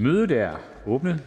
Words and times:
Mødet 0.00 0.30
er 0.30 0.56
åbnet. 0.86 1.22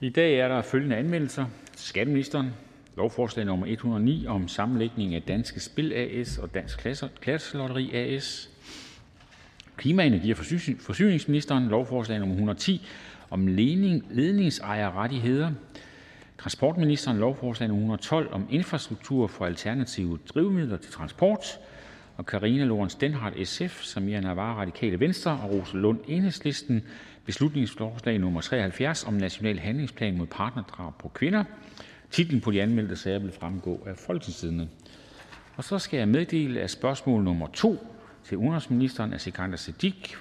I 0.00 0.08
dag 0.08 0.38
er 0.38 0.48
der 0.48 0.62
følgende 0.62 0.96
anmeldelser: 0.96 1.46
Skatteministeren 1.76 2.50
lovforslag 2.96 3.46
nummer 3.46 3.66
109 3.66 4.26
om 4.26 4.48
sammenlægning 4.48 5.14
af 5.14 5.22
Danske 5.22 5.60
Spil 5.60 5.92
A/S 5.92 6.38
og 6.38 6.54
Dansk 6.54 6.86
Klasselotteri 7.20 7.90
A/S. 7.94 8.50
Klima-, 9.76 10.04
energi- 10.04 10.30
og 10.30 10.36
forsyningsministeren 10.80 11.68
lovforslag 11.68 12.18
nummer 12.18 12.34
110 12.34 12.86
om 13.30 13.46
ledningsejerrettigheder. 13.46 15.50
Transportministeren 16.38 17.18
lovforslag 17.18 17.68
nummer 17.68 17.84
112 17.84 18.32
om 18.32 18.46
infrastruktur 18.50 19.26
for 19.26 19.46
alternative 19.46 20.18
drivmidler 20.34 20.76
til 20.76 20.92
transport. 20.92 21.58
Og 22.16 22.26
Karina 22.26 22.64
Lorentzen 22.64 23.00
Denhardt 23.00 23.48
(SF), 23.48 23.82
Samira 23.82 24.20
Nawa 24.20 24.54
(Radikale 24.54 25.00
Venstre) 25.00 25.30
og 25.42 25.50
Rosa 25.50 25.76
Lund 25.76 25.98
(Enhedslisten): 26.08 26.82
Beslutningsforslag 27.26 28.18
nummer 28.18 28.40
73 28.40 29.04
om 29.04 29.14
national 29.14 29.58
handlingsplan 29.58 30.18
mod 30.18 30.26
partnerdrab 30.26 30.92
på 30.98 31.08
kvinder. 31.08 31.44
Titlen 32.10 32.40
på 32.40 32.50
de 32.50 32.62
anmeldte 32.62 32.96
sager 32.96 33.18
vil 33.18 33.32
fremgå 33.32 33.82
af 33.86 33.96
Folketingstidende. 33.96 34.68
Og 35.56 35.64
så 35.64 35.78
skal 35.78 35.98
jeg 35.98 36.08
meddele, 36.08 36.60
at 36.60 36.70
spørgsmål 36.70 37.22
nummer 37.22 37.46
2 37.46 37.86
til 38.24 38.36
udenrigsministeren 38.38 39.12
af 39.12 39.20
Sikandar 39.20 39.56
Siddique 39.56 40.16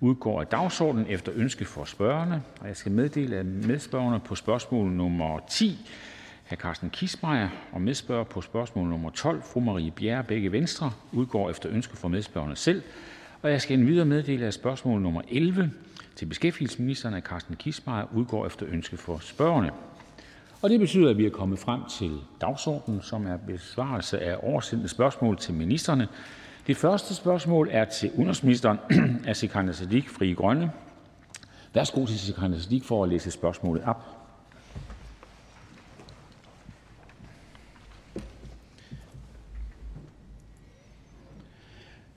udgår 0.00 0.40
af 0.40 0.46
dagsordenen 0.46 1.06
efter 1.08 1.32
ønske 1.34 1.64
fra 1.64 1.86
spørgerne. 1.86 2.42
Og 2.60 2.68
jeg 2.68 2.76
skal 2.76 2.92
meddele, 2.92 3.36
at 3.36 3.46
medspørgerne 3.46 4.20
på 4.20 4.34
spørgsmål 4.34 4.90
nummer 4.90 5.40
10, 5.50 5.78
hr. 6.50 6.54
Carsten 6.54 6.90
Kissmeyer, 6.90 7.48
og 7.72 7.80
medspørger 7.80 8.24
på 8.24 8.40
spørgsmål 8.40 8.88
nummer 8.88 9.10
12, 9.10 9.42
fru 9.42 9.60
Marie 9.60 9.90
Bjerre, 9.90 10.24
begge 10.24 10.52
Venstre, 10.52 10.92
udgår 11.12 11.50
efter 11.50 11.70
ønske 11.72 11.96
fra 11.96 12.08
medspørgerne 12.08 12.56
selv. 12.56 12.82
Og 13.42 13.50
jeg 13.50 13.60
skal 13.60 13.78
endvidere 13.78 14.04
meddele, 14.04 14.46
at 14.46 14.54
spørgsmål 14.54 15.00
nummer 15.00 15.22
11 15.28 15.70
til 16.16 16.26
beskæftigelsesministeren 16.26 17.14
af 17.14 17.22
Carsten 17.22 17.56
Kissmeyer 17.56 18.04
udgår 18.14 18.46
efter 18.46 18.66
ønske 18.68 18.96
fra 18.96 19.18
spørgerne. 19.20 19.70
Og 20.62 20.70
det 20.70 20.80
betyder, 20.80 21.10
at 21.10 21.18
vi 21.18 21.26
er 21.26 21.30
kommet 21.30 21.58
frem 21.58 21.80
til 21.98 22.20
dagsordenen, 22.40 23.02
som 23.02 23.26
er 23.26 23.36
besvarelse 23.36 24.20
af 24.20 24.36
oversendte 24.42 24.88
spørgsmål 24.88 25.38
til 25.38 25.54
ministerne. 25.54 26.08
Det 26.66 26.76
første 26.76 27.14
spørgsmål 27.14 27.68
er 27.72 27.84
til 27.84 28.10
udenrigsministeren 28.14 28.78
af 29.26 29.36
Sikander 29.36 29.72
Sadik, 29.72 30.08
Frie 30.08 30.34
Grønne. 30.34 30.70
Værsgo 31.74 32.06
til 32.06 32.18
Sikander 32.18 32.58
Sadik 32.58 32.84
for 32.84 33.04
at 33.04 33.08
læse 33.08 33.30
spørgsmålet 33.30 33.84
op. 33.84 34.13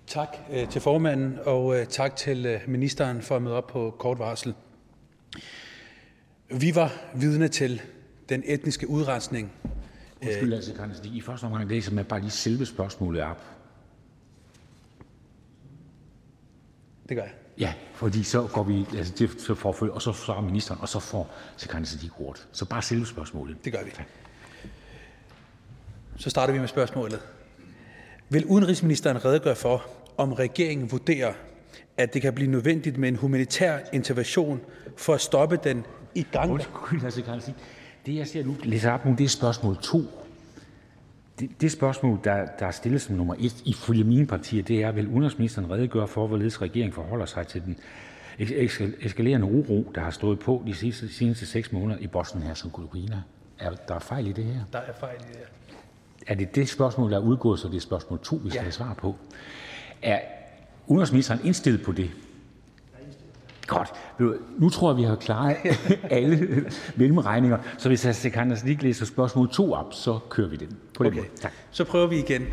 Tak 0.07 0.37
øh, 0.51 0.69
til 0.69 0.81
formanden, 0.81 1.39
og 1.45 1.79
øh, 1.79 1.87
tak 1.87 2.15
til 2.15 2.45
øh, 2.45 2.61
ministeren 2.67 3.21
for 3.21 3.35
at 3.35 3.41
møde 3.41 3.55
op 3.55 3.67
på 3.67 3.95
kort 3.99 4.19
varsel. 4.19 4.53
Vi 6.49 6.75
var 6.75 6.93
vidne 7.15 7.47
til 7.47 7.81
den 8.29 8.43
etniske 8.45 8.89
udrensning. 8.89 9.51
Undskyld, 10.21 10.53
altså, 10.53 11.01
I 11.03 11.21
første 11.21 11.43
omgang 11.43 11.69
læser 11.69 11.91
man 11.91 12.05
bare 12.05 12.19
lige 12.19 12.31
selve 12.31 12.65
spørgsmålet 12.65 13.23
op. 13.23 13.43
Det 17.09 17.17
gør 17.17 17.23
jeg. 17.23 17.33
Ja, 17.57 17.73
fordi 17.93 18.23
så 18.23 18.47
går 18.53 18.63
vi 18.63 18.85
altså 18.97 19.13
det 19.19 19.41
så 19.41 19.55
forfølge, 19.55 19.93
og 19.93 20.01
så 20.01 20.13
svarer 20.13 20.41
ministeren, 20.41 20.81
og 20.81 20.89
så 20.89 20.99
får 20.99 21.33
Sikandar 21.57 21.85
Siddique 21.85 22.25
ordet. 22.27 22.47
Så 22.51 22.65
bare 22.65 22.81
selve 22.81 23.05
spørgsmålet. 23.05 23.65
Det 23.65 23.73
gør 23.73 23.83
vi. 23.83 23.91
Så 26.17 26.29
starter 26.29 26.53
vi 26.53 26.59
med 26.59 26.67
spørgsmålet. 26.67 27.19
Vil 28.29 28.45
udenrigsministeren 28.45 29.25
redegøre 29.25 29.55
for, 29.55 29.96
om 30.17 30.33
regeringen 30.33 30.91
vurderer, 30.91 31.33
at 31.97 32.13
det 32.13 32.21
kan 32.21 32.33
blive 32.33 32.51
nødvendigt 32.51 32.97
med 32.97 33.09
en 33.09 33.15
humanitær 33.15 33.77
intervention 33.93 34.61
for 34.97 35.13
at 35.13 35.21
stoppe 35.21 35.59
den 35.63 35.85
i 36.15 36.25
gang? 36.31 36.51
Undskyld, 36.51 37.03
altså, 37.03 37.51
det 38.05 38.15
jeg 38.15 38.27
ser 38.27 38.43
nu 38.43 38.55
læser 38.63 38.91
op 38.91 39.05
nu, 39.05 39.15
det 39.17 39.23
er 39.23 39.29
spørgsmål 39.29 39.77
2. 39.77 40.01
Det, 41.39 41.61
det 41.61 41.71
spørgsmål, 41.71 42.19
der, 42.23 42.45
der 42.59 42.65
er 42.65 42.71
stillet 42.71 43.01
som 43.01 43.15
nummer 43.15 43.35
et 43.39 43.61
ifølge 43.65 44.03
mine 44.03 44.27
partier, 44.27 44.63
det 44.63 44.83
er, 44.83 44.91
vil 44.91 45.07
udenrigsministeren 45.07 45.71
redegøre 45.71 46.07
for, 46.07 46.27
hvorledes 46.27 46.61
regeringen 46.61 46.93
forholder 46.93 47.25
sig 47.25 47.47
til 47.47 47.65
den 47.65 47.77
eskalerende 49.01 49.47
uro, 49.47 49.91
der 49.95 50.01
har 50.01 50.11
stået 50.11 50.39
på 50.39 50.63
de 50.67 50.75
sidste, 50.75 51.13
seneste 51.13 51.45
seks 51.45 51.71
måneder 51.71 51.99
i 51.99 52.07
Bosnien-Herzegovina. 52.07 53.17
Er 53.59 53.71
der 53.87 53.99
fejl 53.99 54.27
i 54.27 54.31
det 54.31 54.43
her? 54.43 54.59
Der 54.73 54.79
er 54.79 54.93
fejl 54.99 55.15
i 55.19 55.23
det 55.31 55.37
her. 55.37 55.45
Er 56.27 56.35
det 56.35 56.55
det 56.55 56.69
spørgsmål, 56.69 57.11
der 57.11 57.17
er 57.17 57.21
udgået, 57.21 57.59
så 57.59 57.67
det 57.67 57.75
er 57.75 57.81
spørgsmål 57.81 58.19
2, 58.19 58.35
vi 58.35 58.49
skal 58.49 58.57
ja. 58.57 58.61
have 58.61 58.71
svar 58.71 58.93
på? 58.93 59.15
Er 60.01 60.19
udenrigsministeren 60.87 61.39
indstillet 61.43 61.83
på 61.83 61.91
det? 61.91 62.09
Godt. 63.67 63.89
Nu 64.57 64.69
tror 64.69 64.91
jeg, 64.91 64.97
vi 64.97 65.03
har 65.03 65.15
klaret 65.15 65.55
alle 66.09 66.65
mellemregninger, 66.95 67.57
så 67.77 67.89
hvis 67.89 68.03
hr. 68.03 68.11
Sikandar 68.11 68.57
lige 68.65 68.81
læser 68.81 69.05
spørgsmål 69.05 69.49
2 69.49 69.73
op, 69.73 69.93
så 69.93 70.19
kører 70.29 70.47
vi 70.47 70.55
den 70.55 70.77
på 70.93 71.03
den 71.03 71.11
okay. 71.11 71.19
måde. 71.19 71.29
Tak. 71.41 71.51
Så 71.71 71.83
prøver 71.83 72.07
vi 72.07 72.19
igen. 72.19 72.45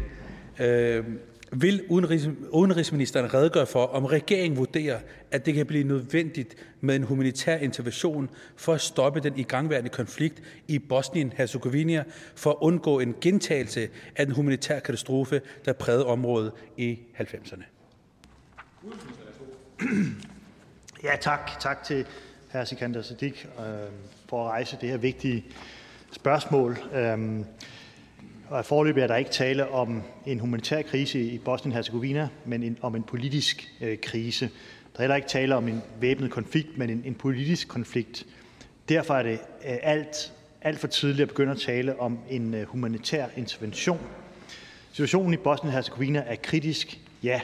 Øh, 0.61 1.05
vil 1.57 1.85
udenrigs, 1.89 2.29
udenrigsministeren 2.51 3.35
redegøre 3.35 3.67
for, 3.67 3.87
om 3.87 4.05
regeringen 4.05 4.57
vurderer, 4.57 5.01
at 5.31 5.47
det 5.47 5.55
kan 5.55 5.67
blive 5.67 5.85
nødvendigt 5.85 6.55
med 6.81 6.97
en 6.97 7.03
humanitær 7.03 7.57
intervention 7.57 8.31
for 8.57 8.75
at 8.75 8.81
stoppe 8.81 9.21
den 9.21 9.39
igangværende 9.39 9.91
konflikt 9.91 10.43
i 10.69 10.79
Bosnien-Herzegovina 10.79 12.05
for 12.35 12.51
at 12.51 12.57
undgå 12.61 13.01
en 13.01 13.15
gentagelse 13.21 13.89
af 14.17 14.27
den 14.27 14.35
humanitære 14.35 14.81
katastrofe, 14.81 15.41
der 15.65 15.73
prægede 15.73 16.07
området 16.07 16.53
i 16.77 16.99
90'erne? 17.21 17.65
Ja, 21.05 21.17
tak. 21.21 21.51
Tak 21.61 21.85
til 21.85 22.07
hr. 22.53 22.65
Sikander 22.65 23.03
Siddiq 23.03 23.45
øh, 23.45 23.65
for 24.29 24.45
at 24.45 24.51
rejse 24.51 24.79
det 24.81 24.89
her 24.89 24.97
vigtige 24.97 25.45
spørgsmål. 26.13 26.79
Øh, 26.95 27.45
og 28.49 28.65
forløbig 28.65 29.03
er 29.03 29.07
der 29.07 29.17
ikke 29.17 29.31
tale 29.31 29.69
om 29.69 30.03
en 30.27 30.41
humanitær 30.41 30.83
krise 30.83 31.21
i 31.21 31.39
Bosnien-Herzegovina, 31.39 32.29
men 32.45 32.63
en, 32.63 32.79
om 32.83 32.97
en 32.97 33.03
politisk 33.03 33.69
øh, 33.81 33.99
krise. 34.03 34.51
Der 34.93 34.99
er 34.99 35.03
heller 35.03 35.17
ikke 35.17 35.29
tale 35.29 35.57
om 35.57 35.69
en 35.69 35.83
væbnet 36.01 36.31
konflikt, 36.31 36.79
men 36.79 36.91
en, 36.91 37.03
en 37.05 37.15
politisk 37.15 37.69
konflikt. 37.69 38.27
Derfor 38.89 39.15
er 39.15 39.23
det 39.23 39.33
øh, 39.33 39.77
alt, 39.83 40.33
alt 40.63 40.79
for 40.79 40.87
tidligt 40.87 41.23
at 41.23 41.29
begynde 41.29 41.53
at 41.53 41.59
tale 41.59 42.01
om 42.01 42.19
en 42.31 42.55
øh, 42.55 42.67
humanitær 42.67 43.27
intervention. 43.37 43.99
Situationen 44.93 45.35
i 45.35 45.37
Bosnien-Herzegovina 45.37 46.23
er 46.27 46.37
kritisk, 46.43 47.01
ja, 47.23 47.41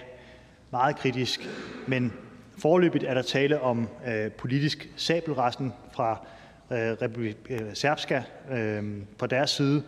meget 0.71 0.97
kritisk, 0.97 1.49
men 1.87 2.13
Forløbigt 2.59 3.05
er 3.05 3.15
der 3.15 3.23
tale 3.23 3.61
om 3.61 3.89
øh, 4.09 4.31
politisk 4.31 4.89
sabelresten 4.97 5.73
fra 5.93 6.27
øh, 6.71 6.79
Republik 6.79 7.37
øh, 7.51 7.61
Serbska 7.75 8.23
øh, 8.51 8.85
på 9.19 9.27
deres 9.27 9.51
side. 9.51 9.83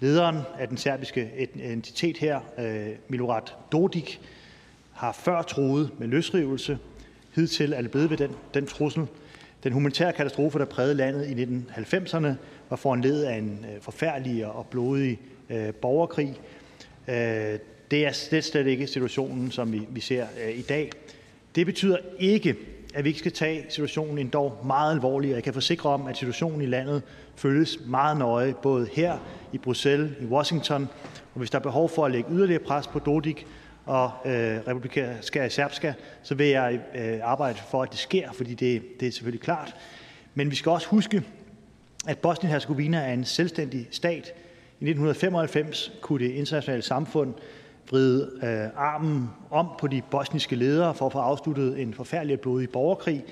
Lederen 0.00 0.38
af 0.58 0.68
den 0.68 0.76
serbiske 0.76 1.48
entitet 1.54 2.18
her, 2.18 2.40
øh, 2.58 2.88
Milorad 3.08 3.42
Dodik, 3.72 4.20
har 4.92 5.12
før 5.12 5.42
troet 5.42 5.90
med 5.98 6.08
løsrivelse. 6.08 6.78
Hidtil 7.34 7.72
er 7.72 7.82
det 7.82 7.90
blevet 7.90 8.10
ved 8.10 8.16
den, 8.16 8.30
den 8.54 8.66
trussel. 8.66 9.06
Den 9.64 9.72
humanitære 9.72 10.12
katastrofe, 10.12 10.58
der 10.58 10.64
prægede 10.64 10.94
landet 10.94 11.26
i 11.26 11.44
1990'erne, 11.44 12.28
var 12.70 12.76
foranledet 12.76 13.24
af 13.24 13.36
en 13.36 13.66
øh, 13.74 13.80
forfærdelig 13.80 14.46
og 14.46 14.66
blodig 14.66 15.20
øh, 15.50 15.74
borgerkrig. 15.74 16.40
Det 17.90 18.06
er 18.06 18.12
slet, 18.12 18.44
slet 18.44 18.66
ikke 18.66 18.86
situationen, 18.86 19.50
som 19.50 19.72
vi, 19.72 19.82
vi 19.88 20.00
ser 20.00 20.26
i 20.54 20.62
dag. 20.62 20.90
Det 21.54 21.66
betyder 21.66 21.96
ikke, 22.18 22.56
at 22.94 23.04
vi 23.04 23.08
ikke 23.08 23.18
skal 23.18 23.32
tage 23.32 23.66
situationen 23.68 24.18
endog 24.18 24.60
meget 24.66 24.94
alvorligt. 24.94 25.34
Jeg 25.34 25.42
kan 25.42 25.54
forsikre 25.54 25.90
om, 25.90 26.06
at 26.06 26.16
situationen 26.16 26.60
i 26.60 26.66
landet 26.66 27.02
følges 27.36 27.78
meget 27.86 28.16
nøje, 28.16 28.54
både 28.62 28.88
her 28.92 29.18
i 29.52 29.58
Bruxelles, 29.58 30.12
i 30.20 30.24
Washington, 30.24 30.88
og 31.34 31.38
hvis 31.38 31.50
der 31.50 31.58
er 31.58 31.62
behov 31.62 31.88
for 31.88 32.04
at 32.04 32.12
lægge 32.12 32.32
yderligere 32.32 32.62
pres 32.62 32.86
på 32.86 32.98
Dodik 32.98 33.46
og 33.86 34.10
øh, 34.24 34.32
Republika 34.68 35.14
Serbska, 35.48 35.92
så 36.22 36.34
vil 36.34 36.46
jeg 36.46 36.80
øh, 36.94 37.18
arbejde 37.22 37.58
for, 37.70 37.82
at 37.82 37.90
det 37.90 37.98
sker, 37.98 38.32
fordi 38.32 38.54
det, 38.54 38.82
det 39.00 39.08
er 39.08 39.12
selvfølgelig 39.12 39.42
klart. 39.42 39.76
Men 40.34 40.50
vi 40.50 40.56
skal 40.56 40.72
også 40.72 40.88
huske, 40.88 41.22
at 42.06 42.18
Bosnien-Herzegovina 42.18 42.96
er 42.96 43.12
en 43.12 43.24
selvstændig 43.24 43.88
stat. 43.90 44.32
I 44.80 44.84
1995 44.84 45.92
kunne 46.00 46.24
det 46.24 46.32
internationale 46.32 46.82
samfund 46.82 47.34
vride 47.90 48.30
øh, 48.42 48.70
armen 48.76 49.30
om 49.50 49.68
på 49.78 49.86
de 49.86 50.02
bosniske 50.10 50.56
ledere 50.56 50.94
for 50.94 51.06
at 51.06 51.12
få 51.12 51.18
afsluttet 51.18 51.80
en 51.80 51.94
forfærdelig 51.94 52.34
og 52.34 52.40
blodig 52.40 52.70
borgerkrig. 52.70 53.24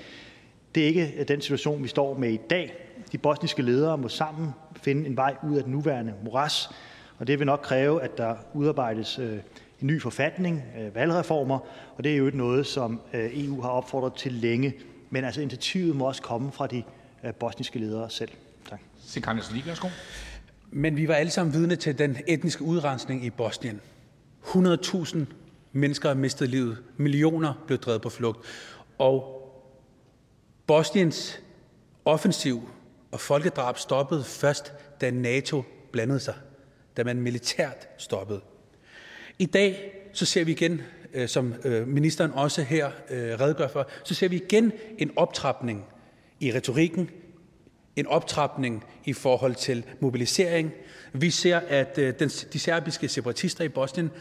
Det 0.75 0.83
er 0.83 0.87
ikke 0.87 1.25
den 1.27 1.41
situation, 1.41 1.83
vi 1.83 1.87
står 1.87 2.17
med 2.17 2.29
i 2.29 2.39
dag. 2.49 2.73
De 3.11 3.17
bosniske 3.17 3.61
ledere 3.61 3.97
må 3.97 4.07
sammen 4.07 4.49
finde 4.81 5.07
en 5.07 5.17
vej 5.17 5.35
ud 5.49 5.57
af 5.57 5.63
den 5.63 5.71
nuværende 5.71 6.13
moras, 6.23 6.69
og 7.17 7.27
det 7.27 7.39
vil 7.39 7.45
nok 7.45 7.59
kræve, 7.63 8.01
at 8.01 8.17
der 8.17 8.35
udarbejdes 8.53 9.19
øh, 9.19 9.33
en 9.81 9.87
ny 9.87 10.01
forfatning, 10.01 10.63
øh, 10.79 10.95
valgreformer, 10.95 11.59
og 11.97 12.03
det 12.03 12.13
er 12.13 12.17
jo 12.17 12.25
ikke 12.25 12.37
noget, 12.37 12.65
som 12.65 13.01
EU 13.13 13.61
har 13.61 13.69
opfordret 13.69 14.13
til 14.13 14.31
længe. 14.31 14.73
Men 15.09 15.23
altså 15.23 15.41
initiativet 15.41 15.95
må 15.95 16.07
også 16.07 16.21
komme 16.21 16.51
fra 16.51 16.67
de 16.67 16.83
bosniske 17.39 17.79
ledere 17.79 18.09
selv. 18.09 18.31
Tak. 18.69 18.79
Men 20.71 20.97
vi 20.97 21.07
var 21.07 21.13
alle 21.13 21.31
sammen 21.31 21.53
vidne 21.53 21.75
til 21.75 21.97
den 21.97 22.17
etniske 22.27 22.63
udrensning 22.63 23.25
i 23.25 23.29
Bosnien. 23.29 23.81
100.000 24.47 25.17
mennesker 25.71 26.09
har 26.09 26.15
mistet 26.15 26.49
livet. 26.49 26.77
Millioner 26.97 27.63
blev 27.67 27.79
drevet 27.79 28.01
på 28.01 28.09
flugt. 28.09 28.45
Og 28.97 29.33
Bosniens 30.67 31.39
offensiv 32.05 32.69
og 33.11 33.19
folkedrab 33.19 33.77
stoppede 33.77 34.23
først, 34.23 34.73
da 35.01 35.11
NATO 35.11 35.63
blandede 35.91 36.19
sig, 36.19 36.33
da 36.97 37.03
man 37.03 37.21
militært 37.21 37.87
stoppede. 37.97 38.41
I 39.39 39.45
dag 39.45 39.91
så 40.13 40.25
ser 40.25 40.43
vi 40.43 40.51
igen, 40.51 40.81
øh, 41.13 41.27
som 41.27 41.53
øh, 41.63 41.87
ministeren 41.87 42.31
også 42.31 42.61
her 42.61 42.91
øh, 43.09 43.39
redegør 43.39 43.67
for, 43.67 43.87
så 44.03 44.13
ser 44.13 44.27
vi 44.27 44.35
igen 44.35 44.71
en 44.97 45.11
optrapning 45.15 45.85
i 46.39 46.53
retorikken, 46.53 47.09
en 47.97 48.07
optrapning 48.07 48.83
i 49.05 49.13
forhold 49.13 49.55
til 49.55 49.85
mobilisering. 49.99 50.71
Vi 51.13 51.29
ser, 51.29 51.59
at 51.67 51.97
øh, 51.97 52.13
den, 52.19 52.29
de 52.29 52.59
serbiske 52.59 53.07
separatister 53.07 53.63
i 53.63 53.69
Bosnien 53.69 54.11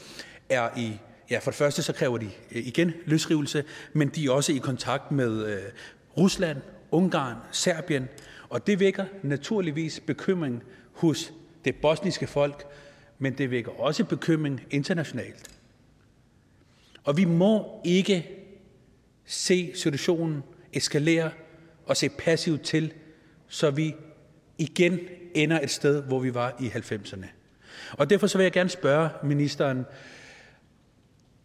er 0.49 0.69
i 0.77 0.99
Ja, 1.31 1.39
for 1.39 1.51
det 1.51 1.59
første 1.59 1.83
så 1.83 1.93
kræver 1.93 2.19
de 2.19 2.25
øh, 2.25 2.67
igen 2.67 2.93
løsrivelse, 3.05 3.65
men 3.93 4.09
de 4.09 4.27
er 4.27 4.31
også 4.31 4.53
i 4.53 4.59
kontakt 4.59 5.13
med 5.13 5.47
øh, 5.47 5.63
Rusland, 6.17 6.59
Ungarn, 6.91 7.37
Serbien, 7.53 8.09
og 8.49 8.67
det 8.67 8.81
vækker 8.81 9.05
naturligvis 9.23 10.01
bekymring 10.01 10.63
hos 10.93 11.33
det 11.65 11.75
bosniske 11.77 12.27
folk, 12.27 12.67
men 13.19 13.33
det 13.33 13.51
vækker 13.51 13.71
også 13.81 14.05
bekymring 14.05 14.61
internationalt. 14.71 15.51
Og 17.05 17.17
vi 17.17 17.25
må 17.25 17.81
ikke 17.85 18.31
se 19.25 19.73
situationen 19.75 20.43
eskalere 20.73 21.31
og 21.87 21.97
se 21.97 22.09
passivt 22.09 22.63
til, 22.63 22.93
så 23.49 23.71
vi 23.71 23.95
igen 24.59 24.99
ender 25.35 25.61
et 25.61 25.71
sted, 25.71 26.03
hvor 26.03 26.19
vi 26.19 26.35
var 26.35 26.57
i 26.61 26.67
90'erne. 26.67 27.27
Og 27.93 28.11
derfor 28.11 28.27
så 28.27 28.39
vil 28.39 28.45
jeg 28.45 28.53
gerne 28.53 28.71
spørge 28.71 29.09
ministeren, 29.25 29.85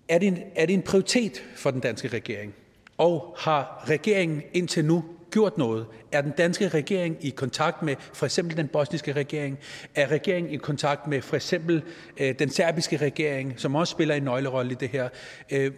er 0.09 0.17
det, 0.17 0.27
en, 0.27 0.37
er 0.55 0.65
det 0.65 0.73
en 0.73 0.81
prioritet 0.81 1.43
for 1.55 1.71
den 1.71 1.79
danske 1.79 2.07
regering? 2.07 2.53
Og 2.97 3.35
har 3.39 3.83
regeringen 3.89 4.41
indtil 4.53 4.85
nu 4.85 5.03
gjort 5.31 5.57
noget? 5.57 5.85
Er 6.11 6.21
den 6.21 6.31
danske 6.31 6.67
regering 6.67 7.17
i 7.21 7.29
kontakt 7.29 7.81
med 7.81 7.95
for 8.13 8.25
eksempel 8.25 8.57
den 8.57 8.67
bosniske 8.67 9.13
regering? 9.13 9.59
Er 9.95 10.07
regeringen 10.11 10.53
i 10.53 10.57
kontakt 10.57 11.07
med 11.07 11.21
for 11.21 11.35
eksempel 11.35 11.83
øh, 12.17 12.35
den 12.39 12.49
serbiske 12.49 12.97
regering, 12.97 13.53
som 13.57 13.75
også 13.75 13.91
spiller 13.91 14.15
en 14.15 14.23
nøglerolle 14.23 14.71
i 14.71 14.75
det 14.75 14.89
her? 14.89 15.09
Øh, 15.51 15.71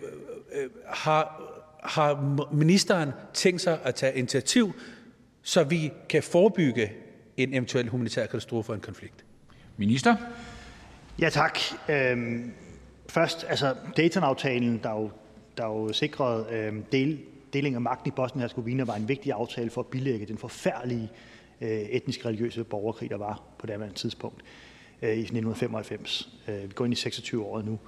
øh, 0.54 0.70
har, 0.88 1.42
har 1.84 2.38
ministeren 2.54 3.12
tænkt 3.34 3.62
sig 3.62 3.80
at 3.84 3.96
tage 3.96 4.18
initiativ, 4.18 4.74
så 5.44 5.64
vi 5.64 5.92
kan 6.10 6.24
forebygge 6.24 6.92
en 7.38 7.54
eventuel 7.54 7.90
humanitær 7.90 8.26
katastrofe 8.26 8.72
og 8.72 8.76
en 8.76 8.82
konflikt? 8.82 9.26
Minister? 9.78 10.16
Ja, 11.20 11.30
tak. 11.30 11.60
Øhm, 11.90 12.52
først, 13.10 13.46
altså 13.50 13.76
Dayton-aftalen, 13.98 14.80
der 14.84 14.92
jo, 14.92 15.12
der 15.58 15.66
jo 15.66 15.94
sikrede 15.94 16.48
øhm, 16.52 16.84
del, 16.84 17.20
deling 17.54 17.76
af 17.76 17.82
magten 17.82 18.08
i 18.08 18.12
Bosnien-Herzegovina, 18.12 18.84
var 18.84 18.96
en 18.96 19.08
vigtig 19.08 19.32
aftale 19.32 19.70
for 19.70 19.82
at 19.82 19.88
bilægge 19.88 20.26
den 20.26 20.38
forfærdelige 20.38 21.10
øh, 21.62 21.70
etnisk 21.70 22.26
religiøse 22.26 22.64
borgerkrig, 22.64 23.10
der 23.10 23.18
var 23.18 23.42
på 23.58 23.68
det 23.68 23.74
andet 23.74 23.96
tidspunkt 23.96 24.42
øh, 25.02 25.10
i 25.10 25.22
1995. 25.22 26.30
Øh, 26.48 26.64
vi 26.64 26.74
går 26.76 26.86
ind 26.86 26.94
i 26.94 26.98
26 26.98 27.46
år 27.46 27.62
nu. 27.62 27.80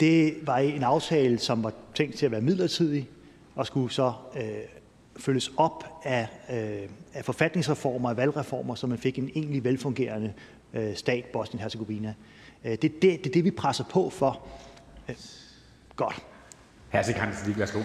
Det 0.00 0.34
var 0.42 0.58
en 0.58 0.82
aftale, 0.82 1.38
som 1.38 1.64
var 1.64 1.72
tænkt 1.94 2.16
til 2.16 2.26
at 2.26 2.32
være 2.32 2.40
midlertidig, 2.40 3.08
og 3.54 3.66
skulle 3.66 3.92
så 3.92 4.12
øh, 4.36 4.42
følges 5.18 5.52
op 5.56 5.84
af, 6.04 6.28
øh, 6.50 6.88
af 7.14 7.24
forfatningsreformer 7.24 8.08
og 8.08 8.16
valgreformer, 8.16 8.74
så 8.74 8.86
man 8.86 8.98
fik 8.98 9.18
en 9.18 9.30
egentlig 9.34 9.64
velfungerende 9.64 10.32
øh, 10.74 10.96
stat, 10.96 11.24
Bosnien-Herzegovina. 11.24 12.14
Øh, 12.64 12.70
det, 12.70 12.82
det, 12.82 13.02
det 13.02 13.26
er 13.26 13.32
det, 13.32 13.44
vi 13.44 13.50
presser 13.50 13.84
på 13.90 14.10
for. 14.10 14.46
Øh, 15.08 15.16
godt. 15.96 16.22
Hr. 16.92 17.02
Sikhansen, 17.02 17.58
værsgo. 17.58 17.80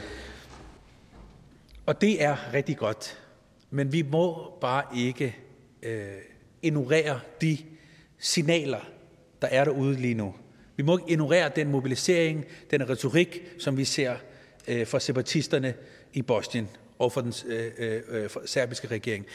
Og 1.86 2.01
det 2.01 2.24
er 2.24 2.54
rigtig 2.54 2.78
godt. 2.78 3.18
Men 3.69 3.94
vi 3.94 4.01
må 4.01 4.54
bare 4.62 4.84
ikke 4.98 5.36
øh, 5.84 6.07
ignorere 6.62 7.19
de 7.42 7.57
signaler, 8.18 8.80
der 9.42 9.48
er 9.48 9.63
derude 9.63 9.95
lige 9.95 10.13
nu. 10.13 10.36
Vi 10.75 10.84
må 10.84 10.98
ikke 10.98 11.12
ignorere 11.12 11.51
den 11.56 11.72
mobilisering, 11.72 12.45
den 12.72 12.89
retorik, 12.89 13.42
som 13.60 13.77
vi 13.77 13.86
ser 13.86 14.16
øh, 14.68 14.88
fra 14.88 15.00
separatisterne 15.00 15.74
i 16.13 16.22
Bosnien 16.22 16.69
og 17.01 17.12
for 17.12 17.21
den 17.21 17.33
øh, 17.48 18.01
øh, 18.07 18.30
for 18.30 18.42
serbiske 18.45 18.88
regering. 18.88 19.25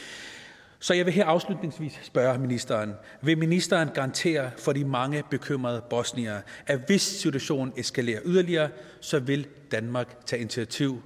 Så 0.79 0.93
jeg 0.93 1.05
vil 1.05 1.13
her 1.13 1.25
afslutningsvis 1.25 1.99
spørge 2.03 2.39
ministeren, 2.39 2.93
vil 3.21 3.37
ministeren 3.37 3.89
garantere 3.93 4.51
for 4.57 4.73
de 4.73 4.85
mange 4.85 5.23
bekymrede 5.29 5.81
bosniere, 5.89 6.41
at 6.67 6.79
hvis 6.87 7.01
situationen 7.01 7.73
eskalerer 7.77 8.21
yderligere, 8.25 8.69
så 8.99 9.19
vil 9.19 9.47
Danmark 9.71 10.25
tage 10.25 10.39
initiativ 10.39 11.01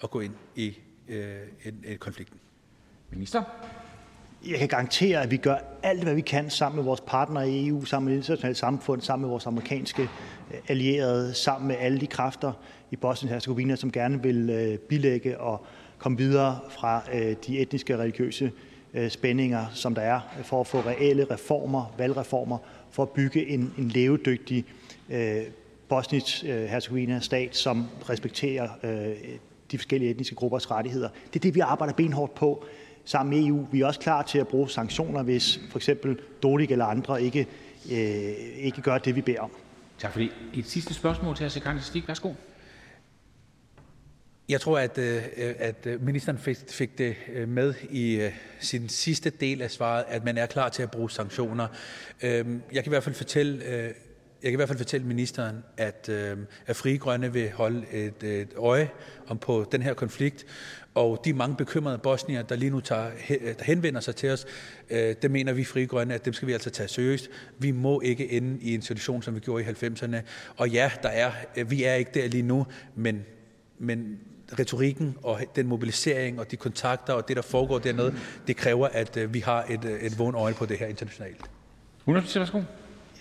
og 0.00 0.10
gå 0.10 0.20
ind 0.20 0.34
i 0.56 0.78
øh, 1.08 1.96
konflikten? 1.98 2.38
Minister? 3.10 3.42
Jeg 4.46 4.58
kan 4.58 4.68
garantere, 4.68 5.22
at 5.22 5.30
vi 5.30 5.36
gør 5.36 5.56
alt, 5.82 6.02
hvad 6.02 6.14
vi 6.14 6.20
kan 6.20 6.50
sammen 6.50 6.76
med 6.76 6.84
vores 6.84 7.00
partnere 7.00 7.50
i 7.50 7.68
EU, 7.68 7.84
sammen 7.84 8.04
med 8.04 8.12
det 8.12 8.18
internationale 8.18 8.54
samfund, 8.54 9.00
sammen 9.00 9.22
med 9.22 9.30
vores 9.30 9.46
amerikanske 9.46 10.02
øh, 10.02 10.58
allierede, 10.68 11.34
sammen 11.34 11.68
med 11.68 11.76
alle 11.78 12.00
de 12.00 12.06
kræfter 12.06 12.52
i 12.90 12.96
Bosnien-Herzegovina, 12.96 13.76
som 13.76 13.92
gerne 13.92 14.22
vil 14.22 14.50
øh, 14.50 14.78
bilægge 14.78 15.40
og 15.40 15.66
komme 15.98 16.18
videre 16.18 16.58
fra 16.70 17.02
øh, 17.14 17.36
de 17.46 17.58
etniske 17.58 17.94
og 17.94 18.00
religiøse 18.00 18.52
øh, 18.94 19.10
spændinger, 19.10 19.66
som 19.72 19.94
der 19.94 20.02
er, 20.02 20.20
øh, 20.38 20.44
for 20.44 20.60
at 20.60 20.66
få 20.66 20.80
reelle 20.80 21.26
reformer, 21.30 21.94
valgreformer, 21.98 22.58
for 22.90 23.02
at 23.02 23.10
bygge 23.10 23.48
en, 23.48 23.74
en 23.78 23.88
levedygtig 23.88 24.64
øh, 25.10 25.42
Bosnien-Herzegovina-stat, 25.88 27.56
som 27.56 27.86
respekterer 28.08 28.68
øh, 28.82 29.14
de 29.70 29.78
forskellige 29.78 30.10
etniske 30.10 30.34
gruppers 30.34 30.70
rettigheder. 30.70 31.08
Det 31.32 31.36
er 31.36 31.40
det, 31.40 31.54
vi 31.54 31.60
arbejder 31.60 31.94
benhårdt 31.94 32.34
på 32.34 32.64
sammen 33.04 33.38
med 33.38 33.48
EU. 33.48 33.66
Vi 33.72 33.80
er 33.80 33.86
også 33.86 34.00
klar 34.00 34.22
til 34.22 34.38
at 34.38 34.48
bruge 34.48 34.70
sanktioner, 34.70 35.22
hvis 35.22 35.60
for 35.70 35.78
eksempel 35.78 36.18
Dolik 36.42 36.70
eller 36.70 36.84
andre 36.84 37.22
ikke, 37.22 37.46
øh, 37.92 37.98
ikke 38.56 38.82
gør 38.82 38.98
det, 38.98 39.16
vi 39.16 39.20
beder 39.20 39.40
om. 39.40 39.50
Tak 39.98 40.12
for 40.12 40.20
det. 40.20 40.30
Et 40.54 40.66
sidste 40.66 40.94
spørgsmål 40.94 41.36
til 41.36 41.46
hr. 41.46 41.50
Sikander 41.50 41.82
Stig. 41.82 42.04
Værsgo. 42.06 42.32
Jeg 44.48 44.60
tror, 44.60 44.78
at, 44.78 44.98
øh, 44.98 45.22
øh, 45.36 45.54
at 45.58 45.86
ministeren 46.00 46.38
fik, 46.38 46.58
fik 46.68 46.98
det 46.98 47.16
øh, 47.32 47.48
med 47.48 47.74
i 47.90 48.30
sin 48.60 48.88
sidste 48.88 49.30
del 49.30 49.62
af 49.62 49.70
svaret, 49.70 50.04
at 50.08 50.24
man 50.24 50.38
er 50.38 50.46
klar 50.46 50.68
til 50.68 50.82
at 50.82 50.90
bruge 50.90 51.10
sanktioner. 51.10 51.68
Øhm, 52.22 52.62
jeg 52.72 52.82
kan 52.84 52.90
i 52.90 52.94
hvert 52.94 53.04
fald 53.04 53.14
fortælle 53.14 53.94
jeg 54.42 54.50
kan 54.50 54.56
i 54.56 54.56
hvert 54.56 54.68
fald 54.68 54.78
fortælle 54.78 55.06
ministeren, 55.06 55.56
at, 55.76 56.08
at 56.66 56.76
Frie 56.76 56.98
Grønne 56.98 57.32
vil 57.32 57.50
holde 57.50 57.86
et, 57.92 58.22
et 58.22 58.48
øje 58.56 58.90
om 59.26 59.38
på 59.38 59.66
den 59.72 59.82
her 59.82 59.94
konflikt, 59.94 60.46
og 60.94 61.20
de 61.24 61.32
mange 61.32 61.56
bekymrede 61.56 61.98
bosnier, 61.98 62.42
der 62.42 62.56
lige 62.56 62.70
nu 62.70 62.80
tager, 62.80 63.10
der 63.28 63.64
henvender 63.64 64.00
sig 64.00 64.16
til 64.16 64.30
os, 64.30 64.46
øh, 64.90 65.14
det 65.22 65.30
mener 65.30 65.52
vi 65.52 65.64
Frie 65.64 65.86
Grønne, 65.86 66.14
at 66.14 66.24
dem 66.24 66.32
skal 66.32 66.48
vi 66.48 66.52
altså 66.52 66.70
tage 66.70 66.88
seriøst. 66.88 67.30
Vi 67.58 67.70
må 67.70 68.00
ikke 68.00 68.32
ende 68.32 68.58
i 68.60 68.74
en 68.74 68.82
situation, 68.82 69.22
som 69.22 69.34
vi 69.34 69.40
gjorde 69.40 69.64
i 69.64 69.66
90'erne. 69.66 70.16
Og 70.56 70.68
ja, 70.68 70.90
der 71.02 71.08
er, 71.08 71.32
vi 71.64 71.84
er 71.84 71.94
ikke 71.94 72.10
der 72.14 72.28
lige 72.28 72.42
nu, 72.42 72.66
men, 72.94 73.24
men 73.78 74.18
retorikken 74.58 75.16
og 75.22 75.40
den 75.56 75.66
mobilisering 75.66 76.40
og 76.40 76.50
de 76.50 76.56
kontakter 76.56 77.12
og 77.12 77.28
det, 77.28 77.36
der 77.36 77.42
foregår 77.42 77.78
dernede, 77.78 78.14
det 78.46 78.56
kræver, 78.56 78.88
at 78.92 79.16
øh, 79.16 79.34
vi 79.34 79.40
har 79.40 79.64
et, 79.70 79.84
øh, 79.84 80.00
et 80.00 80.18
vågen 80.18 80.34
øje 80.34 80.54
på 80.54 80.66
det 80.66 80.78
her 80.78 80.86
internationalt. 80.86 81.50
100 82.00 82.26
værsgo. 82.38 82.62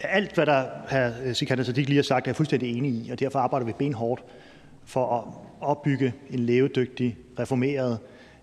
Alt, 0.01 0.35
hvad 0.35 0.45
der 0.45 0.65
hr. 0.89 1.33
Sikander 1.33 1.63
Siddiq 1.63 1.87
lige 1.87 1.95
har 1.95 2.03
sagt, 2.03 2.27
er 2.27 2.31
jeg 2.31 2.35
fuldstændig 2.35 2.77
enig 2.77 2.91
i, 2.91 3.09
og 3.11 3.19
derfor 3.19 3.39
arbejder 3.39 3.65
vi 3.65 3.73
benhårdt 3.79 4.23
for 4.85 5.17
at 5.17 5.23
opbygge 5.61 6.13
en 6.29 6.39
levedygtig, 6.39 7.17
reformeret 7.39 7.99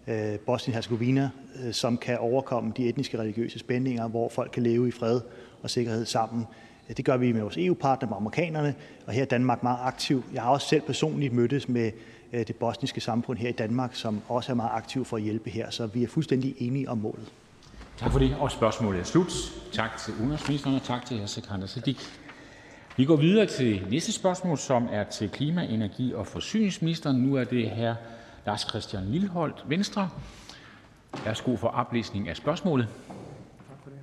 øh, 0.07 0.39
Bosnien-Herzegovina, 0.47 1.31
øh, 1.65 1.73
som 1.73 1.97
kan 1.97 2.19
overkomme 2.19 2.73
de 2.77 2.89
etniske 2.89 3.19
religiøse 3.19 3.59
spændinger, 3.59 4.09
hvor 4.09 4.29
folk 4.29 4.51
kan 4.53 4.63
leve 4.63 4.89
i 4.89 4.91
fred 4.91 5.21
og 5.63 5.71
sikkerhed 5.71 6.07
sammen. 6.07 6.47
Det 6.97 7.05
gør 7.05 7.17
vi 7.17 7.33
med 7.33 7.41
vores 7.41 7.57
EU-partner, 7.57 8.09
med 8.09 8.17
amerikanerne, 8.17 8.75
og 9.07 9.13
her 9.13 9.23
er 9.23 9.27
Danmark 9.27 9.63
meget 9.63 9.79
aktiv. 9.83 10.25
Jeg 10.35 10.43
har 10.43 10.51
også 10.51 10.69
selv 10.69 10.83
personligt 10.83 11.33
mødtes 11.33 11.69
med 11.69 11.91
det 12.33 12.57
bosniske 12.57 13.01
samfund 13.01 13.39
her 13.39 13.49
i 13.49 13.53
Danmark, 13.53 13.95
som 13.95 14.23
også 14.29 14.53
er 14.53 14.57
meget 14.57 14.71
aktiv 14.73 15.05
for 15.05 15.17
at 15.17 15.23
hjælpe 15.23 15.51
her, 15.51 15.71
så 15.71 15.87
vi 15.87 16.03
er 16.03 16.09
fuldstændig 16.09 16.55
enige 16.59 16.89
om 16.89 16.99
målet. 16.99 17.33
Tak 17.97 18.13
for 18.13 18.19
det. 18.19 18.37
Og 18.41 18.51
spørgsmålet 18.51 19.01
er 19.01 19.05
slut. 19.05 19.33
Tak 19.73 19.91
til 19.97 20.15
udenrigsministeren, 20.21 20.77
og 20.77 20.83
tak 20.83 21.07
til 21.07 21.21
hr. 21.21 21.27
Sikander 21.27 21.67
Siddiq. 21.67 21.97
Vi 22.97 23.05
går 23.05 23.17
videre 23.17 23.47
til 23.47 23.87
næste 23.91 24.13
spørgsmål, 24.13 24.59
som 24.59 24.89
er 24.93 25.05
til 25.05 25.31
klima-, 25.31 25.65
energi- 25.65 26.15
og 26.15 26.27
forsyningsministeren. 26.27 27.17
Nu 27.17 27.35
er 27.35 27.45
det 27.45 27.71
hr. 27.71 27.95
Lars 28.47 28.61
Christian 28.61 29.05
Lilleholdt, 29.05 29.65
Venstre. 29.69 30.09
Værsgo 31.25 31.57
for 31.57 31.69
oplæsning 31.69 32.29
af 32.29 32.37
spørgsmålet. 32.37 32.89
Tak 33.69 33.83
for 33.83 33.91
det. 33.91 33.99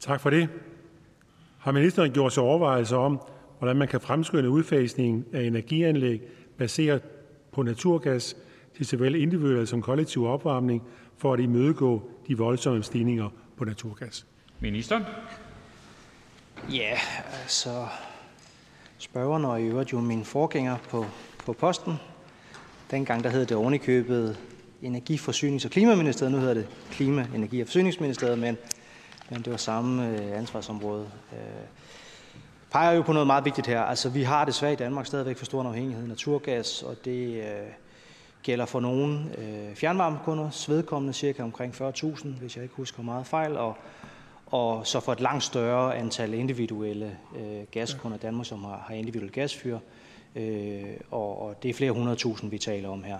Tak 0.00 0.20
for 0.20 0.30
det. 0.30 0.48
Har 1.58 1.72
ministeren 1.72 2.12
gjort 2.12 2.32
sig 2.32 2.42
overvejelser 2.42 2.96
om, 2.96 3.20
hvordan 3.58 3.76
man 3.76 3.88
kan 3.88 4.00
fremskynde 4.00 4.50
udfasningen 4.50 5.24
af 5.32 5.42
energianlæg 5.42 6.22
baseret 6.58 7.02
på 7.52 7.62
naturgas 7.62 8.36
til 8.76 8.86
såvel 8.86 9.14
individuel 9.14 9.66
som 9.66 9.82
kollektiv 9.82 10.24
opvarmning 10.24 10.82
for 11.16 11.32
at 11.32 11.40
imødegå 11.40 12.10
de 12.28 12.38
voldsomme 12.38 12.82
stigninger 12.82 13.28
på 13.56 13.64
naturgas? 13.64 14.26
Ministeren? 14.60 15.02
Ja, 16.72 16.98
altså 17.42 17.86
spørgeren 18.98 19.44
og 19.44 19.62
i 19.62 19.64
øvrigt 19.64 19.92
jo 19.92 20.00
min 20.00 20.24
forgænger 20.24 20.76
på, 20.90 21.06
på 21.44 21.52
posten 21.52 21.94
Dengang 22.90 23.24
der 23.24 23.30
hed 23.30 23.46
det 23.46 23.56
ovenikøbet 23.56 24.38
Energiforsynings- 24.82 25.64
og 25.64 25.70
Klimaministeriet. 25.70 26.32
Nu 26.32 26.38
hedder 26.38 26.54
det 26.54 26.68
Klima-, 26.90 27.28
Energi- 27.34 27.60
og 27.60 27.66
Forsyningsministeriet, 27.66 28.38
men, 28.38 28.56
men 29.30 29.42
det 29.42 29.50
var 29.50 29.56
samme 29.56 30.08
øh, 30.08 30.38
ansvarsområde. 30.38 31.10
Øh, 31.32 31.38
peger 32.70 32.92
jo 32.92 33.02
på 33.02 33.12
noget 33.12 33.26
meget 33.26 33.44
vigtigt 33.44 33.66
her. 33.66 33.80
Altså, 33.80 34.08
vi 34.08 34.22
har 34.22 34.44
desværre 34.44 34.72
i 34.72 34.76
Danmark 34.76 35.06
stadigvæk 35.06 35.36
for 35.36 35.44
stor 35.44 35.60
en 35.60 35.66
afhængighed 35.66 36.02
af 36.02 36.08
naturgas, 36.08 36.82
og 36.82 36.96
det 37.04 37.36
øh, 37.36 37.44
gælder 38.42 38.66
for 38.66 38.80
nogle 38.80 39.18
øh, 39.38 39.74
fjernvarmekunder, 39.74 40.66
vedkommende 40.68 41.12
cirka 41.12 41.42
omkring 41.42 41.74
40.000, 41.74 42.28
hvis 42.28 42.56
jeg 42.56 42.62
ikke 42.62 42.74
husker 42.74 43.02
meget 43.02 43.26
fejl, 43.26 43.56
og, 43.56 43.76
og 44.46 44.86
så 44.86 45.00
for 45.00 45.12
et 45.12 45.20
langt 45.20 45.44
større 45.44 45.96
antal 45.96 46.34
individuelle 46.34 47.18
øh, 47.36 47.62
gaskunder 47.70 48.16
i 48.16 48.20
Danmark, 48.20 48.46
som 48.46 48.64
har, 48.64 48.84
har 48.88 48.94
individuelle 48.94 49.32
gasfyr, 49.32 49.78
øh, 50.36 50.84
og, 51.10 51.42
og 51.42 51.62
det 51.62 51.68
er 51.68 51.74
flere 51.74 51.92
hundredtusind, 51.92 52.50
vi 52.50 52.58
taler 52.58 52.88
om 52.88 53.02
her. 53.02 53.18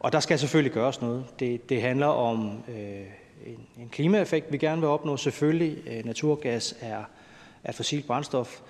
Og 0.00 0.12
der 0.12 0.20
skal 0.20 0.38
selvfølgelig 0.38 0.72
gøres 0.72 1.00
noget. 1.00 1.24
Det, 1.40 1.68
det 1.68 1.82
handler 1.82 2.06
om 2.06 2.62
øh, 2.68 3.06
en, 3.46 3.66
en 3.78 3.88
klimaeffekt, 3.88 4.52
vi 4.52 4.58
gerne 4.58 4.80
vil 4.80 4.88
opnå. 4.88 5.16
Selvfølgelig, 5.16 5.78
øh, 5.86 6.04
naturgas 6.04 6.74
er, 6.80 7.04
er 7.64 7.72
fossilt 7.72 8.06
brændstof, 8.06 8.60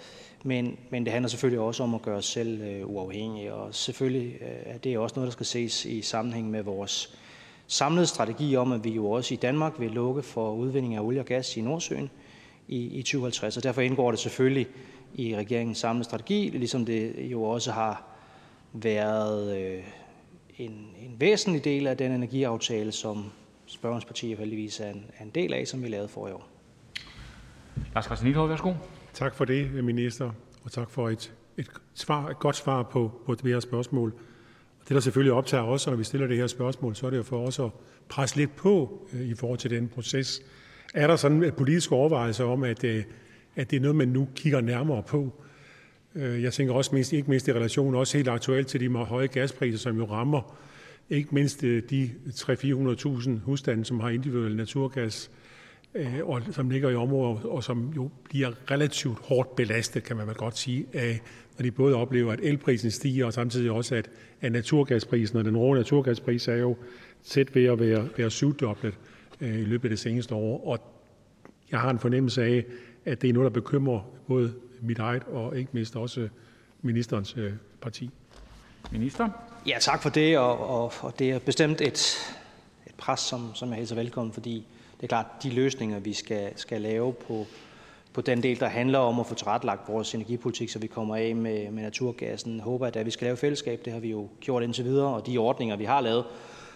men, 0.44 0.78
men 0.90 1.04
det 1.04 1.12
handler 1.12 1.28
selvfølgelig 1.28 1.60
også 1.60 1.82
om 1.82 1.94
at 1.94 2.02
gøre 2.02 2.16
os 2.16 2.26
selv 2.26 2.60
øh, 2.60 2.90
uafhængige. 2.90 3.54
Og 3.54 3.74
selvfølgelig 3.74 4.34
øh, 4.40 4.74
er 4.74 4.78
det 4.78 4.98
også 4.98 5.14
noget, 5.16 5.26
der 5.26 5.32
skal 5.32 5.46
ses 5.46 5.84
i 5.84 6.02
sammenhæng 6.02 6.50
med 6.50 6.62
vores 6.62 7.18
samlede 7.66 8.06
strategi 8.06 8.56
om, 8.56 8.72
at 8.72 8.84
vi 8.84 8.90
jo 8.90 9.10
også 9.10 9.34
i 9.34 9.36
Danmark 9.36 9.80
vil 9.80 9.90
lukke 9.90 10.22
for 10.22 10.52
udvinding 10.52 10.94
af 10.94 11.00
olie 11.00 11.20
og 11.20 11.26
gas 11.26 11.56
i 11.56 11.60
Nordsøen 11.60 12.10
i, 12.68 12.76
i 12.76 13.02
2050. 13.02 13.56
Og 13.56 13.62
derfor 13.62 13.80
indgår 13.80 14.10
det 14.10 14.20
selvfølgelig 14.20 14.66
i 15.14 15.36
regeringens 15.36 15.78
samlede 15.78 16.04
strategi, 16.04 16.48
ligesom 16.48 16.84
det 16.84 17.14
jo 17.18 17.42
også 17.42 17.72
har 17.72 18.04
været 18.72 19.56
øh, 19.58 19.84
en, 20.58 20.70
en 21.00 21.16
væsentlig 21.18 21.64
del 21.64 21.86
af 21.86 21.96
den 21.96 22.12
energiaftale, 22.12 22.92
som 22.92 23.32
spørgerens 23.66 24.04
parti 24.04 24.34
heldigvis 24.34 24.80
er 24.80 24.90
en, 24.90 25.04
er 25.18 25.24
en 25.24 25.30
del 25.30 25.52
af, 25.52 25.66
som 25.66 25.82
vi 25.82 25.88
lavede 25.88 26.08
for 26.08 26.28
i 26.28 26.32
år. 26.32 26.51
Lars 27.94 28.04
Christian 28.04 28.26
Lillehold, 28.26 28.48
værsgo. 28.48 28.72
Tak 29.12 29.34
for 29.34 29.44
det, 29.44 29.84
minister, 29.84 30.30
og 30.64 30.72
tak 30.72 30.90
for 30.90 31.08
et, 31.08 31.32
et, 31.56 31.70
svar, 31.94 32.28
et 32.28 32.38
godt 32.38 32.56
svar 32.56 32.82
på, 32.82 33.22
på 33.26 33.34
det 33.34 33.52
her 33.52 33.60
spørgsmål. 33.60 34.14
Og 34.80 34.88
det, 34.88 34.94
der 34.94 35.00
selvfølgelig 35.00 35.32
optager 35.32 35.64
os, 35.64 35.86
når 35.86 35.96
vi 35.96 36.04
stiller 36.04 36.26
det 36.26 36.36
her 36.36 36.46
spørgsmål, 36.46 36.96
så 36.96 37.06
er 37.06 37.10
det 37.10 37.16
jo 37.16 37.22
for 37.22 37.46
os 37.46 37.58
at 37.58 37.70
presse 38.08 38.36
lidt 38.36 38.56
på 38.56 39.06
øh, 39.12 39.20
i 39.20 39.34
forhold 39.34 39.58
til 39.58 39.70
den 39.70 39.88
proces. 39.88 40.42
Er 40.94 41.06
der 41.06 41.16
sådan 41.16 41.42
øh, 41.42 41.48
et 41.48 41.54
politisk 41.54 41.92
overvejelse 41.92 42.44
om, 42.44 42.62
at, 42.62 42.84
øh, 42.84 43.04
at 43.56 43.70
det 43.70 43.76
er 43.76 43.80
noget, 43.80 43.96
man 43.96 44.08
nu 44.08 44.28
kigger 44.34 44.60
nærmere 44.60 45.02
på? 45.02 45.42
Øh, 46.14 46.42
jeg 46.42 46.52
tænker 46.52 46.74
også 46.74 46.90
mindst, 46.94 47.12
ikke 47.12 47.30
mindst 47.30 47.48
i 47.48 47.52
relation 47.52 47.94
også 47.94 48.16
helt 48.18 48.28
aktuelt 48.28 48.66
til 48.66 48.80
de 48.80 48.88
meget 48.88 49.06
høje 49.06 49.26
gaspriser, 49.26 49.78
som 49.78 49.96
jo 49.96 50.04
rammer 50.04 50.56
ikke 51.10 51.34
mindst 51.34 51.64
øh, 51.64 51.82
de 51.90 52.10
300-400.000 52.28 53.30
husstande, 53.44 53.84
som 53.84 54.00
har 54.00 54.08
individuel 54.08 54.56
naturgas, 54.56 55.30
øh, 55.94 56.20
og 56.22 56.42
som 56.50 56.70
ligger 56.70 56.90
i 56.90 56.94
områder, 56.94 57.46
og 57.46 57.64
som 57.64 57.92
jo 57.96 58.10
bliver 58.24 58.70
relativt 58.70 59.18
hårdt 59.18 59.56
belastet, 59.56 60.04
kan 60.04 60.16
man 60.16 60.26
vel 60.26 60.34
godt 60.34 60.58
sige, 60.58 60.86
af, 60.92 61.20
når 61.58 61.62
de 61.62 61.70
både 61.70 61.94
oplever, 61.94 62.32
at 62.32 62.40
elprisen 62.42 62.90
stiger, 62.90 63.26
og 63.26 63.32
samtidig 63.32 63.70
også, 63.70 63.94
at, 63.94 64.10
at 64.40 64.52
naturgasprisen, 64.52 65.38
og 65.38 65.44
den 65.44 65.56
rå 65.56 65.74
naturgaspris 65.74 66.48
er 66.48 66.56
jo 66.56 66.76
tæt 67.24 67.54
ved 67.54 67.64
at 67.64 67.80
være, 67.80 68.08
være 68.16 68.30
syvdoblet 68.30 68.94
i 69.40 69.44
løbet 69.44 69.84
af 69.84 69.90
det 69.90 69.98
seneste 69.98 70.34
år. 70.34 70.66
Og 70.66 70.78
jeg 71.70 71.80
har 71.80 71.90
en 71.90 71.98
fornemmelse 71.98 72.44
af, 72.44 72.64
at 73.04 73.22
det 73.22 73.30
er 73.30 73.34
noget, 73.34 73.54
der 73.54 73.60
bekymrer 73.60 74.00
både 74.28 74.54
mit 74.80 74.98
eget 74.98 75.22
og 75.24 75.58
ikke 75.58 75.70
mindst 75.72 75.96
også 75.96 76.28
ministerens 76.82 77.36
øh, 77.36 77.52
parti. 77.80 78.10
Minister? 78.92 79.28
Ja, 79.66 79.76
tak 79.80 80.02
for 80.02 80.08
det, 80.10 80.38
og, 80.38 80.68
og, 80.68 80.92
og 81.00 81.18
det 81.18 81.30
er 81.30 81.38
bestemt 81.38 81.80
et, 81.80 82.16
et 82.86 82.94
pres, 82.96 83.20
som, 83.20 83.54
som 83.54 83.68
jeg 83.68 83.76
hilser 83.76 83.94
velkommen, 83.94 84.32
fordi 84.32 84.66
det 85.02 85.06
er 85.06 85.08
klart, 85.08 85.26
de 85.42 85.50
løsninger, 85.50 85.98
vi 85.98 86.12
skal, 86.12 86.52
skal 86.56 86.80
lave 86.80 87.12
på, 87.12 87.46
på 88.12 88.20
den 88.20 88.42
del, 88.42 88.60
der 88.60 88.68
handler 88.68 88.98
om 88.98 89.20
at 89.20 89.26
få 89.26 89.34
tilrettelagt 89.34 89.88
vores 89.88 90.14
energipolitik, 90.14 90.68
så 90.68 90.78
vi 90.78 90.86
kommer 90.86 91.16
af 91.16 91.36
med, 91.36 91.70
med 91.70 91.82
naturgassen, 91.82 92.60
håber 92.60 92.86
jeg, 92.86 92.96
at 92.96 93.06
vi 93.06 93.10
skal 93.10 93.24
lave 93.24 93.36
fællesskab. 93.36 93.84
Det 93.84 93.92
har 93.92 94.00
vi 94.00 94.10
jo 94.10 94.28
gjort 94.40 94.62
indtil 94.62 94.84
videre, 94.84 95.14
og 95.14 95.26
de 95.26 95.38
ordninger, 95.38 95.76
vi 95.76 95.84
har 95.84 96.00
lavet, 96.00 96.24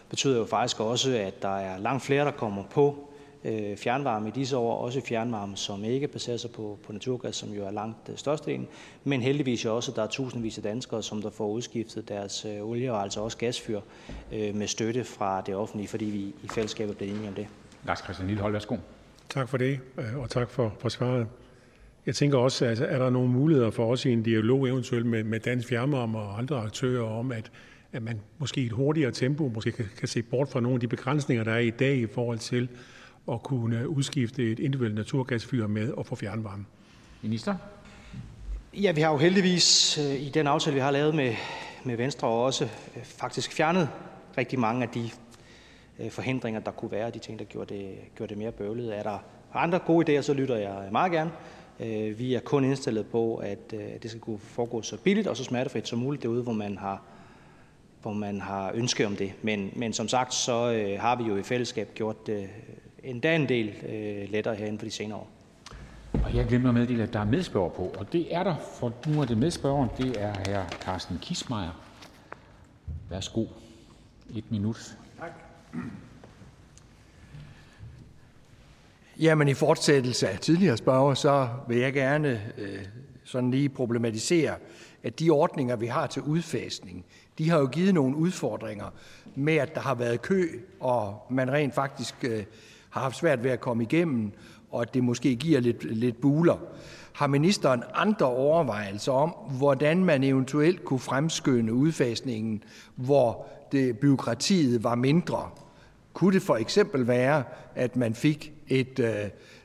betyder 0.08 0.38
jo 0.38 0.44
faktisk 0.44 0.80
også, 0.80 1.16
at 1.16 1.42
der 1.42 1.58
er 1.58 1.78
langt 1.78 2.02
flere, 2.02 2.24
der 2.24 2.30
kommer 2.30 2.62
på 2.62 3.08
øh, 3.44 3.76
fjernvarme 3.76 4.28
i 4.28 4.30
disse 4.30 4.56
år, 4.56 4.76
også 4.76 5.00
fjernvarme, 5.00 5.56
som 5.56 5.84
ikke 5.84 6.08
baserer 6.08 6.36
sig 6.36 6.50
på, 6.50 6.78
på 6.86 6.92
naturgas, 6.92 7.36
som 7.36 7.52
jo 7.52 7.66
er 7.66 7.70
langt 7.70 8.08
øh, 8.08 8.16
størstedelen, 8.16 8.68
men 9.04 9.22
heldigvis 9.22 9.64
jo 9.64 9.76
også, 9.76 9.90
at 9.92 9.96
der 9.96 10.02
er 10.02 10.06
tusindvis 10.06 10.56
af 10.56 10.62
danskere, 10.62 11.02
som 11.02 11.22
der 11.22 11.30
får 11.30 11.48
udskiftet 11.48 12.08
deres 12.08 12.44
øh, 12.44 12.68
olie 12.68 12.92
og 12.92 13.02
altså 13.02 13.20
også 13.20 13.36
gasfyr 13.36 13.80
øh, 14.32 14.54
med 14.54 14.66
støtte 14.66 15.04
fra 15.04 15.40
det 15.40 15.54
offentlige, 15.54 15.88
fordi 15.88 16.04
vi 16.04 16.18
i 16.18 16.48
fællesskab 16.54 16.90
er 16.90 16.94
blevet 16.94 17.14
enige 17.14 17.28
om 17.28 17.34
det. 17.34 17.46
Lars 17.86 17.98
Christian 17.98 18.28
Lillehold, 18.28 18.52
værsgo. 18.52 18.76
Tak 19.28 19.48
for 19.48 19.56
det, 19.56 19.80
øh, 19.98 20.18
og 20.18 20.30
tak 20.30 20.50
for, 20.50 20.74
for 20.80 20.88
svaret. 20.88 21.26
Jeg 22.06 22.14
tænker 22.14 22.38
også, 22.38 22.66
at 22.66 22.80
er 22.80 22.98
der 22.98 23.10
nogle 23.10 23.30
muligheder 23.30 23.70
for 23.70 23.92
os 23.92 24.04
i 24.04 24.12
en 24.12 24.22
dialog 24.22 24.68
eventuelt 24.68 25.06
med, 25.06 25.24
med 25.24 25.40
Dansk 25.40 25.68
Fjernvarme 25.68 26.18
og 26.18 26.38
andre 26.38 26.56
aktører 26.56 27.04
om, 27.04 27.32
at, 27.32 27.50
at 27.92 28.02
man 28.02 28.20
måske 28.38 28.60
i 28.60 28.66
et 28.66 28.72
hurtigere 28.72 29.10
tempo 29.10 29.48
måske 29.54 29.72
kan, 29.72 29.84
kan 29.98 30.08
se 30.08 30.22
bort 30.22 30.48
fra 30.48 30.60
nogle 30.60 30.74
af 30.74 30.80
de 30.80 30.88
begrænsninger, 30.88 31.44
der 31.44 31.52
er 31.52 31.58
i 31.58 31.70
dag 31.70 31.96
i 31.96 32.06
forhold 32.06 32.38
til 32.38 32.68
at 33.32 33.42
kunne 33.42 33.88
udskifte 33.88 34.52
et 34.52 34.58
individuelt 34.58 34.94
naturgasfyr 34.94 35.66
med 35.66 35.92
og 35.92 36.06
få 36.06 36.14
fjernvarme. 36.14 36.64
Minister? 37.22 37.54
Ja, 38.74 38.92
vi 38.92 39.00
har 39.00 39.10
jo 39.10 39.18
heldigvis 39.18 39.98
øh, 39.98 40.22
i 40.22 40.28
den 40.28 40.46
aftale, 40.46 40.74
vi 40.74 40.80
har 40.80 40.90
lavet 40.90 41.14
med, 41.14 41.34
med 41.84 41.96
Venstre, 41.96 42.28
også 42.28 42.64
øh, 42.64 43.04
faktisk 43.04 43.52
fjernet 43.52 43.88
rigtig 44.38 44.58
mange 44.58 44.82
af 44.82 44.88
de 44.88 45.10
Øh, 46.00 46.10
forhindringer, 46.10 46.60
der 46.60 46.70
kunne 46.70 46.90
være, 46.90 47.10
de 47.10 47.18
ting, 47.18 47.38
der 47.38 47.44
gjorde 47.44 47.74
det, 47.74 47.94
gjorde 48.16 48.30
det 48.30 48.38
mere 48.38 48.52
bøvlet. 48.52 48.98
Er 48.98 49.02
der 49.02 49.18
andre 49.54 49.78
gode 49.78 50.18
idéer, 50.18 50.22
så 50.22 50.34
lytter 50.34 50.56
jeg 50.56 50.88
meget 50.92 51.12
gerne. 51.12 51.30
Øh, 51.80 52.18
vi 52.18 52.34
er 52.34 52.40
kun 52.40 52.64
indstillet 52.64 53.06
på, 53.06 53.42
øh, 53.44 53.50
at 53.50 53.70
det 54.02 54.10
skal 54.10 54.20
kunne 54.20 54.38
foregå 54.38 54.82
så 54.82 54.96
billigt 54.96 55.26
og 55.26 55.36
så 55.36 55.44
smertefrit 55.44 55.88
som 55.88 55.98
muligt 55.98 56.22
derude, 56.22 56.42
hvor 56.42 56.52
man 56.52 56.78
har, 56.78 57.02
hvor 58.02 58.12
man 58.12 58.40
har 58.40 58.72
ønske 58.74 59.06
om 59.06 59.16
det. 59.16 59.32
Men, 59.42 59.72
men 59.76 59.92
som 59.92 60.08
sagt, 60.08 60.34
så 60.34 60.52
har 61.00 61.16
vi 61.16 61.24
jo 61.24 61.36
i 61.36 61.42
fællesskab 61.42 61.94
gjort 61.94 62.26
det 62.26 62.48
endda 63.06 63.36
en 63.36 63.48
del 63.48 63.68
øh, 63.88 64.30
lettere 64.32 64.54
herinde 64.54 64.78
for 64.78 64.86
de 64.86 64.90
senere 64.90 65.18
år. 65.18 65.28
Og 66.24 66.34
jeg 66.34 66.46
glemmer 66.46 66.68
at 66.68 66.74
meddele, 66.74 67.02
at 67.02 67.12
der 67.12 67.20
er 67.20 67.24
medspørger 67.24 67.68
på, 67.68 67.92
og 67.98 68.12
det 68.12 68.34
er 68.34 68.42
der, 68.42 68.54
for 68.78 68.92
nu 69.06 69.20
er 69.20 69.24
det 69.24 69.38
medspørgeren, 69.38 69.90
det 69.98 70.22
er 70.22 70.32
hr. 70.34 70.68
Carsten 70.70 71.18
Kismeier. 71.22 71.80
Værsgo. 73.10 73.46
Et 74.36 74.50
minut. 74.50 74.96
Jamen 79.20 79.48
i 79.48 79.54
fortsættelse 79.54 80.28
af 80.28 80.38
tidligere 80.38 80.76
spørger, 80.76 81.14
så 81.14 81.48
vil 81.68 81.78
jeg 81.78 81.92
gerne 81.92 82.42
øh, 82.58 82.78
sådan 83.24 83.50
lige 83.50 83.68
problematisere, 83.68 84.54
at 85.02 85.20
de 85.20 85.30
ordninger, 85.30 85.76
vi 85.76 85.86
har 85.86 86.06
til 86.06 86.22
udfasning, 86.22 87.04
de 87.38 87.50
har 87.50 87.58
jo 87.58 87.66
givet 87.66 87.94
nogle 87.94 88.16
udfordringer 88.16 88.86
med, 89.34 89.56
at 89.56 89.74
der 89.74 89.80
har 89.80 89.94
været 89.94 90.22
kø, 90.22 90.48
og 90.80 91.26
man 91.30 91.52
rent 91.52 91.74
faktisk 91.74 92.14
øh, 92.22 92.44
har 92.90 93.00
haft 93.00 93.16
svært 93.16 93.44
ved 93.44 93.50
at 93.50 93.60
komme 93.60 93.82
igennem, 93.82 94.32
og 94.70 94.82
at 94.82 94.94
det 94.94 95.04
måske 95.04 95.36
giver 95.36 95.60
lidt, 95.60 95.84
lidt 95.84 96.20
buler. 96.20 96.56
Har 97.12 97.26
ministeren 97.26 97.82
andre 97.94 98.26
overvejelser 98.26 99.12
om, 99.12 99.30
hvordan 99.58 100.04
man 100.04 100.24
eventuelt 100.24 100.84
kunne 100.84 101.00
fremskynde 101.00 101.72
udfasningen, 101.72 102.64
hvor 102.94 103.46
det, 103.72 103.98
byråkratiet 103.98 104.84
var 104.84 104.94
mindre? 104.94 105.50
Kunne 106.16 106.34
det 106.34 106.42
for 106.42 106.56
eksempel 106.56 107.06
være, 107.06 107.44
at 107.74 107.96
man 107.96 108.14
fik 108.14 108.52
et 108.68 108.98
øh, 108.98 109.14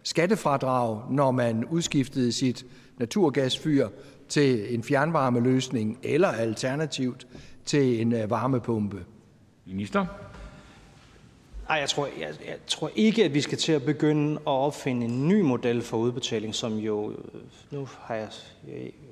skattefradrag, 0.04 1.02
når 1.12 1.32
man 1.32 1.66
udskiftede 1.66 2.32
sit 2.32 2.66
naturgasfyr 2.98 3.88
til 4.30 4.74
en 4.74 4.84
fjernvarmeløsning 4.84 6.00
eller 6.04 6.28
alternativt 6.28 7.28
til 7.66 8.02
en 8.02 8.14
øh, 8.14 8.30
varmepumpe? 8.30 9.06
Minister? 9.66 10.06
Nej, 11.68 11.78
jeg 11.78 11.90
tror, 11.90 12.06
jeg, 12.20 12.30
jeg 12.48 12.56
tror 12.68 12.92
ikke, 12.96 13.26
at 13.26 13.34
vi 13.34 13.42
skal 13.42 13.58
til 13.58 13.72
at 13.72 13.84
begynde 13.84 14.34
at 14.34 14.42
opfinde 14.46 15.06
en 15.06 15.28
ny 15.28 15.42
model 15.42 15.82
for 15.82 15.98
udbetaling, 15.98 16.56
som 16.56 16.78
jo, 16.78 17.14
nu 17.72 17.88
har 18.00 18.16
jeg 18.16 18.28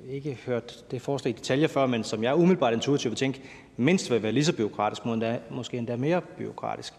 ikke 0.08 0.38
hørt 0.46 0.84
det 0.90 1.02
forslag 1.02 1.34
i 1.34 1.36
detaljer 1.36 1.68
før, 1.68 1.86
men 1.86 2.04
som 2.04 2.22
jeg 2.22 2.34
umiddelbart 2.34 2.72
intuitivt 2.72 3.10
vil 3.10 3.18
tænke, 3.18 3.42
mindst 3.76 4.10
vil 4.10 4.22
være 4.22 4.32
lige 4.32 4.44
så 4.44 4.56
byråkratisk, 4.56 5.02
måske 5.50 5.78
endda 5.78 5.96
mere 5.96 6.20
byråkratisk. 6.20 6.94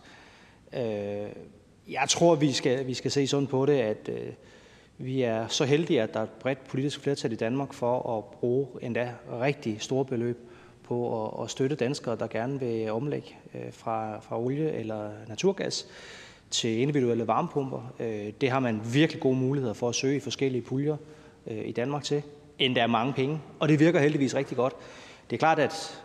Øh, 0.74 1.30
jeg 1.90 2.06
tror, 2.10 2.36
vi 2.36 2.52
skal, 2.52 2.88
vi 2.88 2.94
skal 2.94 3.12
se 3.12 3.28
sådan 3.28 3.48
på 3.48 3.66
det, 3.66 3.74
at 3.74 4.10
øh, 4.10 4.34
vi 4.98 5.22
er 5.22 5.48
så 5.48 5.66
heldige, 5.66 6.02
at 6.02 6.14
der 6.14 6.20
er 6.20 6.24
et 6.24 6.30
bredt 6.30 6.68
politisk 6.68 7.00
flertal 7.00 7.32
i 7.32 7.36
Danmark 7.36 7.74
for 7.74 8.18
at 8.18 8.26
bruge 8.26 8.68
endda 8.82 9.14
rigtig 9.42 9.82
store 9.82 10.06
beløb 10.06 10.38
på 10.84 11.26
at, 11.26 11.44
at 11.44 11.50
støtte 11.50 11.76
danskere, 11.76 12.16
der 12.16 12.28
gerne 12.28 12.60
vil 12.60 12.92
omlægge 12.92 13.38
øh, 13.56 13.74
fra, 13.74 14.20
fra 14.20 14.42
olie 14.42 14.72
eller 14.72 15.10
naturgas 15.28 15.88
til 16.50 16.80
individuelle 16.80 17.28
varmepumper. 17.28 17.94
Øh, 18.00 18.34
det 18.42 18.50
har 18.50 18.60
man 18.60 18.82
virkelig 18.94 19.22
gode 19.22 19.36
muligheder 19.36 19.74
for 19.74 19.90
at 19.90 19.96
søge 19.96 20.16
i 20.16 20.20
forskellige 20.20 20.62
puljer 20.62 20.98
øh, 21.48 21.68
i 21.68 21.72
Danmark 21.72 22.04
til. 22.04 22.24
Endda 22.60 22.88
mange 22.88 23.14
penge, 23.14 23.42
og 23.60 23.70
det 23.70 23.80
virker 23.80 24.00
heldigvis 24.00 24.36
rigtig 24.36 24.58
godt. 24.58 24.74
Det 25.30 25.36
er 25.36 25.40
klart, 25.40 25.60
at 25.60 26.01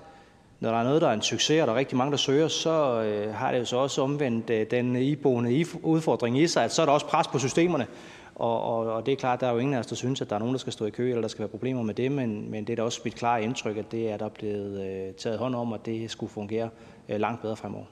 når 0.61 0.71
der 0.71 0.79
er 0.79 0.85
noget, 0.85 1.03
der 1.03 1.09
er 1.09 1.13
en 1.13 1.23
succes, 1.23 1.61
og 1.61 1.67
der 1.67 1.73
er 1.73 1.79
rigtig 1.79 1.99
mange, 1.99 2.11
der 2.11 2.17
søger, 2.17 2.49
så 2.49 3.03
øh, 3.03 3.35
har 3.35 3.53
det 3.53 3.59
jo 3.59 3.65
så 3.65 3.77
også 3.77 4.03
omvendt 4.03 4.51
øh, 4.51 4.67
den 4.71 4.97
iboende 4.97 5.65
udfordring 5.83 6.39
i 6.39 6.47
sig, 6.47 6.65
at 6.65 6.73
så 6.73 6.83
er 6.83 6.87
der 6.87 6.93
også 6.93 7.07
pres 7.07 7.27
på 7.29 7.39
systemerne. 7.39 7.87
Og, 8.35 8.63
og, 8.63 8.93
og 8.93 9.07
det 9.07 9.13
er 9.13 9.17
klart, 9.17 9.41
der 9.41 9.47
er 9.47 9.53
jo 9.53 9.59
ingen 9.59 9.75
af 9.75 9.79
os, 9.79 9.87
der 9.87 9.97
synes, 9.97 10.21
at 10.21 10.31
der 10.31 10.37
er 10.37 10.41
nogen, 10.41 10.55
der 10.55 10.59
skal 10.59 10.73
stå 10.73 10.87
i 10.87 10.91
kø, 10.91 11.09
eller 11.09 11.21
der 11.21 11.29
skal 11.29 11.39
være 11.39 11.49
problemer 11.49 11.83
med 11.83 11.95
det, 11.95 12.13
men, 12.13 12.51
men 12.51 12.65
det 12.65 12.73
er 12.73 12.77
da 12.77 12.83
også 12.83 13.01
mit 13.05 13.15
klare 13.15 13.43
indtryk, 13.43 13.77
at 13.77 13.93
det 13.93 14.11
er 14.11 14.17
der 14.17 14.29
blevet 14.29 14.87
øh, 14.87 15.15
taget 15.15 15.39
hånd 15.39 15.55
om, 15.55 15.73
og 15.73 15.87
det 15.87 16.11
skulle 16.11 16.33
fungere 16.33 16.69
øh, 17.09 17.21
langt 17.21 17.43
bedre 17.43 17.57
fremover. 17.57 17.85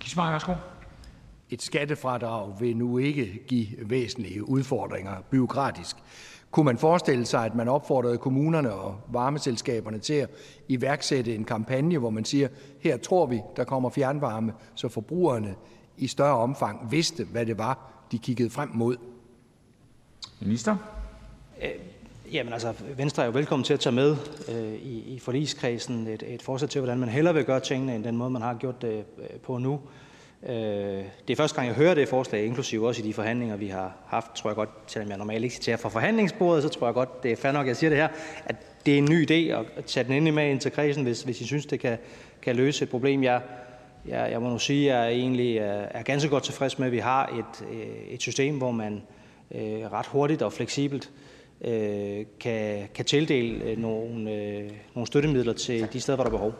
Kismar, 0.00 0.30
værsgo. 0.30 0.52
Et 1.50 1.62
skattefradrag 1.62 2.60
vil 2.60 2.76
nu 2.76 2.98
ikke 2.98 3.42
give 3.46 3.66
væsentlige 3.78 4.48
udfordringer 4.48 5.12
byråkratisk. 5.30 5.96
Kunne 6.52 6.64
man 6.64 6.78
forestille 6.78 7.26
sig, 7.26 7.44
at 7.44 7.54
man 7.54 7.68
opfordrede 7.68 8.18
kommunerne 8.18 8.72
og 8.72 8.96
varmeselskaberne 9.08 9.98
til 9.98 10.14
at 10.14 10.30
iværksætte 10.68 11.34
en 11.34 11.44
kampagne, 11.44 11.98
hvor 11.98 12.10
man 12.10 12.24
siger, 12.24 12.48
her 12.80 12.96
tror 12.96 13.26
vi, 13.26 13.40
der 13.56 13.64
kommer 13.64 13.90
fjernvarme, 13.90 14.52
så 14.74 14.88
forbrugerne 14.88 15.54
i 15.96 16.06
større 16.06 16.36
omfang 16.36 16.90
vidste, 16.90 17.24
hvad 17.24 17.46
det 17.46 17.58
var, 17.58 17.92
de 18.12 18.18
kiggede 18.18 18.50
frem 18.50 18.70
mod? 18.74 18.96
Minister? 20.40 20.76
Øh, 21.62 21.70
jamen 22.32 22.52
altså, 22.52 22.74
Venstre 22.96 23.22
er 23.22 23.26
jo 23.26 23.32
velkommen 23.32 23.64
til 23.64 23.74
at 23.74 23.80
tage 23.80 23.94
med 23.94 24.16
øh, 24.48 24.74
i, 24.74 25.14
i 25.14 25.18
forligskredsen 25.18 26.06
et, 26.06 26.22
et 26.26 26.42
forslag 26.42 26.70
til, 26.70 26.80
hvordan 26.80 26.98
man 26.98 27.08
hellere 27.08 27.34
vil 27.34 27.44
gøre 27.44 27.60
tingene, 27.60 27.94
end 27.94 28.04
den 28.04 28.16
måde, 28.16 28.30
man 28.30 28.42
har 28.42 28.54
gjort 28.54 28.82
det 28.82 29.04
øh, 29.18 29.40
på 29.42 29.58
nu. 29.58 29.74
Øh, 29.74 29.80
Øh, 30.46 30.54
det 31.28 31.32
er 31.32 31.36
første 31.36 31.54
gang, 31.54 31.68
jeg 31.68 31.76
hører 31.76 31.94
det 31.94 32.08
forslag, 32.08 32.44
inklusive 32.44 32.88
også 32.88 33.02
i 33.02 33.06
de 33.06 33.14
forhandlinger, 33.14 33.56
vi 33.56 33.68
har 33.68 33.96
haft, 34.06 34.34
tror 34.34 34.50
jeg 34.50 34.56
godt, 34.56 34.70
selvom 34.86 35.10
jeg 35.10 35.18
normalt 35.18 35.44
ikke 35.44 35.54
citerer 35.54 35.76
fra 35.76 35.88
forhandlingsbordet, 35.88 36.62
så 36.62 36.68
tror 36.68 36.86
jeg 36.86 36.94
godt, 36.94 37.22
det 37.22 37.32
er 37.32 37.36
fair 37.36 37.52
nok, 37.52 37.66
jeg 37.66 37.76
siger 37.76 37.90
det 37.90 37.98
her, 37.98 38.08
at 38.44 38.56
det 38.86 38.94
er 38.94 38.98
en 38.98 39.04
ny 39.04 39.30
idé 39.30 39.34
at 39.34 39.84
tage 39.84 40.04
den 40.04 40.12
endelig 40.12 40.34
med 40.34 40.50
ind 40.50 40.60
til 40.60 40.72
kredsen, 40.72 41.02
hvis, 41.02 41.22
hvis 41.22 41.40
I 41.40 41.46
synes, 41.46 41.66
det 41.66 41.80
kan, 41.80 41.98
kan 42.42 42.56
løse 42.56 42.82
et 42.82 42.90
problem. 42.90 43.22
Jeg, 43.22 43.40
jeg, 44.08 44.28
jeg 44.30 44.42
må 44.42 44.48
nu 44.48 44.58
sige, 44.58 44.92
at 44.92 44.98
jeg 44.98 45.12
egentlig 45.12 45.58
øh, 45.58 45.86
er, 45.90 46.02
ganske 46.02 46.28
godt 46.28 46.44
tilfreds 46.44 46.78
med, 46.78 46.86
at 46.86 46.92
vi 46.92 46.98
har 46.98 47.26
et, 47.26 47.66
øh, 47.72 48.14
et 48.14 48.22
system, 48.22 48.58
hvor 48.58 48.70
man 48.70 49.02
øh, 49.54 49.92
ret 49.92 50.06
hurtigt 50.06 50.42
og 50.42 50.52
fleksibelt 50.52 51.10
øh, 51.64 52.24
kan, 52.40 52.88
kan 52.94 53.04
tildele 53.04 53.76
nogle, 53.76 54.32
øh, 54.32 54.70
nogle 54.94 55.06
støttemidler 55.06 55.52
til 55.52 55.88
de 55.92 56.00
steder, 56.00 56.16
hvor 56.16 56.24
der 56.24 56.30
er 56.30 56.36
behov. 56.36 56.54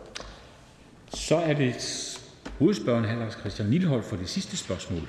Så 1.15 1.37
er 1.37 1.53
det 1.53 2.19
hovedspørgeren, 2.59 3.05
hr. 3.05 3.19
Lars 3.19 3.33
Christian 3.33 3.71
Lillehold, 3.71 4.03
for 4.03 4.17
det 4.17 4.29
sidste 4.29 4.57
spørgsmål. 4.57 5.03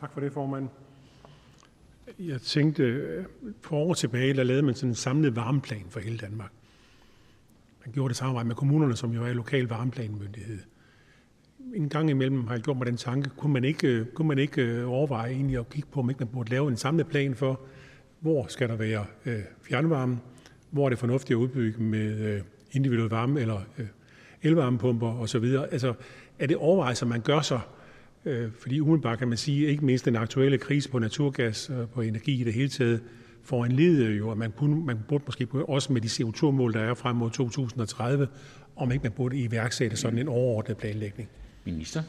Tak 0.00 0.12
for 0.12 0.20
det, 0.20 0.32
formand. 0.32 0.68
Jeg 2.18 2.40
tænkte, 2.40 3.26
på 3.62 3.76
år 3.76 3.94
tilbage, 3.94 4.34
der 4.34 4.42
lavede 4.42 4.62
man 4.62 4.74
sådan 4.74 4.90
en 4.90 4.94
samlet 4.94 5.36
varmeplan 5.36 5.84
for 5.88 6.00
hele 6.00 6.18
Danmark. 6.18 6.50
Man 7.84 7.92
gjorde 7.92 8.08
det 8.08 8.16
samarbejde 8.16 8.48
med 8.48 8.56
kommunerne, 8.56 8.96
som 8.96 9.12
jo 9.12 9.24
er 9.24 9.32
lokal 9.32 9.64
varmeplanmyndighed. 9.64 10.58
En 11.74 11.88
gang 11.88 12.10
imellem 12.10 12.46
har 12.46 12.54
jeg 12.54 12.62
gjort 12.62 12.76
mig 12.76 12.86
den 12.86 12.96
tanke, 12.96 13.30
kunne 13.36 13.52
man 13.52 13.64
ikke, 13.64 14.06
kunne 14.14 14.28
man 14.28 14.38
ikke 14.38 14.62
øh, 14.62 14.90
overveje 14.90 15.30
egentlig 15.30 15.58
at 15.58 15.70
kigge 15.70 15.88
på, 15.92 16.00
om 16.00 16.10
ikke 16.10 16.18
man 16.18 16.28
burde 16.28 16.50
lave 16.50 16.68
en 16.68 16.76
samlet 16.76 17.06
plan 17.06 17.34
for, 17.34 17.60
hvor 18.20 18.46
skal 18.48 18.68
der 18.68 18.76
være 18.76 19.04
øh, 19.26 19.40
fjernvarme, 19.62 20.18
hvor 20.70 20.84
er 20.84 20.88
det 20.88 20.98
fornuftigt 20.98 21.36
at 21.36 21.40
udbygge 21.40 21.82
med 21.82 22.18
øh, 22.18 22.42
individuel 22.72 23.10
varme 23.10 23.40
eller 23.40 23.60
øh, 23.78 23.86
elvarmepumper 24.42 25.20
osv. 25.20 25.44
Altså, 25.72 25.94
er 26.38 26.46
det 26.46 26.56
overvejelser, 26.56 27.06
man 27.06 27.20
gør 27.20 27.40
sig? 27.40 27.60
Øh, 28.24 28.50
fordi 28.58 28.80
umiddelbart 28.80 29.18
kan 29.18 29.28
man 29.28 29.38
sige, 29.38 29.66
ikke 29.66 29.84
mindst 29.84 30.04
den 30.04 30.16
aktuelle 30.16 30.58
krise 30.58 30.90
på 30.90 30.98
naturgas 30.98 31.70
og 31.70 31.90
på 31.90 32.00
energi 32.00 32.40
i 32.40 32.44
det 32.44 32.54
hele 32.54 32.68
taget, 32.68 33.02
får 33.42 33.64
en 33.64 33.72
led 33.72 34.10
jo, 34.10 34.30
at 34.30 34.38
man, 34.38 34.52
kunne, 34.52 34.84
man 34.84 34.98
burde 35.08 35.24
måske 35.26 35.48
også 35.52 35.92
med 35.92 36.00
de 36.00 36.08
CO2-mål, 36.08 36.72
der 36.72 36.80
er 36.80 36.94
frem 36.94 37.16
mod 37.16 37.30
2030, 37.30 38.28
om 38.76 38.92
ikke 38.92 39.02
man 39.02 39.12
burde 39.12 39.36
iværksætte 39.38 39.96
sådan 39.96 40.18
en 40.18 40.28
overordnet 40.28 40.76
planlægning. 40.76 41.28
Minister? 41.64 42.02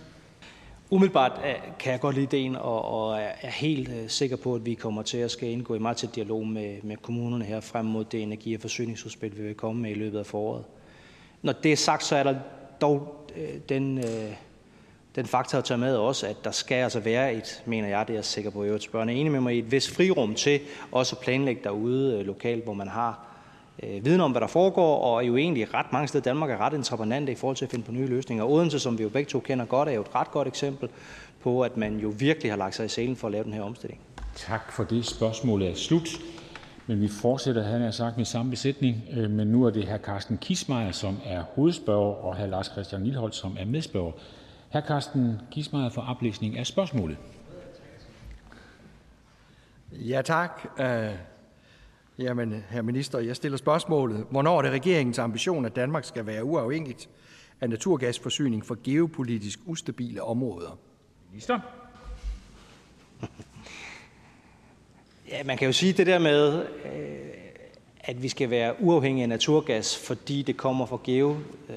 Umiddelbart 0.93 1.41
øh, 1.45 1.55
kan 1.79 1.91
jeg 1.91 1.99
godt 1.99 2.15
lide 2.15 2.37
ideen, 2.37 2.55
og, 2.55 2.85
og 2.85 3.19
er 3.41 3.49
helt 3.49 3.89
øh, 3.89 4.09
sikker 4.09 4.35
på, 4.35 4.55
at 4.55 4.65
vi 4.65 4.73
kommer 4.73 5.01
til 5.01 5.17
at 5.17 5.31
skal 5.31 5.49
indgå 5.49 5.75
i 5.75 5.79
meget 5.79 5.97
tæt 5.97 6.15
dialog 6.15 6.47
med, 6.47 6.77
med 6.83 6.97
kommunerne 6.97 7.45
her 7.45 7.59
frem 7.59 7.85
mod 7.85 8.05
det 8.05 8.21
energi- 8.21 8.55
og 8.55 8.61
forsyningsudspil, 8.61 9.37
vi 9.37 9.43
vil 9.43 9.55
komme 9.55 9.81
med 9.81 9.91
i 9.91 9.93
løbet 9.93 10.19
af 10.19 10.25
foråret. 10.25 10.63
Når 11.41 11.53
det 11.53 11.71
er 11.71 11.75
sagt, 11.75 12.03
så 12.03 12.15
er 12.15 12.23
der 12.23 12.35
dog 12.81 13.25
øh, 13.35 13.49
den, 13.69 13.97
øh, 13.97 14.33
den 15.15 15.25
faktor 15.25 15.57
at 15.57 15.63
tage 15.63 15.77
med 15.77 15.95
også, 15.95 16.27
at 16.27 16.37
der 16.43 16.51
skal 16.51 16.75
altså 16.75 16.99
være 16.99 17.33
et, 17.33 17.63
mener 17.65 17.87
jeg, 17.87 18.07
det 18.07 18.13
er 18.13 18.17
jeg 18.17 18.25
sikker 18.25 18.49
på, 18.49 18.61
at 18.61 18.83
spørgerne 18.83 19.11
er 19.11 19.15
enige 19.15 19.31
med 19.31 19.41
mig, 19.41 19.59
et 19.59 19.71
vis 19.71 19.91
frirum 19.91 20.35
til 20.35 20.59
også 20.91 21.15
at 21.15 21.21
planlægge 21.21 21.61
derude 21.63 22.19
øh, 22.19 22.25
lokalt, 22.25 22.63
hvor 22.63 22.73
man 22.73 22.87
har 22.87 23.30
øh, 23.83 24.05
viden 24.05 24.21
om, 24.21 24.31
hvad 24.31 24.41
der 24.41 24.47
foregår, 24.47 24.97
og 24.97 25.27
jo 25.27 25.37
egentlig 25.37 25.73
ret 25.73 25.93
mange 25.93 26.07
steder 26.07 26.21
i 26.21 26.29
Danmark 26.29 26.49
er 26.49 26.57
ret 26.57 26.73
entreprenante 26.73 27.31
i 27.31 27.35
forhold 27.35 27.57
til 27.57 27.65
at 27.65 27.71
finde 27.71 27.85
på 27.85 27.91
nye 27.91 28.07
løsninger. 28.07 28.45
Odense, 28.45 28.79
som 28.79 28.97
vi 28.97 29.03
jo 29.03 29.09
begge 29.09 29.29
to 29.29 29.39
kender 29.39 29.65
godt, 29.65 29.89
er 29.89 29.93
jo 29.93 30.01
et 30.01 30.15
ret 30.15 30.31
godt 30.31 30.47
eksempel 30.47 30.89
på, 31.43 31.61
at 31.61 31.77
man 31.77 31.97
jo 31.97 32.13
virkelig 32.17 32.51
har 32.51 32.57
lagt 32.57 32.75
sig 32.75 32.85
i 32.85 32.89
selen 32.89 33.15
for 33.15 33.27
at 33.27 33.31
lave 33.31 33.43
den 33.43 33.53
her 33.53 33.61
omstilling. 33.61 34.01
Tak 34.35 34.71
for 34.71 34.83
det. 34.83 35.05
Spørgsmålet 35.05 35.69
er 35.69 35.75
slut. 35.75 36.09
Men 36.87 37.01
vi 37.01 37.07
fortsætter, 37.07 37.63
han 37.63 37.81
har 37.81 37.91
sagt, 37.91 38.17
med 38.17 38.25
samme 38.25 38.51
besætning. 38.51 39.03
Øh, 39.13 39.29
men 39.29 39.47
nu 39.47 39.65
er 39.65 39.69
det 39.69 39.87
hr. 39.87 39.97
Carsten 39.97 40.37
Kismeier, 40.37 40.91
som 40.91 41.17
er 41.25 41.43
hovedspørger, 41.55 42.15
og 42.25 42.37
hr. 42.37 42.45
Lars 42.45 42.65
Christian 42.65 43.03
Lilleholdt, 43.03 43.35
som 43.35 43.57
er 43.59 43.65
medspørger. 43.65 44.11
Hr. 44.73 44.81
Carsten 44.87 45.41
Kismeier 45.51 45.89
for 45.89 46.01
oplæsning 46.01 46.57
af 46.57 46.67
spørgsmålet. 46.67 47.17
Ja, 49.91 50.21
tak. 50.21 50.79
Jamen, 52.21 52.63
herr 52.69 52.81
minister, 52.81 53.19
jeg 53.19 53.35
stiller 53.35 53.57
spørgsmålet. 53.57 54.25
Hvornår 54.29 54.57
er 54.57 54.61
det 54.61 54.71
regeringens 54.71 55.19
ambition, 55.19 55.65
at 55.65 55.75
Danmark 55.75 56.05
skal 56.05 56.25
være 56.25 56.43
uafhængigt 56.43 57.09
af 57.61 57.69
naturgasforsyning 57.69 58.65
for 58.65 58.77
geopolitisk 58.83 59.59
ustabile 59.65 60.23
områder? 60.23 60.79
Minister? 61.31 61.59
Ja, 65.29 65.43
man 65.43 65.57
kan 65.57 65.67
jo 65.67 65.73
sige 65.73 65.93
det 65.93 66.07
der 66.07 66.19
med, 66.19 66.65
øh, 66.85 67.19
at 67.99 68.23
vi 68.23 68.29
skal 68.29 68.49
være 68.49 68.75
uafhængige 68.81 69.23
af 69.23 69.29
naturgas, 69.29 69.97
fordi 69.97 70.41
det 70.41 70.57
kommer 70.57 70.85
fra 70.85 70.99
geo, 71.03 71.37
øh, 71.69 71.75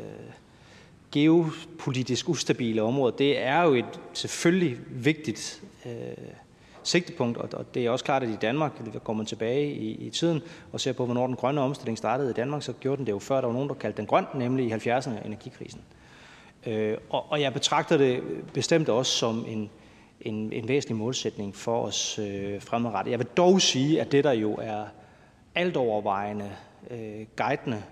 geopolitisk 1.12 2.28
ustabile 2.28 2.82
områder. 2.82 3.16
Det 3.16 3.38
er 3.38 3.62
jo 3.62 3.74
et 3.74 4.00
selvfølgelig 4.12 4.78
vigtigt 4.90 5.62
øh, 5.86 5.92
sigtepunkt, 6.84 7.38
og 7.38 7.74
det 7.74 7.86
er 7.86 7.90
også 7.90 8.04
klart, 8.04 8.22
at 8.22 8.28
i 8.28 8.36
Danmark, 8.36 8.72
går 9.04 9.12
man 9.12 9.26
tilbage 9.26 9.72
i, 9.72 9.90
i 9.90 10.10
tiden 10.10 10.42
og 10.72 10.80
ser 10.80 10.92
på, 10.92 11.04
hvornår 11.04 11.26
den 11.26 11.36
grønne 11.36 11.60
omstilling 11.60 11.98
startede 11.98 12.30
i 12.30 12.32
Danmark, 12.32 12.62
så 12.62 12.72
gjorde 12.72 12.96
den 12.96 13.06
det 13.06 13.12
jo 13.12 13.18
før, 13.18 13.40
der 13.40 13.46
var 13.46 13.54
nogen, 13.54 13.68
der 13.68 13.74
kaldte 13.74 13.96
den 13.96 14.06
grøn, 14.06 14.24
nemlig 14.34 14.66
i 14.66 14.72
70'erne 14.72 15.26
energikrisen. 15.26 15.80
Øh, 16.66 16.98
og, 17.10 17.32
og 17.32 17.40
jeg 17.40 17.52
betragter 17.52 17.96
det 17.96 18.22
bestemt 18.52 18.88
også 18.88 19.12
som 19.12 19.44
en, 19.48 19.70
en, 20.20 20.52
en 20.52 20.68
væsentlig 20.68 20.96
målsætning 20.96 21.56
for 21.56 21.82
os 21.82 22.18
øh, 22.18 22.60
fremadrettet. 22.60 23.10
Jeg 23.10 23.18
vil 23.18 23.26
dog 23.36 23.60
sige, 23.60 24.00
at 24.00 24.12
det, 24.12 24.24
der 24.24 24.32
jo 24.32 24.54
er 24.54 24.84
alt 25.54 25.76
overvejende 25.76 26.50
øh, 26.90 27.26
guidende 27.36 27.82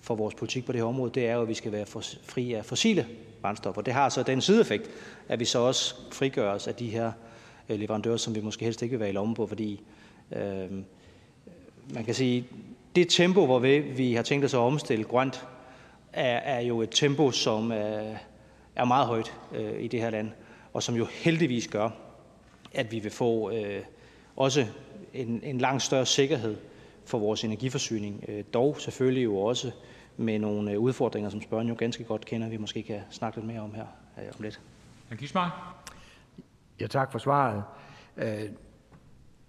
for 0.00 0.14
vores 0.14 0.34
politik 0.34 0.66
på 0.66 0.72
det 0.72 0.80
her 0.80 0.88
område, 0.88 1.10
det 1.14 1.28
er 1.28 1.34
jo, 1.34 1.42
at 1.42 1.48
vi 1.48 1.54
skal 1.54 1.72
være 1.72 1.86
for, 1.86 2.02
fri 2.22 2.52
af 2.52 2.64
fossile 2.64 3.06
brændstoffer. 3.42 3.82
Det 3.82 3.94
har 3.94 4.08
så 4.08 4.22
den 4.22 4.40
sideeffekt, 4.40 4.90
at 5.28 5.40
vi 5.40 5.44
så 5.44 5.58
også 5.58 5.94
frigør 6.12 6.50
os 6.50 6.66
af 6.66 6.74
de 6.74 6.90
her 6.90 7.06
Øh, 7.06 7.25
Øh, 7.68 7.78
leverandører, 7.78 8.16
som 8.16 8.34
vi 8.34 8.40
måske 8.40 8.64
helst 8.64 8.82
ikke 8.82 8.92
vil 8.92 9.00
være 9.00 9.08
i 9.08 9.12
lommen 9.12 9.34
på, 9.34 9.46
fordi 9.46 9.82
øh, 10.32 10.70
man 11.94 12.04
kan 12.04 12.14
sige, 12.14 12.46
det 12.96 13.08
tempo, 13.08 13.46
hvor 13.46 13.58
vi 13.96 14.14
har 14.14 14.22
tænkt 14.22 14.44
os 14.44 14.54
at 14.54 14.58
omstille 14.58 15.04
grønt, 15.04 15.46
er, 16.12 16.36
er 16.36 16.60
jo 16.60 16.82
et 16.82 16.90
tempo, 16.90 17.30
som 17.30 17.70
er, 17.70 18.14
er 18.76 18.84
meget 18.84 19.06
højt 19.06 19.32
øh, 19.54 19.82
i 19.82 19.88
det 19.88 20.00
her 20.00 20.10
land, 20.10 20.30
og 20.72 20.82
som 20.82 20.94
jo 20.94 21.04
heldigvis 21.04 21.68
gør, 21.68 21.90
at 22.72 22.92
vi 22.92 22.98
vil 22.98 23.10
få 23.10 23.50
øh, 23.50 23.82
også 24.36 24.66
en, 25.14 25.40
en 25.44 25.58
langt 25.58 25.82
større 25.82 26.06
sikkerhed 26.06 26.56
for 27.04 27.18
vores 27.18 27.44
energiforsyning. 27.44 28.24
Øh, 28.28 28.44
dog 28.54 28.76
selvfølgelig 28.80 29.24
jo 29.24 29.36
også 29.36 29.70
med 30.16 30.38
nogle 30.38 30.72
øh, 30.72 30.78
udfordringer, 30.78 31.30
som 31.30 31.42
spørgeren 31.42 31.68
jo 31.68 31.74
ganske 31.78 32.04
godt 32.04 32.24
kender, 32.24 32.48
vi 32.48 32.56
måske 32.56 32.82
kan 32.82 33.00
snakke 33.10 33.38
lidt 33.38 33.46
mere 33.46 33.60
om 33.60 33.74
her 33.74 33.86
øh, 34.18 34.24
om 34.38 34.42
lidt. 34.42 34.60
Ja, 36.80 36.86
tak 36.86 37.12
for 37.12 37.18
svaret. 37.18 37.62
Øh, 38.16 38.50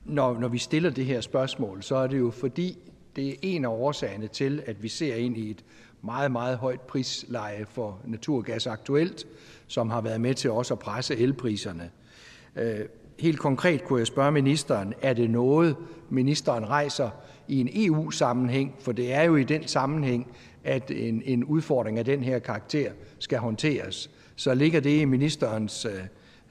når, 0.05 0.39
når 0.39 0.47
vi 0.47 0.57
stiller 0.57 0.89
det 0.89 1.05
her 1.05 1.21
spørgsmål, 1.21 1.83
så 1.83 1.95
er 1.95 2.07
det 2.07 2.19
jo 2.19 2.31
fordi, 2.31 2.77
det 3.15 3.29
er 3.29 3.35
en 3.41 3.65
af 3.65 3.69
årsagerne 3.69 4.27
til, 4.27 4.63
at 4.65 4.83
vi 4.83 4.87
ser 4.87 5.15
ind 5.15 5.37
i 5.37 5.49
et 5.49 5.65
meget, 6.01 6.31
meget 6.31 6.57
højt 6.57 6.81
prisleje 6.81 7.65
for 7.65 7.99
naturgas 8.05 8.67
aktuelt, 8.67 9.27
som 9.67 9.89
har 9.89 10.01
været 10.01 10.21
med 10.21 10.33
til 10.33 10.51
også 10.51 10.73
at 10.73 10.79
presse 10.79 11.15
elpriserne. 11.17 11.91
Øh, 12.55 12.79
helt 13.19 13.39
konkret 13.39 13.83
kunne 13.83 13.99
jeg 13.99 14.07
spørge 14.07 14.31
ministeren, 14.31 14.93
er 15.01 15.13
det 15.13 15.29
noget, 15.29 15.75
ministeren 16.09 16.69
rejser 16.69 17.09
i 17.47 17.59
en 17.59 17.69
EU-sammenhæng? 17.73 18.75
For 18.79 18.91
det 18.91 19.13
er 19.13 19.23
jo 19.23 19.35
i 19.35 19.43
den 19.43 19.67
sammenhæng, 19.67 20.27
at 20.63 20.91
en, 20.91 21.21
en 21.25 21.43
udfordring 21.43 21.99
af 21.99 22.05
den 22.05 22.23
her 22.23 22.39
karakter 22.39 22.91
skal 23.19 23.37
håndteres. 23.37 24.09
Så 24.35 24.53
ligger 24.53 24.79
det 24.79 25.01
i 25.01 25.05
ministerens 25.05 25.85
øh, 25.85 25.91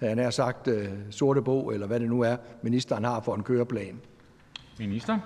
han 0.01 0.19
har 0.19 0.31
sagt, 0.31 0.69
øh, 0.69 0.89
sorte 1.11 1.43
bog, 1.43 1.75
eller 1.75 1.87
hvad 1.87 2.01
det 2.01 2.09
nu 2.09 2.21
er, 2.21 2.37
ministeren 2.63 3.05
har 3.05 3.21
for 3.21 3.35
en 3.35 3.43
køreplan. 3.43 4.01
Minister. 4.79 5.19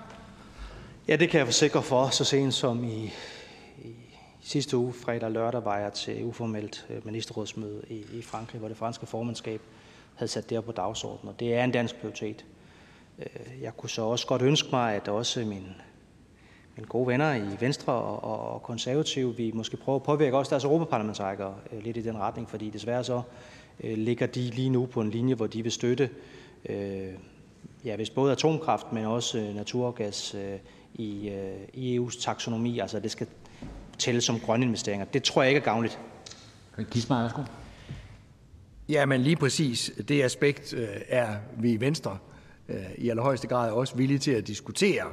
Ja, 1.07 1.15
det 1.15 1.29
kan 1.29 1.37
jeg 1.37 1.47
forsikre 1.47 1.83
for. 1.83 2.09
Så 2.09 2.23
sent 2.23 2.53
som 2.53 2.83
i, 2.83 3.13
i 3.77 3.95
sidste 4.41 4.77
uge, 4.77 4.93
fredag 4.93 5.23
og 5.23 5.31
lørdag, 5.31 5.65
var 5.65 5.77
jeg 5.77 5.93
til 5.93 6.25
uformelt 6.25 6.85
øh, 6.89 7.05
ministerrådsmøde 7.05 7.81
i, 7.89 8.05
i 8.13 8.21
Frankrig, 8.21 8.59
hvor 8.59 8.67
det 8.67 8.77
franske 8.77 9.05
formandskab 9.05 9.61
havde 10.15 10.31
sat 10.31 10.49
det 10.49 10.57
her 10.57 10.61
på 10.61 10.71
dagsordenen, 10.71 11.29
og 11.29 11.39
det 11.39 11.55
er 11.55 11.63
en 11.63 11.71
dansk 11.71 11.95
prioritet. 11.95 12.45
Øh, 13.19 13.61
jeg 13.61 13.77
kunne 13.77 13.89
så 13.89 14.01
også 14.01 14.27
godt 14.27 14.41
ønske 14.41 14.69
mig, 14.71 14.95
at 14.95 15.07
også 15.07 15.39
mine, 15.39 15.75
mine 16.75 16.87
gode 16.87 17.07
venner 17.07 17.33
i 17.33 17.57
Venstre 17.59 17.93
og, 17.93 18.23
og, 18.23 18.53
og 18.53 18.63
konservative, 18.63 19.35
vi 19.35 19.51
måske 19.51 19.77
prøver 19.77 19.99
at 19.99 20.03
påvirke 20.03 20.37
også 20.37 20.49
deres 20.49 20.63
europaparlamentarikere 20.63 21.55
øh, 21.71 21.83
lidt 21.83 21.97
i 21.97 22.01
den 22.01 22.17
retning, 22.17 22.49
fordi 22.49 22.69
desværre 22.69 23.03
så 23.03 23.21
ligger 23.83 24.25
de 24.25 24.41
lige 24.41 24.69
nu 24.69 24.85
på 24.85 25.01
en 25.01 25.09
linje, 25.09 25.35
hvor 25.35 25.47
de 25.47 25.63
vil 25.63 25.71
støtte 25.71 26.09
øh, 26.69 27.13
ja, 27.85 27.95
hvis 27.95 28.09
både 28.09 28.31
atomkraft, 28.31 28.93
men 28.93 29.05
også 29.05 29.37
øh, 29.37 29.55
naturgas 29.55 30.35
øh, 30.35 30.59
i, 30.93 31.29
øh, 31.29 31.53
i 31.73 31.99
EU's 31.99 32.23
taksonomi, 32.23 32.79
altså 32.79 32.99
det 32.99 33.11
skal 33.11 33.27
tælle 33.97 34.21
som 34.21 34.39
grønne 34.39 34.65
investeringer. 34.65 35.05
Det 35.05 35.23
tror 35.23 35.41
jeg 35.41 35.49
ikke 35.49 35.59
er 35.59 35.65
gavnligt. 35.65 35.99
Kismar, 36.91 37.21
værsgo. 37.21 37.41
Ja, 38.89 39.05
men 39.05 39.21
lige 39.21 39.35
præcis 39.35 39.91
det 40.07 40.23
aspekt 40.23 40.73
øh, 40.73 40.87
er 41.07 41.35
vi 41.57 41.71
i 41.71 41.79
Venstre 41.79 42.17
øh, 42.69 42.75
i 42.97 43.09
allerhøjeste 43.09 43.47
grad 43.47 43.71
også 43.71 43.95
villige 43.95 44.19
til 44.19 44.31
at 44.31 44.47
diskutere. 44.47 45.05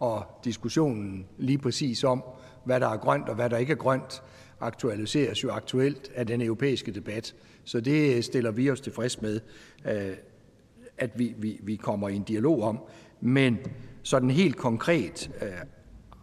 Og 0.00 0.24
diskussionen 0.44 1.26
lige 1.38 1.58
præcis 1.58 2.04
om, 2.04 2.24
hvad 2.64 2.80
der 2.80 2.88
er 2.88 2.96
grønt 2.96 3.28
og 3.28 3.34
hvad 3.34 3.50
der 3.50 3.56
ikke 3.56 3.72
er 3.72 3.76
grønt, 3.76 4.22
aktualiseres 4.60 5.44
jo 5.44 5.50
aktuelt 5.50 6.10
af 6.14 6.26
den 6.26 6.42
europæiske 6.42 6.92
debat. 6.92 7.34
Så 7.66 7.80
det 7.80 8.24
stiller 8.24 8.50
vi 8.50 8.70
os 8.70 8.80
tilfreds 8.80 9.22
med, 9.22 9.40
øh, 9.84 10.16
at 10.98 11.10
vi, 11.18 11.34
vi, 11.38 11.60
vi 11.62 11.76
kommer 11.76 12.08
i 12.08 12.16
en 12.16 12.22
dialog 12.22 12.62
om. 12.62 12.78
Men 13.20 13.58
sådan 14.02 14.30
helt 14.30 14.56
konkret 14.56 15.30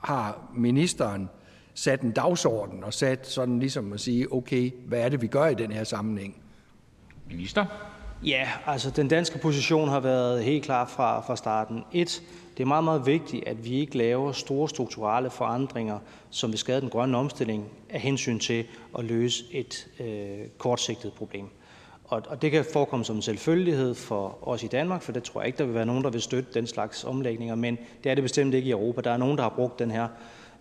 har 0.04 0.52
ministeren 0.56 1.30
sat 1.74 2.02
en 2.02 2.12
dagsorden 2.12 2.84
og 2.84 2.94
sat 2.94 3.28
sådan 3.28 3.60
ligesom 3.60 3.94
at 3.94 4.00
sige, 4.00 4.34
okay, 4.34 4.72
hvad 4.88 5.00
er 5.00 5.10
det, 5.10 5.22
vi 5.22 5.28
gør 5.28 5.48
i 5.48 5.54
den 5.54 5.72
her 5.72 5.84
sammenhæng? 5.84 6.42
Minister. 7.30 7.66
Ja, 8.26 8.50
altså 8.66 8.90
den 8.90 9.08
danske 9.08 9.40
position 9.40 9.90
har 9.90 10.00
været 10.00 10.44
helt 10.44 10.64
klar 10.64 10.86
fra, 10.86 11.22
fra 11.22 11.36
starten. 11.36 11.84
Et, 11.92 12.24
det 12.58 12.64
er 12.64 12.68
meget, 12.68 12.84
meget 12.84 13.06
vigtigt, 13.06 13.48
at 13.48 13.66
vi 13.66 13.80
ikke 13.80 13.98
laver 13.98 14.32
store 14.32 14.70
strukturelle 14.70 15.30
forandringer, 15.30 16.00
som 16.30 16.52
vil 16.52 16.60
skade 16.60 16.82
den 16.82 16.90
grønne 16.90 17.18
omstilling 17.18 17.66
af 17.90 18.00
hensyn 18.00 18.40
til 18.40 18.66
at 18.98 19.06
løse 19.06 19.44
et 19.52 19.88
øh, 20.00 20.48
kortsigtet 20.58 21.14
problem. 21.14 21.46
Og, 22.04 22.22
og 22.28 22.42
det 22.42 22.52
kan 22.52 22.66
forekomme 22.74 23.06
som 23.06 23.16
en 23.16 23.22
selvfølgelighed 23.22 23.96
for 23.96 24.38
os 24.42 24.64
i 24.64 24.68
Danmark, 24.68 25.02
for 25.02 25.12
det 25.12 25.24
tror 25.24 25.42
jeg 25.42 25.48
ikke, 25.48 25.58
der 25.58 25.66
vil 25.66 25.74
være 25.74 25.86
nogen, 25.86 26.04
der 26.04 26.10
vil 26.10 26.22
støtte 26.22 26.54
den 26.54 26.68
slags 26.68 27.04
omlægninger, 27.04 27.56
men 27.56 27.78
det 28.04 28.10
er 28.10 28.16
det 28.16 28.24
bestemt 28.24 28.54
ikke 28.54 28.68
i 28.68 28.72
Europa. 28.72 29.02
Der 29.02 29.12
er 29.12 29.18
nogen, 29.18 29.38
der 29.38 29.44
har 29.44 29.54
brugt 29.56 29.80
den 29.80 29.92
her 29.92 30.08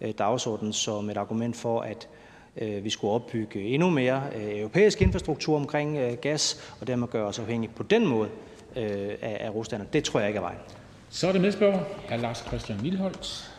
øh, 0.01 0.13
dagsorden 0.19 0.73
som 0.73 1.11
et 1.11 1.17
argument 1.17 1.57
for, 1.57 1.81
at 1.81 2.09
øh, 2.57 2.85
vi 2.85 2.91
skulle 2.91 3.13
opbygge 3.13 3.61
endnu 3.61 3.91
mere 3.91 4.23
øh, 4.37 4.59
europæisk 4.59 5.03
infrastruktur 5.03 5.57
omkring 5.57 5.97
øh, 5.97 6.13
gas, 6.13 6.75
og 6.81 6.87
dermed 6.87 7.09
gøre 7.09 7.27
os 7.27 7.39
afhængige 7.39 7.73
på 7.77 7.83
den 7.83 8.07
måde 8.07 8.29
af, 8.77 9.37
af 9.41 9.55
Rusland. 9.55 9.87
Det 9.93 10.05
tror 10.05 10.21
jeg 10.21 10.29
ikke 10.29 10.37
er 10.39 10.43
vejen. 10.43 10.59
Så 11.13 11.29
er 11.29 11.33
det 11.33 11.41
medspørger, 11.41 11.85
hr. 12.09 12.17
Lars 12.17 12.39
Christian 12.39 12.79
Lilleholdt. 12.79 13.55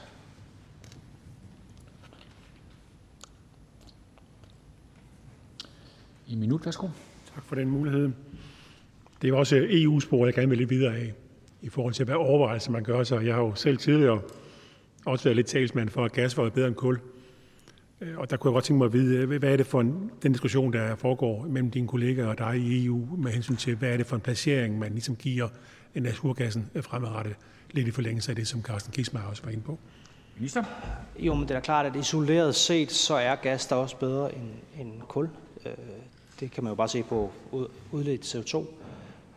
I 6.27 6.35
minut, 6.35 6.65
værsgo. 6.65 6.87
Tak 7.35 7.43
for 7.43 7.55
den 7.55 7.69
mulighed. 7.69 8.11
Det 9.21 9.29
er 9.29 9.33
også 9.33 9.67
EU-spor, 9.69 10.25
jeg 10.25 10.33
gerne 10.33 10.49
vil 10.49 10.57
lidt 10.57 10.69
videre 10.69 10.95
af, 10.95 11.13
i 11.61 11.69
forhold 11.69 11.93
til, 11.93 12.05
hvad 12.05 12.15
overvejelser 12.15 12.71
man 12.71 12.83
gør 12.83 13.03
sig. 13.03 13.25
Jeg 13.25 13.35
har 13.35 13.41
jo 13.41 13.55
selv 13.55 13.77
tidligere 13.77 14.21
også 15.05 15.23
været 15.23 15.35
lidt 15.35 15.47
talsmand 15.47 15.89
for, 15.89 16.05
at 16.05 16.11
gas 16.11 16.37
var 16.37 16.49
bedre 16.49 16.67
end 16.67 16.75
kul. 16.75 16.99
Øh, 18.01 18.17
og 18.17 18.29
der 18.29 18.37
kunne 18.37 18.49
jeg 18.49 18.53
godt 18.53 18.63
tænke 18.63 18.77
mig 18.77 18.85
at 18.85 18.93
vide, 18.93 19.17
øh, 19.17 19.39
hvad 19.39 19.51
er 19.51 19.57
det 19.57 19.65
for 19.65 19.81
en, 19.81 20.11
den 20.23 20.31
diskussion, 20.31 20.73
der 20.73 20.95
foregår 20.95 21.45
mellem 21.47 21.71
dine 21.71 21.87
kollegaer 21.87 22.27
og 22.27 22.37
dig 22.37 22.57
i 22.57 22.85
EU, 22.85 23.15
med 23.17 23.31
hensyn 23.31 23.55
til, 23.55 23.75
hvad 23.75 23.89
er 23.89 23.97
det 23.97 24.05
for 24.05 24.15
en 24.15 24.21
placering, 24.21 24.79
man 24.79 24.91
ligesom 24.91 25.15
giver 25.15 25.47
naturgassen 26.01 26.69
fremadrettet, 26.81 27.35
lidt 27.71 27.87
i 27.87 27.91
forlængelse 27.91 28.31
af 28.31 28.35
det, 28.35 28.47
som 28.47 28.61
Carsten 28.63 28.93
Kismar 28.93 29.27
også 29.29 29.43
var 29.43 29.51
inde 29.51 29.63
på. 29.63 29.79
Minister? 30.37 30.63
Jo, 31.19 31.33
men 31.33 31.47
det 31.47 31.55
er 31.55 31.59
klart, 31.59 31.85
at 31.85 31.95
isoleret 31.95 32.55
set, 32.55 32.91
så 32.91 33.15
er 33.15 33.35
gas 33.35 33.65
der 33.65 33.75
også 33.75 33.97
bedre 33.97 34.35
end, 34.35 34.49
end 34.79 34.91
kul. 35.07 35.29
Øh, 35.65 35.71
det 36.39 36.51
kan 36.51 36.63
man 36.63 36.71
jo 36.71 36.75
bare 36.75 36.87
se 36.87 37.03
på 37.03 37.31
udledt 37.91 38.35
CO2. 38.35 38.65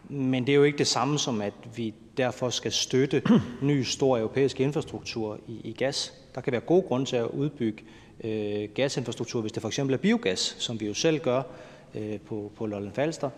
Men 0.09 0.47
det 0.47 0.53
er 0.53 0.57
jo 0.57 0.63
ikke 0.63 0.79
det 0.79 0.87
samme 0.87 1.19
som, 1.19 1.41
at 1.41 1.53
vi 1.77 1.95
derfor 2.17 2.51
skal 2.51 2.73
støtte 2.73 3.23
ny 3.63 3.83
stor 3.83 4.19
europæisk 4.19 4.61
infrastruktur 4.61 5.39
i, 5.49 5.61
i 5.65 5.73
gas. 5.73 6.13
Der 6.35 6.41
kan 6.41 6.53
være 6.53 6.61
gode 6.61 6.83
grunde 6.83 7.07
til 7.07 7.17
at 7.17 7.27
udbygge 7.27 7.83
øh, 8.25 8.69
gasinfrastruktur, 8.75 9.41
hvis 9.41 9.53
det 9.53 9.61
for 9.61 9.69
eksempel 9.69 9.95
er 9.95 9.99
biogas, 9.99 10.57
som 10.59 10.81
vi 10.81 10.87
jo 10.87 10.95
selv 10.95 11.19
gør 11.19 11.43
øh, 11.95 12.21
på, 12.21 12.53
på 12.57 12.67
Lolland 12.67 12.95
Falster. 12.95 13.31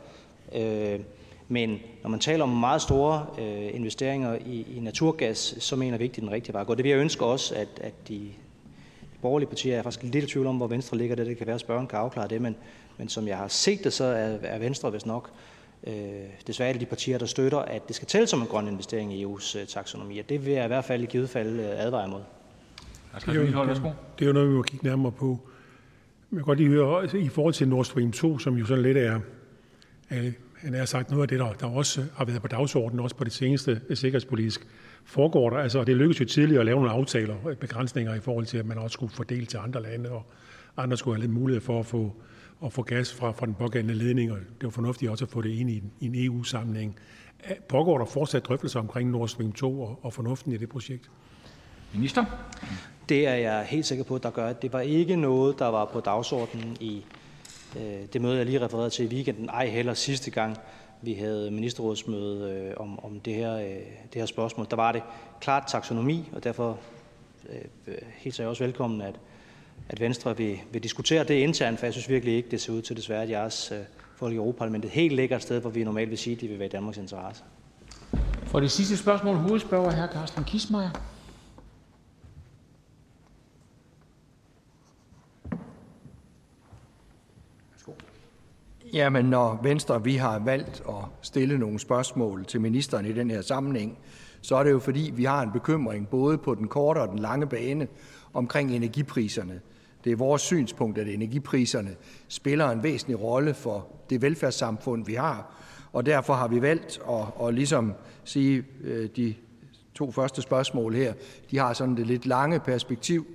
Øh, 0.54 1.00
men 1.48 1.80
når 2.02 2.10
man 2.10 2.20
taler 2.20 2.42
om 2.44 2.48
meget 2.48 2.82
store 2.82 3.26
øh, 3.38 3.74
investeringer 3.74 4.38
i, 4.46 4.66
i 4.76 4.80
naturgas, 4.80 5.54
så 5.58 5.76
mener 5.76 5.98
vi 5.98 6.04
ikke, 6.04 6.14
det 6.14 6.20
er 6.20 6.26
den 6.26 6.34
rigtige 6.34 6.52
vej 6.52 6.60
at 6.60 6.66
gå. 6.66 6.74
Det 6.74 6.84
vil 6.84 6.90
jeg 6.90 6.98
ønske 6.98 7.24
også, 7.24 7.54
at, 7.54 7.68
at 7.80 8.08
de 8.08 8.28
borgerlige 9.22 9.48
partier 9.48 9.78
er 9.78 9.82
faktisk 9.82 10.02
lidt 10.02 10.24
i 10.24 10.26
tvivl 10.26 10.46
om, 10.46 10.56
hvor 10.56 10.66
Venstre 10.66 10.96
ligger 10.96 11.16
det. 11.16 11.26
Det 11.26 11.38
kan 11.38 11.46
være, 11.46 11.54
at 11.54 11.60
spørgen 11.60 11.86
kan 11.86 11.98
afklare 11.98 12.28
det, 12.28 12.42
men, 12.42 12.56
men 12.98 13.08
som 13.08 13.28
jeg 13.28 13.36
har 13.36 13.48
set 13.48 13.84
det, 13.84 13.92
så 13.92 14.04
er, 14.04 14.38
er 14.42 14.58
Venstre 14.58 14.92
vist 14.92 15.06
nok 15.06 15.30
øh, 15.86 15.94
desværre 16.46 16.78
de 16.78 16.86
partier, 16.86 17.18
der 17.18 17.26
støtter, 17.26 17.58
at 17.58 17.88
det 17.88 17.96
skal 17.96 18.08
tælle 18.08 18.26
som 18.26 18.40
en 18.40 18.46
grøn 18.46 18.68
investering 18.68 19.14
i 19.14 19.24
EU's 19.24 19.58
øh, 19.58 19.66
taksonomi. 19.66 20.18
Og 20.18 20.28
det 20.28 20.46
vil 20.46 20.52
jeg 20.52 20.64
i 20.64 20.66
hvert 20.68 20.84
fald 20.84 21.02
i 21.02 21.06
givet 21.06 21.30
fald 21.30 21.60
øh, 21.60 21.66
advare 21.66 22.06
imod. 22.06 22.20
Det 23.26 23.28
er, 23.28 23.34
jo, 23.34 23.46
det 24.18 24.24
er 24.24 24.26
jo 24.26 24.32
noget, 24.32 24.48
vi 24.48 24.54
må 24.54 24.62
kigge 24.62 24.86
nærmere 24.86 25.12
på. 25.12 25.38
Jeg 26.32 26.36
kan 26.36 26.44
godt 26.44 26.58
lige 26.58 26.70
høre, 26.70 27.18
i 27.18 27.28
forhold 27.28 27.54
til 27.54 27.68
Nord 27.68 27.84
Stream 27.84 28.12
2, 28.12 28.38
som 28.38 28.56
jo 28.56 28.66
sådan 28.66 28.82
lidt 28.82 28.96
er, 28.96 29.20
er 30.10 30.30
han 30.60 30.74
har 30.74 30.84
sagt 30.84 31.10
noget 31.10 31.22
af 31.22 31.28
det, 31.28 31.38
der, 31.38 31.52
der 31.52 31.66
også 31.66 32.04
har 32.16 32.24
været 32.24 32.42
på 32.42 32.48
dagsordenen, 32.48 33.00
også 33.00 33.16
på 33.16 33.24
det 33.24 33.32
seneste 33.32 33.80
sikkerhedspolitisk, 33.94 34.66
foregår 35.04 35.50
der. 35.50 35.56
Altså, 35.56 35.84
det 35.84 35.96
lykkedes 35.96 36.20
jo 36.20 36.24
tidligere 36.24 36.60
at 36.60 36.66
lave 36.66 36.76
nogle 36.76 36.90
aftaler, 36.90 37.34
begrænsninger 37.60 38.14
i 38.14 38.20
forhold 38.20 38.46
til, 38.46 38.58
at 38.58 38.66
man 38.66 38.78
også 38.78 38.92
skulle 38.94 39.12
fordele 39.12 39.46
til 39.46 39.56
andre 39.56 39.82
lande, 39.82 40.10
og 40.10 40.26
andre 40.76 40.96
skulle 40.96 41.16
have 41.16 41.20
lidt 41.20 41.32
mulighed 41.32 41.60
for 41.60 41.80
at 41.80 41.86
få, 41.86 42.12
at 42.64 42.72
få 42.72 42.82
gas 42.82 43.14
fra, 43.14 43.30
fra 43.30 43.46
den 43.46 43.54
pågældende 43.54 43.94
ledning, 43.94 44.32
og 44.32 44.38
det 44.38 44.64
var 44.64 44.70
fornuftigt 44.70 45.10
også 45.10 45.24
at 45.24 45.30
få 45.30 45.42
det 45.42 45.50
ind 45.50 45.70
i, 45.70 45.82
i 46.00 46.06
en 46.06 46.14
EU-sammenhæng. 46.14 46.96
Pågår 47.68 47.98
der 47.98 48.04
fortsat 48.04 48.44
drøftelser 48.44 48.80
omkring 48.80 49.10
Nord 49.10 49.28
Stream 49.28 49.52
2 49.52 49.82
og, 49.82 49.98
og 50.02 50.12
fornuften 50.12 50.52
i 50.52 50.56
det 50.56 50.68
projekt? 50.68 51.10
Minister? 51.94 52.24
Det 53.08 53.26
er 53.26 53.34
jeg 53.34 53.64
helt 53.64 53.86
sikker 53.86 54.04
på, 54.04 54.18
der 54.18 54.30
gør. 54.30 54.52
Det 54.52 54.72
var 54.72 54.80
ikke 54.80 55.16
noget, 55.16 55.58
der 55.58 55.66
var 55.66 55.84
på 55.84 56.00
dagsordenen 56.00 56.76
i 56.80 56.96
øh, 56.96 57.17
Øh, 57.76 58.06
det 58.12 58.20
møde, 58.20 58.36
jeg 58.36 58.46
lige 58.46 58.60
refererede 58.60 58.90
til 58.90 59.04
i 59.04 59.14
weekenden, 59.14 59.48
ej 59.48 59.66
heller 59.66 59.94
sidste 59.94 60.30
gang, 60.30 60.56
vi 61.02 61.14
havde 61.14 61.50
ministerrådsmøde 61.50 62.50
øh, 62.50 62.74
om, 62.76 63.04
om 63.04 63.20
det, 63.20 63.34
her, 63.34 63.54
øh, 63.54 63.64
det 64.12 64.14
her 64.14 64.26
spørgsmål. 64.26 64.66
Der 64.70 64.76
var 64.76 64.92
det 64.92 65.02
klart 65.40 65.64
taksonomi, 65.68 66.30
og 66.32 66.44
derfor 66.44 66.78
øh, 67.48 67.58
øh, 67.86 67.94
hilser 68.16 68.42
jeg 68.42 68.48
også 68.48 68.64
velkommen, 68.64 69.00
at, 69.00 69.14
at 69.88 70.00
Venstre 70.00 70.36
vil, 70.36 70.58
vil 70.72 70.82
diskutere 70.82 71.24
det 71.24 71.34
internt, 71.34 71.78
for 71.78 71.86
jeg 71.86 71.92
synes 71.92 72.08
virkelig 72.08 72.34
ikke, 72.34 72.50
det 72.50 72.60
ser 72.60 72.72
ud 72.72 72.82
til 72.82 72.96
desværre, 72.96 73.22
at 73.22 73.30
jeres 73.30 73.72
øh, 73.72 73.78
folk 74.16 74.32
i 74.32 74.36
Europaparlamentet 74.36 74.90
helt 74.90 75.14
ligger 75.14 75.36
et 75.36 75.42
sted, 75.42 75.60
hvor 75.60 75.70
vi 75.70 75.84
normalt 75.84 76.10
vil 76.10 76.18
sige, 76.18 76.36
at 76.36 76.40
de 76.40 76.48
vil 76.48 76.58
være 76.58 76.68
i 76.68 76.70
Danmarks 76.70 76.98
interesse. 76.98 77.42
For 78.46 78.60
det 78.60 78.70
sidste 78.70 78.96
spørgsmål, 78.96 79.36
hovedspørger 79.36 79.90
hr. 79.90 80.12
Carsten 80.12 80.44
Kismeier. 80.44 80.90
Jamen, 88.92 89.24
når 89.24 89.60
Venstre 89.62 90.04
vi 90.04 90.16
har 90.16 90.38
valgt 90.38 90.82
at 90.88 91.04
stille 91.22 91.58
nogle 91.58 91.78
spørgsmål 91.78 92.44
til 92.44 92.60
ministeren 92.60 93.06
i 93.06 93.12
den 93.12 93.30
her 93.30 93.42
sammenhæng, 93.42 93.98
så 94.40 94.56
er 94.56 94.64
det 94.64 94.70
jo 94.70 94.78
fordi, 94.78 95.12
vi 95.14 95.24
har 95.24 95.42
en 95.42 95.52
bekymring 95.52 96.08
både 96.08 96.38
på 96.38 96.54
den 96.54 96.68
korte 96.68 96.98
og 96.98 97.08
den 97.08 97.18
lange 97.18 97.46
bane 97.46 97.88
omkring 98.34 98.70
energipriserne. 98.76 99.60
Det 100.04 100.12
er 100.12 100.16
vores 100.16 100.42
synspunkt, 100.42 100.98
at 100.98 101.08
energipriserne 101.08 101.90
spiller 102.28 102.70
en 102.70 102.82
væsentlig 102.82 103.20
rolle 103.20 103.54
for 103.54 103.86
det 104.10 104.22
velfærdssamfund, 104.22 105.06
vi 105.06 105.14
har, 105.14 105.54
og 105.92 106.06
derfor 106.06 106.34
har 106.34 106.48
vi 106.48 106.62
valgt 106.62 107.00
at, 107.10 107.46
at 107.46 107.54
ligesom 107.54 107.92
sige, 108.24 108.64
øh, 108.84 109.08
de 109.16 109.34
to 109.94 110.10
første 110.10 110.42
spørgsmål 110.42 110.94
her, 110.94 111.12
de 111.50 111.58
har 111.58 111.72
sådan 111.72 111.96
det 111.96 112.06
lidt 112.06 112.26
lange 112.26 112.60
perspektiv. 112.60 113.26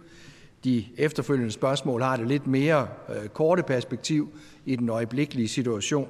De 0.63 0.86
efterfølgende 0.98 1.52
spørgsmål 1.52 2.02
har 2.02 2.18
det 2.18 2.28
lidt 2.28 2.48
mere 2.48 2.88
øh, 3.10 3.28
korte 3.28 3.63
perspektiv 3.63 4.34
i 4.65 4.76
den 4.76 4.89
øjeblikkelige 4.89 5.47
situation. 5.47 6.08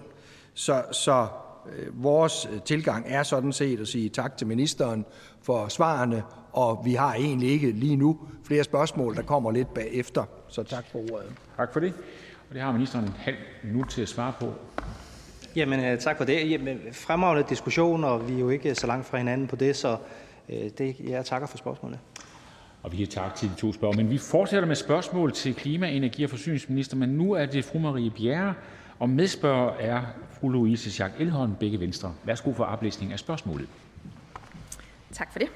Så, 0.53 0.83
så 0.91 1.27
øh, 1.75 2.03
vores 2.03 2.49
øh, 2.53 2.61
tilgang 2.61 3.05
er 3.07 3.23
sådan 3.23 3.53
set 3.53 3.79
at 3.79 3.87
sige 3.87 4.09
tak 4.09 4.37
til 4.37 4.47
ministeren 4.47 5.05
for 5.41 5.67
svarene, 5.67 6.23
og 6.51 6.81
vi 6.85 6.93
har 6.93 7.13
egentlig 7.13 7.49
ikke 7.49 7.71
lige 7.71 7.95
nu 7.95 8.19
flere 8.43 8.63
spørgsmål, 8.63 9.15
der 9.15 9.21
kommer 9.21 9.51
lidt 9.51 9.73
bagefter. 9.73 10.23
Så 10.47 10.63
tak 10.63 10.85
for 10.91 10.99
ordet. 10.99 11.31
Tak 11.57 11.73
for 11.73 11.79
det. 11.79 11.93
Og 12.49 12.55
det 12.55 12.61
har 12.61 12.71
ministeren 12.71 13.05
en 13.05 13.13
halv 13.17 13.37
minut 13.63 13.89
til 13.89 14.01
at 14.01 14.09
svare 14.09 14.33
på. 14.39 14.53
Jamen, 15.55 15.79
øh, 15.79 15.99
tak 15.99 16.17
for 16.17 16.23
det. 16.23 16.51
Jamen, 16.51 16.79
fremragende 16.91 17.49
diskussion, 17.49 18.03
og 18.03 18.29
vi 18.29 18.33
er 18.33 18.39
jo 18.39 18.49
ikke 18.49 18.75
så 18.75 18.87
langt 18.87 19.05
fra 19.05 19.17
hinanden 19.17 19.47
på 19.47 19.55
det, 19.55 19.75
så 19.75 19.97
det, 20.77 20.95
jeg 20.99 21.25
takker 21.25 21.47
for 21.47 21.57
spørgsmålet. 21.57 21.99
Og 22.83 22.91
vi 22.91 22.97
kan 22.97 23.07
takke 23.07 23.37
til 23.37 23.49
de 23.49 23.55
to 23.55 23.73
spørgere. 23.73 23.97
Men 23.97 24.09
vi 24.09 24.17
fortsætter 24.17 24.67
med 24.67 24.75
spørgsmål 24.75 25.31
til 25.31 25.55
klima-, 25.55 25.89
energi- 25.89 26.23
og 26.23 26.29
forsyningsminister, 26.29 26.97
men 26.97 27.09
nu 27.09 27.31
er 27.31 27.45
det 27.45 27.65
fru 27.65 27.79
Marie 27.79 28.11
Bjerre, 28.11 28.53
og 28.99 29.09
medspørger 29.09 29.71
er 29.79 30.01
fru 30.31 30.49
Louise 30.49 30.91
Schack 30.91 31.13
Elholm, 31.19 31.55
begge 31.55 31.79
Venstre. 31.79 32.13
Værsgo 32.23 32.53
for 32.53 32.63
oplæsning 32.63 33.11
af 33.11 33.19
spørgsmålet. 33.19 33.67
Tak 35.11 35.31
for 35.31 35.39
det. 35.39 35.47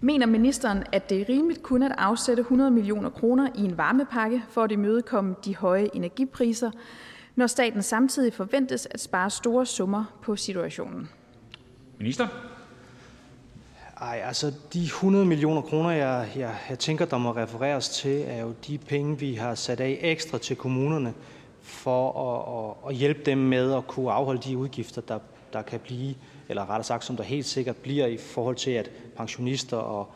Mener 0.00 0.26
ministeren, 0.26 0.84
at 0.92 1.10
det 1.10 1.20
er 1.20 1.28
rimeligt 1.28 1.62
kun 1.62 1.82
at 1.82 1.92
afsætte 1.98 2.40
100 2.40 2.70
millioner 2.70 3.10
kroner 3.10 3.48
i 3.54 3.60
en 3.60 3.78
varmepakke 3.78 4.42
for 4.50 4.62
at 4.62 4.72
imødekomme 4.72 5.34
de 5.44 5.56
høje 5.56 5.88
energipriser, 5.94 6.70
når 7.36 7.46
staten 7.46 7.82
samtidig 7.82 8.32
forventes 8.32 8.86
at 8.90 9.00
spare 9.00 9.30
store 9.30 9.66
summer 9.66 10.04
på 10.22 10.36
situationen? 10.36 11.08
Minister? 11.98 12.28
Ej, 14.00 14.22
altså 14.24 14.52
de 14.72 14.82
100 14.82 15.24
millioner 15.24 15.62
kroner, 15.62 15.90
jeg, 15.90 16.28
jeg, 16.36 16.54
jeg 16.68 16.78
tænker, 16.78 17.04
der 17.04 17.18
må 17.18 17.30
refereres 17.32 17.88
til, 17.88 18.24
er 18.26 18.40
jo 18.40 18.54
de 18.66 18.78
penge, 18.78 19.18
vi 19.18 19.34
har 19.34 19.54
sat 19.54 19.80
af 19.80 19.98
ekstra 20.02 20.38
til 20.38 20.56
kommunerne 20.56 21.14
for 21.62 22.12
at, 22.12 22.86
at, 22.86 22.90
at 22.90 22.96
hjælpe 22.96 23.22
dem 23.26 23.38
med 23.38 23.74
at 23.74 23.86
kunne 23.86 24.12
afholde 24.12 24.42
de 24.42 24.56
udgifter, 24.56 25.00
der, 25.00 25.18
der 25.52 25.62
kan 25.62 25.80
blive, 25.80 26.14
eller 26.48 26.62
rettere 26.62 26.84
sagt, 26.84 27.04
som 27.04 27.16
der 27.16 27.24
helt 27.24 27.46
sikkert 27.46 27.76
bliver 27.76 28.06
i 28.06 28.16
forhold 28.16 28.56
til, 28.56 28.70
at 28.70 28.90
pensionister 29.16 29.76
og, 29.76 30.08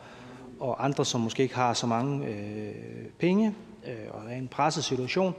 og 0.59 0.85
andre, 0.85 1.05
som 1.05 1.21
måske 1.21 1.43
ikke 1.43 1.55
har 1.55 1.73
så 1.73 1.87
mange 1.87 2.27
øh, 2.27 2.73
penge 3.19 3.55
øh, 3.87 3.93
og 4.09 4.31
er 4.31 4.35
i 4.35 4.37
en 4.37 4.47
presset 4.47 4.83
situation, 4.83 5.35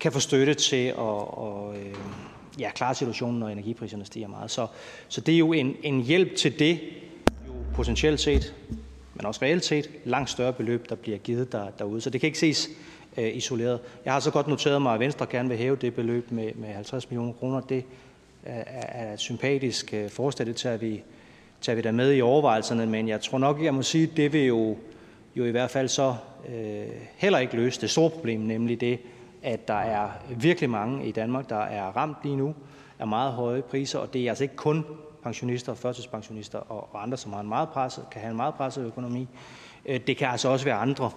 kan 0.00 0.12
få 0.12 0.20
støtte 0.20 0.54
til 0.54 0.86
at 0.86 0.96
og, 0.96 1.76
øh, 1.76 1.94
ja, 2.58 2.70
klare 2.70 2.94
situationen, 2.94 3.40
når 3.40 3.48
energipriserne 3.48 4.04
stiger 4.04 4.28
meget. 4.28 4.50
Så, 4.50 4.66
så 5.08 5.20
det 5.20 5.34
er 5.34 5.38
jo 5.38 5.52
en, 5.52 5.76
en 5.82 6.00
hjælp 6.00 6.36
til 6.36 6.58
det, 6.58 6.80
potentielt 7.74 8.20
set, 8.20 8.54
men 9.14 9.26
også 9.26 9.40
reelt 9.42 9.64
set, 9.64 9.90
langt 10.04 10.30
større 10.30 10.52
beløb, 10.52 10.88
der 10.88 10.94
bliver 10.94 11.18
givet 11.18 11.52
der, 11.52 11.66
derude. 11.78 12.00
Så 12.00 12.10
det 12.10 12.20
kan 12.20 12.26
ikke 12.26 12.38
ses 12.38 12.68
øh, 13.16 13.36
isoleret. 13.36 13.80
Jeg 14.04 14.12
har 14.12 14.20
så 14.20 14.30
godt 14.30 14.48
noteret 14.48 14.82
mig, 14.82 14.94
at 14.94 15.00
Venstre 15.00 15.26
gerne 15.26 15.48
vil 15.48 15.58
hæve 15.58 15.76
det 15.76 15.94
beløb 15.94 16.30
med, 16.30 16.50
med 16.54 16.68
50 16.68 17.10
millioner 17.10 17.32
kroner. 17.32 17.60
Det 17.60 17.84
øh, 18.46 18.52
er, 18.52 18.62
er 18.86 19.12
et 19.12 19.20
sympatisk 19.20 19.94
øh, 19.94 20.10
forslag. 20.10 20.46
Det 20.46 20.56
tager 20.56 20.76
vi, 20.76 21.02
tager 21.60 21.76
vi 21.76 21.82
da 21.82 21.92
med 21.92 22.14
i 22.14 22.20
overvejelserne, 22.20 22.86
men 22.86 23.08
jeg 23.08 23.20
tror 23.20 23.38
nok, 23.38 23.62
jeg 23.62 23.74
må 23.74 23.82
sige, 23.82 24.10
at 24.10 24.16
det 24.16 24.32
vil 24.32 24.46
jo, 24.46 24.76
jo 25.36 25.44
i 25.44 25.50
hvert 25.50 25.70
fald 25.70 25.88
så 25.88 26.14
øh, 26.48 26.86
heller 27.16 27.38
ikke 27.38 27.56
løse 27.56 27.80
det 27.80 27.90
store 27.90 28.10
problem, 28.10 28.40
nemlig 28.40 28.80
det, 28.80 28.98
at 29.42 29.68
der 29.68 29.74
er 29.74 30.08
virkelig 30.36 30.70
mange 30.70 31.06
i 31.06 31.12
Danmark, 31.12 31.48
der 31.48 31.60
er 31.60 31.84
ramt 31.96 32.16
lige 32.24 32.36
nu 32.36 32.54
af 32.98 33.06
meget 33.06 33.32
høje 33.32 33.62
priser, 33.62 33.98
og 33.98 34.12
det 34.12 34.22
er 34.22 34.28
altså 34.28 34.44
ikke 34.44 34.56
kun 34.56 34.84
pensionister, 35.22 35.72
og 35.72 35.78
førtidspensionister 35.78 36.58
og 36.58 37.02
andre, 37.02 37.16
som 37.16 37.32
har 37.32 37.40
en 37.40 37.48
meget 37.48 37.68
presset, 37.68 38.04
kan 38.12 38.20
have 38.20 38.30
en 38.30 38.36
meget 38.36 38.54
presset 38.54 38.86
økonomi. 38.86 39.28
Øh, 39.86 40.00
det 40.06 40.16
kan 40.16 40.28
altså 40.28 40.48
også 40.48 40.64
være 40.64 40.74
andre 40.74 41.10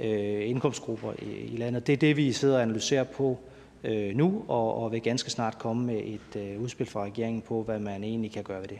øh, 0.00 0.48
indkomstgrupper 0.48 1.12
i 1.22 1.56
landet. 1.56 1.86
Det 1.86 1.92
er 1.92 1.96
det, 1.96 2.16
vi 2.16 2.32
sidder 2.32 2.56
og 2.56 2.62
analyserer 2.62 3.04
på 3.04 3.38
øh, 3.84 4.16
nu, 4.16 4.44
og, 4.48 4.82
og 4.82 4.92
vil 4.92 5.02
ganske 5.02 5.30
snart 5.30 5.58
komme 5.58 5.86
med 5.86 6.00
et 6.04 6.36
øh, 6.36 6.60
udspil 6.60 6.86
fra 6.86 7.04
regeringen 7.04 7.42
på, 7.42 7.62
hvad 7.62 7.78
man 7.78 8.04
egentlig 8.04 8.32
kan 8.32 8.42
gøre 8.44 8.60
ved 8.60 8.68
det. 8.68 8.78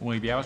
Ulrik 0.00 0.22
Bjerg, 0.22 0.44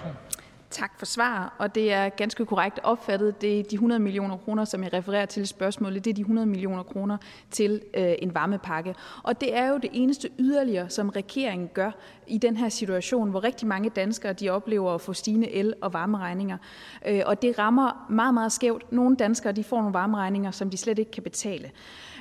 Tak 0.71 0.99
for 0.99 1.07
svar, 1.07 1.57
og 1.59 1.75
det 1.75 1.93
er 1.93 2.09
ganske 2.09 2.47
korrekt 2.47 2.81
opfattet. 2.83 3.41
Det 3.41 3.61
er 3.61 3.63
de 3.63 3.75
100 3.75 3.99
millioner 4.01 4.37
kroner, 4.37 4.65
som 4.65 4.83
jeg 4.83 4.93
refererer 4.93 5.27
til 5.27 5.43
i 5.43 5.47
spørgsmålet, 5.47 6.05
det 6.05 6.11
er 6.11 6.15
de 6.15 6.21
100 6.21 6.47
millioner 6.47 6.83
kroner 6.83 7.17
til 7.51 7.83
øh, 7.95 8.15
en 8.19 8.35
varmepakke. 8.35 8.95
Og 9.23 9.41
det 9.41 9.57
er 9.57 9.69
jo 9.69 9.77
det 9.77 9.91
eneste 9.93 10.31
yderligere, 10.39 10.91
som 10.91 11.09
regeringen 11.09 11.69
gør 11.75 11.91
i 12.27 12.39
den 12.39 12.57
her 12.57 12.69
situation, 12.69 13.31
hvor 13.31 13.45
rigtig 13.45 13.69
mange 13.69 13.91
danskere 13.91 14.33
de 14.33 14.49
oplever 14.49 14.95
at 14.95 15.01
få 15.01 15.13
stigende 15.13 15.51
el- 15.51 15.75
og 15.81 15.93
varmeregninger. 15.93 16.59
Øh, 17.07 17.23
og 17.27 17.43
det 17.43 17.59
rammer 17.59 18.07
meget, 18.11 18.35
meget 18.35 18.53
skævt. 18.53 18.93
Nogle 18.93 19.17
danskere 19.17 19.53
de 19.53 19.65
får 19.65 19.77
nogle 19.77 19.95
varmeregninger, 19.95 20.51
som 20.51 20.71
de 20.71 20.77
slet 20.77 20.99
ikke 20.99 21.11
kan 21.11 21.23
betale. 21.23 21.71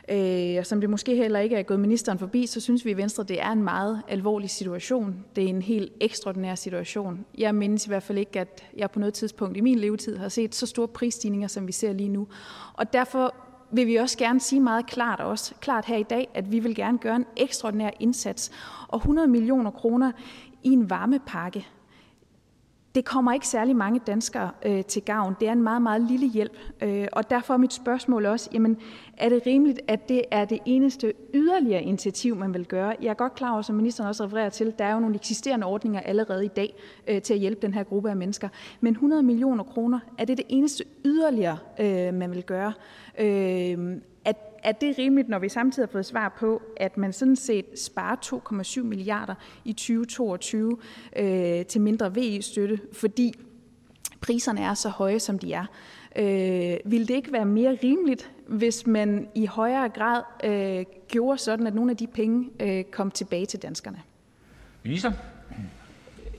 Øh, 0.09 0.55
og 0.59 0.65
som 0.65 0.81
det 0.81 0.89
måske 0.89 1.15
heller 1.15 1.39
ikke 1.39 1.55
er 1.55 1.63
gået 1.63 1.79
ministeren 1.79 2.19
forbi, 2.19 2.45
så 2.45 2.59
synes 2.59 2.85
vi 2.85 2.91
i 2.91 2.97
Venstre, 2.97 3.23
det 3.23 3.41
er 3.41 3.51
en 3.51 3.63
meget 3.63 4.01
alvorlig 4.07 4.49
situation. 4.49 5.25
Det 5.35 5.43
er 5.43 5.47
en 5.47 5.61
helt 5.61 5.93
ekstraordinær 6.01 6.55
situation. 6.55 7.25
Jeg 7.37 7.55
mindes 7.55 7.85
i 7.85 7.89
hvert 7.89 8.03
fald 8.03 8.17
ikke, 8.17 8.39
at 8.39 8.63
jeg 8.77 8.91
på 8.91 8.99
noget 8.99 9.13
tidspunkt 9.13 9.57
i 9.57 9.61
min 9.61 9.79
levetid 9.79 10.17
har 10.17 10.29
set 10.29 10.55
så 10.55 10.65
store 10.65 10.87
prisstigninger, 10.87 11.47
som 11.47 11.67
vi 11.67 11.71
ser 11.71 11.93
lige 11.93 12.09
nu. 12.09 12.27
Og 12.73 12.93
derfor 12.93 13.35
vil 13.71 13.87
vi 13.87 13.95
også 13.95 14.17
gerne 14.17 14.39
sige 14.39 14.59
meget 14.59 14.85
klart 14.85 15.19
også 15.19 15.55
klart 15.61 15.85
her 15.85 15.97
i 15.97 16.03
dag, 16.03 16.29
at 16.33 16.51
vi 16.51 16.59
vil 16.59 16.75
gerne 16.75 16.97
gøre 16.97 17.15
en 17.15 17.25
ekstraordinær 17.37 17.89
indsats. 17.99 18.51
Og 18.87 18.97
100 18.97 19.27
millioner 19.27 19.71
kroner 19.71 20.11
i 20.63 20.69
en 20.69 20.89
varmepakke, 20.89 21.67
det 22.95 23.05
kommer 23.05 23.33
ikke 23.33 23.47
særlig 23.47 23.75
mange 23.75 23.99
danskere 23.99 24.51
øh, 24.65 24.83
til 24.83 25.01
gavn. 25.01 25.35
Det 25.39 25.47
er 25.47 25.51
en 25.51 25.63
meget, 25.63 25.81
meget 25.81 26.01
lille 26.01 26.27
hjælp. 26.27 26.57
Øh, 26.81 27.07
og 27.11 27.29
derfor 27.29 27.53
er 27.53 27.57
mit 27.57 27.73
spørgsmål 27.73 28.25
også, 28.25 28.49
jamen, 28.53 28.77
er 29.17 29.29
det 29.29 29.45
rimeligt, 29.45 29.79
at 29.87 30.09
det 30.09 30.21
er 30.31 30.45
det 30.45 30.59
eneste 30.65 31.13
yderligere 31.33 31.83
initiativ, 31.83 32.35
man 32.35 32.53
vil 32.53 32.65
gøre? 32.65 32.95
Jeg 33.01 33.09
er 33.09 33.13
godt 33.13 33.35
klar 33.35 33.51
over, 33.51 33.61
som 33.61 33.75
ministeren 33.75 34.07
også 34.09 34.25
refererer 34.25 34.49
til, 34.49 34.73
der 34.79 34.85
er 34.85 34.93
jo 34.93 34.99
nogle 34.99 35.15
eksisterende 35.15 35.65
ordninger 35.67 35.99
allerede 35.99 36.45
i 36.45 36.47
dag 36.47 36.75
øh, 37.07 37.21
til 37.21 37.33
at 37.33 37.39
hjælpe 37.39 37.61
den 37.61 37.73
her 37.73 37.83
gruppe 37.83 38.09
af 38.09 38.15
mennesker. 38.15 38.49
Men 38.81 38.93
100 38.93 39.23
millioner 39.23 39.63
kroner, 39.63 39.99
er 40.17 40.25
det 40.25 40.37
det 40.37 40.45
eneste 40.49 40.83
yderligere, 41.05 41.57
øh, 41.79 42.13
man 42.13 42.31
vil 42.31 42.43
gøre? 42.43 42.73
Øh, 43.19 43.97
at, 44.25 44.37
er 44.63 44.71
det 44.71 44.97
rimeligt, 44.97 45.29
når 45.29 45.39
vi 45.39 45.49
samtidig 45.49 45.87
har 45.87 45.91
fået 45.91 46.05
svar 46.05 46.35
på, 46.39 46.61
at 46.77 46.97
man 46.97 47.13
sådan 47.13 47.35
set 47.35 47.65
sparer 47.79 48.15
2,7 48.79 48.83
milliarder 48.83 49.35
i 49.65 49.73
2022 49.73 50.77
øh, 51.15 51.65
til 51.65 51.81
mindre 51.81 52.15
VE-støtte, 52.15 52.79
fordi 52.93 53.33
priserne 54.21 54.61
er 54.61 54.73
så 54.73 54.89
høje, 54.89 55.19
som 55.19 55.39
de 55.39 55.53
er? 55.53 55.65
Øh, 56.15 56.77
vil 56.85 57.07
det 57.07 57.15
ikke 57.15 57.31
være 57.31 57.45
mere 57.45 57.77
rimeligt, 57.83 58.31
hvis 58.47 58.87
man 58.87 59.27
i 59.35 59.45
højere 59.45 59.89
grad 59.89 60.21
øh, 60.43 60.85
gjorde 61.07 61.37
sådan, 61.37 61.67
at 61.67 61.75
nogle 61.75 61.91
af 61.91 61.97
de 61.97 62.07
penge 62.07 62.49
øh, 62.59 62.83
kom 62.83 63.11
tilbage 63.11 63.45
til 63.45 63.61
danskerne? 63.61 64.01
Minister? 64.83 65.11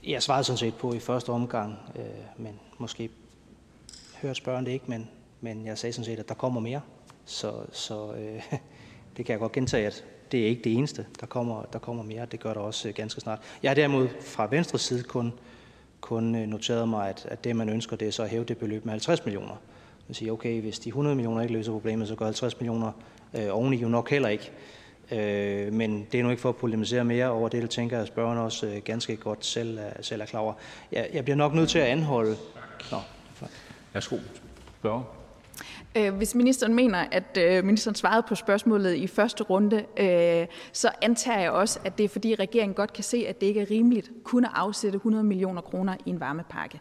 Jeg 0.07 0.23
svarede 0.23 0.45
sådan 0.45 0.59
set 0.59 0.75
på 0.75 0.93
i 0.93 0.99
første 0.99 1.31
omgang, 1.31 1.79
øh, 1.97 2.05
men 2.37 2.61
måske 2.79 3.11
hørte 4.23 4.35
spørgeren 4.35 4.67
det 4.67 4.73
ikke, 4.73 4.85
men, 4.89 5.09
men 5.41 5.67
jeg 5.67 5.79
sagde 5.79 5.93
sådan 5.93 6.05
set, 6.05 6.19
at 6.19 6.29
der 6.29 6.35
kommer 6.35 6.61
mere. 6.61 6.81
Så, 7.25 7.53
så 7.73 8.13
øh, 8.13 8.43
det 9.17 9.27
kan 9.27 9.33
jeg 9.33 9.39
godt 9.39 9.53
gentage, 9.53 9.87
at 9.87 10.05
det 10.33 10.43
er 10.43 10.47
ikke 10.47 10.63
det 10.65 10.75
eneste. 10.75 11.07
Der 11.21 11.27
kommer, 11.27 11.63
der 11.63 11.79
kommer 11.79 12.03
mere. 12.03 12.27
Det 12.27 12.41
gør 12.41 12.55
der 12.55 12.61
også 12.61 12.89
øh, 12.89 12.95
ganske 12.95 13.21
snart. 13.21 13.41
Jeg 13.63 13.71
har 13.71 13.75
derimod 13.75 14.09
fra 14.21 14.49
venstre 14.51 14.79
side 14.79 15.03
kun, 15.03 15.33
kun 16.01 16.35
øh, 16.35 16.47
noteret 16.49 16.89
mig, 16.89 17.09
at, 17.09 17.27
at 17.31 17.45
det, 17.45 17.57
man 17.57 17.69
ønsker, 17.69 17.97
det 17.97 18.09
er 18.09 18.13
så 18.13 18.23
at 18.23 18.29
hæve 18.29 18.45
det 18.45 18.59
beløb 18.59 18.85
med 18.85 18.91
50 18.91 19.25
millioner. 19.25 19.55
Jeg 20.09 20.17
siger, 20.17 20.33
okay, 20.33 20.61
hvis 20.61 20.79
de 20.79 20.89
100 20.89 21.17
millioner 21.17 21.43
ikke 21.43 21.55
løser 21.55 21.73
problemet, 21.73 22.09
så 22.09 22.15
går 22.15 22.25
50 22.25 22.61
millioner 22.61 22.93
øh, 23.35 23.47
oveni 23.51 23.77
jo 23.77 23.89
nok 23.89 24.11
heller 24.11 24.29
ikke. 24.29 24.53
Øh, 25.13 25.73
men 25.73 26.07
det 26.13 26.21
er 26.21 26.25
nu 26.25 26.31
ikke 26.31 26.43
for 26.43 26.49
at 26.49 26.57
polemisere 26.57 27.05
mere 27.05 27.31
over 27.31 27.49
det, 27.49 27.63
det 27.63 27.71
tænker 27.71 27.97
jeg, 27.97 28.03
at 28.03 28.09
spørgeren 28.09 28.39
også 28.39 28.67
øh, 28.67 28.77
ganske 28.85 29.17
godt 29.17 29.45
selv, 29.45 29.79
er, 29.79 30.03
selv 30.03 30.21
er 30.21 30.27
klar 30.27 30.41
over. 30.41 30.53
Jeg, 30.93 31.09
jeg 31.13 31.25
bliver 31.25 31.37
nok 31.37 31.55
nødt 31.55 31.69
til 31.69 31.79
at 31.79 31.87
anholde... 31.87 32.37
Nå, 32.91 32.99
Værsgo. 33.93 34.17
Spørger. 34.81 35.16
Øh, 35.97 36.15
hvis 36.15 36.35
ministeren 36.35 36.75
mener, 36.75 37.05
at 37.13 37.39
øh, 37.41 37.65
ministeren 37.65 37.95
svarede 37.95 38.23
på 38.29 38.35
spørgsmålet 38.35 38.95
i 38.95 39.07
første 39.07 39.45
runde, 39.45 39.85
øh, 40.01 40.47
så 40.73 40.91
antager 41.03 41.41
jeg 41.41 41.51
også, 41.51 41.81
at 41.85 41.99
det 41.99 42.05
er 42.05 42.09
fordi 42.09 42.35
regeringen 42.35 42.75
godt 42.75 42.93
kan 42.93 43.05
se, 43.05 43.25
at 43.29 43.41
det 43.41 43.47
ikke 43.47 43.61
er 43.61 43.71
rimeligt 43.71 44.11
kun 44.25 44.45
at 44.45 44.51
afsætte 44.55 44.97
100 44.97 45.25
millioner 45.25 45.61
kroner 45.61 45.97
i 46.07 46.11
en 46.11 46.21
varmepakke. 46.21 46.81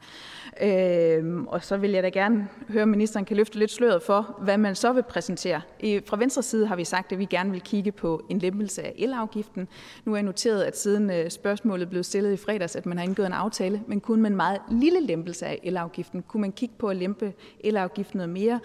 Og 1.48 1.64
så 1.64 1.78
vil 1.78 1.92
jeg 1.92 2.04
da 2.04 2.10
gerne 2.10 2.48
høre, 2.70 2.84
om 2.84 2.90
ministeren 2.90 3.26
kan 3.26 3.38
løfte 3.38 3.60
lidt 3.60 3.72
sløret 3.72 4.04
for, 4.04 4.40
hvad 4.42 4.58
man 4.58 4.76
så 4.76 4.94
vil 4.94 5.04
præsentere. 5.04 5.62
Fra 6.06 6.18
venstre 6.18 6.44
side 6.44 6.68
har 6.68 6.76
vi 6.76 6.84
sagt, 6.84 7.12
at 7.12 7.20
vi 7.20 7.26
gerne 7.26 7.52
vil 7.52 7.62
kigge 7.62 7.92
på 7.92 8.26
en 8.30 8.40
lempelse 8.40 8.84
af 8.84 8.94
elafgiften. 8.98 9.68
Nu 10.06 10.12
er 10.12 10.16
jeg 10.16 10.24
noteret, 10.24 10.64
at 10.64 10.78
siden 10.78 11.30
spørgsmålet 11.30 11.90
blev 11.90 12.04
stillet 12.04 12.34
i 12.34 12.38
fredags, 12.38 12.76
at 12.76 12.86
man 12.86 12.98
har 12.98 13.06
indgået 13.06 13.26
en 13.26 13.34
aftale, 13.34 13.82
men 13.88 14.02
kun 14.02 14.22
med 14.22 14.30
en 14.30 14.36
meget 14.36 14.60
lille 14.72 15.02
lempelse 15.02 15.46
af 15.46 15.60
elafgiften. 15.64 16.22
Kunne 16.22 16.42
man 16.42 16.52
kigge 16.52 16.76
på 16.78 16.88
at 16.88 16.96
lempe 16.96 17.34
elafgiften 17.60 18.18
noget 18.18 18.30
mere? 18.30 18.60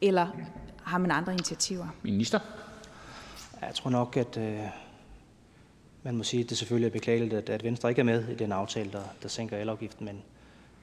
Eller 0.00 0.26
har 0.82 0.98
man 0.98 1.10
andre 1.10 1.32
initiativer? 1.32 1.86
Minister? 2.02 2.38
Jeg 3.60 3.74
tror 3.74 3.90
nok, 3.90 4.16
at 4.16 4.36
øh, 4.36 4.60
man 6.02 6.16
må 6.16 6.24
sige, 6.24 6.42
at 6.42 6.50
det 6.50 6.58
selvfølgelig 6.58 6.86
er 6.86 6.92
beklageligt, 6.92 7.32
at, 7.32 7.48
at 7.48 7.64
Venstre 7.64 7.88
ikke 7.88 8.00
er 8.00 8.04
med 8.04 8.28
i 8.28 8.34
den 8.34 8.52
aftale, 8.52 8.92
der, 8.92 9.02
der 9.22 9.28
sænker 9.28 9.56
elafgiften, 9.56 10.06
men, 10.06 10.22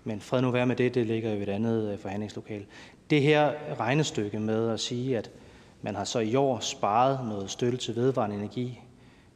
men 0.03 0.21
fred 0.21 0.41
nu 0.41 0.51
være 0.51 0.65
med 0.65 0.75
det, 0.75 0.95
det 0.95 1.07
ligger 1.07 1.31
jo 1.31 1.39
i 1.39 1.43
et 1.43 1.49
andet 1.49 1.91
øh, 1.91 1.99
forhandlingslokal. 1.99 2.65
Det 3.09 3.21
her 3.21 3.51
regnestykke 3.79 4.39
med 4.39 4.69
at 4.69 4.79
sige, 4.79 5.17
at 5.17 5.31
man 5.81 5.95
har 5.95 6.03
så 6.03 6.19
i 6.19 6.35
år 6.35 6.59
sparet 6.59 7.27
noget 7.27 7.51
støtte 7.51 7.77
til 7.77 7.95
vedvarende 7.95 8.35
energi, 8.35 8.81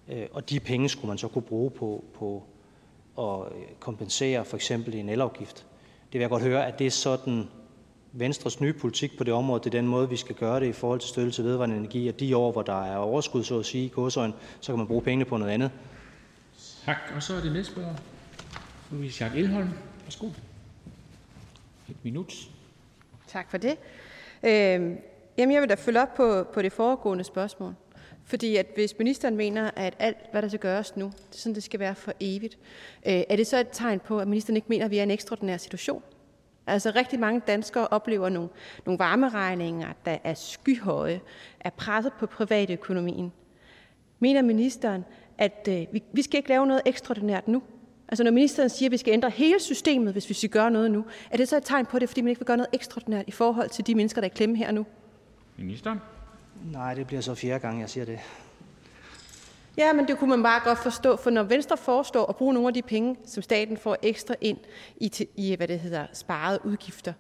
øh, 0.07 0.25
og 0.31 0.49
de 0.49 0.59
penge 0.59 0.89
skulle 0.89 1.09
man 1.09 1.17
så 1.17 1.27
kunne 1.27 1.41
bruge 1.41 1.71
på, 1.71 2.03
på 2.13 2.43
at 3.19 3.53
kompensere 3.79 4.45
for 4.45 4.55
eksempel 4.55 4.95
en 4.95 5.09
elafgift. 5.09 5.65
Det 6.11 6.13
vil 6.13 6.21
jeg 6.21 6.29
godt 6.29 6.43
høre, 6.43 6.67
at 6.67 6.79
det 6.79 6.87
er 6.87 6.91
sådan 6.91 7.47
Venstres 8.19 8.61
nye 8.61 8.73
politik 8.73 9.17
på 9.17 9.23
det 9.23 9.33
område, 9.33 9.59
det 9.59 9.65
er 9.65 9.79
den 9.81 9.87
måde, 9.87 10.09
vi 10.09 10.17
skal 10.17 10.35
gøre 10.35 10.59
det 10.59 10.65
i 10.65 10.71
forhold 10.71 10.99
til 10.99 11.09
støtte 11.09 11.31
til 11.31 11.43
vedvarende 11.43 11.77
energi, 11.77 12.07
at 12.07 12.19
de 12.19 12.37
år, 12.37 12.51
hvor 12.51 12.61
der 12.61 12.83
er 12.83 12.97
overskud, 12.97 13.43
så 13.43 13.59
at 13.59 13.65
sige, 13.65 13.85
i 13.85 13.89
godsøjen, 13.89 14.33
så 14.59 14.71
kan 14.71 14.77
man 14.77 14.87
bruge 14.87 15.01
pengene 15.01 15.25
på 15.25 15.37
noget 15.37 15.51
andet. 15.51 15.71
Tak, 16.85 16.97
og 17.15 17.23
så 17.23 17.35
er 17.35 17.41
det 17.41 17.51
medspørger. 17.51 17.95
Louise 18.91 19.13
Schack 19.13 19.35
Elholm. 19.35 19.69
Værsgo. 20.03 20.29
minut. 22.03 22.33
Tak 23.27 23.51
for 23.51 23.57
det. 23.57 23.77
Øh, 24.43 24.51
jamen, 25.37 25.53
jeg 25.53 25.61
vil 25.61 25.69
da 25.69 25.75
følge 25.75 26.01
op 26.01 26.13
på, 26.15 26.43
på 26.53 26.61
det 26.61 26.73
foregående 26.73 27.23
spørgsmål. 27.23 27.75
Fordi 28.25 28.55
at 28.55 28.67
hvis 28.75 28.95
ministeren 28.99 29.35
mener, 29.35 29.71
at 29.75 29.95
alt, 29.99 30.17
hvad 30.31 30.41
der 30.41 30.47
skal 30.47 30.59
gøres 30.59 30.95
nu, 30.95 31.05
det 31.05 31.35
er 31.35 31.39
sådan, 31.39 31.55
det 31.55 31.63
skal 31.63 31.79
være 31.79 31.95
for 31.95 32.13
evigt, 32.19 32.57
øh, 33.07 33.23
er 33.29 33.35
det 33.35 33.47
så 33.47 33.57
et 33.59 33.67
tegn 33.71 33.99
på, 33.99 34.19
at 34.19 34.27
ministeren 34.27 34.55
ikke 34.55 34.69
mener, 34.69 34.85
at 34.85 34.91
vi 34.91 34.97
er 34.97 35.01
i 35.01 35.03
en 35.03 35.11
ekstraordinær 35.11 35.57
situation? 35.57 36.03
Altså 36.67 36.91
rigtig 36.95 37.19
mange 37.19 37.41
danskere 37.47 37.87
oplever 37.87 38.29
nogle, 38.29 38.49
nogle 38.85 38.99
varmeregninger, 38.99 39.87
der 40.05 40.17
er 40.23 40.33
skyhøje, 40.33 41.21
er 41.59 41.69
presset 41.69 42.13
på 42.19 42.25
privatøkonomien. 42.25 43.31
Mener 44.19 44.41
ministeren, 44.41 45.05
at 45.37 45.67
øh, 45.69 45.85
vi, 45.91 46.03
vi 46.13 46.21
skal 46.21 46.37
ikke 46.37 46.49
lave 46.49 46.67
noget 46.67 46.81
ekstraordinært 46.85 47.47
nu? 47.47 47.61
Altså 48.07 48.23
når 48.23 48.31
ministeren 48.31 48.69
siger, 48.69 48.89
at 48.89 48.91
vi 48.91 48.97
skal 48.97 49.13
ændre 49.13 49.29
hele 49.29 49.59
systemet, 49.59 50.13
hvis 50.13 50.29
vi 50.29 50.33
skal 50.33 50.49
gøre 50.49 50.71
noget 50.71 50.91
nu, 50.91 51.05
er 51.31 51.37
det 51.37 51.47
så 51.47 51.57
et 51.57 51.63
tegn 51.63 51.85
på 51.85 51.99
det, 51.99 52.09
fordi 52.09 52.21
man 52.21 52.29
ikke 52.29 52.39
vil 52.39 52.45
gøre 52.45 52.57
noget 52.57 52.69
ekstraordinært 52.73 53.23
i 53.27 53.31
forhold 53.31 53.69
til 53.69 53.87
de 53.87 53.95
mennesker, 53.95 54.21
der 54.21 54.27
er 54.27 54.33
klemme 54.33 54.57
her 54.57 54.71
nu? 54.71 54.85
Ministeren? 55.57 55.99
Nej, 56.71 56.93
det 56.93 57.07
bliver 57.07 57.21
så 57.21 57.35
fjerde 57.35 57.59
gang, 57.59 57.81
jeg 57.81 57.89
siger 57.89 58.05
det. 58.05 58.19
Ja, 59.77 59.93
men 59.93 60.07
det 60.07 60.17
kunne 60.17 60.29
man 60.29 60.43
bare 60.43 60.61
godt 60.63 60.79
forstå, 60.79 61.17
for 61.17 61.29
når 61.29 61.43
Venstre 61.43 61.77
foreslår 61.77 62.25
at 62.25 62.35
bruge 62.35 62.53
nogle 62.53 62.67
af 62.67 62.73
de 62.73 62.81
penge, 62.81 63.15
som 63.25 63.43
staten 63.43 63.77
får 63.77 63.97
ekstra 64.01 64.35
ind 64.41 64.57
i, 64.97 65.11
i 65.35 65.55
hvad 65.55 65.67
det 65.67 65.79
hedder, 65.79 66.05
sparede 66.13 66.59
udgifter, 66.63 67.13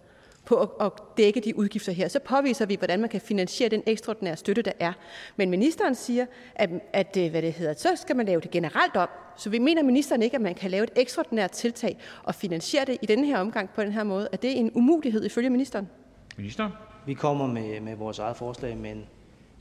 på 0.45 0.55
at, 0.55 0.69
at 0.81 0.91
dække 1.17 1.39
de 1.39 1.57
udgifter 1.57 1.91
her, 1.91 2.07
så 2.07 2.19
påviser 2.19 2.65
vi, 2.65 2.75
hvordan 2.75 2.99
man 2.99 3.09
kan 3.09 3.21
finansiere 3.21 3.69
den 3.69 3.83
ekstraordinære 3.85 4.35
støtte, 4.35 4.61
der 4.61 4.71
er. 4.79 4.93
Men 5.35 5.49
ministeren 5.49 5.95
siger, 5.95 6.25
at, 6.55 6.69
at 6.93 7.17
øh, 7.17 7.31
hvad 7.31 7.41
det 7.41 7.53
hedder, 7.53 7.73
så 7.73 7.89
skal 7.95 8.15
man 8.15 8.25
lave 8.25 8.41
det 8.41 8.51
generelt 8.51 8.95
om. 8.95 9.09
Så 9.37 9.49
vi 9.49 9.59
mener 9.59 9.83
ministeren 9.83 10.21
ikke, 10.21 10.35
at 10.35 10.41
man 10.41 10.55
kan 10.55 10.71
lave 10.71 10.83
et 10.83 10.91
ekstraordinært 10.95 11.51
tiltag 11.51 11.97
og 12.23 12.35
finansiere 12.35 12.85
det 12.85 12.97
i 13.01 13.05
denne 13.05 13.27
her 13.27 13.39
omgang 13.39 13.69
på 13.69 13.81
den 13.81 13.91
her 13.91 14.03
måde. 14.03 14.27
Er 14.31 14.37
det 14.37 14.59
en 14.59 14.71
umulighed 14.75 15.25
ifølge 15.25 15.49
ministeren? 15.49 15.89
Minister? 16.37 16.69
Vi 17.05 17.13
kommer 17.13 17.47
med, 17.47 17.81
med 17.81 17.95
vores 17.95 18.19
eget 18.19 18.37
forslag, 18.37 18.77
men 18.77 19.05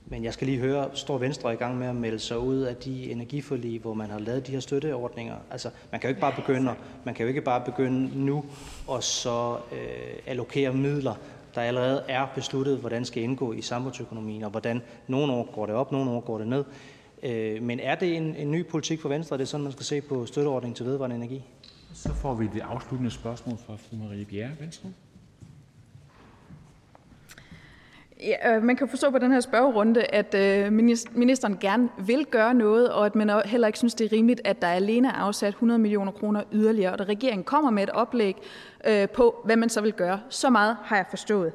men 0.08 0.24
jeg 0.24 0.32
skal 0.32 0.46
lige 0.46 0.58
høre, 0.58 0.90
står 0.94 1.18
Venstre 1.18 1.52
i 1.52 1.56
gang 1.56 1.78
med 1.78 1.86
at 1.86 1.96
melde 1.96 2.18
sig 2.18 2.38
ud 2.38 2.60
af 2.60 2.76
de 2.76 3.10
energiforlig, 3.10 3.80
hvor 3.80 3.94
man 3.94 4.10
har 4.10 4.18
lavet 4.18 4.46
de 4.46 4.52
her 4.52 4.60
støtteordninger? 4.60 5.34
Altså, 5.50 5.70
man 5.90 6.00
kan 6.00 6.08
jo 6.08 6.10
ikke 6.10 6.20
bare 6.20 6.34
begynde, 6.36 6.74
man 7.04 7.14
kan 7.14 7.24
jo 7.24 7.28
ikke 7.28 7.40
bare 7.40 7.62
begynde 7.64 8.24
nu 8.24 8.44
og 8.86 9.02
så 9.02 9.56
øh, 9.72 9.78
allokere 10.26 10.72
midler, 10.72 11.14
der 11.54 11.60
allerede 11.60 12.04
er 12.08 12.26
besluttet, 12.34 12.78
hvordan 12.78 13.04
skal 13.04 13.22
indgå 13.22 13.52
i 13.52 13.62
samfundsøkonomien, 13.62 14.44
og 14.44 14.50
hvordan 14.50 14.82
nogle 15.06 15.32
år 15.32 15.48
går 15.54 15.66
det 15.66 15.74
op, 15.74 15.92
nogle 15.92 16.10
år 16.10 16.20
går 16.20 16.38
det 16.38 16.48
ned. 16.48 16.64
Øh, 17.22 17.62
men 17.62 17.80
er 17.80 17.94
det 17.94 18.16
en, 18.16 18.36
en 18.36 18.50
ny 18.50 18.66
politik 18.66 19.00
for 19.00 19.08
Venstre? 19.08 19.34
Er 19.34 19.38
det 19.38 19.48
sådan, 19.48 19.64
man 19.64 19.72
skal 19.72 19.84
se 19.84 20.00
på 20.00 20.26
støtteordningen 20.26 20.74
til 20.74 20.86
vedvarende 20.86 21.16
energi? 21.16 21.44
Så 21.94 22.14
får 22.14 22.34
vi 22.34 22.48
det 22.54 22.60
afsluttende 22.60 23.10
spørgsmål 23.10 23.56
fra 23.66 23.76
fru 23.76 23.96
Marie 23.96 24.24
Bjerre, 24.24 24.50
Venstre. 24.60 24.88
Ja, 28.20 28.56
øh, 28.56 28.62
man 28.62 28.76
kan 28.76 28.88
forstå 28.88 29.10
på 29.10 29.18
den 29.18 29.32
her 29.32 29.40
spørgerunde, 29.40 30.04
at 30.04 30.34
øh, 30.34 30.72
ministeren 31.12 31.56
gerne 31.60 31.88
vil 31.98 32.26
gøre 32.26 32.54
noget, 32.54 32.92
og 32.92 33.06
at 33.06 33.14
man 33.14 33.30
heller 33.44 33.66
ikke 33.66 33.78
synes, 33.78 33.94
det 33.94 34.04
er 34.04 34.12
rimeligt, 34.12 34.40
at 34.44 34.62
der 34.62 34.68
alene 34.68 35.08
er 35.08 35.12
afsat 35.12 35.48
100 35.48 35.78
millioner 35.78 36.12
kroner 36.12 36.42
yderligere, 36.52 36.92
og 36.92 37.00
at 37.00 37.08
regeringen 37.08 37.44
kommer 37.44 37.70
med 37.70 37.82
et 37.82 37.90
oplæg 37.90 38.36
øh, 38.86 39.08
på, 39.08 39.40
hvad 39.44 39.56
man 39.56 39.68
så 39.68 39.80
vil 39.80 39.92
gøre. 39.92 40.20
Så 40.28 40.50
meget 40.50 40.76
har 40.82 40.96
jeg 40.96 41.04
forstået. 41.10 41.52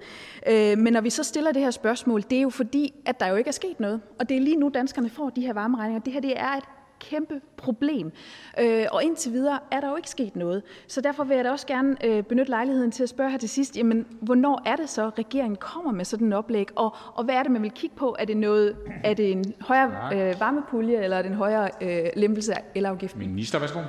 Men 0.77 0.93
når 0.93 1.01
vi 1.01 1.09
så 1.09 1.23
stiller 1.23 1.51
det 1.51 1.61
her 1.61 1.71
spørgsmål, 1.71 2.23
det 2.29 2.37
er 2.37 2.41
jo 2.41 2.49
fordi, 2.49 2.93
at 3.05 3.19
der 3.19 3.27
jo 3.27 3.35
ikke 3.35 3.47
er 3.47 3.51
sket 3.51 3.79
noget. 3.79 4.01
Og 4.19 4.29
det 4.29 4.37
er 4.37 4.41
lige 4.41 4.57
nu, 4.57 4.71
danskerne 4.73 5.09
får 5.09 5.29
de 5.29 5.41
her 5.41 5.53
varmeregninger. 5.53 6.01
Det 6.01 6.13
her 6.13 6.21
det 6.21 6.39
er 6.39 6.51
et 6.51 6.63
kæmpe 7.09 7.41
problem. 7.57 8.11
Øh, 8.59 8.85
og 8.91 9.03
indtil 9.03 9.31
videre 9.31 9.59
er 9.71 9.79
der 9.79 9.89
jo 9.89 9.95
ikke 9.95 10.09
sket 10.09 10.35
noget. 10.35 10.63
Så 10.87 11.01
derfor 11.01 11.23
vil 11.23 11.35
jeg 11.35 11.45
da 11.45 11.51
også 11.51 11.67
gerne 11.67 12.05
øh, 12.05 12.23
benytte 12.23 12.49
lejligheden 12.49 12.91
til 12.91 13.03
at 13.03 13.09
spørge 13.09 13.31
her 13.31 13.37
til 13.37 13.49
sidst, 13.49 13.77
jamen, 13.77 14.05
hvornår 14.21 14.61
er 14.65 14.75
det 14.75 14.89
så, 14.89 15.07
at 15.07 15.19
regeringen 15.19 15.55
kommer 15.55 15.91
med 15.91 16.05
sådan 16.05 16.27
en 16.27 16.33
oplæg, 16.33 16.67
og, 16.75 16.95
og 17.13 17.23
hvad 17.23 17.35
er 17.35 17.43
det, 17.43 17.51
man 17.51 17.61
vil 17.61 17.71
kigge 17.71 17.95
på? 17.95 18.15
Er 18.19 18.25
det, 18.25 18.37
noget, 18.37 18.75
er 19.03 19.13
det 19.13 19.31
en 19.31 19.53
højere 19.61 20.15
øh, 20.15 20.39
varmepulje, 20.39 21.03
eller 21.03 21.17
er 21.17 21.21
det 21.21 21.29
en 21.29 21.37
højere 21.37 21.69
øh, 21.81 22.09
lempelse 22.15 22.53
af 22.53 22.63
elafgiften? 22.75 23.19
Minister, 23.19 23.59
værsgo. 23.59 23.79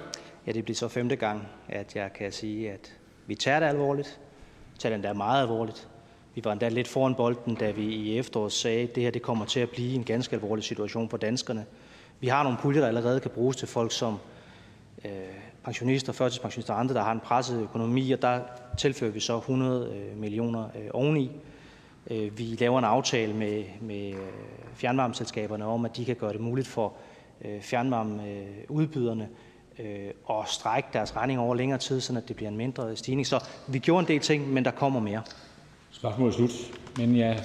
Ja, 0.46 0.52
det 0.52 0.64
bliver 0.64 0.76
så 0.76 0.88
femte 0.88 1.16
gang, 1.16 1.48
at 1.68 1.96
jeg 1.96 2.12
kan 2.12 2.32
sige, 2.32 2.70
at 2.70 2.92
vi 3.26 3.34
tager 3.34 3.60
det 3.60 3.66
alvorligt. 3.66 4.20
Vi 4.72 4.78
tager 4.78 4.90
det 4.90 4.94
endda 4.94 5.12
meget 5.12 5.42
alvorligt. 5.42 5.88
Vi 6.34 6.44
var 6.44 6.52
endda 6.52 6.68
lidt 6.68 6.88
foran 6.88 7.14
bolden, 7.14 7.54
da 7.54 7.70
vi 7.70 7.82
i 7.82 8.18
efteråret 8.18 8.52
sagde, 8.52 8.82
at 8.82 8.94
det 8.94 9.02
her 9.02 9.10
det 9.10 9.22
kommer 9.22 9.44
til 9.44 9.60
at 9.60 9.70
blive 9.70 9.94
en 9.94 10.04
ganske 10.04 10.36
alvorlig 10.36 10.64
situation 10.64 11.08
for 11.08 11.16
danskerne. 11.16 11.64
Vi 12.22 12.28
har 12.28 12.42
nogle 12.42 12.58
puljer, 12.58 12.80
der 12.80 12.88
allerede 12.88 13.20
kan 13.20 13.30
bruges 13.30 13.56
til 13.56 13.68
folk 13.68 13.92
som 13.92 14.18
øh, 15.04 15.10
pensionister, 15.64 16.12
førtidspensionister 16.12 16.74
og 16.74 16.80
andre, 16.80 16.94
der 16.94 17.02
har 17.02 17.12
en 17.12 17.20
presset 17.20 17.62
økonomi, 17.62 18.12
og 18.12 18.22
der 18.22 18.40
tilfører 18.78 19.10
vi 19.10 19.20
så 19.20 19.38
100 19.38 19.94
øh, 19.94 20.18
millioner 20.18 20.64
øh, 20.64 20.88
oveni. 20.92 21.30
Øh, 22.10 22.38
vi 22.38 22.42
laver 22.44 22.78
en 22.78 22.84
aftale 22.84 23.34
med, 23.34 23.64
med 23.80 24.10
øh, 24.10 24.18
fjernvarmeselskaberne 24.74 25.64
om, 25.64 25.84
at 25.84 25.96
de 25.96 26.04
kan 26.04 26.16
gøre 26.16 26.32
det 26.32 26.40
muligt 26.40 26.68
for 26.68 26.92
øh, 27.44 27.60
fjernvarmeudbyderne 27.60 29.28
at 30.30 30.48
strække 30.48 30.88
deres 30.92 31.16
regning 31.16 31.40
over 31.40 31.54
længere 31.54 31.78
tid, 31.78 32.00
så 32.00 32.22
det 32.28 32.36
bliver 32.36 32.50
en 32.50 32.56
mindre 32.56 32.96
stigning. 32.96 33.26
Så 33.26 33.44
vi 33.68 33.78
gjorde 33.78 34.00
en 34.00 34.08
del 34.08 34.20
ting, 34.20 34.52
men 34.52 34.64
der 34.64 34.70
kommer 34.70 35.00
mere. 35.00 35.22
Spørgsmålet 35.90 36.32
er 36.32 36.36
slut. 36.36 36.50
Men 36.96 37.16
jeg 37.16 37.44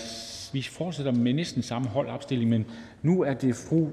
vi 0.54 0.62
fortsætter 0.62 1.12
med 1.12 1.34
næsten 1.34 1.64
samme 1.64 1.88
holdopstilling, 1.88 2.50
men 2.50 2.66
nu 3.02 3.22
er 3.22 3.34
det 3.34 3.56
fru 3.56 3.88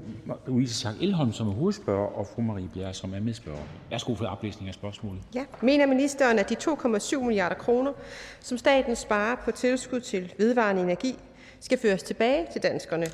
Louise 0.47 0.73
Schack 0.73 1.01
Elholm, 1.01 1.33
som 1.33 1.47
er 1.47 1.51
hovedspørger, 1.51 2.07
og 2.07 2.27
fru 2.27 2.41
Marie 2.41 2.69
Bjerre, 2.73 2.93
som 2.93 3.13
er 3.13 3.19
medspørger. 3.19 3.63
Værsgo 3.89 4.15
for 4.15 4.25
oplæsning 4.25 4.67
af 4.67 4.73
spørgsmålet. 4.73 5.21
Ja. 5.35 5.45
Mener 5.61 5.85
ministeren, 5.85 6.39
at 6.39 6.49
de 6.49 6.55
2,7 6.55 7.19
milliarder 7.19 7.55
kroner, 7.55 7.91
som 8.39 8.57
staten 8.57 8.95
sparer 8.95 9.35
på 9.35 9.51
tilskud 9.51 9.99
til 9.99 10.33
vedvarende 10.37 10.81
energi, 10.81 11.15
skal 11.59 11.77
føres 11.77 12.03
tilbage 12.03 12.47
til 12.53 12.63
danskerne, 12.63 13.05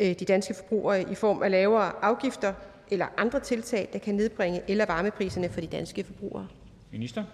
øh, 0.00 0.06
de 0.06 0.24
danske 0.24 0.54
forbrugere, 0.54 1.10
i 1.10 1.14
form 1.14 1.42
af 1.42 1.50
lavere 1.50 1.92
afgifter 2.02 2.52
eller 2.90 3.06
andre 3.16 3.40
tiltag, 3.40 3.88
der 3.92 3.98
kan 3.98 4.14
nedbringe 4.14 4.62
el- 4.68 4.80
og 4.80 4.88
varmepriserne 4.88 5.48
for 5.48 5.60
de 5.60 5.66
danske 5.66 6.04
forbrugere? 6.04 6.46
Minister? 6.92 7.24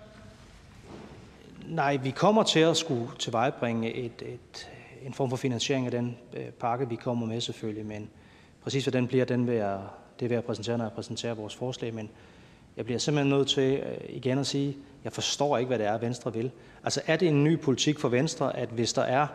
Nej, 1.69 1.97
vi 1.97 2.11
kommer 2.11 2.43
til 2.43 2.61
at 2.61 2.77
skulle 2.77 3.09
tilvejebringe 3.19 3.95
et, 3.95 4.23
et 4.23 4.71
en 5.07 5.15
form 5.15 5.31
for 5.31 5.37
finansiering 5.37 5.87
af 5.87 5.91
den 5.91 6.17
øh, 6.37 6.45
pakke, 6.47 6.89
vi 6.89 6.97
kommer 6.97 7.27
med 7.27 7.41
selvfølgelig, 7.41 7.87
men 7.87 8.09
præcis 8.63 8.85
hvordan 8.85 9.07
bliver, 9.07 9.25
den 9.25 9.47
ved 9.47 9.57
at, 9.57 9.79
det 10.21 10.31
ved 10.31 10.37
at 10.37 10.45
præsentere, 10.45 10.79
når 10.79 10.85
jeg 10.85 10.93
præsenterer 10.93 11.35
vores 11.35 11.55
forslag, 11.55 11.95
men 11.95 12.11
jeg 12.77 12.85
bliver 12.85 12.99
simpelthen 12.99 13.39
nødt 13.39 13.49
til 13.49 13.75
øh, 13.75 13.97
igen 14.09 14.39
at 14.39 14.47
sige, 14.47 14.77
jeg 15.05 15.13
forstår 15.13 15.59
ikke, 15.59 15.67
hvad 15.67 15.79
det 15.79 15.87
er, 15.87 15.99
Venstre 15.99 16.33
vil. 16.33 16.51
Altså 16.85 17.01
er 17.07 17.17
det 17.17 17.29
en 17.29 17.45
ny 17.45 17.61
politik 17.61 17.99
for 17.99 18.09
Venstre, 18.09 18.57
at 18.57 18.69
hvis 18.69 18.93
der 18.93 19.03
er 19.03 19.27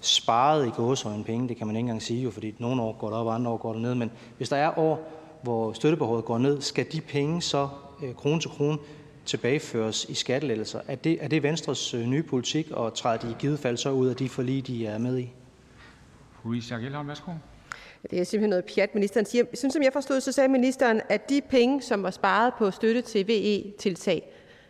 sparet 0.00 0.66
i 0.66 0.70
gåsøjne 0.70 1.24
penge, 1.24 1.48
det 1.48 1.56
kan 1.56 1.66
man 1.66 1.76
ikke 1.76 1.80
engang 1.80 2.02
sige 2.02 2.22
jo, 2.22 2.30
fordi 2.30 2.54
nogle 2.58 2.82
år 2.82 2.96
går 2.98 3.08
det 3.08 3.16
op, 3.16 3.26
og 3.26 3.34
andre 3.34 3.50
år 3.50 3.56
går 3.56 3.72
det 3.72 3.82
ned, 3.82 3.94
men 3.94 4.10
hvis 4.36 4.48
der 4.48 4.56
er 4.56 4.78
år, 4.78 5.12
hvor 5.42 5.72
støttebehovet 5.72 6.24
går 6.24 6.38
ned, 6.38 6.60
skal 6.60 6.92
de 6.92 7.00
penge 7.00 7.42
så 7.42 7.68
øh, 8.02 8.14
krone 8.14 8.40
til 8.40 8.50
krone 8.50 8.78
tilbageføres 9.26 10.04
i 10.04 10.14
skattelettelser. 10.14 10.80
Er 10.88 10.94
det, 10.94 11.18
er 11.20 11.28
det 11.28 11.42
Venstres 11.42 11.94
øh, 11.94 12.06
nye 12.06 12.22
politik, 12.22 12.70
og 12.70 12.94
træder 12.94 13.18
de 13.18 13.30
i 13.30 13.34
givet 13.38 13.58
fald 13.58 13.76
så 13.76 13.90
ud 13.90 14.08
af 14.08 14.16
de 14.16 14.28
forlig, 14.28 14.66
de 14.66 14.86
er 14.86 14.98
med 14.98 15.18
i? 15.18 15.32
Louise 16.44 16.74
Elholm, 16.74 17.08
værsgo. 17.08 17.32
Det 18.10 18.20
er 18.20 18.24
simpelthen 18.24 18.50
noget 18.50 18.64
pjat, 18.64 18.94
ministeren 18.94 19.26
siger. 19.26 19.44
Sådan 19.54 19.70
som 19.70 19.82
jeg 19.82 19.92
forstod, 19.92 20.20
så 20.20 20.32
sagde 20.32 20.48
ministeren, 20.48 21.00
at 21.08 21.30
de 21.30 21.40
penge, 21.50 21.82
som 21.82 22.02
var 22.02 22.10
sparet 22.10 22.54
på 22.58 22.70
støtte 22.70 23.00
til 23.00 23.28
VE-tiltag, 23.28 24.22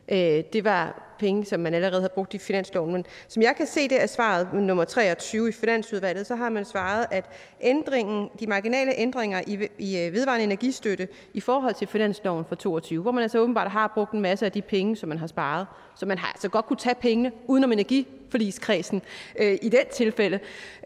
Øh, 0.08 0.44
det 0.52 0.64
var 0.64 1.02
penge, 1.18 1.44
som 1.44 1.60
man 1.60 1.74
allerede 1.74 2.00
har 2.00 2.08
brugt 2.08 2.34
i 2.34 2.38
finansloven. 2.38 2.92
Men 2.92 3.06
som 3.28 3.42
jeg 3.42 3.54
kan 3.56 3.66
se 3.66 3.88
det 3.88 3.96
af 3.96 4.08
svaret 4.08 4.48
nummer 4.52 4.84
23 4.84 5.48
i 5.48 5.52
Finansudvalget, 5.52 6.26
så 6.26 6.36
har 6.36 6.48
man 6.48 6.64
svaret, 6.64 7.06
at 7.10 7.24
ændringen, 7.60 8.30
de 8.40 8.46
marginale 8.46 8.92
ændringer 8.96 9.40
i, 9.46 9.68
i 9.78 9.98
øh, 9.98 10.12
vedvarende 10.12 10.44
energistøtte 10.44 11.08
i 11.34 11.40
forhold 11.40 11.74
til 11.74 11.88
finansloven 11.88 12.44
for 12.44 12.54
22, 12.54 13.02
hvor 13.02 13.12
man 13.12 13.22
altså 13.22 13.38
åbenbart 13.38 13.70
har 13.70 13.92
brugt 13.94 14.12
en 14.12 14.20
masse 14.20 14.46
af 14.46 14.52
de 14.52 14.62
penge, 14.62 14.96
som 14.96 15.08
man 15.08 15.18
har 15.18 15.26
sparet. 15.26 15.66
Så 15.96 16.06
man 16.06 16.18
har 16.18 16.28
altså 16.32 16.48
godt 16.48 16.66
kunne 16.66 16.76
tage 16.76 16.94
pengene 16.94 17.32
udenom 17.46 17.72
energiforligskredsen 17.72 19.02
øh, 19.38 19.58
i 19.62 19.68
den 19.68 19.84
tilfælde. 19.92 20.38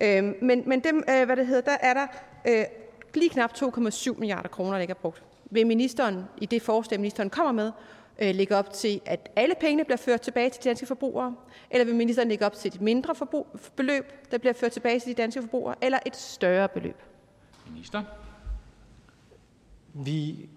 Øh, 0.03 0.25
men 0.43 0.62
men 0.66 0.81
dem, 0.81 1.05
øh, 1.11 1.27
hvad 1.27 1.37
det 1.37 1.47
hedder, 1.47 1.62
der 1.62 1.77
er 1.81 1.95
der 1.95 2.07
øh, 2.49 2.64
lige 3.14 3.31
knap 3.31 3.53
2,7 3.57 4.18
milliarder 4.18 4.49
kroner, 4.49 4.73
der 4.73 4.81
ikke 4.81 4.91
er 4.91 4.95
brugt. 5.03 5.23
Vil 5.51 5.66
ministeren 5.66 6.25
i 6.39 6.47
det 6.47 6.62
forslag, 6.62 7.01
ministeren 7.01 7.31
kommer 7.31 7.53
med, 7.53 7.73
øh, 8.21 8.35
lægge 8.35 8.57
op 8.57 8.73
til, 8.73 9.01
at 9.07 9.31
alle 9.37 9.55
pengene 9.61 9.85
bliver 9.85 9.97
ført 9.97 10.21
tilbage 10.21 10.51
til 10.51 10.62
de 10.64 10.68
danske 10.68 10.87
forbrugere? 10.87 11.35
Eller 11.71 11.85
vil 11.85 11.95
ministeren 11.95 12.29
lægge 12.29 12.47
op 12.47 12.55
til 12.55 12.75
et 12.75 12.81
mindre 12.81 13.14
forbrug, 13.14 13.47
beløb, 13.77 14.12
der 14.31 14.39
bliver 14.39 14.53
ført 14.53 14.73
tilbage 14.73 15.01
til 15.01 15.09
de 15.09 15.23
danske 15.23 15.43
forbrugere, 15.43 15.75
eller 15.83 15.99
et 16.07 16.16
større 16.16 16.68
beløb? 16.68 16.97
Minister. 17.71 18.03
Vi 19.95 20.49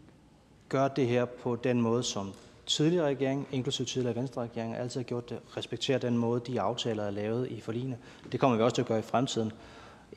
gør 0.69 0.87
det 0.87 1.07
her 1.07 1.25
på 1.25 1.55
den 1.55 1.81
måde, 1.81 2.03
som 2.03 2.33
tidligere 2.65 3.05
regering, 3.05 3.47
inklusive 3.51 3.85
tidligere 3.85 4.15
venstre 4.15 4.41
regering, 4.41 4.75
altid 4.75 4.99
har 4.99 5.05
gjort 5.05 5.29
det, 5.29 5.39
respekterer 5.57 5.97
den 5.97 6.17
måde, 6.17 6.41
de 6.47 6.61
aftaler 6.61 7.03
er 7.03 7.11
lavet 7.11 7.47
i 7.47 7.61
forligene. 7.61 7.97
Det 8.31 8.39
kommer 8.39 8.57
vi 8.57 8.63
også 8.63 8.75
til 8.75 8.81
at 8.81 8.87
gøre 8.87 8.99
i 8.99 9.01
fremtiden. 9.01 9.51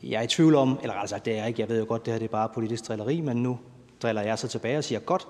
Jeg 0.02 0.18
er 0.18 0.22
i 0.22 0.26
tvivl 0.26 0.54
om, 0.54 0.78
eller 0.82 0.92
rettere 0.92 1.08
sagt, 1.08 1.24
det 1.24 1.32
er 1.32 1.36
jeg 1.36 1.48
ikke, 1.48 1.60
jeg 1.60 1.68
ved 1.68 1.78
jo 1.78 1.84
godt, 1.88 2.06
det 2.06 2.12
her 2.12 2.18
det 2.18 2.26
er 2.26 2.30
bare 2.30 2.48
politisk 2.48 2.88
drilleri, 2.88 3.20
men 3.20 3.42
nu 3.42 3.58
driller 4.02 4.22
jeg 4.22 4.38
så 4.38 4.48
tilbage 4.48 4.78
og 4.78 4.84
siger, 4.84 4.98
godt, 4.98 5.28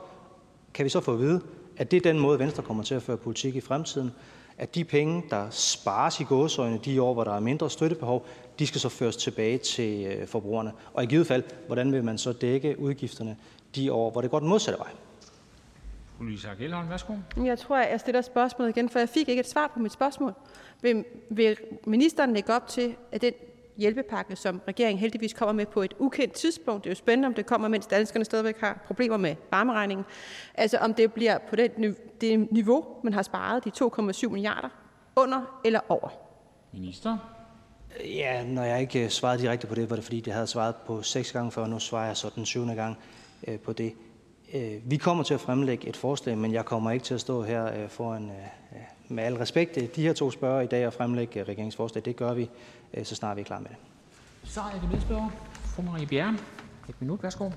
kan 0.75 0.85
vi 0.85 0.91
så 0.91 1.01
få 1.01 1.13
at 1.13 1.19
vide, 1.19 1.41
at 1.77 1.91
det 1.91 1.97
er 1.97 2.13
den 2.13 2.19
måde, 2.19 2.39
Venstre 2.39 2.63
kommer 2.63 2.83
til 2.83 2.95
at 2.95 3.03
føre 3.03 3.17
politik 3.17 3.57
i 3.57 3.61
fremtiden, 3.61 4.13
at 4.59 4.75
de 4.75 4.85
penge, 4.85 5.25
der 5.31 5.51
spares 5.51 6.21
i 6.21 6.25
gåsøjne 6.25 6.79
de 6.85 7.03
år, 7.03 7.15
hvor 7.15 7.25
der 7.25 7.35
er 7.35 7.41
mindre 7.41 7.71
støttebehov, 7.71 8.27
de 8.59 8.67
skal 8.67 8.81
så 8.81 8.89
føres 8.89 9.17
tilbage 9.17 9.59
til 9.59 10.07
øh, 10.07 10.27
forbrugerne. 10.27 10.73
Og 10.95 11.03
i 11.03 11.07
givet 11.07 11.27
fald, 11.27 11.43
hvordan 11.67 11.93
vil 11.93 12.05
man 12.05 12.19
så 12.19 12.33
dække 12.33 12.79
udgifterne 12.79 13.37
de 13.77 13.93
år, 13.93 14.11
hvor 14.11 14.21
det 14.21 14.31
går 14.31 14.39
den 14.39 14.49
modsatte 14.49 14.79
vej? 14.79 14.91
Louise 16.21 16.49
Elholm, 16.61 16.91
værsgo. 16.91 17.15
Jeg 17.45 17.59
tror, 17.59 17.77
jeg 17.77 18.01
stiller 18.01 18.21
spørgsmålet 18.21 18.77
igen, 18.77 18.89
for 18.89 18.99
jeg 18.99 19.09
fik 19.09 19.29
ikke 19.29 19.41
et 19.41 19.49
svar 19.49 19.71
på 19.75 19.79
mit 19.79 19.93
spørgsmål. 19.93 20.33
Vil, 20.83 21.05
vil 21.31 21.57
ministeren 21.87 22.35
lægge 22.35 22.53
op 22.53 22.69
til, 22.69 22.97
at 23.13 23.23
den 23.23 23.33
hjælpepakke, 23.77 24.37
som 24.37 24.61
regeringen 24.69 24.99
heldigvis 24.99 25.33
kommer 25.33 25.53
med 25.53 25.67
på 25.67 25.83
et 25.83 25.95
ukendt 25.99 26.33
tidspunkt. 26.33 26.85
Det 26.85 26.91
er 26.91 26.93
jo 26.93 26.97
spændende, 26.97 27.27
om 27.27 27.35
det 27.35 27.47
kommer, 27.47 27.69
mens 27.69 27.87
danskerne 27.87 28.25
stadigvæk 28.25 28.61
har 28.61 28.83
problemer 28.87 29.17
med 29.17 29.35
varmeregningen. 29.51 30.07
Altså 30.55 30.79
om 30.79 30.95
det 30.95 31.13
bliver 31.13 31.39
på 31.51 31.57
det, 31.57 31.73
det 32.21 32.53
niveau, 32.53 32.85
man 33.05 33.13
har 33.13 33.23
sparet, 33.23 33.65
de 33.65 33.71
2,7 33.85 34.29
milliarder, 34.29 34.69
under 35.17 35.61
eller 35.65 35.81
over. 35.89 36.09
Minister? 36.73 37.19
Ja, 38.05 38.45
når 38.45 38.63
jeg 38.63 38.81
ikke 38.81 39.11
svarede 39.11 39.43
direkte 39.43 39.67
på 39.67 39.75
det, 39.75 39.91
var 39.91 39.97
det 39.97 40.05
fordi, 40.05 40.21
det 40.21 40.33
havde 40.33 40.47
svaret 40.47 40.75
på 40.87 41.03
seks 41.03 41.33
gange 41.33 41.51
før, 41.51 41.67
nu 41.67 41.79
svarer 41.79 42.07
jeg 42.07 42.17
så 42.17 42.31
den 42.35 42.47
syvende 42.47 42.75
gang 42.75 42.99
øh, 43.49 43.59
på 43.59 43.73
det. 43.73 43.93
Øh, 44.55 44.91
vi 44.91 44.97
kommer 44.97 45.25
til 45.25 45.35
at 45.35 45.41
fremlægge 45.41 45.89
et 45.89 45.97
forslag, 45.97 46.39
men 46.39 46.53
jeg 46.53 46.65
kommer 46.65 46.91
ikke 46.91 47.05
til 47.05 47.15
at 47.15 47.21
stå 47.21 47.43
her 47.43 47.83
øh, 47.83 47.89
foran, 47.89 48.33
med 49.09 49.25
al 49.25 49.35
respekt, 49.35 49.97
de 49.97 50.03
her 50.03 50.13
to 50.13 50.31
spørger 50.31 50.61
i 50.61 50.67
dag 50.67 50.87
og 50.87 50.93
fremlægge 50.93 51.43
regeringsforslag. 51.43 52.05
Det 52.05 52.17
gør 52.17 52.35
vi 52.35 52.43
Øh, 52.43 52.51
så 53.05 53.15
snart 53.15 53.37
vi 53.37 53.41
er 53.41 53.45
klar 53.45 53.59
med 53.59 53.69
det. 53.69 53.77
Så 54.45 54.61
er 54.61 54.81
det 54.81 54.91
medspørger. 54.93 55.31
Fru 55.55 55.83
Marie 55.83 56.07
Bjerre. 56.07 56.37
Et 56.89 57.01
minut, 57.01 57.23
værsgo. 57.23 57.51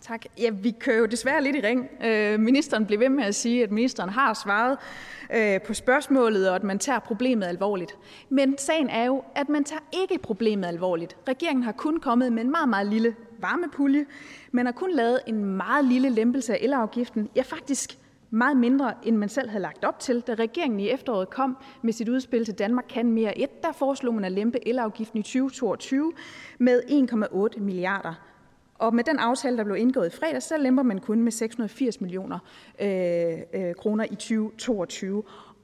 Tak. 0.00 0.24
Ja, 0.38 0.50
vi 0.50 0.70
kører 0.70 0.98
jo 0.98 1.06
desværre 1.06 1.42
lidt 1.42 1.56
i 1.56 1.60
ring. 1.60 1.88
Øh, 2.04 2.40
ministeren 2.40 2.86
bliver 2.86 2.98
ved 2.98 3.08
med 3.08 3.24
at 3.24 3.34
sige, 3.34 3.62
at 3.62 3.70
ministeren 3.70 4.10
har 4.10 4.34
svaret 4.34 4.78
øh, 5.34 5.60
på 5.60 5.74
spørgsmålet, 5.74 6.50
og 6.50 6.56
at 6.56 6.62
man 6.62 6.78
tager 6.78 6.98
problemet 6.98 7.46
alvorligt. 7.46 7.96
Men 8.28 8.58
sagen 8.58 8.88
er 8.88 9.04
jo, 9.04 9.22
at 9.34 9.48
man 9.48 9.64
tager 9.64 9.80
ikke 9.92 10.18
problemet 10.18 10.68
alvorligt. 10.68 11.16
Regeringen 11.28 11.62
har 11.62 11.72
kun 11.72 12.00
kommet 12.00 12.32
med 12.32 12.42
en 12.42 12.50
meget, 12.50 12.68
meget 12.68 12.86
lille 12.86 13.14
varmepulje. 13.38 14.06
Man 14.52 14.66
har 14.66 14.72
kun 14.72 14.92
lavet 14.92 15.20
en 15.26 15.44
meget 15.44 15.84
lille 15.84 16.10
lempelse 16.10 16.52
af 16.52 16.58
elafgiften. 16.62 17.28
Ja, 17.36 17.42
faktisk 17.42 17.98
meget 18.30 18.56
mindre, 18.56 18.94
end 19.02 19.16
man 19.16 19.28
selv 19.28 19.48
havde 19.48 19.62
lagt 19.62 19.84
op 19.84 19.98
til. 19.98 20.20
Da 20.20 20.34
regeringen 20.34 20.80
i 20.80 20.88
efteråret 20.88 21.30
kom 21.30 21.56
med 21.82 21.92
sit 21.92 22.08
udspil 22.08 22.44
til 22.44 22.54
Danmark 22.54 22.84
kan 22.88 23.12
mere 23.12 23.38
1, 23.38 23.62
der 23.62 23.72
foreslog 23.72 24.14
man 24.14 24.24
at 24.24 24.32
lempe 24.32 24.68
elafgiften 24.68 25.18
i 25.18 25.22
2022 25.22 26.12
med 26.58 26.82
1,8 27.54 27.60
milliarder. 27.60 28.14
Og 28.74 28.94
med 28.94 29.04
den 29.04 29.18
aftale, 29.18 29.56
der 29.56 29.64
blev 29.64 29.76
indgået 29.76 30.06
i 30.06 30.16
fredag, 30.16 30.42
så 30.42 30.58
lemper 30.58 30.82
man 30.82 30.98
kun 30.98 31.22
med 31.22 31.32
680 31.32 32.00
millioner 32.00 32.38
øh, 32.80 33.38
øh, 33.54 33.74
kroner 33.74 34.04
i 34.04 34.14
2022. 34.14 35.22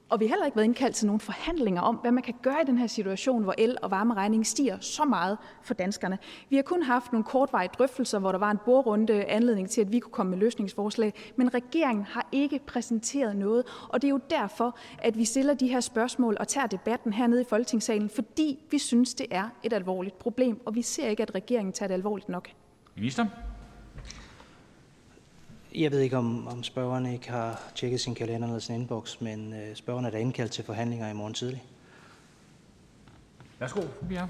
Og 0.09 0.19
vi 0.19 0.25
har 0.25 0.29
heller 0.29 0.45
ikke 0.45 0.55
været 0.55 0.65
indkaldt 0.65 0.95
til 0.95 1.07
nogle 1.07 1.19
forhandlinger 1.19 1.81
om, 1.81 1.95
hvad 1.95 2.11
man 2.11 2.23
kan 2.23 2.33
gøre 2.41 2.61
i 2.61 2.65
den 2.65 2.77
her 2.77 2.87
situation, 2.87 3.43
hvor 3.43 3.53
el- 3.57 3.77
og 3.81 3.91
varmeregningen 3.91 4.45
stiger 4.45 4.79
så 4.79 5.05
meget 5.05 5.37
for 5.61 5.73
danskerne. 5.73 6.17
Vi 6.49 6.55
har 6.55 6.63
kun 6.63 6.83
haft 6.83 7.11
nogle 7.11 7.23
kortvarige 7.23 7.69
drøftelser, 7.77 8.19
hvor 8.19 8.31
der 8.31 8.39
var 8.39 8.51
en 8.51 8.57
bordrunde 8.65 9.25
anledning 9.25 9.69
til, 9.69 9.81
at 9.81 9.91
vi 9.91 9.99
kunne 9.99 10.11
komme 10.11 10.29
med 10.29 10.37
løsningsforslag, 10.37 11.13
men 11.35 11.53
regeringen 11.53 12.05
har 12.05 12.27
ikke 12.31 12.59
præsenteret 12.67 13.35
noget, 13.35 13.63
og 13.89 14.01
det 14.01 14.07
er 14.07 14.11
jo 14.11 14.19
derfor, 14.29 14.77
at 14.99 15.17
vi 15.17 15.25
stiller 15.25 15.53
de 15.53 15.67
her 15.67 15.79
spørgsmål 15.79 16.37
og 16.39 16.47
tager 16.47 16.67
debatten 16.67 17.13
hernede 17.13 17.41
i 17.41 17.45
Folketingssalen, 17.49 18.09
fordi 18.09 18.59
vi 18.71 18.77
synes, 18.77 19.13
det 19.13 19.27
er 19.31 19.49
et 19.63 19.73
alvorligt 19.73 20.19
problem, 20.19 20.61
og 20.65 20.75
vi 20.75 20.81
ser 20.81 21.07
ikke, 21.07 21.23
at 21.23 21.35
regeringen 21.35 21.73
tager 21.73 21.87
det 21.87 21.93
alvorligt 21.93 22.29
nok. 22.29 22.49
Minister? 22.95 23.25
Jeg 25.75 25.91
ved 25.91 25.99
ikke, 25.99 26.17
om, 26.17 26.47
om 26.47 26.63
spørgeren 26.63 27.05
ikke 27.05 27.29
har 27.29 27.71
tjekket 27.75 28.01
sin 28.01 28.15
kalender 28.15 28.47
eller 28.47 28.59
sin 28.59 28.75
inbox, 28.75 29.21
men 29.21 29.53
øh, 29.53 29.75
spørgeren 29.75 30.05
er 30.05 30.09
da 30.09 30.17
indkaldt 30.17 30.51
til 30.51 30.63
forhandlinger 30.63 31.09
i 31.09 31.13
morgen 31.13 31.33
tidlig. 31.33 31.63
Værsgo, 33.59 33.81
Bjerre. 34.09 34.27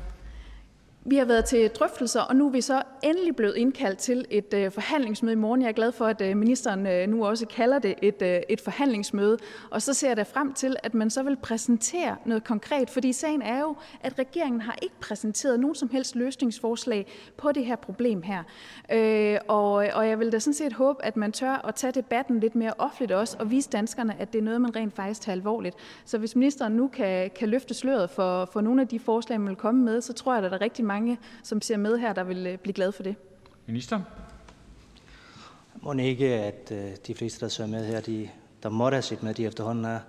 Vi 1.09 1.15
har 1.15 1.25
været 1.25 1.45
til 1.45 1.69
drøftelser, 1.69 2.21
og 2.21 2.35
nu 2.35 2.47
er 2.47 2.51
vi 2.51 2.61
så 2.61 2.81
endelig 3.03 3.35
blevet 3.35 3.55
indkaldt 3.55 3.99
til 3.99 4.25
et 4.29 4.53
øh, 4.53 4.71
forhandlingsmøde 4.71 5.33
i 5.33 5.35
morgen. 5.35 5.61
Jeg 5.61 5.67
er 5.67 5.73
glad 5.73 5.91
for, 5.91 6.05
at 6.05 6.21
øh, 6.21 6.37
ministeren 6.37 6.87
øh, 6.87 7.09
nu 7.09 7.25
også 7.25 7.45
kalder 7.47 7.79
det 7.79 7.95
et, 8.01 8.21
øh, 8.21 8.39
et 8.49 8.61
forhandlingsmøde. 8.61 9.37
Og 9.69 9.81
så 9.81 9.93
ser 9.93 10.07
jeg 10.07 10.17
da 10.17 10.23
frem 10.23 10.53
til, 10.53 10.75
at 10.83 10.93
man 10.93 11.09
så 11.09 11.23
vil 11.23 11.35
præsentere 11.35 12.15
noget 12.25 12.43
konkret, 12.43 12.89
fordi 12.89 13.13
sagen 13.13 13.41
er 13.41 13.59
jo, 13.59 13.75
at 14.01 14.19
regeringen 14.19 14.61
har 14.61 14.75
ikke 14.81 14.95
præsenteret 15.01 15.59
nogen 15.59 15.75
som 15.75 15.89
helst 15.89 16.15
løsningsforslag 16.15 17.07
på 17.37 17.51
det 17.51 17.65
her 17.65 17.75
problem 17.75 18.21
her. 18.21 18.43
Øh, 18.91 19.37
og, 19.47 19.71
og 19.73 20.07
jeg 20.07 20.19
vil 20.19 20.31
da 20.31 20.39
sådan 20.39 20.53
set 20.53 20.73
håbe, 20.73 21.05
at 21.05 21.17
man 21.17 21.31
tør 21.31 21.67
at 21.67 21.75
tage 21.75 21.91
debatten 21.91 22.39
lidt 22.39 22.55
mere 22.55 22.73
offentligt 22.77 23.11
også, 23.11 23.37
og 23.39 23.51
vise 23.51 23.69
danskerne, 23.69 24.15
at 24.19 24.33
det 24.33 24.39
er 24.39 24.43
noget, 24.43 24.61
man 24.61 24.75
rent 24.75 24.95
faktisk 24.95 25.21
tager 25.21 25.35
alvorligt. 25.35 25.75
Så 26.05 26.17
hvis 26.17 26.35
ministeren 26.35 26.73
nu 26.73 26.87
kan, 26.87 27.29
kan 27.35 27.49
løfte 27.49 27.73
sløret 27.73 28.09
for, 28.09 28.45
for 28.45 28.61
nogle 28.61 28.81
af 28.81 28.87
de 28.87 28.99
forslag, 28.99 29.39
man 29.39 29.49
vil 29.49 29.57
komme 29.57 29.83
med, 29.83 30.01
så 30.01 30.13
tror 30.13 30.35
jeg, 30.35 30.43
at 30.45 30.51
der 30.51 30.57
er 30.57 30.61
rigtig 30.61 30.85
mange 30.85 30.96
mange, 30.97 31.17
som 31.43 31.61
ser 31.61 31.77
med 31.77 31.97
her, 31.97 32.13
der 32.13 32.23
vil 32.23 32.47
øh, 32.47 32.57
blive 32.57 32.73
glade 32.73 32.91
for 32.91 33.03
det. 33.03 33.15
Minister? 33.65 34.01
Må 35.81 35.93
ikke, 35.93 36.25
at 36.25 36.71
øh, 36.71 36.91
de 37.07 37.15
fleste, 37.15 37.39
der 37.39 37.47
ser 37.47 37.67
med 37.67 37.85
her, 37.85 38.01
de, 38.01 38.29
der 38.63 38.69
måtte 38.69 38.95
have 38.95 39.01
set 39.01 39.23
med, 39.23 39.33
de 39.33 39.45
efterhånden 39.45 39.85
er, 39.85 39.99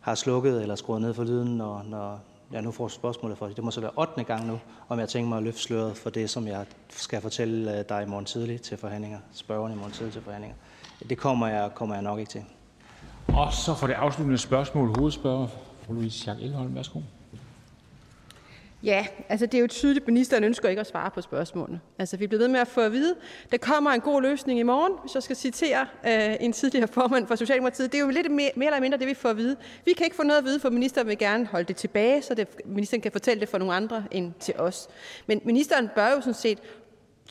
har 0.00 0.14
slukket 0.14 0.62
eller 0.62 0.74
skruet 0.74 1.00
ned 1.00 1.14
for 1.14 1.24
lyden, 1.24 1.56
når, 1.56 1.82
når 1.82 2.20
jeg 2.52 2.62
nu 2.62 2.70
får 2.70 2.88
spørgsmålet 2.88 3.38
for 3.38 3.46
det. 3.46 3.56
Det 3.56 3.64
må 3.64 3.70
så 3.70 3.80
være 3.80 3.90
8. 3.96 4.24
gang 4.24 4.46
nu, 4.46 4.60
om 4.88 4.98
jeg 4.98 5.08
tænker 5.08 5.28
mig 5.28 5.38
at 5.38 5.44
løfte 5.44 5.60
sløret 5.60 5.96
for 5.96 6.10
det, 6.10 6.30
som 6.30 6.46
jeg 6.46 6.66
skal 6.88 7.20
fortælle 7.20 7.78
øh, 7.78 7.84
dig 7.88 8.02
i 8.02 8.06
morgen 8.06 8.24
tidlig 8.24 8.62
til 8.62 8.76
forhandlinger, 8.76 9.18
spørgerne 9.32 9.74
i 9.74 9.76
morgen 9.76 9.92
tidlig 9.92 10.12
til 10.12 10.22
forhandlinger. 10.22 10.56
Det 11.08 11.18
kommer 11.18 11.46
jeg, 11.46 11.70
kommer 11.74 11.94
jeg 11.94 12.02
nok 12.02 12.18
ikke 12.18 12.30
til. 12.30 12.44
Og 13.28 13.52
så 13.52 13.74
for 13.74 13.86
det 13.86 13.94
afsluttende 13.94 14.38
spørgsmål, 14.38 14.98
hovedspørger, 14.98 15.46
fru 15.86 15.92
Louise 15.92 16.18
Schack 16.18 16.40
Elholm. 16.40 16.74
Værsgo. 16.74 17.00
Ja, 18.82 19.06
altså 19.28 19.46
det 19.46 19.54
er 19.54 19.60
jo 19.60 19.66
tydeligt, 19.66 20.02
at 20.02 20.08
ministeren 20.08 20.44
ønsker 20.44 20.68
ikke 20.68 20.80
at 20.80 20.86
svare 20.86 21.10
på 21.10 21.20
spørgsmålene. 21.20 21.80
Altså 21.98 22.16
vi 22.16 22.26
bliver 22.26 22.38
ved 22.38 22.48
med 22.48 22.60
at 22.60 22.68
få 22.68 22.80
at 22.80 22.92
vide, 22.92 23.14
der 23.52 23.58
kommer 23.58 23.90
en 23.90 24.00
god 24.00 24.22
løsning 24.22 24.58
i 24.58 24.62
morgen, 24.62 24.92
hvis 25.02 25.14
jeg 25.14 25.22
skal 25.22 25.36
citere 25.36 25.86
øh, 26.06 26.36
en 26.40 26.52
tidligere 26.52 26.88
formand 26.88 27.26
for 27.26 27.34
Socialdemokratiet. 27.34 27.92
Det 27.92 27.98
er 27.98 28.02
jo 28.04 28.10
lidt 28.10 28.30
mere, 28.30 28.50
mere 28.56 28.66
eller 28.66 28.80
mindre 28.80 28.98
det, 28.98 29.06
vi 29.06 29.14
får 29.14 29.28
at 29.28 29.36
vide. 29.36 29.56
Vi 29.84 29.92
kan 29.92 30.04
ikke 30.04 30.16
få 30.16 30.22
noget 30.22 30.38
at 30.38 30.44
vide, 30.44 30.60
for 30.60 30.70
ministeren 30.70 31.08
vil 31.08 31.18
gerne 31.18 31.46
holde 31.46 31.64
det 31.64 31.76
tilbage, 31.76 32.22
så 32.22 32.34
det, 32.34 32.48
ministeren 32.64 33.00
kan 33.00 33.12
fortælle 33.12 33.40
det 33.40 33.48
for 33.48 33.58
nogle 33.58 33.74
andre 33.74 34.04
end 34.10 34.32
til 34.40 34.54
os. 34.58 34.88
Men 35.26 35.40
ministeren 35.44 35.88
bør 35.94 36.10
jo 36.10 36.20
sådan 36.20 36.34
set 36.34 36.58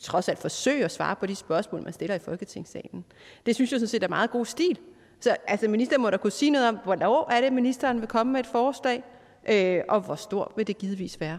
trods 0.00 0.28
alt 0.28 0.38
forsøge 0.38 0.84
at 0.84 0.90
svare 0.90 1.16
på 1.16 1.26
de 1.26 1.36
spørgsmål, 1.36 1.82
man 1.82 1.92
stiller 1.92 2.14
i 2.14 2.18
Folketingssalen. 2.18 3.04
Det 3.46 3.54
synes 3.54 3.72
jeg 3.72 3.80
sådan 3.80 3.88
set 3.88 4.02
er 4.02 4.08
meget 4.08 4.30
god 4.30 4.46
stil. 4.46 4.78
Så 5.20 5.36
altså, 5.46 5.68
ministeren 5.68 6.02
må 6.02 6.10
da 6.10 6.16
kunne 6.16 6.30
sige 6.30 6.50
noget 6.50 6.68
om, 6.68 6.78
hvornår 6.84 7.30
er 7.30 7.40
det, 7.40 7.52
ministeren 7.52 8.00
vil 8.00 8.08
komme 8.08 8.32
med 8.32 8.40
et 8.40 8.46
forslag, 8.46 9.04
Øh, 9.48 9.80
og 9.88 10.00
hvor 10.00 10.14
stor 10.14 10.52
vil 10.56 10.66
det 10.66 10.78
givetvis 10.78 11.20
være? 11.20 11.38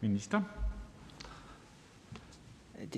Minister? 0.00 0.40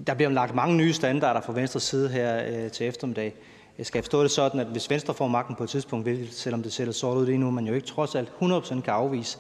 Der 0.07 0.15
bliver 0.15 0.31
lagt 0.31 0.55
mange 0.55 0.77
nye 0.77 0.93
standarder 0.93 1.41
fra 1.41 1.53
Venstres 1.53 1.83
side 1.83 2.09
her 2.09 2.45
øh, 2.47 2.71
til 2.71 2.87
eftermiddag. 2.87 3.35
Jeg 3.79 3.87
skal 3.87 4.03
forstå 4.03 4.23
det 4.23 4.31
sådan, 4.31 4.61
at 4.61 4.67
hvis 4.67 4.91
Venstre 4.91 5.15
får 5.15 5.29
magten 5.29 5.57
på 5.57 5.65
et 5.65 5.71
tidspunkt, 5.71 6.09
selvom 6.31 6.63
det 6.63 6.73
ser 6.73 6.93
sort 6.93 7.17
ud 7.17 7.27
lige 7.27 7.39
nu, 7.39 7.51
man 7.51 7.67
jo 7.67 7.75
ikke 7.75 7.87
trods 7.87 8.15
alt 8.15 8.33
100% 8.43 8.81
kan 8.81 8.95
afvise, 8.95 9.39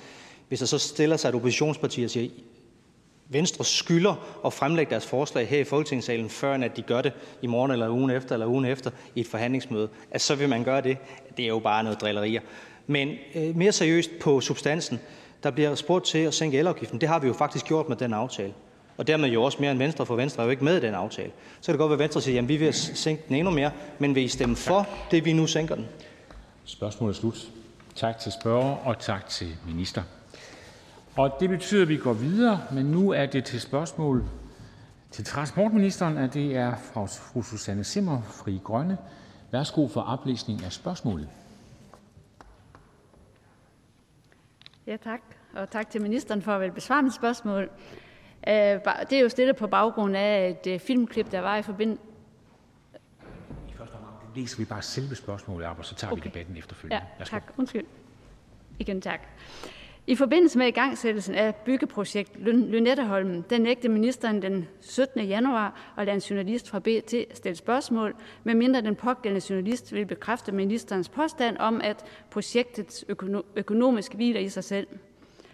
hvis 0.48 0.58
der 0.58 0.66
så 0.66 0.78
stiller 0.78 1.16
sig 1.16 1.28
et 1.28 1.34
oppositionsparti 1.34 2.04
og 2.04 2.10
siger, 2.10 2.30
Venstre 3.28 3.64
skylder 3.64 4.40
at 4.46 4.52
fremlægge 4.52 4.90
deres 4.90 5.06
forslag 5.06 5.48
her 5.48 5.58
i 5.58 5.64
Folketingssalen, 5.64 6.30
før 6.30 6.54
at 6.54 6.76
de 6.76 6.82
gør 6.82 7.02
det 7.02 7.12
i 7.42 7.46
morgen 7.46 7.70
eller 7.70 7.88
ugen 7.88 8.10
efter 8.10 8.34
eller 8.34 8.46
ugen 8.46 8.64
efter 8.64 8.90
i 9.14 9.20
et 9.20 9.26
forhandlingsmøde, 9.26 9.88
at 10.10 10.20
så 10.20 10.34
vil 10.34 10.48
man 10.48 10.64
gøre 10.64 10.80
det. 10.80 10.98
Det 11.36 11.42
er 11.42 11.48
jo 11.48 11.58
bare 11.58 11.82
noget 11.82 12.00
drillerier. 12.00 12.40
Men 12.86 13.08
øh, 13.34 13.56
mere 13.56 13.72
seriøst 13.72 14.10
på 14.20 14.40
substansen. 14.40 15.00
Der 15.42 15.50
bliver 15.50 15.74
spurgt 15.74 16.04
til 16.04 16.18
at 16.18 16.34
sænke 16.34 16.58
elafgiften. 16.58 17.00
Det 17.00 17.08
har 17.08 17.18
vi 17.18 17.26
jo 17.26 17.32
faktisk 17.32 17.66
gjort 17.66 17.88
med 17.88 17.96
den 17.96 18.12
aftale. 18.12 18.52
Og 18.96 19.06
dermed 19.06 19.28
jo 19.28 19.42
også 19.42 19.58
mere 19.60 19.70
end 19.70 19.78
Venstre, 19.78 20.06
for 20.06 20.16
Venstre 20.16 20.42
er 20.42 20.44
jo 20.44 20.50
ikke 20.50 20.64
med 20.64 20.76
i 20.76 20.80
den 20.80 20.94
aftale. 20.94 21.30
Så 21.60 21.66
kan 21.66 21.72
det 21.72 21.78
godt 21.78 21.90
være, 21.90 21.96
at 21.96 22.02
Venstre 22.02 22.20
siger, 22.20 22.42
at 22.42 22.48
vi 22.48 22.56
vil 22.56 22.74
sænke 22.74 23.22
den 23.28 23.36
endnu 23.36 23.50
mere, 23.50 23.70
men 23.98 24.14
vil 24.14 24.22
I 24.22 24.28
stemme 24.28 24.56
for 24.56 24.88
det, 25.10 25.24
vi 25.24 25.32
nu 25.32 25.46
sænker 25.46 25.74
den? 25.74 25.86
Spørgsmålet 26.64 27.14
er 27.14 27.20
slut. 27.20 27.48
Tak 27.94 28.18
til 28.18 28.32
spørger 28.32 28.76
og 28.76 28.98
tak 28.98 29.28
til 29.28 29.56
minister. 29.66 30.02
Og 31.16 31.36
det 31.40 31.48
betyder, 31.48 31.82
at 31.82 31.88
vi 31.88 31.96
går 31.96 32.12
videre, 32.12 32.60
men 32.72 32.86
nu 32.86 33.10
er 33.10 33.26
det 33.26 33.44
til 33.44 33.60
spørgsmål 33.60 34.24
til 35.10 35.24
transportministeren, 35.24 36.18
at 36.18 36.34
det 36.34 36.56
er 36.56 36.72
fra 36.92 37.06
fru 37.06 37.42
Susanne 37.42 37.84
Simmer, 37.84 38.22
Fri 38.22 38.60
Grønne. 38.64 38.98
Værsgo 39.52 39.88
for 39.88 40.00
oplæsning 40.00 40.64
af 40.64 40.72
spørgsmålet. 40.72 41.28
Ja, 44.86 44.96
tak. 44.96 45.20
Og 45.54 45.70
tak 45.70 45.90
til 45.90 46.02
ministeren 46.02 46.42
for 46.42 46.52
at 46.52 46.60
vel 46.60 46.72
besvare 46.72 47.02
mit 47.02 47.14
spørgsmål. 47.14 47.62
Øh, 48.48 48.54
det 49.10 49.12
er 49.12 49.20
jo 49.20 49.28
stillet 49.28 49.56
på 49.56 49.66
baggrund 49.66 50.16
af 50.16 50.48
et 50.48 50.72
øh, 50.72 50.80
filmklip, 50.80 51.30
der 51.30 51.40
var 51.40 51.56
i 51.56 51.62
forbindelse... 51.62 52.02
I 53.68 53.72
første 53.72 53.94
omgang 53.94 54.16
læser 54.36 54.58
vi 54.58 54.64
bare 54.64 54.82
selve 54.82 55.14
spørgsmålet 55.14 55.66
op, 55.66 55.78
og 55.78 55.84
så 55.84 55.94
tager 55.94 56.12
okay. 56.12 56.22
vi 56.22 56.28
debatten 56.28 56.56
efterfølgende. 56.56 57.06
Ja, 57.18 57.24
tak. 57.24 57.52
Undskyld. 57.56 57.84
Igen 58.78 59.00
tak. 59.00 59.20
I 60.06 60.14
forbindelse 60.14 60.58
med 60.58 60.66
igangsættelsen 60.66 61.34
af 61.34 61.54
byggeprojekt 61.54 62.40
Lynetteholmen, 62.40 63.44
den 63.50 63.60
nægte 63.60 63.88
ministeren 63.88 64.42
den 64.42 64.68
17. 64.80 65.24
januar 65.24 65.94
at 65.96 66.06
lade 66.06 66.14
en 66.14 66.20
journalist 66.20 66.68
fra 66.70 66.78
BT 66.78 67.14
stille 67.36 67.56
spørgsmål, 67.56 68.14
medmindre 68.44 68.80
den 68.80 68.96
pågældende 68.96 69.46
journalist 69.50 69.92
vil 69.92 70.06
bekræfte 70.06 70.52
ministerens 70.52 71.08
påstand 71.08 71.56
om, 71.58 71.80
at 71.84 72.04
projektets 72.30 73.04
økonomisk 73.56 74.14
hviler 74.14 74.40
i 74.40 74.48
sig 74.48 74.64
selv. 74.64 74.86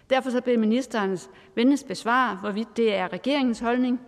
Derfor 0.09 0.29
så 0.29 0.41
blev 0.41 0.59
ministerens 0.59 1.29
venligst 1.55 1.87
besvare, 1.87 2.35
hvorvidt 2.35 2.77
det 2.77 2.95
er 2.95 3.13
regeringens 3.13 3.59
holdning, 3.59 4.01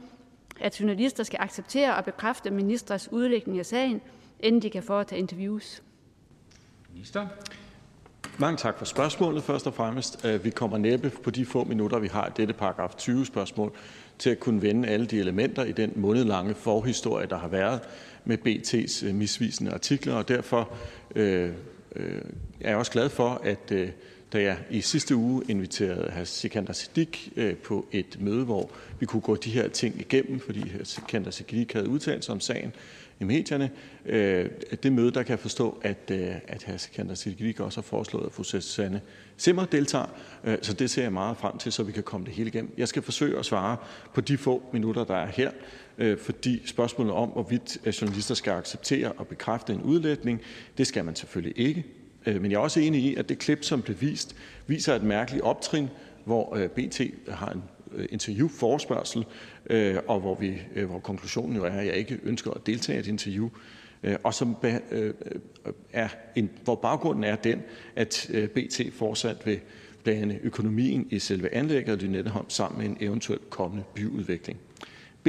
at 0.60 0.80
journalister 0.80 1.24
skal 1.24 1.40
acceptere 1.42 1.96
og 1.96 2.06
bekræfte 2.06 2.52
ministers 2.52 3.12
udlægning 3.12 3.60
af 3.60 3.66
sagen, 3.66 4.02
inden 4.40 4.62
de 4.62 4.70
kan 4.70 4.84
foretage 4.84 5.20
interviews. 5.20 5.84
Minister. 6.94 7.28
Mange 8.38 8.58
tak 8.58 8.78
for 8.78 8.86
spørgsmålet 8.86 9.44
først 9.44 9.68
og 9.68 9.74
fremmest. 9.74 10.26
Øh, 10.26 10.44
vi 10.44 10.50
kommer 10.50 10.78
næppe 10.78 11.10
på 11.10 11.30
de 11.32 11.46
få 11.46 11.64
minutter, 11.64 12.00
vi 12.00 12.08
har 12.08 12.28
i 12.28 12.32
dette 12.38 12.54
paragraf 12.54 12.96
20 12.98 13.26
spørgsmål, 13.26 13.72
til 14.20 14.30
at 14.30 14.40
kunne 14.40 14.62
vende 14.62 14.88
alle 14.88 15.06
de 15.06 15.20
elementer 15.20 15.64
i 15.64 15.72
den 15.72 15.92
månedlange 15.96 16.56
forhistorie, 16.56 17.28
der 17.28 17.38
har 17.38 17.48
været 17.48 17.80
med 18.26 18.38
BT's 18.38 19.06
øh, 19.06 19.16
misvisende 19.16 19.72
artikler, 19.72 20.14
og 20.14 20.28
derfor 20.28 20.74
øh, 21.16 21.52
øh, 21.96 22.22
er 22.62 22.70
jeg 22.70 22.78
også 22.78 22.92
glad 22.92 23.10
for, 23.10 23.42
at 23.44 23.72
øh, 23.72 23.90
da 24.34 24.42
jeg 24.42 24.58
i 24.70 24.82
sidste 24.82 25.16
uge 25.16 25.44
inviterede 25.50 26.12
hr. 26.12 26.24
Sikander 26.24 26.74
Siddiq 26.74 27.30
øh, 27.36 27.56
på 27.56 27.86
et 27.92 28.18
møde, 28.20 28.46
hvor 28.46 28.70
vi 29.00 29.06
kunne 29.06 29.22
gå 29.22 29.36
de 29.36 29.50
her 29.50 29.68
ting 29.68 30.00
igennem, 30.00 30.40
fordi 30.40 30.70
hr. 30.70 30.84
Sikander 30.84 31.32
Siddiq 31.32 31.74
havde 31.74 31.90
udtalt 31.90 32.26
sig 32.26 32.32
om 32.32 32.40
sagen 32.40 32.74
i 33.24 33.28
medierne. 33.28 33.72
Øh, 34.06 34.50
det 34.84 34.94
møde, 34.94 35.12
der 35.12 35.24
kan 35.24 35.32
jeg 35.32 35.40
forstå, 35.40 35.82
at, 35.82 36.12
øh, 36.12 36.28
at 36.48 36.64
hr. 36.64 36.78
Sikander 36.78 37.16
Siddiq 37.16 37.60
også 37.60 37.78
har 37.78 37.84
foreslået, 37.84 38.26
at 38.26 38.32
fru 38.32 38.44
Susanne 38.44 39.02
Simmer 39.38 39.66
deltager. 39.66 40.06
Øh, 40.44 40.58
så 40.62 40.74
det 40.74 40.90
ser 40.90 41.02
jeg 41.02 41.14
meget 41.14 41.38
frem 41.38 41.58
til, 41.58 41.72
så 41.72 41.84
vi 41.84 41.92
kan 41.92 42.04
komme 42.04 42.26
det 42.26 42.34
hele 42.34 42.48
igennem. 42.48 42.74
Jeg 42.78 42.88
skal 42.88 43.02
forsøge 43.02 43.40
at 43.40 43.46
svare 43.46 43.78
på 44.14 44.22
de 44.22 44.38
få 44.38 44.64
minutter, 44.74 45.04
der 45.04 45.16
er 45.16 45.28
her, 45.28 45.52
øh, 45.98 46.18
fordi 46.18 46.62
spørgsmålet 46.68 47.14
om, 47.14 47.30
hvorvidt 47.30 47.78
øh, 47.86 47.94
journalister 47.94 48.36
skal 48.36 48.52
acceptere 48.52 49.12
og 49.12 49.28
bekræfte 49.28 49.74
en 49.74 49.82
udlægning, 49.82 50.42
det 50.78 50.88
skal 50.88 51.06
man 51.06 51.16
selvfølgelig 51.16 51.54
ikke. 51.60 51.86
Øh, 52.26 52.42
men 52.42 52.52
jeg 52.52 52.58
er 52.58 52.62
også 52.62 52.80
enig 52.80 53.04
i, 53.04 53.16
at 53.16 53.30
det 53.30 53.38
klip, 53.38 53.64
som 53.64 53.82
blev 53.82 54.02
vist, 54.02 54.36
viser 54.68 54.96
et 54.96 55.04
mærkeligt 55.04 55.44
optrin, 55.44 55.90
hvor 56.26 56.56
øh, 56.56 56.70
BT 56.70 57.02
har 57.30 57.50
en 57.50 57.64
interview, 58.10 58.48
forespørgsel, 58.48 59.26
Øh, 59.70 59.96
og 60.08 60.20
hvor, 60.20 60.36
vi, 60.36 60.54
øh, 60.76 60.90
hvor 60.90 61.00
konklusionen 61.00 61.56
jo 61.56 61.64
er, 61.64 61.70
at 61.70 61.86
jeg 61.86 61.96
ikke 61.96 62.20
ønsker 62.24 62.52
at 62.52 62.66
deltage 62.66 62.98
i 62.98 63.00
et 63.00 63.08
interview, 63.08 63.50
øh, 64.04 64.16
og 64.24 64.34
som 64.34 64.56
er 65.94 66.08
en, 66.36 66.50
hvor 66.64 66.76
baggrunden 66.76 67.24
er 67.24 67.36
den, 67.36 67.62
at 67.96 68.32
BT 68.56 68.82
fortsat 68.94 69.46
vil 69.46 69.60
blande 70.04 70.40
økonomien 70.44 71.08
i 71.10 71.20
selve 71.20 71.54
anlægget 71.54 71.94
af 71.94 72.02
Lynetteholm 72.02 72.50
sammen 72.50 72.82
med 72.82 72.90
en 72.90 72.98
eventuel 73.08 73.40
kommende 73.50 73.84
byudvikling. 73.96 74.60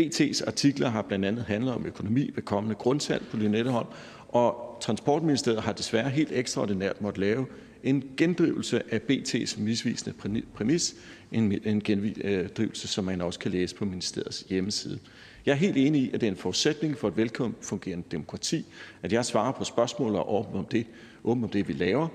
BT's 0.01 0.47
artikler 0.47 0.89
har 0.89 1.03
blandt 1.03 1.24
andet 1.24 1.45
handlet 1.45 1.74
om 1.74 1.87
økonomi 1.87 2.30
ved 2.35 2.43
kommende 2.43 2.74
grundsalg 2.74 3.22
på 3.30 3.37
Lynetteholm, 3.37 3.87
og 4.28 4.78
Transportministeriet 4.80 5.62
har 5.62 5.72
desværre 5.72 6.11
helt 6.11 6.32
ekstraordinært 6.32 7.01
måtte 7.01 7.20
lave 7.20 7.47
en 7.82 8.05
gendrivelse 8.16 8.82
af 8.95 9.01
BT's 9.11 9.61
misvisende 9.61 10.16
præmis, 10.55 10.95
en 11.35 11.80
gendrivelse, 11.80 12.87
øh, 12.87 12.89
som 12.89 13.05
man 13.05 13.20
også 13.20 13.39
kan 13.39 13.51
læse 13.51 13.74
på 13.74 13.85
ministeriets 13.85 14.45
hjemmeside. 14.49 14.99
Jeg 15.47 15.53
er 15.53 15.57
helt 15.57 15.76
enig 15.76 16.03
i, 16.03 16.11
at 16.14 16.20
det 16.20 16.26
er 16.26 16.30
en 16.30 16.37
forudsætning 16.37 16.99
for 16.99 17.09
et 17.09 17.16
velfungerende 17.16 18.05
demokrati, 18.11 18.64
at 19.03 19.12
jeg 19.12 19.24
svarer 19.24 19.53
på 19.53 19.64
spørgsmål 19.64 20.14
og 20.14 20.35
åben 20.35 20.59
om 20.59 20.64
det, 20.64 20.87
åben 21.24 21.45
om 21.45 21.51
det 21.51 21.68
vi 21.68 21.72
laver. 21.72 22.09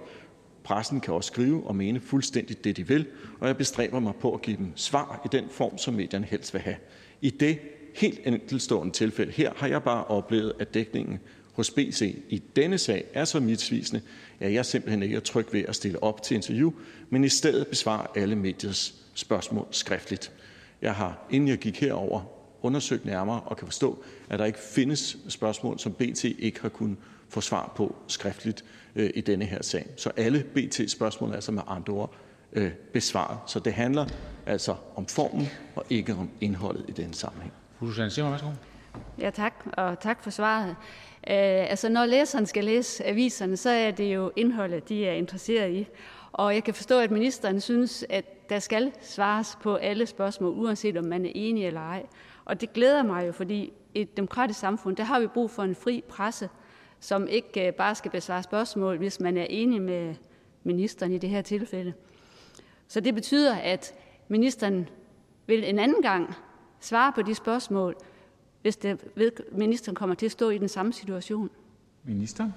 Pressen 0.63 1.01
kan 1.01 1.13
også 1.13 1.27
skrive 1.27 1.67
og 1.67 1.75
mene 1.75 1.99
fuldstændig 1.99 2.63
det, 2.63 2.77
de 2.77 2.87
vil, 2.87 3.05
og 3.39 3.47
jeg 3.47 3.57
bestræber 3.57 3.99
mig 3.99 4.13
på 4.15 4.33
at 4.33 4.41
give 4.41 4.57
dem 4.57 4.71
svar 4.75 5.21
i 5.25 5.27
den 5.31 5.45
form, 5.49 5.77
som 5.77 5.93
medierne 5.93 6.25
helst 6.25 6.53
vil 6.53 6.61
have. 6.61 6.75
I 7.21 7.29
det 7.29 7.59
helt 7.95 8.19
enkeltstående 8.25 8.93
tilfælde 8.93 9.31
her 9.31 9.51
har 9.55 9.67
jeg 9.67 9.83
bare 9.83 10.05
oplevet, 10.05 10.53
at 10.59 10.73
dækningen 10.73 11.19
hos 11.53 11.71
BC 11.71 12.15
i 12.29 12.41
denne 12.55 12.77
sag 12.77 13.03
er 13.13 13.25
så 13.25 13.39
misvisende, 13.39 14.01
at 14.39 14.53
jeg 14.53 14.65
simpelthen 14.65 15.03
ikke 15.03 15.15
er 15.15 15.19
tryg 15.19 15.45
ved 15.51 15.63
at 15.67 15.75
stille 15.75 16.03
op 16.03 16.23
til 16.23 16.35
interview, 16.35 16.71
men 17.09 17.23
i 17.23 17.29
stedet 17.29 17.67
besvarer 17.67 18.07
alle 18.15 18.35
mediers 18.35 18.95
spørgsmål 19.19 19.67
skriftligt. 19.71 20.31
Jeg 20.81 20.95
har, 20.95 21.17
inden 21.29 21.49
jeg 21.49 21.57
gik 21.57 21.79
herover, 21.79 22.21
undersøgt 22.61 23.05
nærmere 23.05 23.41
og 23.41 23.57
kan 23.57 23.67
forstå, 23.67 24.03
at 24.29 24.39
der 24.39 24.45
ikke 24.45 24.59
findes 24.59 25.17
spørgsmål, 25.27 25.79
som 25.79 25.93
BT 25.93 26.23
ikke 26.23 26.61
har 26.61 26.69
kunnet 26.69 26.97
få 27.29 27.41
svar 27.41 27.73
på 27.75 27.95
skriftligt 28.07 28.65
øh, 28.95 29.09
i 29.15 29.21
denne 29.21 29.45
her 29.45 29.63
sag. 29.63 29.85
Så 29.97 30.11
alle 30.17 30.43
BT-spørgsmål 30.55 31.29
er 31.29 31.33
altså 31.33 31.51
med 31.51 31.61
andre 31.67 31.93
ord 31.93 32.13
øh, 32.53 32.71
besvaret. 32.93 33.37
Så 33.47 33.59
det 33.59 33.73
handler 33.73 34.05
altså 34.45 34.75
om 34.95 35.07
formen 35.07 35.47
og 35.75 35.85
ikke 35.89 36.13
om 36.13 36.29
indholdet 36.41 36.85
i 36.87 36.91
denne 36.91 37.13
sammenhæng. 37.13 37.53
Susanne 37.79 38.09
Simmer, 38.09 38.29
værsgo. 38.29 38.47
Ja, 39.19 39.29
tak, 39.29 39.53
og 39.73 39.99
tak 39.99 40.23
for 40.23 40.29
svaret. 40.29 40.69
Øh, 40.69 41.69
altså, 41.69 41.89
når 41.89 42.05
læseren 42.05 42.45
skal 42.45 42.63
læse 42.63 43.05
aviserne, 43.05 43.57
så 43.57 43.69
er 43.69 43.91
det 43.91 44.15
jo 44.15 44.31
indholdet, 44.35 44.89
de 44.89 45.05
er 45.05 45.13
interesseret 45.13 45.71
i. 45.71 45.87
Og 46.31 46.53
jeg 46.55 46.63
kan 46.63 46.73
forstå, 46.73 46.99
at 46.99 47.11
ministeren 47.11 47.61
synes, 47.61 48.05
at 48.09 48.49
der 48.49 48.59
skal 48.59 48.91
svares 49.01 49.57
på 49.61 49.75
alle 49.75 50.05
spørgsmål, 50.05 50.53
uanset 50.57 50.97
om 50.97 51.05
man 51.05 51.25
er 51.25 51.31
enig 51.35 51.65
eller 51.65 51.81
ej. 51.81 52.05
Og 52.45 52.61
det 52.61 52.73
glæder 52.73 53.03
mig 53.03 53.27
jo, 53.27 53.31
fordi 53.31 53.73
i 53.93 54.01
et 54.01 54.17
demokratisk 54.17 54.59
samfund, 54.59 54.95
der 54.95 55.03
har 55.03 55.19
vi 55.19 55.27
brug 55.27 55.51
for 55.51 55.63
en 55.63 55.75
fri 55.75 56.03
presse, 56.09 56.49
som 56.99 57.27
ikke 57.27 57.67
øh, 57.67 57.73
bare 57.73 57.95
skal 57.95 58.11
besvare 58.11 58.43
spørgsmål, 58.43 58.97
hvis 58.97 59.19
man 59.19 59.37
er 59.37 59.45
enig 59.49 59.81
med 59.81 60.15
ministeren 60.63 61.11
i 61.11 61.17
det 61.17 61.29
her 61.29 61.41
tilfælde. 61.41 61.93
Så 62.87 62.99
det 62.99 63.15
betyder, 63.15 63.55
at 63.55 63.93
ministeren 64.27 64.89
vil 65.47 65.69
en 65.69 65.79
anden 65.79 66.01
gang 66.01 66.33
svare 66.79 67.11
på 67.15 67.21
de 67.21 67.35
spørgsmål, 67.35 67.95
hvis 68.61 68.77
det 68.77 69.05
ved, 69.15 69.31
ministeren 69.51 69.95
kommer 69.95 70.15
til 70.15 70.25
at 70.25 70.31
stå 70.31 70.49
i 70.49 70.57
den 70.57 70.67
samme 70.67 70.93
situation? 70.93 71.49
Minister? 72.03 72.51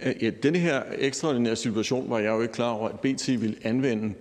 Øh, 0.00 0.14
ja, 0.22 0.30
den 0.30 0.56
her 0.56 0.82
ekstraordinære 0.98 1.56
situation 1.56 2.10
var 2.10 2.18
jeg 2.18 2.30
jo 2.30 2.40
ikke 2.42 2.54
klar 2.54 2.70
over, 2.70 2.88
at 2.88 3.00
BT 3.00 3.28
ville 3.28 3.56
anvende 3.62 4.14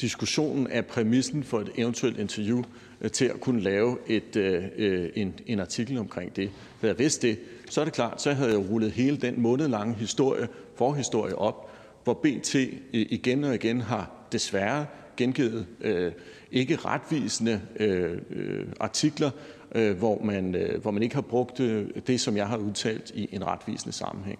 diskussionen 0.00 0.66
af 0.66 0.86
præmissen 0.86 1.44
for 1.44 1.60
et 1.60 1.70
eventuelt 1.76 2.18
interview 2.18 2.62
øh, 3.00 3.10
til 3.10 3.24
at 3.24 3.40
kunne 3.40 3.60
lave 3.60 3.98
et, 4.06 4.36
øh, 4.36 4.64
øh 4.76 5.10
en, 5.14 5.34
en 5.46 5.60
artikel 5.60 5.98
omkring 5.98 6.36
det. 6.36 6.50
Havde 6.80 6.92
jeg 6.92 6.98
vidst 6.98 7.22
det, 7.22 7.38
så 7.70 7.80
er 7.80 7.84
det 7.84 7.94
klart, 7.94 8.22
så 8.22 8.32
havde 8.32 8.50
jeg 8.50 8.70
rullet 8.70 8.92
hele 8.92 9.16
den 9.16 9.40
månedlange 9.40 9.94
historie, 9.94 10.48
forhistorie 10.76 11.34
op, 11.34 11.70
hvor 12.04 12.14
BT 12.14 12.54
igen 12.92 13.44
og 13.44 13.54
igen 13.54 13.80
har 13.80 14.10
desværre 14.32 14.86
gengivet 15.16 15.66
øh, 15.80 16.12
ikke 16.52 16.76
retvisende 16.76 17.60
øh, 17.80 18.18
øh, 18.30 18.66
artikler 18.80 19.30
Øh, 19.74 19.98
hvor 19.98 20.22
man, 20.22 20.54
øh, 20.54 20.82
hvor 20.82 20.90
man 20.90 21.02
ikke 21.02 21.14
har 21.14 21.22
brugt 21.22 21.60
øh, 21.60 21.86
det, 22.06 22.20
som 22.20 22.36
jeg 22.36 22.48
har 22.48 22.56
udtalt 22.56 23.12
i 23.14 23.28
en 23.32 23.46
retvisende 23.46 23.92
sammenhæng. 23.92 24.38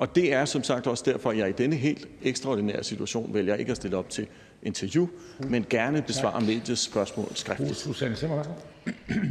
Og 0.00 0.14
det 0.14 0.32
er 0.32 0.44
som 0.44 0.62
sagt 0.62 0.86
også 0.86 1.04
derfor, 1.06 1.30
at 1.30 1.38
jeg 1.38 1.48
i 1.48 1.52
denne 1.52 1.76
helt 1.76 2.08
ekstraordinære 2.22 2.84
situation 2.84 3.34
vælger 3.34 3.54
ikke 3.54 3.70
at 3.70 3.76
stille 3.76 3.96
op 3.96 4.10
til 4.10 4.26
interview, 4.62 5.08
men 5.48 5.66
gerne 5.70 6.02
besvare 6.02 6.40
mediets 6.40 6.80
spørgsmål 6.80 7.28
skriftligt. 7.34 7.88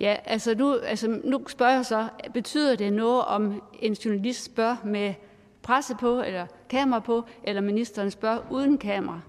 Ja, 0.00 0.16
altså 0.24 0.54
nu, 0.54 0.74
altså 0.78 1.20
nu 1.24 1.48
spørger 1.48 1.74
jeg 1.74 1.86
så, 1.86 2.08
betyder 2.34 2.76
det 2.76 2.92
noget, 2.92 3.24
om 3.24 3.62
en 3.80 3.92
journalist 3.92 4.44
spørger 4.44 4.76
med 4.84 5.14
presse 5.62 5.94
på, 6.00 6.22
eller 6.22 6.46
kamera 6.70 7.00
på, 7.00 7.24
eller 7.44 7.62
ministeren 7.62 8.10
spørger 8.10 8.38
uden 8.50 8.78
kamera? 8.78 9.20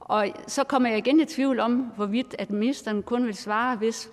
Og 0.00 0.28
så 0.46 0.64
kommer 0.64 0.88
jeg 0.88 0.98
igen 0.98 1.20
i 1.20 1.24
tvivl 1.24 1.60
om, 1.60 1.72
hvorvidt 1.96 2.34
at 2.38 2.50
ministeren 2.50 3.02
kun 3.02 3.26
vil 3.26 3.34
svare, 3.34 3.76
hvis 3.76 4.10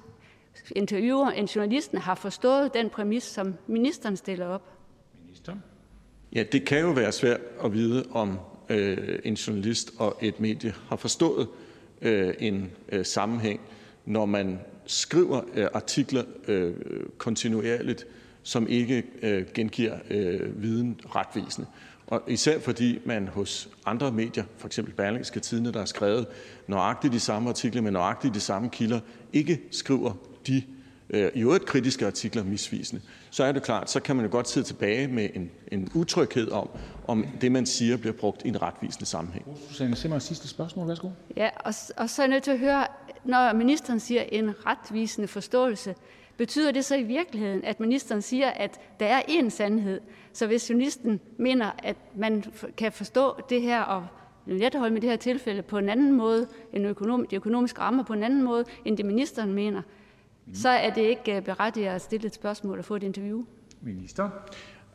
interviewer 0.76 1.30
end 1.30 1.50
journalisten 1.56 1.98
har 1.98 2.16
forstået 2.16 2.74
den 2.74 2.90
præmis, 2.90 3.24
som 3.24 3.56
ministeren 3.68 4.18
stiller 4.18 4.48
op? 4.48 4.79
Ja, 6.34 6.44
det 6.44 6.66
kan 6.66 6.80
jo 6.80 6.92
være 6.92 7.12
svært 7.12 7.40
at 7.64 7.74
vide, 7.74 8.06
om 8.12 8.40
øh, 8.70 9.20
en 9.24 9.34
journalist 9.34 9.92
og 9.98 10.18
et 10.22 10.40
medie 10.40 10.74
har 10.88 10.96
forstået 10.96 11.48
øh, 12.02 12.34
en 12.40 12.72
øh, 12.90 13.06
sammenhæng, 13.06 13.60
når 14.06 14.26
man 14.26 14.60
skriver 14.86 15.42
øh, 15.56 15.68
artikler 15.74 16.24
øh, 16.48 16.74
kontinuerligt, 17.18 18.08
som 18.44 18.68
ikke 18.68 19.04
øh, 19.22 19.46
gengiver 19.54 19.98
øh, 20.10 20.62
viden 20.64 21.00
retvisende. 21.16 21.68
Og 22.08 22.22
især 22.28 22.60
fordi 22.60 23.00
man 23.06 23.28
hos 23.28 23.70
andre 23.86 24.12
medier, 24.12 24.44
for 24.58 24.68
eksempel 24.68 24.94
Berlingske 24.94 25.40
Tidene, 25.40 25.72
der 25.72 25.80
har 25.80 25.86
skrevet 25.86 26.28
nøjagtigt 26.68 27.14
de 27.14 27.20
samme 27.20 27.50
artikler 27.50 27.82
med 27.82 27.92
nøjagtigt 27.92 28.34
de 28.34 28.40
samme 28.40 28.70
kilder, 28.70 29.00
ikke 29.34 29.60
skriver 29.72 30.14
de 30.48 30.64
øh, 31.10 31.32
i 31.36 31.42
øvrigt 31.42 31.66
kritiske 31.66 32.06
artikler 32.08 32.44
misvisende, 32.44 33.02
så 33.30 33.44
er 33.44 33.52
det 33.52 33.64
klart, 33.64 33.90
så 33.90 34.00
kan 34.00 34.16
man 34.16 34.26
jo 34.26 34.32
godt 34.32 34.50
sidde 34.50 34.68
tilbage 34.68 35.08
med 35.08 35.30
en, 35.34 35.52
en 35.72 35.92
utryghed 35.96 36.52
om, 36.52 36.70
om 37.08 37.26
det, 37.42 37.52
man 37.52 37.66
siger, 37.66 37.98
bliver 37.98 38.14
brugt 38.14 38.46
i 38.46 38.48
en 38.48 38.62
retvisende 38.62 39.06
sammenhæng. 39.06 39.46
Susanne 39.68 39.96
Simmer, 39.96 40.20
sidste 40.20 40.48
spørgsmål. 40.48 40.88
Værsgo. 40.88 41.10
Ja, 41.38 41.50
og, 41.56 41.74
og 41.98 42.10
så 42.10 42.22
er 42.22 42.26
jeg 42.26 42.30
nødt 42.30 42.44
til 42.44 42.52
at 42.52 42.60
høre, 42.60 42.88
når 43.26 43.54
ministeren 43.54 44.00
siger 44.00 44.22
en 44.22 44.54
retvisende 44.66 45.28
forståelse, 45.28 45.96
betyder 46.38 46.72
det 46.72 46.86
så 46.86 46.96
i 46.96 47.04
virkeligheden, 47.04 47.64
at 47.64 47.80
ministeren 47.80 48.22
siger, 48.22 48.50
at 48.50 48.80
der 49.00 49.06
er 49.06 49.22
én 49.22 49.50
sandhed? 49.50 50.02
Så 50.34 50.48
hvis 50.48 50.70
journalisten 50.70 51.20
mener, 51.38 51.72
at 51.84 51.96
man 52.16 52.44
kan 52.78 52.92
forstå 52.92 53.42
det 53.50 53.62
her 53.62 53.82
og 53.82 54.08
Lynetteholm 54.46 54.98
i 54.98 55.00
det 55.00 55.10
her 55.10 55.18
tilfælde 55.18 55.62
på 55.62 55.78
en 55.78 55.90
anden 55.90 56.12
måde, 56.12 56.48
end 56.74 56.88
økonom, 56.88 57.28
de 57.28 57.36
økonomiske 57.36 57.80
rammer 57.80 58.04
på 58.04 58.14
en 58.14 58.24
anden 58.24 58.44
måde, 58.44 58.66
end 58.86 58.98
det 58.98 59.06
ministeren 59.06 59.54
mener, 59.54 59.82
så 60.54 60.70
er 60.70 60.90
det 60.90 61.02
ikke 61.02 61.36
øh, 61.36 61.42
berettiget 61.42 61.88
at 61.88 62.02
stille 62.02 62.28
et 62.28 62.34
spørgsmål 62.34 62.80
og 62.80 62.86
få 62.86 62.96
et 62.96 63.04
interview. 63.04 63.44
Minister. 63.82 64.30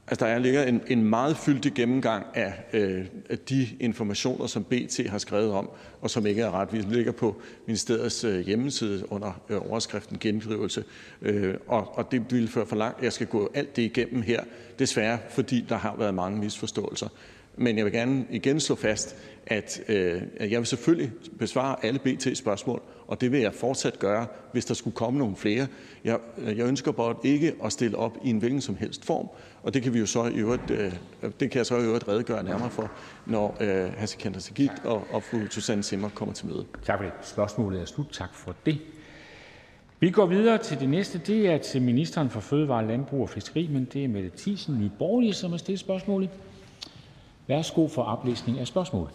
Altså, 0.09 0.26
der 0.26 0.38
ligger 0.38 0.62
en, 0.62 0.80
en 0.86 1.05
meget 1.05 1.36
fyldig 1.36 1.72
gennemgang 1.74 2.26
af, 2.34 2.55
øh, 2.72 3.07
af 3.30 3.38
de 3.38 3.68
informationer, 3.80 4.46
som 4.46 4.64
BT 4.64 5.00
har 5.09 5.18
skrevet 5.18 5.52
om, 5.52 5.70
og 6.00 6.11
som 6.11 6.26
ikke 6.26 6.42
er 6.42 6.50
ret. 6.50 6.72
Vi 6.72 6.78
ligger 6.78 7.12
på 7.12 7.36
ministeriets 7.66 8.24
øh, 8.24 8.40
hjemmeside 8.40 9.12
under 9.12 9.42
øh, 9.48 9.70
overskriften 9.70 10.18
gendrivelse, 10.18 10.84
øh, 11.22 11.55
og, 11.66 11.98
og 11.98 12.11
det 12.11 12.32
vil 12.32 12.48
føre 12.48 12.66
for 12.66 12.76
langt. 12.76 13.02
Jeg 13.02 13.12
skal 13.12 13.26
gå 13.26 13.50
alt 13.55 13.76
det 13.76 13.82
igennem 13.82 14.22
her, 14.22 14.44
desværre, 14.78 15.18
fordi 15.30 15.66
der 15.68 15.76
har 15.76 15.96
været 15.96 16.14
mange 16.14 16.38
misforståelser. 16.38 17.09
Men 17.57 17.76
jeg 17.76 17.84
vil 17.84 17.92
gerne 17.92 18.26
igen 18.30 18.61
slå 18.61 18.76
fast, 18.76 19.16
at 19.46 19.80
øh, 19.88 20.22
jeg 20.40 20.59
vil 20.59 20.66
selvfølgelig 20.66 21.11
besvare 21.38 21.84
alle 21.84 21.98
BT 21.98 22.36
spørgsmål, 22.36 22.82
og 23.07 23.20
det 23.20 23.32
vil 23.32 23.40
jeg 23.40 23.55
fortsat 23.55 23.98
gøre, 23.98 24.26
hvis 24.52 24.64
der 24.64 24.74
skulle 24.74 24.94
komme 24.94 25.18
nogle 25.18 25.36
flere. 25.36 25.66
Jeg, 26.05 26.18
øh, 26.38 26.59
jeg 26.59 26.66
ønsker 26.66 26.92
bare 26.92 27.14
ikke 27.24 27.55
at 27.64 27.72
stille 27.72 27.98
op 27.98 28.18
i 28.24 28.30
en 28.30 28.38
hvilken 28.38 28.61
som 28.61 28.76
helst 28.76 29.05
form, 29.05 29.28
og 29.62 29.74
det 29.74 29.82
kan 29.82 29.94
vi 29.94 29.98
jo 29.98 30.07
så 30.07 30.24
i 30.24 30.34
øvrigt, 30.34 30.70
øh, 30.70 30.92
det 31.40 31.50
kan 31.50 31.59
jeg 31.59 31.66
så 31.66 31.76
i 31.76 31.82
øvrigt 31.82 32.09
redegøre 32.09 32.42
nærmere 32.42 32.70
for, 32.70 32.90
når 33.26 33.57
øh, 33.61 33.92
hr. 33.98 34.07
Sikander 34.07 34.70
og, 34.84 35.07
og 35.11 35.22
fru 35.22 35.38
Susanne 35.50 35.82
Simmer 35.82 36.09
kommer 36.09 36.34
til 36.34 36.46
møde. 36.46 36.64
Tak 36.84 36.98
for 36.98 37.05
det. 37.05 37.12
Spørgsmålet 37.22 37.80
er 37.80 37.84
slut. 37.84 38.07
Tak 38.12 38.34
for 38.34 38.55
det. 38.66 38.78
Vi 40.00 40.11
går 40.11 40.26
videre 40.26 40.59
til 40.59 40.80
det 40.80 40.88
næste. 40.88 41.18
Det 41.18 41.46
er 41.46 41.59
til 41.59 41.82
ministeren 41.82 42.30
for 42.30 42.40
Fødevare, 42.40 42.86
Landbrug 42.86 43.22
og 43.22 43.28
Fiskeri, 43.28 43.68
men 43.72 43.88
det 43.92 44.05
er 44.05 44.09
Mette 44.09 44.30
Thiesen, 44.36 44.78
Nye 44.80 44.90
Borgerlige, 44.98 45.34
som 45.34 45.50
har 45.50 45.59
stillet 45.59 45.80
spørgsmålet. 45.80 46.30
Værsgo 47.47 47.88
for 47.88 48.03
oplæsning 48.03 48.59
af 48.59 48.66
spørgsmålet. 48.66 49.14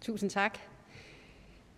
Tusind 0.00 0.30
tak. 0.30 0.58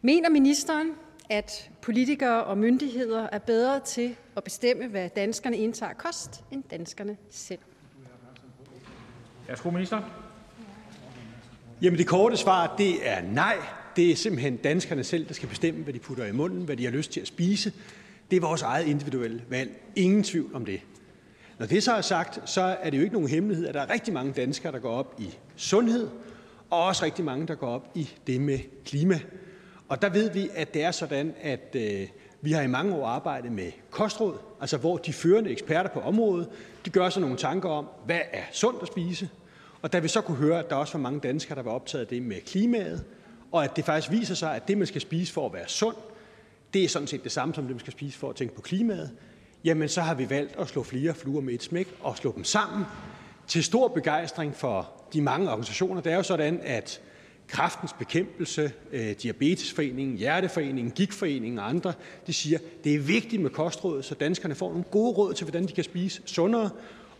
Mener 0.03 0.29
ministeren, 0.29 0.91
at 1.31 1.71
politikere 1.83 2.45
og 2.45 2.59
myndigheder 2.59 3.29
er 3.33 3.39
bedre 3.39 3.81
til 3.81 4.17
at 4.37 4.45
bestemme, 4.45 4.87
hvad 4.87 5.11
danskerne 5.17 5.57
indtager 5.57 5.93
kost, 5.93 6.45
end 6.51 6.63
danskerne 6.71 7.17
selv? 7.31 7.61
Værsgo, 9.49 9.71
minister. 9.71 10.03
Jamen 11.83 11.99
det 11.99 12.07
korte 12.07 12.37
svar, 12.37 12.75
det 12.79 13.09
er 13.09 13.23
nej. 13.23 13.57
Det 13.97 14.11
er 14.11 14.17
simpelthen 14.17 14.57
danskerne 14.57 15.05
selv, 15.05 15.29
der 15.29 15.35
skal 15.35 15.49
bestemme, 15.49 15.85
hvad 15.85 15.95
de 15.95 15.99
putter 15.99 16.25
i 16.25 16.33
munden, 16.33 16.65
hvad 16.65 16.77
de 16.77 16.85
har 16.85 16.91
lyst 16.91 17.13
til 17.13 17.21
at 17.21 17.27
spise. 17.27 17.73
Det 18.31 18.37
er 18.37 18.41
vores 18.41 18.63
eget 18.63 18.87
individuelle 18.87 19.43
valg. 19.49 19.83
Ingen 19.97 20.23
tvivl 20.23 20.55
om 20.55 20.65
det. 20.65 20.81
Når 21.59 21.67
det 21.67 21.83
så 21.83 21.93
er 21.93 22.01
sagt, 22.01 22.51
så 22.51 22.61
er 22.61 22.91
det 22.91 22.99
jo 22.99 23.03
ikke 23.03 23.15
nogen 23.15 23.29
hemmelighed, 23.29 23.67
at 23.67 23.75
der 23.75 23.81
er 23.81 23.91
rigtig 23.91 24.15
mange 24.15 24.33
danskere, 24.33 24.73
der 24.73 24.79
går 24.79 24.91
op 24.91 25.15
i 25.19 25.35
sundhed, 25.57 26.09
og 26.71 26.85
også 26.85 27.05
rigtig 27.05 27.25
mange, 27.25 27.47
der 27.47 27.55
går 27.55 27.69
op 27.69 27.91
i 27.95 28.11
det 28.27 28.41
med 28.41 28.59
klima. 28.85 29.21
Og 29.89 30.03
der 30.03 30.09
ved 30.09 30.31
vi, 30.31 30.49
at 30.55 30.75
det 30.75 30.83
er 30.83 30.91
sådan, 30.91 31.35
at 31.41 31.77
øh, 31.77 32.09
vi 32.41 32.53
har 32.53 32.63
i 32.63 32.67
mange 32.67 32.95
år 32.95 33.07
arbejdet 33.07 33.53
med 33.53 33.73
kostråd, 33.91 34.39
altså 34.61 34.77
hvor 34.77 34.97
de 34.97 35.13
førende 35.13 35.51
eksperter 35.51 35.91
på 35.91 36.01
området, 36.01 36.49
de 36.85 36.91
gør 36.91 37.09
sig 37.09 37.21
nogle 37.21 37.37
tanker 37.37 37.69
om, 37.69 37.87
hvad 38.07 38.21
er 38.33 38.43
sundt 38.53 38.83
at 38.83 38.89
spise. 38.89 39.29
Og 39.83 39.93
da 39.93 39.99
vi 39.99 40.09
så 40.09 40.21
kunne 40.21 40.37
høre, 40.37 40.59
at 40.59 40.71
der 40.71 40.77
også 40.77 40.93
var 40.93 41.03
mange 41.03 41.21
danskere, 41.21 41.57
der 41.57 41.63
var 41.63 41.71
optaget 41.71 42.03
af 42.03 42.09
det 42.09 42.23
med 42.23 42.41
klimaet, 42.41 43.05
og 43.53 43.65
at 43.65 43.77
det 43.77 43.85
faktisk 43.85 44.11
viser 44.13 44.35
sig, 44.35 44.57
at 44.57 44.69
det, 44.69 44.79
man 44.79 44.87
skal 44.87 45.01
spise 45.01 45.33
for 45.33 45.47
at 45.47 45.53
være 45.53 45.69
sund, 45.69 45.97
det 46.75 46.85
er 46.85 46.89
sådan 46.89 47.09
set 47.09 47.25
det 47.25 47.33
samme 47.33 47.55
som 47.55 47.65
det, 47.65 47.71
man 47.71 47.81
skal 47.81 47.93
spise 47.93 48.19
for 48.19 48.31
at 48.31 48.37
tænke 48.37 48.55
på 48.55 48.63
klimaet, 48.63 49.11
jamen 49.67 49.89
så 49.89 50.01
har 50.01 50.15
vi 50.15 50.31
valgt 50.31 50.57
at 50.59 50.69
slå 50.69 50.83
flere 50.83 51.15
fluer 51.15 51.41
med 51.41 51.55
et 51.55 51.63
smæk 51.63 51.89
og 52.01 52.17
slå 52.17 52.33
dem 52.37 52.45
sammen 52.45 52.85
til 53.47 53.65
stor 53.65 53.89
begejstring 53.89 54.55
for 54.55 54.93
de 55.13 55.23
mange 55.23 55.49
organisationer. 55.49 56.01
Det 56.01 56.13
er 56.13 56.17
jo 56.17 56.23
sådan, 56.23 56.61
at 56.63 57.01
Kraftens 57.49 57.93
Bekæmpelse, 57.93 58.73
øh, 58.93 59.11
Diabetesforeningen, 59.23 60.17
Hjerteforeningen, 60.17 60.91
Gigtforeningen 60.91 61.59
og 61.59 61.69
andre, 61.69 61.93
de 62.27 62.33
siger, 62.33 62.59
det 62.85 62.95
er 62.95 62.99
vigtigt 62.99 63.43
med 63.43 63.51
kostråd, 63.51 64.03
så 64.03 64.15
danskerne 64.15 64.55
får 64.55 64.69
nogle 64.69 64.85
gode 64.91 65.13
råd 65.13 65.35
til, 65.35 65.45
hvordan 65.45 65.69
de 65.69 65.73
kan 65.73 65.85
spise 65.85 66.23
sundere. 66.27 66.71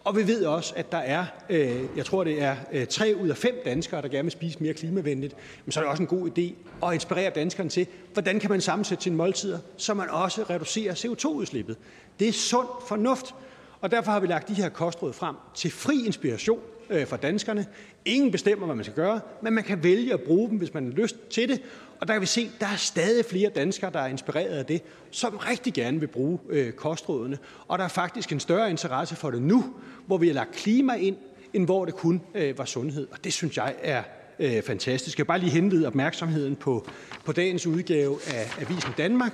Og 0.05 0.17
vi 0.17 0.27
ved 0.27 0.45
også, 0.45 0.73
at 0.77 0.93
der 0.93 0.99
er, 0.99 1.25
øh, 1.51 1.83
jeg 1.97 2.05
tror 2.05 2.25
det 2.25 2.43
er 2.43 2.57
øh, 2.73 2.87
tre 2.87 3.15
ud 3.23 3.29
af 3.29 3.37
fem 3.37 3.55
danskere, 3.65 4.03
der 4.03 4.09
gerne 4.09 4.23
vil 4.23 4.33
spise 4.33 4.59
mere 4.61 4.75
klimavenligt. 4.75 5.37
Men 5.65 5.73
så 5.73 5.81
er 5.81 5.85
det 5.85 5.91
også 5.91 6.03
en 6.03 6.07
god 6.07 6.31
idé 6.39 6.53
at 6.87 6.95
inspirere 6.95 7.31
danskerne 7.31 7.71
til, 7.71 7.87
hvordan 8.13 8.41
kan 8.41 8.51
man 8.51 8.61
sammensætte 8.61 9.05
sine 9.05 9.17
måltider, 9.17 9.59
så 9.77 9.95
man 9.95 10.11
også 10.11 10.43
reducerer 10.43 10.95
CO2-udslippet. 10.95 11.77
Det 12.21 12.29
er 12.29 12.33
sund 12.33 12.69
fornuft. 12.89 13.35
Og 13.81 13.91
derfor 13.91 14.13
har 14.13 14.21
vi 14.21 14.27
lagt 14.27 14.49
de 14.49 14.55
her 14.55 14.69
kostråd 14.69 15.13
frem 15.13 15.37
til 15.55 15.71
fri 15.71 16.07
inspiration 16.07 16.61
øh, 16.91 17.07
for 17.07 17.17
danskerne. 17.17 17.67
Ingen 18.05 18.31
bestemmer, 18.31 18.67
hvad 18.67 18.77
man 18.77 18.85
skal 18.85 18.97
gøre, 18.97 19.21
men 19.43 19.53
man 19.53 19.65
kan 19.65 19.83
vælge 19.83 20.13
at 20.13 20.21
bruge 20.21 20.49
dem, 20.49 20.59
hvis 20.59 20.75
man 20.75 20.85
har 20.85 20.93
lyst 20.93 21.17
til 21.31 21.49
det. 21.49 21.63
Og 22.01 22.09
der 22.09 22.15
kan 22.15 22.21
vi 22.21 22.27
se, 22.27 22.41
at 22.55 22.61
der 22.61 22.67
er 22.67 22.77
stadig 22.77 23.25
flere 23.25 23.51
danskere, 23.51 23.93
der 23.93 24.01
er 24.01 24.07
inspireret 24.07 24.59
af 24.59 24.67
det, 24.67 24.83
som 25.11 25.37
rigtig 25.37 25.75
gerne 25.75 26.01
vil 26.01 26.07
bruge 26.07 26.39
øh, 26.49 26.73
kostrådene. 26.73 27.39
Og 27.69 27.79
der 27.79 27.85
er 27.85 27.89
faktisk 27.89 28.33
en 28.33 28.41
større 28.41 28.71
interesse 28.71 29.17
for 29.17 29.31
det 29.31 29.43
nu, 29.43 29.75
hvor 30.07 30.19
vi 30.19 30.27
har 30.27 30.35
lagt 30.35 30.53
klima 30.53 30.95
ind, 30.95 31.17
end 31.53 31.65
hvor 31.65 31.85
det 31.85 31.95
kun 31.95 32.23
øh, 32.35 32.59
var 32.59 32.65
sundhed. 32.65 33.07
Og 33.13 33.25
det 33.25 33.33
synes 33.33 33.57
jeg 33.57 33.75
er 33.83 34.03
øh, 34.39 34.63
fantastisk. 34.63 35.19
Jeg 35.19 35.25
vil 35.25 35.29
bare 35.29 35.39
lige 35.39 35.51
henlede 35.51 35.87
opmærksomheden 35.87 36.57
på, 36.57 36.87
på 37.25 37.33
dagens 37.33 37.67
udgave 37.67 38.19
af 38.35 38.51
Avisen 38.61 38.93
Danmark, 38.99 39.33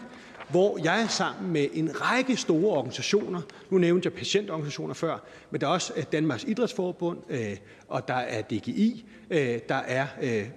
hvor 0.53 0.79
jeg 0.85 1.07
sammen 1.09 1.53
med 1.53 1.69
en 1.73 2.01
række 2.01 2.37
store 2.37 2.77
organisationer, 2.77 3.41
nu 3.71 3.79
nævnte 3.79 4.07
jeg 4.07 4.13
patientorganisationer 4.13 4.95
før, 4.95 5.19
men 5.51 5.61
der 5.61 5.67
er 5.67 5.71
også 5.71 5.93
øh, 5.97 6.05
Danmarks 6.13 6.45
Idrætsforbund, 6.45 7.19
øh, 7.29 7.57
og 7.89 8.09
der 8.09 8.15
er 8.15 8.43
DGI, 8.43 9.05
øh, 9.31 9.59
der 9.69 9.75
er 9.75 10.07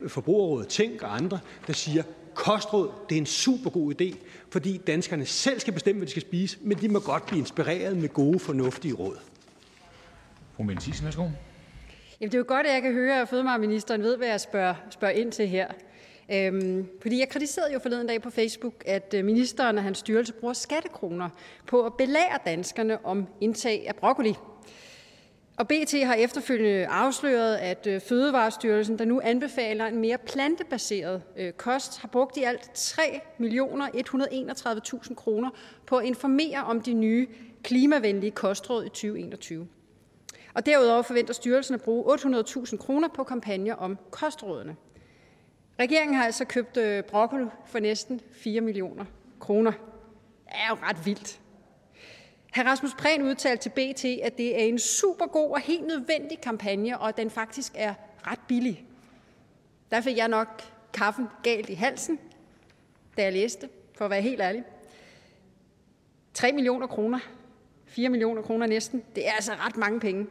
Forbrugerrådet 0.08 0.68
Tænk 0.68 1.02
og 1.02 1.16
andre, 1.16 1.40
der 1.68 1.74
siger, 1.74 2.04
kostråd, 2.34 2.92
det 3.10 3.16
er 3.16 3.20
en 3.20 3.26
super 3.26 3.70
god 3.70 4.02
idé, 4.02 4.16
fordi 4.50 4.78
danskerne 4.78 5.26
selv 5.26 5.60
skal 5.60 5.74
bestemme, 5.74 6.00
hvad 6.00 6.06
de 6.06 6.12
skal 6.12 6.22
spise, 6.22 6.58
men 6.62 6.78
de 6.78 6.90
må 6.90 7.00
godt 7.00 7.26
blive 7.26 7.40
inspireret 7.40 7.98
med 7.98 8.10
gode, 8.10 8.40
fornuftige 8.40 8.94
råd. 8.94 9.18
Fru 10.56 10.64
Mette 10.64 10.84
Thiesen, 10.84 11.06
værsgo. 11.06 11.24
Jamen, 12.22 12.32
det 12.32 12.34
er 12.34 12.38
jo 12.38 12.46
godt, 12.48 12.68
at 12.68 12.74
jeg 12.74 12.82
kan 12.82 12.94
høre, 12.94 13.22
at 13.22 13.30
fødevareministeren 13.30 14.04
ved, 14.04 14.18
hvad 14.18 14.28
jeg 14.28 14.42
spørger, 14.42 14.76
spørger 14.90 15.14
ind 15.14 15.32
til 15.32 15.48
her. 15.48 15.68
Øhm, 16.32 16.88
fordi 17.02 17.20
jeg 17.20 17.30
kritiserede 17.30 17.74
jo 17.74 17.80
forleden 17.80 18.08
dag 18.08 18.22
på 18.22 18.30
Facebook, 18.30 18.74
at 18.86 19.14
øh, 19.18 19.26
ministeren 19.26 19.78
og 19.78 19.84
hans 19.84 19.98
styrelse 19.98 20.34
bruger 20.34 20.54
skattekroner 20.54 21.30
på 21.68 21.86
at 21.86 21.94
belære 21.94 22.40
danskerne 22.46 23.06
om 23.06 23.28
indtag 23.42 23.86
af 23.88 23.96
broccoli. 23.96 24.36
Og 25.58 25.68
BT 25.68 25.94
har 26.04 26.14
efterfølgende 26.14 26.88
afsløret, 26.88 27.56
at 27.56 27.88
øh, 27.88 28.02
Fødevarestyrelsen, 28.02 29.00
der 29.00 29.06
nu 29.06 29.22
anbefaler 29.24 29.86
en 29.86 29.98
mere 29.98 30.18
plantebaseret 30.18 31.22
øh, 31.38 31.54
kost, 31.54 32.02
har 32.02 32.08
brugt 32.08 32.38
i 32.38 32.44
alt 32.44 32.72
3.131.000 32.78 35.16
kroner 35.16 35.50
på 35.86 35.98
at 35.98 36.06
informere 36.06 36.64
om 36.64 36.82
de 36.82 36.94
nye 36.94 37.28
klimavenlige 37.64 38.32
kostråd 38.32 38.86
i 38.86 38.90
2021. 38.90 39.68
Og 40.54 40.66
derudover 40.66 41.02
forventer 41.02 41.34
styrelsen 41.34 41.76
at 41.76 41.82
bruge 41.82 42.16
800.000 42.16 42.78
kroner 42.78 43.08
på 43.08 43.24
kampagner 43.24 43.76
om 43.76 43.98
kostrådene. 44.12 44.76
Regeringen 45.80 46.18
har 46.18 46.26
altså 46.26 46.46
købt 46.46 46.78
øh, 46.78 47.04
broccoli 47.04 47.46
for 47.66 47.80
næsten 47.80 48.22
4 48.32 48.62
millioner 48.62 49.06
kroner. 49.40 49.72
Det 49.72 50.54
er 50.54 50.70
jo 50.70 50.76
ret 50.76 51.06
vildt. 51.06 51.40
Hr. 52.56 52.60
Rasmus 52.60 52.94
Prehn 52.94 53.22
udtalte 53.22 53.64
til 53.64 53.70
BT, 53.70 54.06
at 54.06 54.38
det 54.38 54.62
er 54.62 54.66
en 54.66 54.80
super 54.80 55.26
god 55.26 55.52
og 55.52 55.60
helt 55.60 55.88
nødvendig 55.88 56.42
kampagne, 56.42 57.00
og 57.00 57.10
at 57.10 57.18
den 57.18 57.30
faktisk 57.30 57.74
er 57.76 57.94
ret 58.28 58.40
billig. 58.48 58.86
Der 59.92 60.02
fik 60.02 60.18
jeg 60.18 60.28
nok 60.28 60.62
kaffen 60.94 61.28
galt 61.44 61.70
i 61.70 61.74
halsen, 61.74 62.20
da 63.18 63.24
jeg 63.24 63.34
læste, 63.34 63.70
for 63.98 64.06
at 64.06 64.12
være 64.12 64.22
helt 64.22 64.42
ærlig. 64.42 64.64
3 66.34 66.52
millioner 66.52 66.88
kroner, 66.88 67.20
4 67.86 68.10
millioner 68.10 68.42
kroner 68.42 68.68
næsten, 68.68 69.04
det 69.16 69.28
er 69.28 69.32
altså 69.32 69.52
ret 69.52 69.78
mange 69.78 70.00
penge. 70.00 70.28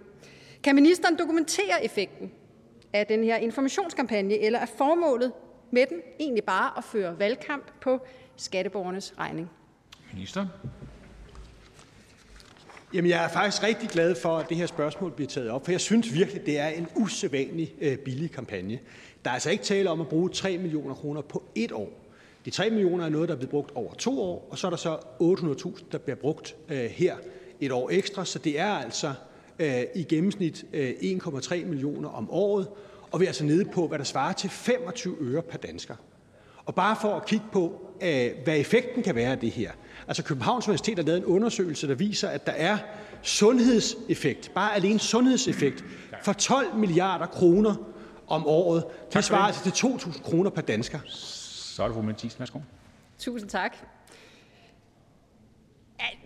Kan 0.62 0.74
ministeren 0.74 1.18
dokumentere 1.18 1.84
effekten 1.84 2.32
af 2.94 3.06
den 3.06 3.24
her 3.24 3.36
informationskampagne, 3.36 4.38
eller 4.38 4.58
er 4.58 4.66
formålet 4.78 5.32
med 5.70 5.86
den 5.86 5.98
egentlig 6.20 6.44
bare 6.44 6.78
at 6.78 6.84
føre 6.84 7.18
valgkamp 7.18 7.64
på 7.80 8.00
skatteborgernes 8.36 9.14
regning? 9.18 9.50
Minister. 10.12 10.46
Jamen, 12.94 13.10
jeg 13.10 13.24
er 13.24 13.28
faktisk 13.28 13.62
rigtig 13.62 13.88
glad 13.88 14.14
for, 14.14 14.38
at 14.38 14.48
det 14.48 14.56
her 14.56 14.66
spørgsmål 14.66 15.12
bliver 15.12 15.28
taget 15.28 15.50
op, 15.50 15.64
for 15.64 15.72
jeg 15.72 15.80
synes 15.80 16.14
virkelig, 16.14 16.46
det 16.46 16.58
er 16.58 16.68
en 16.68 16.88
usædvanlig 16.96 17.74
øh, 17.80 17.98
billig 17.98 18.30
kampagne. 18.30 18.78
Der 19.24 19.30
er 19.30 19.34
altså 19.34 19.50
ikke 19.50 19.64
tale 19.64 19.90
om 19.90 20.00
at 20.00 20.08
bruge 20.08 20.30
3 20.30 20.58
millioner 20.58 20.94
kroner 20.94 21.20
på 21.20 21.42
et 21.54 21.72
år. 21.72 21.90
De 22.44 22.50
3 22.50 22.70
millioner 22.70 23.04
er 23.04 23.08
noget, 23.08 23.28
der 23.28 23.36
bliver 23.36 23.50
brugt 23.50 23.70
over 23.74 23.94
to 23.94 24.22
år, 24.22 24.48
og 24.50 24.58
så 24.58 24.66
er 24.66 24.70
der 24.70 24.76
så 24.76 24.96
800.000, 24.96 25.84
der 25.92 25.98
bliver 25.98 26.16
brugt 26.16 26.56
øh, 26.68 26.84
her 26.84 27.16
et 27.60 27.72
år 27.72 27.90
ekstra. 27.90 28.24
Så 28.24 28.38
det 28.38 28.60
er 28.60 28.72
altså 28.72 29.12
i 29.94 30.02
gennemsnit 30.08 30.64
øh, 30.72 30.90
1,3 30.90 31.64
millioner 31.64 32.08
om 32.08 32.30
året, 32.30 32.68
og 33.10 33.20
vi 33.20 33.24
er 33.24 33.28
altså 33.28 33.44
nede 33.44 33.64
på, 33.64 33.88
hvad 33.88 33.98
der 33.98 34.04
svarer 34.04 34.32
til 34.32 34.50
25 34.50 35.16
øre 35.20 35.42
per 35.42 35.58
dansker. 35.58 35.94
Og 36.66 36.74
bare 36.74 36.96
for 37.00 37.14
at 37.14 37.26
kigge 37.26 37.46
på, 37.52 37.90
øh, 38.02 38.30
hvad 38.44 38.58
effekten 38.58 39.02
kan 39.02 39.14
være 39.14 39.30
af 39.30 39.38
det 39.38 39.50
her. 39.50 39.72
Altså 40.08 40.22
Københavns 40.22 40.68
Universitet 40.68 40.98
har 40.98 41.04
lavet 41.04 41.18
en 41.18 41.24
undersøgelse, 41.24 41.88
der 41.88 41.94
viser, 41.94 42.28
at 42.28 42.46
der 42.46 42.52
er 42.52 42.78
sundhedseffekt, 43.22 44.50
bare 44.54 44.74
alene 44.74 44.98
sundhedseffekt, 44.98 45.84
for 46.22 46.32
12 46.32 46.76
milliarder 46.76 47.26
kroner 47.26 47.74
om 48.26 48.46
året. 48.46 48.84
Det 49.12 49.24
svarer 49.24 49.42
altså 49.42 49.70
til 49.70 49.86
2.000 49.86 50.22
kroner 50.22 50.50
per 50.50 50.62
dansker. 50.62 50.98
Så 51.06 51.82
er 51.82 51.86
det 51.86 51.94
fru 51.94 52.02
Mette 52.02 52.20
Thiesen. 52.20 52.40
Værsgo. 52.40 52.58
Tusind 53.18 53.50
tak. 53.50 53.76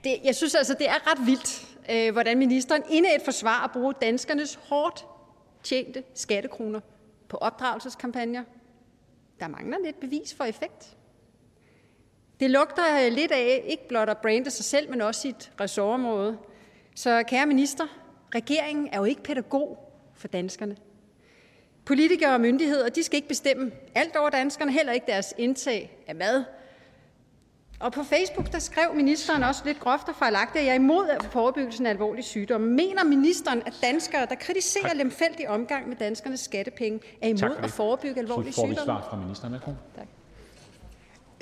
Det, 0.04 0.16
jeg 0.24 0.34
synes 0.34 0.54
altså, 0.54 0.74
det 0.78 0.88
er 0.88 1.10
ret 1.12 1.26
vildt, 1.26 1.67
øh, 1.90 2.12
hvordan 2.12 2.38
ministeren 2.38 2.82
inde 2.90 3.14
et 3.14 3.22
forsvar 3.22 3.64
at 3.64 3.70
bruge 3.72 3.94
danskernes 4.02 4.54
hårdt 4.54 5.06
tjente 5.62 6.02
skattekroner 6.14 6.80
på 7.28 7.36
opdragelseskampagner. 7.36 8.44
Der 9.40 9.48
mangler 9.48 9.78
lidt 9.84 10.00
bevis 10.00 10.34
for 10.34 10.44
effekt. 10.44 10.96
Det 12.40 12.50
lugter 12.50 13.06
øh, 13.06 13.12
lidt 13.12 13.32
af 13.32 13.64
ikke 13.66 13.88
blot 13.88 14.08
at 14.08 14.18
brande 14.18 14.50
sig 14.50 14.64
selv, 14.64 14.90
men 14.90 15.00
også 15.00 15.20
sit 15.20 15.52
ressortområde. 15.60 16.38
Så 16.94 17.22
kære 17.22 17.46
minister, 17.46 17.84
regeringen 18.34 18.88
er 18.92 18.98
jo 18.98 19.04
ikke 19.04 19.22
pædagog 19.22 19.92
for 20.14 20.28
danskerne. 20.28 20.76
Politikere 21.84 22.34
og 22.34 22.40
myndigheder 22.40 22.88
de 22.88 23.02
skal 23.02 23.16
ikke 23.16 23.28
bestemme 23.28 23.72
alt 23.94 24.16
over 24.16 24.30
danskerne, 24.30 24.72
heller 24.72 24.92
ikke 24.92 25.06
deres 25.06 25.34
indtag 25.38 25.98
af 26.06 26.14
mad. 26.14 26.44
Og 27.80 27.92
på 27.92 28.02
Facebook 28.02 28.52
der 28.52 28.58
skrev 28.58 28.94
ministeren 28.94 29.42
også 29.42 29.62
lidt 29.64 29.80
groft 29.80 30.08
og 30.08 30.14
fejlagtigt, 30.14 30.60
at 30.60 30.66
jeg 30.66 30.70
er 30.70 30.74
imod 30.74 31.30
forebyggelsen 31.30 31.86
af 31.86 31.90
alvorlige 31.90 32.24
sygdomme. 32.24 32.66
Mener 32.66 33.04
ministeren, 33.04 33.62
at 33.66 33.74
danskere, 33.82 34.26
der 34.28 34.34
kritiserer 34.34 34.94
lemfældig 34.94 35.48
omgang 35.48 35.88
med 35.88 35.96
danskernes 35.96 36.40
skattepenge, 36.40 37.00
er 37.22 37.28
imod 37.28 37.56
at 37.62 37.70
forebygge 37.70 38.20
alvorlige 38.20 38.52
Så 38.52 38.60
får 38.60 38.66
vi 38.66 38.74
svar 38.84 39.06
fra 39.10 39.16
ministeren. 39.16 39.52
Værsgo. 39.52 39.72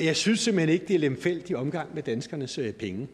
Jeg 0.01 0.17
synes 0.17 0.41
simpelthen 0.41 0.75
ikke, 0.75 0.87
det 0.87 0.95
er 0.95 0.99
lemfældig 0.99 1.57
omgang 1.57 1.95
med 1.95 2.03
danskernes 2.03 2.59
øh, 2.59 2.73
penge. 2.73 3.09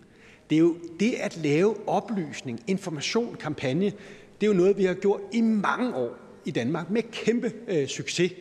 Det 0.50 0.56
er 0.56 0.60
jo 0.60 0.76
det 1.00 1.14
at 1.20 1.36
lave 1.36 1.88
oplysning, 1.88 2.60
information, 2.66 3.34
kampagne, 3.34 3.92
det 4.40 4.46
er 4.46 4.46
jo 4.46 4.52
noget, 4.52 4.78
vi 4.78 4.84
har 4.84 4.94
gjort 4.94 5.20
i 5.32 5.40
mange 5.40 5.94
år 5.94 6.16
i 6.44 6.50
Danmark 6.50 6.90
med 6.90 7.02
kæmpe 7.02 7.52
øh, 7.68 7.88
succes. 7.88 8.32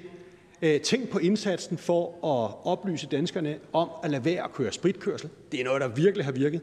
Øh, 0.62 0.82
tænk 0.82 1.10
på 1.10 1.20
indsatsen 1.20 1.78
for 1.78 2.08
at 2.08 2.72
oplyse 2.72 3.08
danskerne 3.08 3.58
om 3.74 3.90
at 4.04 4.12
lade 4.12 4.26
være 4.26 4.44
at 4.44 4.54
køre 4.54 4.72
spritkørsel. 4.72 5.30
Det 5.52 5.60
er 5.60 5.64
noget, 5.64 5.82
der 5.82 5.88
virkelig 5.88 6.26
har 6.26 6.32
virket. 6.32 6.62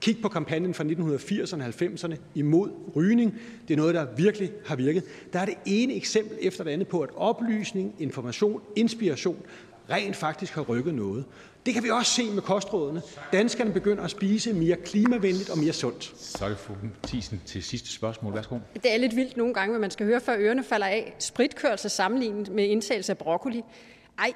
Kig 0.00 0.22
på 0.22 0.28
kampagnen 0.28 0.74
fra 0.74 0.84
1980'erne 0.84 1.62
og 1.62 1.68
90'erne 1.68 2.16
imod 2.34 2.70
rygning. 2.96 3.40
Det 3.68 3.74
er 3.74 3.78
noget, 3.78 3.94
der 3.94 4.06
virkelig 4.16 4.50
har 4.66 4.76
virket. 4.76 5.04
Der 5.32 5.38
er 5.38 5.44
det 5.44 5.54
ene 5.66 5.94
eksempel 5.94 6.38
efter 6.40 6.64
det 6.64 6.70
andet 6.70 6.88
på, 6.88 7.00
at 7.00 7.10
oplysning, 7.16 7.94
information, 7.98 8.60
inspiration 8.76 9.42
rent 9.90 10.16
faktisk 10.16 10.54
har 10.54 10.62
rykket 10.62 10.94
noget. 10.94 11.24
Det 11.66 11.74
kan 11.74 11.82
vi 11.82 11.90
også 11.90 12.12
se 12.12 12.30
med 12.30 12.42
kostrådene. 12.42 13.02
Danskerne 13.32 13.72
begynder 13.72 14.04
at 14.04 14.10
spise 14.10 14.52
mere 14.52 14.76
klimavenligt 14.76 15.50
og 15.50 15.58
mere 15.58 15.72
sundt. 15.72 16.12
Så 16.16 16.44
er 16.44 16.48
det 16.48 16.58
fru 16.58 16.74
Thiesen 17.06 17.42
til 17.46 17.62
sidste 17.62 17.92
spørgsmål. 17.92 18.34
Værsgo. 18.34 18.58
Det 18.74 18.94
er 18.94 18.96
lidt 18.96 19.16
vildt 19.16 19.36
nogle 19.36 19.54
gange, 19.54 19.70
hvad 19.70 19.80
man 19.80 19.90
skal 19.90 20.06
høre, 20.06 20.20
før 20.20 20.36
ørerne 20.38 20.64
falder 20.64 20.86
af. 20.86 21.14
Spritkørsel 21.18 21.90
sammenlignet 21.90 22.48
med 22.48 22.64
indtagelse 22.64 23.12
af 23.12 23.18
broccoli. 23.18 23.62
Ej, 24.18 24.32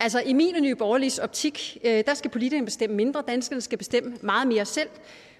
altså 0.00 0.20
i 0.20 0.32
min 0.32 0.54
og 0.54 0.60
nye 0.60 0.74
borgerliges 0.74 1.18
optik, 1.18 1.78
øh, 1.84 2.04
der 2.06 2.14
skal 2.14 2.30
politikerne 2.30 2.64
bestemme 2.64 2.96
mindre, 2.96 3.22
danskerne 3.28 3.60
skal 3.60 3.78
bestemme 3.78 4.16
meget 4.20 4.48
mere 4.48 4.64
selv. 4.64 4.88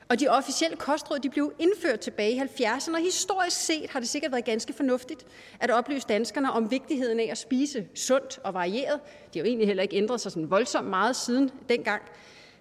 Og 0.08 0.20
de 0.20 0.28
officielle 0.28 0.76
kostråd 0.76 1.18
de 1.18 1.30
blev 1.30 1.52
indført 1.58 2.00
tilbage 2.00 2.32
i 2.32 2.38
70'erne, 2.40 2.94
og 2.94 3.00
historisk 3.00 3.60
set 3.60 3.90
har 3.90 4.00
det 4.00 4.08
sikkert 4.08 4.32
været 4.32 4.44
ganske 4.44 4.72
fornuftigt 4.72 5.26
at 5.60 5.70
oplyse 5.70 6.06
danskerne 6.08 6.52
om 6.52 6.70
vigtigheden 6.70 7.20
af 7.20 7.28
at 7.30 7.38
spise 7.38 7.86
sundt 7.94 8.38
og 8.44 8.54
varieret. 8.54 9.00
De 9.34 9.38
har 9.38 9.44
jo 9.44 9.48
egentlig 9.48 9.66
heller 9.66 9.82
ikke 9.82 9.96
ændret 9.96 10.20
sig 10.20 10.32
sådan 10.32 10.50
voldsomt 10.50 10.88
meget 10.88 11.16
siden 11.16 11.50
dengang. 11.68 12.02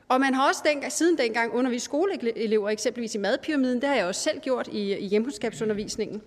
Og 0.09 0.19
man 0.19 0.33
har 0.33 0.47
også 0.47 0.61
dengang, 0.65 0.91
siden 0.91 1.17
dengang 1.17 1.53
undervist 1.53 1.85
skoleelever 1.85 2.69
eksempelvis 2.69 3.15
i 3.15 3.17
madpyramiden. 3.17 3.81
Det 3.81 3.89
har 3.89 3.95
jeg 3.95 4.05
også 4.05 4.21
selv 4.21 4.39
gjort 4.39 4.67
i, 4.67 4.93
i 4.93 5.07
hjemkundskabsundervisningen. 5.07 6.21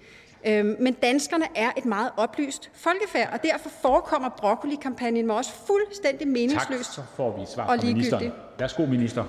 Øhm, 0.46 0.76
men 0.80 0.94
danskerne 0.94 1.44
er 1.54 1.70
et 1.76 1.84
meget 1.84 2.10
oplyst 2.16 2.70
folkefærd, 2.74 3.32
og 3.32 3.42
derfor 3.42 3.68
forekommer 3.82 4.28
broccoli-kampagnen 4.28 5.26
mig 5.26 5.36
også 5.36 5.50
fuldstændig 5.66 6.28
meningsløs 6.28 6.86
Tak, 6.86 6.94
så 6.94 7.02
får 7.16 7.38
vi 7.38 7.46
svar 7.54 7.62
og 7.62 7.78
fra 7.78 7.86
ministeren. 7.86 8.22
ligegyldig. 8.22 8.42
Værsgo, 8.58 8.86
minister. 8.86 9.24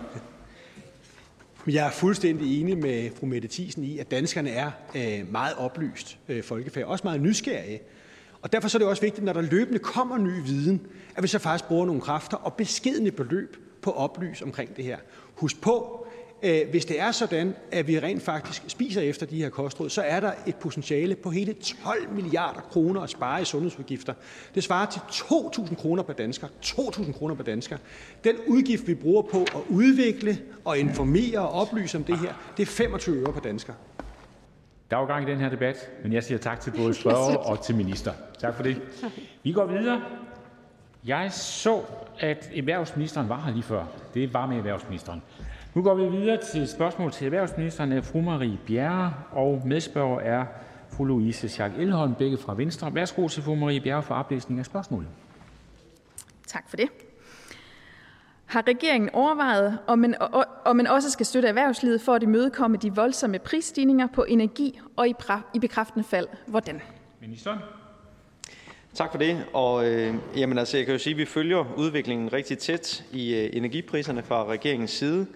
Jeg 1.74 1.88
er 1.88 1.92
fuldstændig 1.92 2.62
enig 2.62 2.78
med 2.78 3.10
fru 3.16 3.26
Mette 3.26 3.48
Thiesen 3.52 3.84
i, 3.84 3.98
at 3.98 4.12
danskerne 4.12 4.50
er 4.50 4.72
øh, 4.96 5.32
meget 5.32 5.56
oplyst 5.58 6.18
øh, 6.30 6.44
folkefærd, 6.44 6.86
også 6.86 7.04
meget 7.04 7.22
nysgerrige. 7.22 7.80
Og 8.42 8.52
derfor 8.52 8.68
så 8.68 8.78
er 8.78 8.80
det 8.80 8.88
også 8.88 9.02
vigtigt, 9.02 9.26
når 9.26 9.34
der 9.34 9.42
løbende 9.42 9.80
kommer 9.80 10.18
ny 10.18 10.44
viden, 10.46 10.88
at 11.16 11.24
vi 11.24 11.28
så 11.28 11.40
faktisk 11.40 11.68
bruger 11.68 11.86
nogle 11.86 12.02
kræfter 12.02 12.38
og 12.38 12.54
beskedne 12.54 13.12
beløb 13.12 13.58
på 13.82 13.92
at 13.92 13.98
oplyse 13.98 14.46
omkring 14.46 14.76
det 14.76 14.86
her. 14.86 14.98
Husk 15.34 15.62
på, 15.62 15.99
hvis 16.42 16.86
det 16.86 17.00
er 17.00 17.12
sådan, 17.12 17.56
at 17.72 17.88
vi 17.88 18.00
rent 18.00 18.24
faktisk 18.24 18.64
spiser 18.68 19.02
efter 19.02 19.26
de 19.26 19.38
her 19.38 19.50
kostråd, 19.50 19.90
så 19.90 20.02
er 20.02 20.20
der 20.20 20.32
et 20.48 20.56
potentiale 20.56 21.16
på 21.16 21.30
hele 21.30 21.54
12 21.54 22.10
milliarder 22.12 22.60
kroner 22.60 23.02
at 23.02 23.10
spare 23.10 23.42
i 23.42 23.46
sundhedsudgifter. 23.46 24.14
Det 24.56 24.64
svarer 24.64 24.86
til 24.86 25.00
2.000 25.00 25.76
kroner 25.76 26.04
per 26.04 26.14
dansker. 26.14 26.48
2.000 26.66 27.12
kroner 27.12 27.36
per 27.36 27.44
dansker. 27.44 27.78
Den 28.24 28.36
udgift, 28.48 28.88
vi 28.88 28.96
bruger 28.96 29.22
på 29.22 29.42
at 29.42 29.62
udvikle 29.70 30.38
og 30.66 30.78
informere 30.78 31.40
og 31.40 31.50
oplyse 31.50 31.98
om 31.98 32.04
det 32.04 32.20
her, 32.20 32.34
det 32.58 32.64
er 32.64 32.68
25 32.68 33.16
øre 33.16 33.34
per 33.34 33.42
dansker. 33.42 33.74
Der 34.92 34.98
er 34.98 35.02
jo 35.02 35.08
gang 35.08 35.28
i 35.28 35.32
den 35.32 35.40
her 35.40 35.50
debat, 35.50 35.90
men 36.04 36.14
jeg 36.14 36.24
siger 36.24 36.38
tak 36.38 36.60
til 36.60 36.74
både 36.78 36.94
spørger 37.02 37.38
og 37.38 37.64
til 37.64 37.76
minister. 37.76 38.14
Tak 38.40 38.56
for 38.56 38.64
det. 38.64 38.82
Vi 39.44 39.52
går 39.52 39.66
videre. 39.66 40.02
Jeg 41.06 41.32
så, 41.32 41.82
at 42.20 42.52
erhvervsministeren 42.56 43.30
var 43.30 43.42
her 43.42 43.52
lige 43.54 43.64
før. 43.64 43.86
Det 44.14 44.34
var 44.34 44.46
med 44.46 44.58
erhvervsministeren. 44.58 45.22
Nu 45.80 45.84
går 45.84 45.96
vi 45.96 46.18
videre 46.18 46.38
til 46.54 46.68
spørgsmål 46.68 47.12
til 47.12 47.26
erhvervsministeren 47.26 47.92
af 47.92 48.04
fru 48.04 48.22
Marie 48.22 48.60
Bjerre, 48.68 49.14
og 49.32 49.62
medspørger 49.66 50.20
er 50.20 50.46
fru 50.90 51.04
Louise 51.04 51.50
Schack 51.50 51.74
Elholm, 51.78 52.16
begge 52.16 52.38
fra 52.38 52.54
Venstre. 52.54 52.96
Værsgo 52.96 53.28
til 53.28 53.44
fru 53.44 53.56
Marie 53.56 53.82
Bjerre 53.82 54.04
for 54.04 54.16
oplæsning 54.16 54.60
af 54.60 54.66
spørgsmålet. 54.66 55.08
Tak 56.48 56.70
for 56.70 56.78
det. 56.78 56.90
Har 58.46 58.64
regeringen 58.68 59.10
overvejet, 59.14 59.78
om 59.88 60.00
man, 60.00 60.16
om 60.66 60.76
man 60.76 60.88
også 60.88 61.12
skal 61.12 61.26
støtte 61.26 61.48
erhvervslivet 61.48 62.02
for 62.02 62.14
at 62.14 62.24
imødekomme 62.24 62.78
de 62.78 62.96
voldsomme 62.96 63.40
prisstigninger 63.40 64.08
på 64.08 64.24
energi, 64.24 64.80
og 64.96 65.08
i, 65.08 65.14
pra, 65.14 65.42
i 65.54 65.60
bekræftende 65.60 66.08
fald, 66.08 66.28
hvordan? 66.48 66.82
Ministeren. 67.22 67.60
Tak 68.94 69.12
for 69.12 69.18
det. 69.18 69.46
Og 69.54 69.90
øh, 69.90 70.16
jamen, 70.36 70.58
altså, 70.58 70.78
jeg 70.78 70.86
kan 70.86 70.96
jo 70.96 71.00
sige, 71.00 71.14
at 71.14 71.18
vi 71.18 71.26
følger 71.26 71.74
udviklingen 71.78 72.34
rigtig 72.34 72.58
tæt 72.58 73.06
i 73.12 73.36
øh, 73.36 73.50
energipriserne 73.54 74.24
fra 74.24 74.46
regeringens 74.46 74.92
side. 74.92 75.28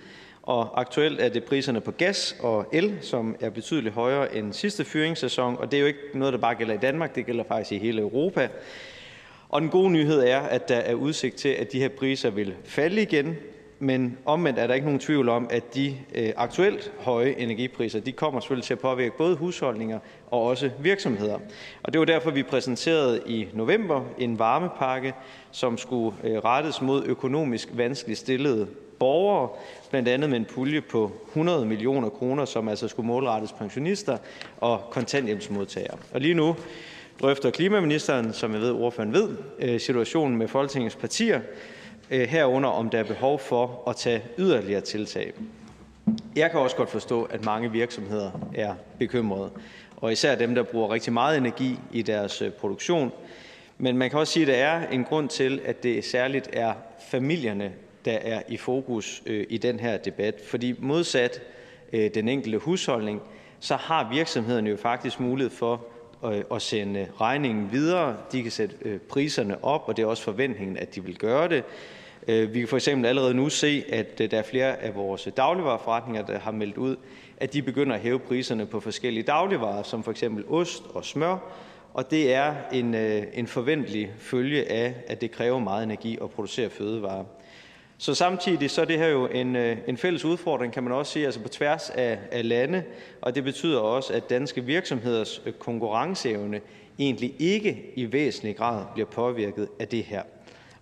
Og 0.43 0.79
aktuelt 0.79 1.21
er 1.21 1.29
det 1.29 1.43
priserne 1.43 1.81
på 1.81 1.91
gas 1.91 2.35
og 2.39 2.65
el, 2.71 2.97
som 3.01 3.35
er 3.39 3.49
betydeligt 3.49 3.95
højere 3.95 4.35
end 4.35 4.53
sidste 4.53 4.85
fyringssæson. 4.85 5.57
Og 5.57 5.71
det 5.71 5.77
er 5.77 5.81
jo 5.81 5.87
ikke 5.87 5.99
noget, 6.13 6.33
der 6.33 6.39
bare 6.39 6.55
gælder 6.55 6.73
i 6.73 6.77
Danmark, 6.77 7.15
det 7.15 7.25
gælder 7.25 7.43
faktisk 7.43 7.71
i 7.71 7.77
hele 7.77 8.01
Europa. 8.01 8.49
Og 9.49 9.61
den 9.61 9.69
gode 9.69 9.91
nyhed 9.91 10.23
er, 10.23 10.39
at 10.39 10.69
der 10.69 10.75
er 10.75 10.93
udsigt 10.93 11.35
til, 11.35 11.49
at 11.49 11.71
de 11.71 11.79
her 11.79 11.89
priser 11.89 12.29
vil 12.29 12.55
falde 12.65 13.01
igen. 13.01 13.35
Men 13.79 14.17
omvendt 14.25 14.59
er 14.59 14.67
der 14.67 14.73
ikke 14.73 14.85
nogen 14.85 14.99
tvivl 14.99 15.29
om, 15.29 15.47
at 15.51 15.75
de 15.75 15.95
øh, 16.15 16.29
aktuelt 16.35 16.91
høje 16.99 17.35
energipriser, 17.37 17.99
de 17.99 18.11
kommer 18.11 18.39
selvfølgelig 18.39 18.65
til 18.65 18.73
at 18.73 18.79
påvirke 18.79 19.17
både 19.17 19.35
husholdninger 19.35 19.99
og 20.31 20.43
også 20.43 20.69
virksomheder. 20.79 21.39
Og 21.83 21.93
det 21.93 21.99
var 21.99 22.05
derfor, 22.05 22.31
vi 22.31 22.43
præsenterede 22.43 23.21
i 23.25 23.47
november 23.53 24.01
en 24.17 24.39
varmepakke, 24.39 25.13
som 25.51 25.77
skulle 25.77 26.17
øh, 26.23 26.37
rettes 26.37 26.81
mod 26.81 27.03
økonomisk 27.05 27.69
vanskeligt 27.73 28.19
stillede 28.19 28.67
borgere, 28.99 29.49
blandt 29.89 30.09
andet 30.09 30.29
med 30.29 30.37
en 30.37 30.45
pulje 30.45 30.81
på 30.81 31.11
100 31.29 31.65
millioner 31.65 32.09
kroner, 32.09 32.45
som 32.45 32.67
altså 32.67 32.87
skulle 32.87 33.07
målrettes 33.07 33.51
pensionister 33.51 34.17
og 34.57 34.81
kontanthjælpsmodtagere. 34.91 35.97
Og 36.13 36.21
lige 36.21 36.33
nu 36.33 36.55
drøfter 37.21 37.51
klimaministeren, 37.51 38.33
som 38.33 38.53
jeg 38.53 38.61
ved, 38.61 38.71
ordføreren 38.71 39.13
ved, 39.13 39.29
øh, 39.59 39.79
situationen 39.79 40.37
med 40.37 40.47
Folketingets 40.47 40.95
partier, 40.95 41.41
øh, 42.11 42.27
herunder 42.27 42.69
om 42.69 42.89
der 42.89 42.99
er 42.99 43.03
behov 43.03 43.39
for 43.39 43.83
at 43.87 43.95
tage 43.95 44.21
yderligere 44.37 44.81
tiltag. 44.81 45.33
Jeg 46.35 46.51
kan 46.51 46.59
også 46.59 46.75
godt 46.75 46.89
forstå, 46.89 47.23
at 47.23 47.45
mange 47.45 47.71
virksomheder 47.71 48.31
er 48.55 48.73
bekymrede, 48.99 49.49
og 49.97 50.11
især 50.11 50.35
dem, 50.35 50.55
der 50.55 50.63
bruger 50.63 50.91
rigtig 50.91 51.13
meget 51.13 51.37
energi 51.37 51.79
i 51.91 52.01
deres 52.01 52.41
øh, 52.41 52.51
produktion. 52.51 53.11
Men 53.77 53.97
man 53.97 54.09
kan 54.09 54.19
også 54.19 54.33
sige, 54.33 54.43
at 54.43 54.47
der 54.47 54.55
er 54.55 54.87
en 54.87 55.03
grund 55.03 55.29
til, 55.29 55.61
at 55.65 55.83
det 55.83 56.05
særligt 56.05 56.49
er 56.53 56.73
familierne, 57.09 57.71
der 58.05 58.17
er 58.17 58.41
i 58.47 58.57
fokus 58.57 59.23
øh, 59.25 59.45
i 59.49 59.57
den 59.57 59.79
her 59.79 59.97
debat. 59.97 60.41
Fordi 60.45 60.75
modsat 60.79 61.41
øh, 61.93 62.09
den 62.13 62.29
enkelte 62.29 62.57
husholdning, 62.57 63.21
så 63.59 63.75
har 63.75 64.09
virksomhederne 64.11 64.69
jo 64.69 64.77
faktisk 64.77 65.19
mulighed 65.19 65.51
for 65.51 65.85
øh, 66.25 66.43
at 66.51 66.61
sende 66.61 67.07
regningen 67.21 67.71
videre. 67.71 68.17
De 68.31 68.43
kan 68.43 68.51
sætte 68.51 68.99
priserne 69.09 69.63
op, 69.63 69.83
og 69.87 69.97
det 69.97 70.03
er 70.03 70.07
også 70.07 70.23
forventningen, 70.23 70.77
at 70.77 70.95
de 70.95 71.03
vil 71.03 71.17
gøre 71.17 71.49
det. 71.49 71.63
Vi 72.27 72.59
kan 72.59 72.67
for 72.67 72.77
eksempel 72.77 73.05
allerede 73.05 73.33
nu 73.33 73.49
se, 73.49 73.83
at 73.89 74.19
der 74.19 74.37
er 74.37 74.43
flere 74.43 74.77
af 74.77 74.95
vores 74.95 75.27
dagligvareforretninger, 75.37 76.25
der 76.25 76.39
har 76.39 76.51
meldt 76.51 76.77
ud, 76.77 76.95
at 77.37 77.53
de 77.53 77.61
begynder 77.61 77.95
at 77.95 78.01
hæve 78.01 78.19
priserne 78.19 78.65
på 78.65 78.79
forskellige 78.79 79.23
dagligvarer, 79.23 79.83
som 79.83 80.03
for 80.03 80.11
eksempel 80.11 80.43
ost 80.49 80.83
og 80.93 81.05
smør, 81.05 81.37
og 81.93 82.11
det 82.11 82.33
er 82.33 82.55
en, 82.71 82.95
øh, 82.95 83.23
en 83.33 83.47
forventelig 83.47 84.11
følge 84.17 84.71
af, 84.71 84.95
at 85.07 85.21
det 85.21 85.31
kræver 85.31 85.59
meget 85.59 85.83
energi 85.83 86.17
at 86.21 86.29
producere 86.29 86.69
fødevarer. 86.69 87.23
Så 88.03 88.13
samtidig 88.13 88.71
så 88.71 88.81
er 88.81 88.85
det 88.85 88.97
her 88.97 89.07
jo 89.07 89.27
en, 89.27 89.55
øh, 89.55 89.77
en 89.87 89.97
fælles 89.97 90.25
udfordring, 90.25 90.73
kan 90.73 90.83
man 90.83 90.93
også 90.93 91.11
sige, 91.11 91.25
altså 91.25 91.39
på 91.39 91.47
tværs 91.47 91.89
af, 91.89 92.19
af 92.31 92.47
lande, 92.47 92.83
og 93.21 93.35
det 93.35 93.43
betyder 93.43 93.79
også, 93.79 94.13
at 94.13 94.29
danske 94.29 94.63
virksomheders 94.63 95.41
øh, 95.45 95.53
konkurrenceevne 95.53 96.61
egentlig 96.99 97.35
ikke 97.39 97.91
i 97.95 98.11
væsentlig 98.11 98.55
grad 98.55 98.85
bliver 98.93 99.07
påvirket 99.07 99.67
af 99.79 99.87
det 99.87 100.03
her. 100.03 100.21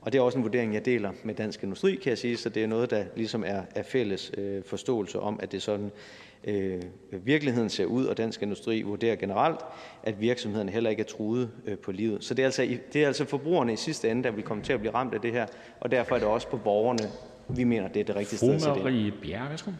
Og 0.01 0.11
det 0.11 0.19
er 0.19 0.21
også 0.21 0.37
en 0.37 0.43
vurdering, 0.43 0.73
jeg 0.73 0.85
deler 0.85 1.11
med 1.23 1.33
Dansk 1.35 1.63
Industri, 1.63 1.95
kan 1.95 2.09
jeg 2.09 2.17
sige, 2.17 2.37
så 2.37 2.49
det 2.49 2.63
er 2.63 2.67
noget, 2.67 2.89
der 2.89 3.03
ligesom 3.15 3.43
er, 3.47 3.61
er 3.75 3.83
fælles 3.83 4.31
øh, 4.37 4.63
forståelse 4.63 5.19
om, 5.19 5.39
at 5.43 5.51
det 5.51 5.57
er 5.57 5.61
sådan, 5.61 5.91
øh, 6.43 6.81
virkeligheden 7.11 7.69
ser 7.69 7.85
ud, 7.85 8.05
og 8.05 8.17
Dansk 8.17 8.41
Industri 8.41 8.81
vurderer 8.81 9.15
generelt, 9.15 9.59
at 10.03 10.21
virksomhederne 10.21 10.71
heller 10.71 10.89
ikke 10.89 11.01
er 11.01 11.05
truet 11.05 11.49
øh, 11.65 11.77
på 11.77 11.91
livet. 11.91 12.23
Så 12.23 12.33
det 12.33 12.43
er, 12.43 12.47
altså, 12.47 12.77
det 12.93 13.03
er 13.03 13.07
altså 13.07 13.25
forbrugerne 13.25 13.73
i 13.73 13.75
sidste 13.75 14.09
ende, 14.09 14.23
der 14.23 14.31
vil 14.31 14.43
komme 14.43 14.63
til 14.63 14.73
at 14.73 14.79
blive 14.79 14.93
ramt 14.93 15.13
af 15.13 15.21
det 15.21 15.31
her, 15.31 15.45
og 15.79 15.91
derfor 15.91 16.15
er 16.15 16.19
det 16.19 16.27
også 16.27 16.47
på 16.47 16.57
borgerne, 16.57 17.09
vi 17.47 17.63
mener, 17.63 17.87
det 17.87 17.99
er 17.99 18.03
det 18.03 18.15
rigtige 18.15 18.37
sted 18.37 18.53
at 18.53 18.61
sætte 18.61 19.13
Bjerg, 19.21 19.49
værsgo. 19.49 19.71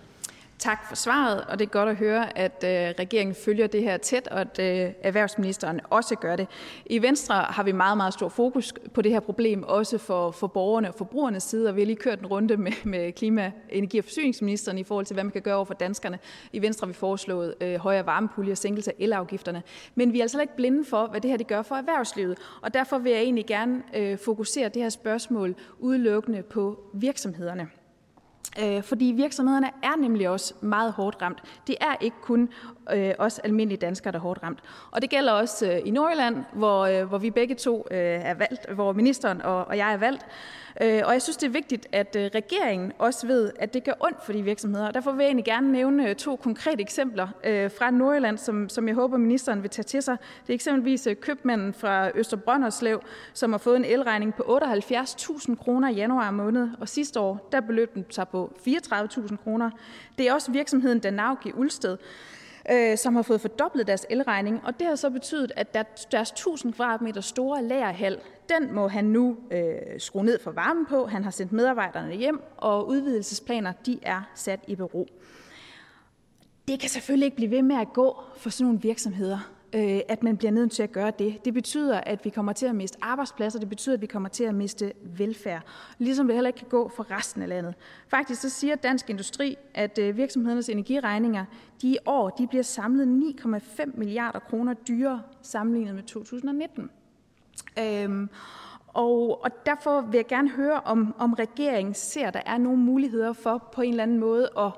Tak 0.61 0.87
for 0.87 0.95
svaret, 0.95 1.41
og 1.41 1.59
det 1.59 1.65
er 1.65 1.69
godt 1.69 1.89
at 1.89 1.95
høre, 1.95 2.37
at 2.37 2.63
øh, 2.63 2.93
regeringen 2.99 3.35
følger 3.35 3.67
det 3.67 3.83
her 3.83 3.97
tæt, 3.97 4.27
og 4.27 4.41
at 4.41 4.59
øh, 4.59 4.93
erhvervsministeren 5.03 5.79
også 5.89 6.15
gør 6.15 6.35
det. 6.35 6.47
I 6.85 7.01
Venstre 7.01 7.35
har 7.35 7.63
vi 7.63 7.71
meget, 7.71 7.97
meget 7.97 8.13
stor 8.13 8.29
fokus 8.29 8.73
på 8.93 9.01
det 9.01 9.11
her 9.11 9.19
problem, 9.19 9.63
også 9.63 9.97
for, 9.97 10.31
for 10.31 10.47
borgerne 10.47 10.87
og 10.87 10.95
forbrugernes 10.95 11.43
side, 11.43 11.69
og 11.69 11.75
vi 11.75 11.81
har 11.81 11.85
lige 11.85 11.95
kørt 11.95 12.19
en 12.19 12.25
runde 12.25 12.57
med, 12.57 12.71
med 12.83 13.11
klima-, 13.11 13.51
energi- 13.69 13.97
og 13.97 14.03
forsyningsministeren 14.03 14.77
i 14.77 14.83
forhold 14.83 15.05
til, 15.05 15.13
hvad 15.13 15.23
man 15.23 15.31
kan 15.31 15.41
gøre 15.41 15.55
over 15.55 15.65
for 15.65 15.73
danskerne. 15.73 16.19
I 16.53 16.61
Venstre 16.61 16.85
har 16.85 16.87
vi 16.87 16.93
foreslået 16.93 17.55
øh, 17.61 17.75
højere 17.75 18.05
varmepulje 18.05 18.51
og 18.51 18.57
sænkelse 18.57 18.91
af 18.91 18.95
elafgifterne. 18.99 19.63
Men 19.95 20.13
vi 20.13 20.19
er 20.19 20.23
altså 20.23 20.41
ikke 20.41 20.55
blinde 20.55 20.85
for, 20.85 21.07
hvad 21.07 21.21
det 21.21 21.29
her 21.29 21.37
det 21.37 21.47
gør 21.47 21.61
for 21.61 21.75
erhvervslivet, 21.75 22.37
og 22.61 22.73
derfor 22.73 22.97
vil 22.97 23.11
jeg 23.11 23.21
egentlig 23.21 23.45
gerne 23.45 23.83
øh, 23.95 24.17
fokusere 24.17 24.69
det 24.69 24.81
her 24.81 24.89
spørgsmål 24.89 25.55
udelukkende 25.79 26.43
på 26.43 26.79
virksomhederne. 26.93 27.69
Øh, 28.59 28.83
fordi 28.83 29.05
virksomhederne 29.05 29.69
er 29.83 29.95
nemlig 29.97 30.29
også 30.29 30.53
meget 30.61 30.93
hårdt 30.93 31.21
ramt. 31.21 31.43
Det 31.67 31.75
er 31.81 31.95
ikke 32.01 32.17
kun 32.21 32.49
øh, 32.93 33.13
os 33.17 33.39
almindelige 33.39 33.79
danskere, 33.79 34.11
der 34.11 34.17
er 34.17 34.21
hårdt 34.21 34.43
ramt. 34.43 34.59
Og 34.91 35.01
det 35.01 35.09
gælder 35.09 35.31
også 35.31 35.71
øh, 35.71 35.81
i 35.85 35.91
Nordjylland, 35.91 36.43
hvor, 36.53 36.85
øh, 36.85 37.07
hvor 37.07 37.17
vi 37.17 37.29
begge 37.29 37.55
to 37.55 37.87
øh, 37.91 37.97
er 37.97 38.33
valgt, 38.33 38.69
hvor 38.69 38.93
ministeren 38.93 39.41
og, 39.41 39.67
og 39.67 39.77
jeg 39.77 39.93
er 39.93 39.97
valgt. 39.97 40.25
Øh, 40.81 41.01
og 41.05 41.13
jeg 41.13 41.21
synes, 41.21 41.37
det 41.37 41.47
er 41.47 41.51
vigtigt, 41.51 41.87
at 41.91 42.15
øh, 42.15 42.29
regeringen 42.35 42.91
også 42.99 43.27
ved, 43.27 43.51
at 43.59 43.73
det 43.73 43.83
gør 43.83 43.93
ondt 43.99 44.25
for 44.25 44.33
de 44.33 44.43
virksomheder. 44.43 44.87
Og 44.87 44.93
derfor 44.93 45.11
vil 45.11 45.19
jeg 45.19 45.27
egentlig 45.27 45.45
gerne 45.45 45.71
nævne 45.71 46.09
øh, 46.09 46.15
to 46.15 46.35
konkrete 46.35 46.81
eksempler 46.81 47.27
øh, 47.43 47.71
fra 47.71 47.91
Nordjylland, 47.91 48.37
som, 48.37 48.69
som 48.69 48.87
jeg 48.87 48.95
håber, 48.95 49.17
ministeren 49.17 49.61
vil 49.61 49.69
tage 49.69 49.83
til 49.83 50.03
sig. 50.03 50.17
Det 50.41 50.49
er 50.49 50.53
eksempelvis 50.53 51.07
øh, 51.07 51.15
købmanden 51.15 51.73
fra 51.73 52.09
Østerbrønderslev, 52.15 53.01
som 53.33 53.51
har 53.51 53.57
fået 53.57 53.75
en 53.75 53.85
elregning 53.85 54.33
på 54.33 54.43
78.000 54.43 55.55
kroner 55.55 55.89
i 55.89 55.93
januar 55.93 56.31
måned, 56.31 56.69
og 56.79 56.89
sidste 56.89 57.19
år 57.19 57.49
der 57.51 57.61
beløb 57.61 57.93
den 57.93 58.05
sig 58.09 58.27
på 58.27 58.53
34.000 58.67 59.35
kroner. 59.43 59.69
Det 60.17 60.27
er 60.27 60.33
også 60.33 60.51
virksomheden 60.51 60.99
Danaugi 60.99 61.51
Ulsted, 61.53 61.97
øh, 62.71 62.97
som 62.97 63.15
har 63.15 63.21
fået 63.21 63.41
fordoblet 63.41 63.87
deres 63.87 64.05
elregning, 64.09 64.61
og 64.63 64.79
det 64.79 64.87
har 64.87 64.95
så 64.95 65.09
betydet, 65.09 65.51
at 65.55 65.73
der, 65.73 65.83
deres 66.11 66.29
1000 66.31 66.73
kvadratmeter 66.73 67.21
store 67.21 67.63
lagerhal, 67.63 68.19
den 68.49 68.73
må 68.73 68.87
han 68.87 69.05
nu 69.05 69.37
øh, 69.51 69.73
skrue 69.97 70.25
ned 70.25 70.39
for 70.39 70.51
varmen 70.51 70.85
på. 70.85 71.05
Han 71.05 71.23
har 71.23 71.31
sendt 71.31 71.51
medarbejderne 71.51 72.15
hjem, 72.15 72.41
og 72.57 72.87
udvidelsesplaner 72.87 73.73
de 73.85 73.99
er 74.01 74.21
sat 74.35 74.59
i 74.67 74.75
bero. 74.75 75.07
Det 76.67 76.79
kan 76.79 76.89
selvfølgelig 76.89 77.25
ikke 77.25 77.35
blive 77.35 77.51
ved 77.51 77.61
med 77.61 77.75
at 77.75 77.93
gå 77.93 78.23
for 78.37 78.49
sådan 78.49 78.65
nogle 78.65 78.81
virksomheder 78.81 79.39
øh, 79.75 79.99
at 80.07 80.23
man 80.23 80.37
bliver 80.37 80.51
nødt 80.51 80.71
til 80.71 80.83
at 80.83 80.91
gøre 80.91 81.11
det. 81.19 81.45
Det 81.45 81.53
betyder, 81.53 82.01
at 82.01 82.25
vi 82.25 82.29
kommer 82.29 82.53
til 82.53 82.65
at 82.65 82.75
miste 82.75 82.97
arbejdspladser, 83.01 83.59
det 83.59 83.69
betyder, 83.69 83.95
at 83.95 84.01
vi 84.01 84.05
kommer 84.05 84.29
til 84.29 84.43
at 84.43 84.55
miste 84.55 84.93
velfærd, 85.03 85.61
ligesom 85.97 86.27
det 86.27 86.35
heller 86.35 86.49
ikke 86.49 86.59
kan 86.59 86.67
gå 86.67 86.91
for 86.95 87.11
resten 87.11 87.41
af 87.41 87.49
landet. 87.49 87.73
Faktisk 88.07 88.41
så 88.41 88.49
siger 88.49 88.75
Dansk 88.75 89.09
Industri, 89.09 89.57
at 89.73 89.97
øh, 89.97 90.17
virksomhedernes 90.17 90.69
energiregninger 90.69 91.45
de 91.81 91.87
i 91.87 91.97
år 92.05 92.29
de 92.29 92.47
bliver 92.47 92.63
samlet 92.63 93.35
9,5 93.39 93.97
milliarder 93.97 94.39
kroner 94.39 94.73
dyrere 94.73 95.21
sammenlignet 95.41 95.95
med 95.95 96.03
2019. 96.03 96.89
Øhm, 97.79 98.29
og, 98.87 99.43
og 99.43 99.65
derfor 99.65 100.01
vil 100.01 100.17
jeg 100.17 100.27
gerne 100.27 100.49
høre, 100.49 100.81
om, 100.81 101.15
om 101.17 101.33
regeringen 101.33 101.93
ser, 101.93 102.27
at 102.27 102.33
der 102.33 102.41
er 102.45 102.57
nogle 102.57 102.79
muligheder 102.79 103.33
for 103.33 103.69
på 103.73 103.81
en 103.81 103.89
eller 103.89 104.03
anden 104.03 104.19
måde 104.19 104.49
at, 104.57 104.71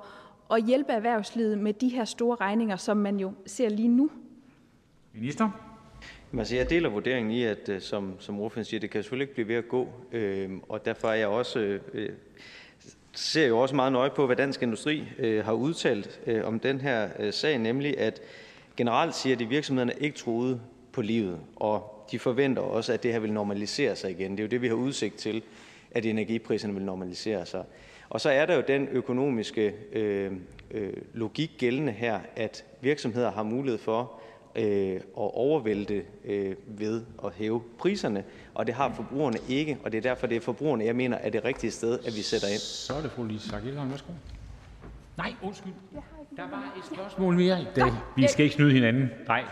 at 0.51 0.63
hjælpe 0.63 0.91
erhvervslivet 0.91 1.57
med 1.57 1.73
de 1.73 1.89
her 1.89 2.05
store 2.05 2.35
regninger, 2.35 2.75
som 2.75 2.97
man 2.97 3.19
jo 3.19 3.31
ser 3.45 3.69
lige 3.69 3.87
nu. 3.87 4.09
Minister? 5.13 5.49
Altså, 6.37 6.55
jeg 6.55 6.69
deler 6.69 6.89
vurderingen 6.89 7.31
i, 7.31 7.43
at 7.43 7.69
øh, 7.69 7.81
som, 7.81 8.15
som 8.19 8.39
ordføreren 8.39 8.65
siger, 8.65 8.79
det 8.79 8.89
kan 8.89 9.03
selvfølgelig 9.03 9.23
ikke 9.23 9.33
blive 9.33 9.47
ved 9.47 9.55
at 9.55 9.67
gå, 9.67 9.89
øh, 10.11 10.49
og 10.69 10.85
derfor 10.85 11.07
er 11.07 11.13
jeg 11.13 11.27
også, 11.27 11.59
øh, 11.59 11.81
øh 11.93 12.09
ser 13.15 13.41
jeg 13.41 13.49
jo 13.49 13.59
også 13.59 13.75
meget 13.75 13.91
nøje 13.91 14.09
på, 14.09 14.25
hvad 14.25 14.35
Dansk 14.35 14.61
Industri 14.61 15.03
øh, 15.19 15.45
har 15.45 15.53
udtalt 15.53 16.21
øh, 16.27 16.47
om 16.47 16.59
den 16.59 16.81
her 16.81 17.09
øh, 17.19 17.33
sag, 17.33 17.57
nemlig 17.57 17.99
at 17.99 18.21
generelt 18.77 19.15
siger 19.15 19.35
de, 19.35 19.43
at 19.43 19.49
virksomhederne 19.49 19.93
ikke 19.99 20.17
troede 20.17 20.61
på 20.91 21.01
livet, 21.01 21.39
og 21.55 22.05
de 22.11 22.19
forventer 22.19 22.61
også, 22.61 22.93
at 22.93 23.03
det 23.03 23.11
her 23.11 23.19
vil 23.19 23.33
normalisere 23.33 23.95
sig 23.95 24.11
igen. 24.11 24.31
Det 24.31 24.39
er 24.39 24.43
jo 24.43 24.49
det, 24.49 24.61
vi 24.61 24.67
har 24.67 24.75
udsigt 24.75 25.15
til, 25.15 25.43
at 25.91 26.05
energipriserne 26.05 26.73
vil 26.73 26.83
normalisere 26.83 27.45
sig. 27.45 27.63
Og 28.09 28.21
så 28.21 28.29
er 28.29 28.45
der 28.45 28.55
jo 28.55 28.63
den 28.67 28.87
økonomiske 28.87 29.73
øh, 29.91 30.31
øh, 30.71 30.93
logik 31.13 31.51
gældende 31.57 31.91
her, 31.91 32.19
at 32.35 32.65
virksomheder 32.81 33.31
har 33.31 33.43
mulighed 33.43 33.79
for 33.79 34.01
øh, 34.01 34.22
at 34.55 35.01
overvælte 35.15 36.05
øh, 36.25 36.55
ved 36.67 37.01
at 37.25 37.33
hæve 37.33 37.61
priserne, 37.79 38.23
og 38.53 38.67
det 38.67 38.75
har 38.75 38.93
forbrugerne 38.95 39.37
ikke, 39.49 39.77
og 39.83 39.91
det 39.91 39.97
er 39.97 40.01
derfor, 40.01 40.27
det 40.27 40.37
er 40.37 40.41
forbrugerne, 40.41 40.85
jeg 40.85 40.95
mener, 40.95 41.17
er 41.17 41.29
det 41.29 41.45
rigtige 41.45 41.71
sted, 41.71 41.99
at 41.99 42.15
vi 42.15 42.21
sætter 42.21 42.47
ind. 42.47 42.59
Så 42.59 42.93
er 42.93 43.01
det 43.01 43.11
fru 43.11 43.23
Lise 43.23 43.49
Sarkildholm. 43.49 43.91
Der 46.37 46.43
var 46.49 46.73
et 46.77 46.85
spørgsmål 46.93 47.35
mere. 47.35 47.57
Det, 47.75 47.93
vi 48.15 48.27
skal 48.27 48.43
ikke 48.43 48.55
snyde 48.55 48.71
hinanden. 48.71 49.11
Nej. 49.27 49.43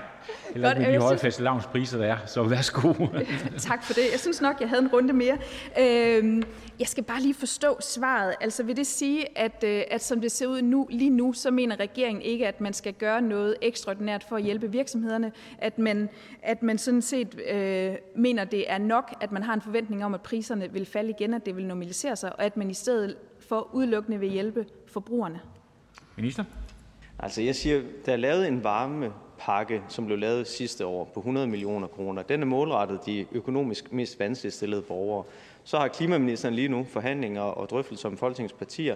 Eller 0.54 0.68
Godt, 0.68 0.78
med 0.78 0.94
de 0.94 1.00
høje 1.00 1.18
faste 1.18 1.44
priser, 1.72 1.98
der 1.98 2.06
er. 2.06 2.18
Så 2.26 2.44
værsgo. 2.44 2.94
tak 3.70 3.84
for 3.84 3.94
det. 3.94 4.04
Jeg 4.12 4.20
synes 4.20 4.42
nok, 4.42 4.62
jeg 4.62 4.70
havde 4.70 4.82
en 4.82 4.88
runde 4.88 5.14
mere. 5.14 5.38
Øhm, 5.80 6.44
jeg 6.80 6.88
skal 6.88 7.04
bare 7.04 7.22
lige 7.22 7.34
forstå 7.34 7.78
svaret. 7.82 8.36
Altså 8.42 8.64
vil 8.64 8.78
det 8.78 8.88
sige, 8.88 9.38
at, 9.38 9.64
øh, 9.68 9.84
at 9.92 10.04
som 10.04 10.22
det 10.22 10.32
ser 10.32 10.48
ud 10.48 10.62
nu, 10.62 10.88
lige 10.90 11.10
nu, 11.10 11.34
så 11.34 11.52
mener 11.52 11.80
regeringen 11.80 12.22
ikke, 12.22 12.48
at 12.48 12.62
man 12.62 12.74
skal 12.74 12.94
gøre 12.94 13.22
noget 13.22 13.56
ekstraordinært 13.62 14.26
for 14.30 14.36
at 14.36 14.44
hjælpe 14.44 14.72
virksomhederne? 14.72 15.32
At 15.58 15.80
man, 15.80 16.10
at 16.42 16.64
man 16.64 16.78
sådan 16.78 17.02
set 17.02 17.40
øh, 17.52 17.96
mener, 18.16 18.44
det 18.44 18.72
er 18.72 18.78
nok, 18.78 19.14
at 19.22 19.32
man 19.32 19.44
har 19.44 19.54
en 19.54 19.62
forventning 19.62 20.06
om, 20.06 20.14
at 20.14 20.22
priserne 20.22 20.74
vil 20.74 20.86
falde 20.86 21.10
igen, 21.10 21.34
at 21.34 21.46
det 21.46 21.56
vil 21.56 21.66
normalisere 21.66 22.16
sig, 22.16 22.34
og 22.34 22.44
at 22.44 22.58
man 22.58 22.70
i 22.70 22.74
stedet 22.74 23.16
for 23.40 23.70
udelukkende 23.74 24.20
vil 24.20 24.30
hjælpe 24.30 24.66
forbrugerne? 24.88 25.40
Minister? 26.16 26.44
Altså 27.20 27.42
jeg 27.42 27.56
siger, 27.56 27.82
der 28.06 28.14
er 28.14 28.18
lavet 28.18 28.48
en 28.48 28.64
varmepakke, 28.64 29.82
som 29.88 30.06
blev 30.06 30.18
lavet 30.18 30.48
sidste 30.48 30.86
år 30.86 31.12
på 31.14 31.20
100 31.20 31.48
millioner 31.48 31.88
kroner. 31.88 32.22
Den 32.22 32.42
er 32.42 32.46
målrettet 32.46 33.06
de 33.06 33.26
økonomisk 33.32 33.94
mest 33.94 34.20
vanskeligt 34.20 34.56
stillede 34.56 34.82
borgere. 34.82 35.24
Så 35.64 35.78
har 35.78 35.88
klimaministeren 35.88 36.56
lige 36.56 36.68
nu 36.68 36.84
forhandlinger 36.84 37.42
og 37.42 37.70
drøftelser 37.70 38.10
om 38.10 38.18
Folketingets 38.18 38.54
partier 38.54 38.96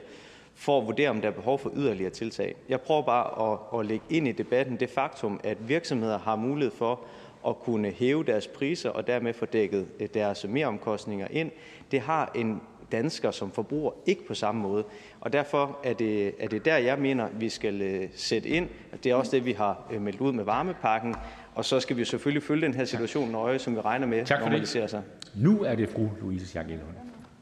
for 0.56 0.80
at 0.82 0.88
vurdere, 0.88 1.10
om 1.10 1.22
der 1.22 1.28
er 1.28 1.34
behov 1.34 1.60
for 1.60 1.72
yderligere 1.76 2.10
tiltag. 2.10 2.56
Jeg 2.70 2.82
prøver 2.82 3.02
bare 3.02 3.54
at, 3.54 3.80
at 3.80 3.86
lægge 3.86 4.06
ind 4.10 4.28
i 4.28 4.32
debatten 4.32 4.80
det 4.80 4.90
faktum, 4.90 5.40
at 5.44 5.70
virksomheder 5.70 6.20
har 6.20 6.36
mulighed 6.36 6.72
for 6.72 7.00
at 7.48 7.60
kunne 7.60 7.92
hæve 7.92 8.24
deres 8.24 8.48
priser 8.48 8.90
og 8.90 9.08
dermed 9.08 9.34
få 9.34 9.46
dækket 9.46 9.88
øh, 10.00 10.08
deres 10.14 10.46
meromkostninger 10.50 11.28
ind. 11.32 11.52
Det 11.92 12.00
har 12.00 12.32
en 12.36 12.62
dansker 12.92 13.32
som 13.32 13.52
forbruger 13.52 13.92
ikke 14.06 14.28
på 14.28 14.34
samme 14.34 14.62
måde. 14.62 14.84
Og 15.22 15.34
derfor 15.34 15.80
er 15.84 15.94
det, 15.94 16.34
er 16.40 16.48
det 16.48 16.66
der, 16.66 16.78
jeg 16.78 17.00
mener, 17.00 17.28
vi 17.34 17.50
skal 17.50 17.82
øh, 17.82 18.10
sætte 18.16 18.50
ind. 18.50 18.70
Det 19.04 19.12
er 19.12 19.16
også 19.16 19.32
det, 19.32 19.46
vi 19.46 19.52
har 19.52 19.88
øh, 19.92 20.02
meldt 20.02 20.22
ud 20.22 20.34
med 20.34 20.44
varmepakken. 20.44 21.16
Og 21.56 21.66
så 21.66 21.80
skal 21.80 21.98
vi 21.98 22.06
selvfølgelig 22.06 22.44
følge 22.44 22.66
den 22.66 22.74
her 22.74 22.86
situation 22.86 23.32
nøje, 23.32 23.60
som 23.60 23.76
vi 23.76 23.82
regner 23.82 24.08
med 24.08 24.26
tak 24.26 24.40
for 24.40 24.46
normaliserer 24.46 24.88
sig. 24.88 25.02
Nu 25.36 25.64
er 25.64 25.76
det 25.76 25.90
fru 25.90 26.10
Louise 26.22 26.48
Schack 26.48 26.70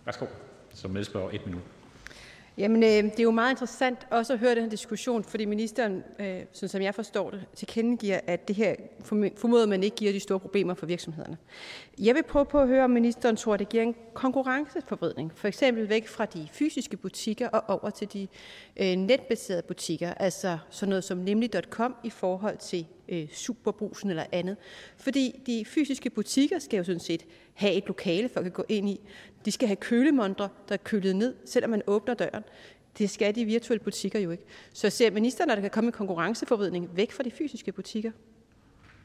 Værsgo, 0.06 0.26
som 0.74 0.92
medspørger 0.92 1.30
et 1.34 1.46
minut. 1.46 1.62
Jamen, 2.58 2.84
øh, 2.84 2.90
det 2.90 3.20
er 3.20 3.24
jo 3.24 3.32
meget 3.32 3.52
interessant 3.52 4.08
også 4.12 4.34
at 4.34 4.40
høre 4.40 4.56
den 4.56 4.64
her 4.64 4.70
diskussion, 4.70 5.24
fordi 5.24 5.46
ministeren, 5.46 6.04
øh, 6.20 6.42
sådan 6.52 6.70
som 6.70 6.82
jeg 6.82 6.96
forstår 6.96 7.30
det, 7.30 7.46
tilkendegiver, 7.56 8.20
at 8.28 8.48
det 8.48 8.56
her 8.56 8.76
formoder 9.36 9.66
man 9.66 9.84
ikke 9.84 9.96
giver 9.96 10.12
de 10.12 10.20
store 10.20 10.40
problemer 10.40 10.74
for 10.74 10.86
virksomhederne. 10.86 11.38
Jeg 12.00 12.16
vil 12.16 12.24
prøve 12.24 12.46
på 12.46 12.60
at 12.60 12.68
høre, 12.68 12.84
om 12.84 12.90
ministeren 12.90 13.36
tror, 13.36 13.54
at 13.54 13.60
det 13.60 13.70
giver 13.70 13.84
en 13.84 13.96
konkurrenceforvridning, 14.14 15.32
for 15.36 15.48
eksempel 15.48 15.90
væk 15.90 16.08
fra 16.08 16.26
de 16.26 16.48
fysiske 16.52 16.98
butikker 16.98 17.48
og 17.48 17.80
over 17.82 17.90
til 17.90 18.14
de 18.14 18.28
øh, 18.78 18.96
netbaserede 18.96 19.62
butikker, 19.62 20.14
altså 20.14 20.58
sådan 20.70 20.90
noget 20.90 21.04
som 21.04 21.18
nemlig.com 21.18 21.96
i 22.04 22.10
forhold 22.10 22.58
til 22.58 22.86
øh, 23.10 23.28
superbrusen 23.34 24.10
eller 24.10 24.26
andet. 24.32 24.58
Fordi 24.98 25.42
de 25.46 25.66
fysiske 25.66 26.10
butikker 26.10 26.60
skal 26.60 26.78
jo 26.78 26.84
sådan 26.84 27.00
set 27.00 27.26
have 27.54 27.74
et 27.74 27.88
lokale, 27.88 28.30
folk 28.30 28.44
kan 28.44 28.52
gå 28.52 28.66
ind 28.70 28.90
i. 28.90 29.02
De 29.46 29.52
skal 29.52 29.68
have 29.68 29.76
kølemondre, 29.76 30.50
der 30.70 30.74
er 30.74 30.78
kølet 30.78 31.16
ned, 31.16 31.36
selvom 31.46 31.70
man 31.70 31.82
åbner 31.88 32.14
døren. 32.14 32.44
Det 32.98 33.10
skal 33.10 33.36
de 33.36 33.46
virtuelle 33.46 33.84
butikker 33.84 34.20
jo 34.20 34.32
ikke. 34.32 34.44
Så 34.74 34.90
ser 34.90 35.12
ministeren, 35.12 35.50
at 35.50 35.58
der 35.58 35.62
kan 35.62 35.70
komme 35.70 35.88
en 35.88 35.92
konkurrenceforvridning 35.92 36.90
væk 36.96 37.12
fra 37.12 37.24
de 37.24 37.32
fysiske 37.32 37.72
butikker? 37.72 38.12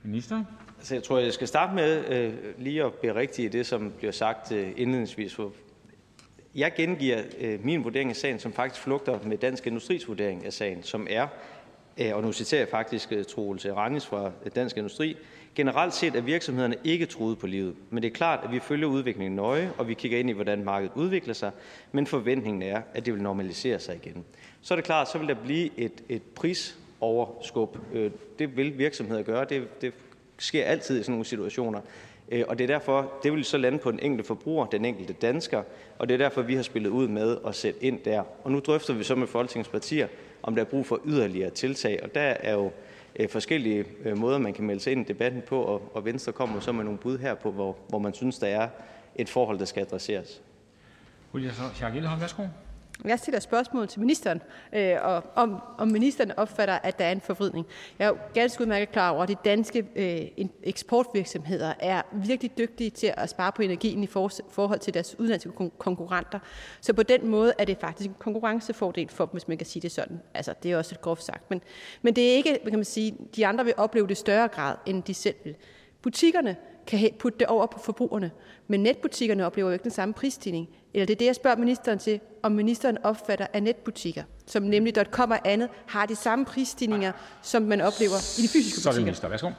Minister? 0.03 0.45
Altså, 0.79 0.95
jeg 0.95 1.03
tror, 1.03 1.19
jeg 1.19 1.33
skal 1.33 1.49
starte 1.49 1.75
med 1.75 2.05
øh, 2.09 2.35
lige 2.59 2.85
at 2.85 2.95
berigtige 2.95 3.49
det, 3.49 3.67
som 3.67 3.93
bliver 3.99 4.13
sagt 4.13 4.53
øh, 4.53 4.73
indledningsvis. 4.77 5.35
For 5.35 5.53
jeg 6.55 6.73
gengiver 6.77 7.23
øh, 7.39 7.65
min 7.65 7.85
vurdering 7.85 8.11
af 8.11 8.17
sagen, 8.17 8.39
som 8.39 8.53
faktisk 8.53 8.83
flugter 8.83 9.19
med 9.23 9.39
Dansk 9.39 9.67
Industris 9.67 10.09
vurdering 10.09 10.47
af 10.47 10.53
sagen, 10.53 10.83
som 10.83 11.07
er, 11.11 11.27
øh, 11.99 12.17
og 12.17 12.23
nu 12.23 12.33
citerer 12.33 12.61
jeg 12.61 12.69
faktisk 12.69 13.13
øh, 13.13 13.25
Troels 13.25 13.67
Ranis 13.67 14.07
fra 14.07 14.33
Dansk 14.55 14.77
Industri, 14.77 15.17
generelt 15.59 15.95
set 15.95 16.17
er 16.17 16.21
virksomhederne 16.21 16.77
ikke 16.85 17.07
truet 17.07 17.39
på 17.39 17.47
livet, 17.47 17.75
men 17.91 18.03
det 18.03 18.09
er 18.09 18.15
klart, 18.15 18.41
at 18.45 18.53
vi 18.53 18.61
følger 18.61 18.87
udviklingen 18.87 19.37
nøje, 19.37 19.73
og 19.79 19.89
vi 19.89 19.95
kigger 19.95 20.19
ind 20.19 20.31
i, 20.31 20.33
hvordan 20.33 20.65
markedet 20.65 20.93
udvikler 20.95 21.35
sig, 21.35 21.51
men 21.93 22.07
forventningen 22.07 22.63
er, 22.63 22.83
at 22.95 23.07
det 23.07 23.15
vil 23.15 23.23
normalisere 23.23 23.79
sig 23.79 23.97
igen. 23.97 24.25
Så 24.63 24.75
er 24.75 24.77
det 24.77 24.85
klart, 24.85 25.11
så 25.11 25.19
vil 25.19 25.29
der 25.29 25.35
blive 25.35 25.71
et, 25.77 25.93
et 26.09 26.23
prisoverskub. 26.23 27.79
Øh, 27.93 28.11
det 28.39 28.57
vil 28.57 28.79
virksomheder 28.79 29.23
gøre, 29.23 29.45
det, 29.45 29.81
det 29.81 29.93
sker 30.39 30.65
altid 30.65 31.01
i 31.01 31.03
sådan 31.03 31.13
nogle 31.13 31.25
situationer. 31.25 31.81
Øh, 32.29 32.45
og 32.49 32.59
det 32.59 32.65
er 32.65 32.69
derfor, 32.69 33.13
det 33.23 33.33
vil 33.33 33.45
så 33.45 33.59
lande 33.59 33.79
på 33.79 33.91
den 33.91 34.01
enkelte 34.03 34.27
forbruger, 34.27 34.67
den 34.67 34.85
enkelte 34.85 35.13
dansker, 35.13 35.63
og 35.99 36.09
det 36.09 36.15
er 36.15 36.19
derfor, 36.19 36.43
vi 36.43 36.55
har 36.55 36.63
spillet 36.63 36.91
ud 36.91 37.09
med 37.09 37.37
at 37.47 37.55
sætte 37.55 37.85
ind 37.85 38.01
der. 38.05 38.23
Og 38.45 38.53
nu 38.53 38.61
drøfter 38.61 38.95
vi 38.95 39.05
så 39.05 39.15
med 39.15 39.27
Folketingets 39.27 39.69
partier, 39.69 40.09
om 40.43 40.55
der 40.55 40.63
er 40.63 40.67
brug 40.67 40.87
for 40.87 41.01
yderligere 41.07 41.51
tiltag, 41.51 42.01
og 42.03 42.15
der 42.15 42.21
er 42.21 42.53
jo 42.53 42.71
øh, 43.19 43.29
forskellige 43.29 43.85
øh, 44.05 44.19
måder, 44.19 44.39
man 44.39 44.53
kan 44.53 44.65
melde 44.65 44.81
sig 44.81 44.93
ind 44.93 45.01
i 45.01 45.13
debatten 45.13 45.43
på, 45.49 45.63
og, 45.63 45.91
og 45.95 46.05
Venstre 46.05 46.33
kommer 46.33 46.61
så 46.61 46.73
med 46.73 46.85
nogle 46.85 46.99
bud 46.99 47.19
her 47.19 47.35
på, 47.35 47.51
hvor, 47.51 47.77
hvor 47.89 47.99
man 47.99 48.15
synes, 48.15 48.39
der 48.39 48.47
er 48.47 48.69
et 49.17 49.29
forhold, 49.29 49.59
der 49.59 49.65
skal 49.65 49.81
adresseres. 49.81 50.43
William 51.35 51.55
Schack 51.75 51.97
Elholm, 51.97 52.21
værsgo. 52.21 52.43
Jeg 53.05 53.19
stiller 53.19 53.41
spørgsmål 53.41 53.89
til 53.89 54.01
ministeren, 54.01 54.43
øh, 54.73 54.97
og 55.03 55.25
om, 55.35 55.63
om 55.79 55.89
ministeren 55.89 56.33
opfatter, 56.37 56.79
at 56.83 56.99
der 56.99 57.05
er 57.05 57.13
en 57.13 57.21
forvridning. 57.21 57.67
Jeg 57.99 58.05
er 58.05 58.09
jo 58.09 58.17
ganske 58.35 58.63
udmærket 58.63 58.93
klar 58.93 59.11
over, 59.11 59.23
at 59.23 59.29
de 59.29 59.37
danske 59.45 59.87
øh, 59.97 60.47
eksportvirksomheder 60.63 61.73
er 61.81 62.03
virkelig 62.13 62.59
dygtige 62.59 62.91
til 62.91 63.15
at 63.17 63.31
spare 63.31 63.53
på 63.53 63.63
energien 63.63 64.03
i 64.03 64.07
for, 64.07 64.31
forhold 64.51 64.79
til 64.79 64.95
deres 64.95 65.19
udenlandske 65.19 65.51
konkurrenter. 65.79 66.39
Så 66.81 66.93
på 66.93 67.03
den 67.03 67.29
måde 67.29 67.53
er 67.59 67.65
det 67.65 67.79
faktisk 67.81 68.09
en 68.09 68.17
konkurrencefordel 68.19 69.09
for 69.09 69.27
dem, 69.27 69.33
hvis 69.33 69.49
man 69.49 69.59
kan 69.59 69.67
sige 69.67 69.83
det 69.83 69.93
sådan. 69.93 70.21
Altså, 70.35 70.55
det 70.63 70.73
er 70.73 70.77
også 70.77 70.95
et 70.95 71.01
groft 71.01 71.23
sagt. 71.23 71.51
Men, 71.51 71.61
men 72.03 72.17
det 72.17 72.31
er 72.31 72.35
ikke, 72.35 72.59
kan 72.65 72.79
man 72.79 72.85
sige, 72.85 73.17
de 73.37 73.47
andre 73.47 73.65
vil 73.65 73.75
opleve 73.77 74.07
det 74.07 74.17
større 74.17 74.49
grad, 74.49 74.77
end 74.87 75.03
de 75.03 75.15
selv 75.15 75.37
vil. 75.45 75.57
Butikkerne 76.03 76.57
kan 76.89 77.11
putte 77.19 77.39
det 77.39 77.47
over 77.47 77.67
på 77.67 77.79
forbrugerne, 77.79 78.31
men 78.69 78.83
netbutikkerne 78.83 79.47
oplever 79.47 79.69
jo 79.69 79.73
ikke 79.73 79.83
den 79.83 79.91
samme 79.91 80.15
prisstigning. 80.15 80.69
Eller 80.95 81.07
det 81.07 81.15
er 81.15 81.19
det, 81.19 81.27
jeg 81.27 81.35
spørger 81.35 81.57
ministeren 81.57 81.99
til, 81.99 82.21
om 82.43 82.53
ministeren 82.53 82.99
opfatter, 83.05 83.47
at 83.53 83.63
netbutikker, 83.63 84.23
som 84.47 84.63
nemlig 84.63 84.95
.com 85.11 85.31
og 85.31 85.39
andet, 85.45 85.69
har 85.87 86.07
de 86.07 86.17
samme 86.17 86.45
prisstigninger, 86.45 87.13
som 87.43 87.63
man 87.63 87.81
oplever 87.81 88.39
i 88.39 88.43
de 88.43 88.49
fysiske 88.49 88.77
butikker. 88.77 88.81
Så 88.81 88.89
er 88.89 88.93
det 88.93 89.03
minister. 89.03 89.29
Værsgo. 89.29 89.51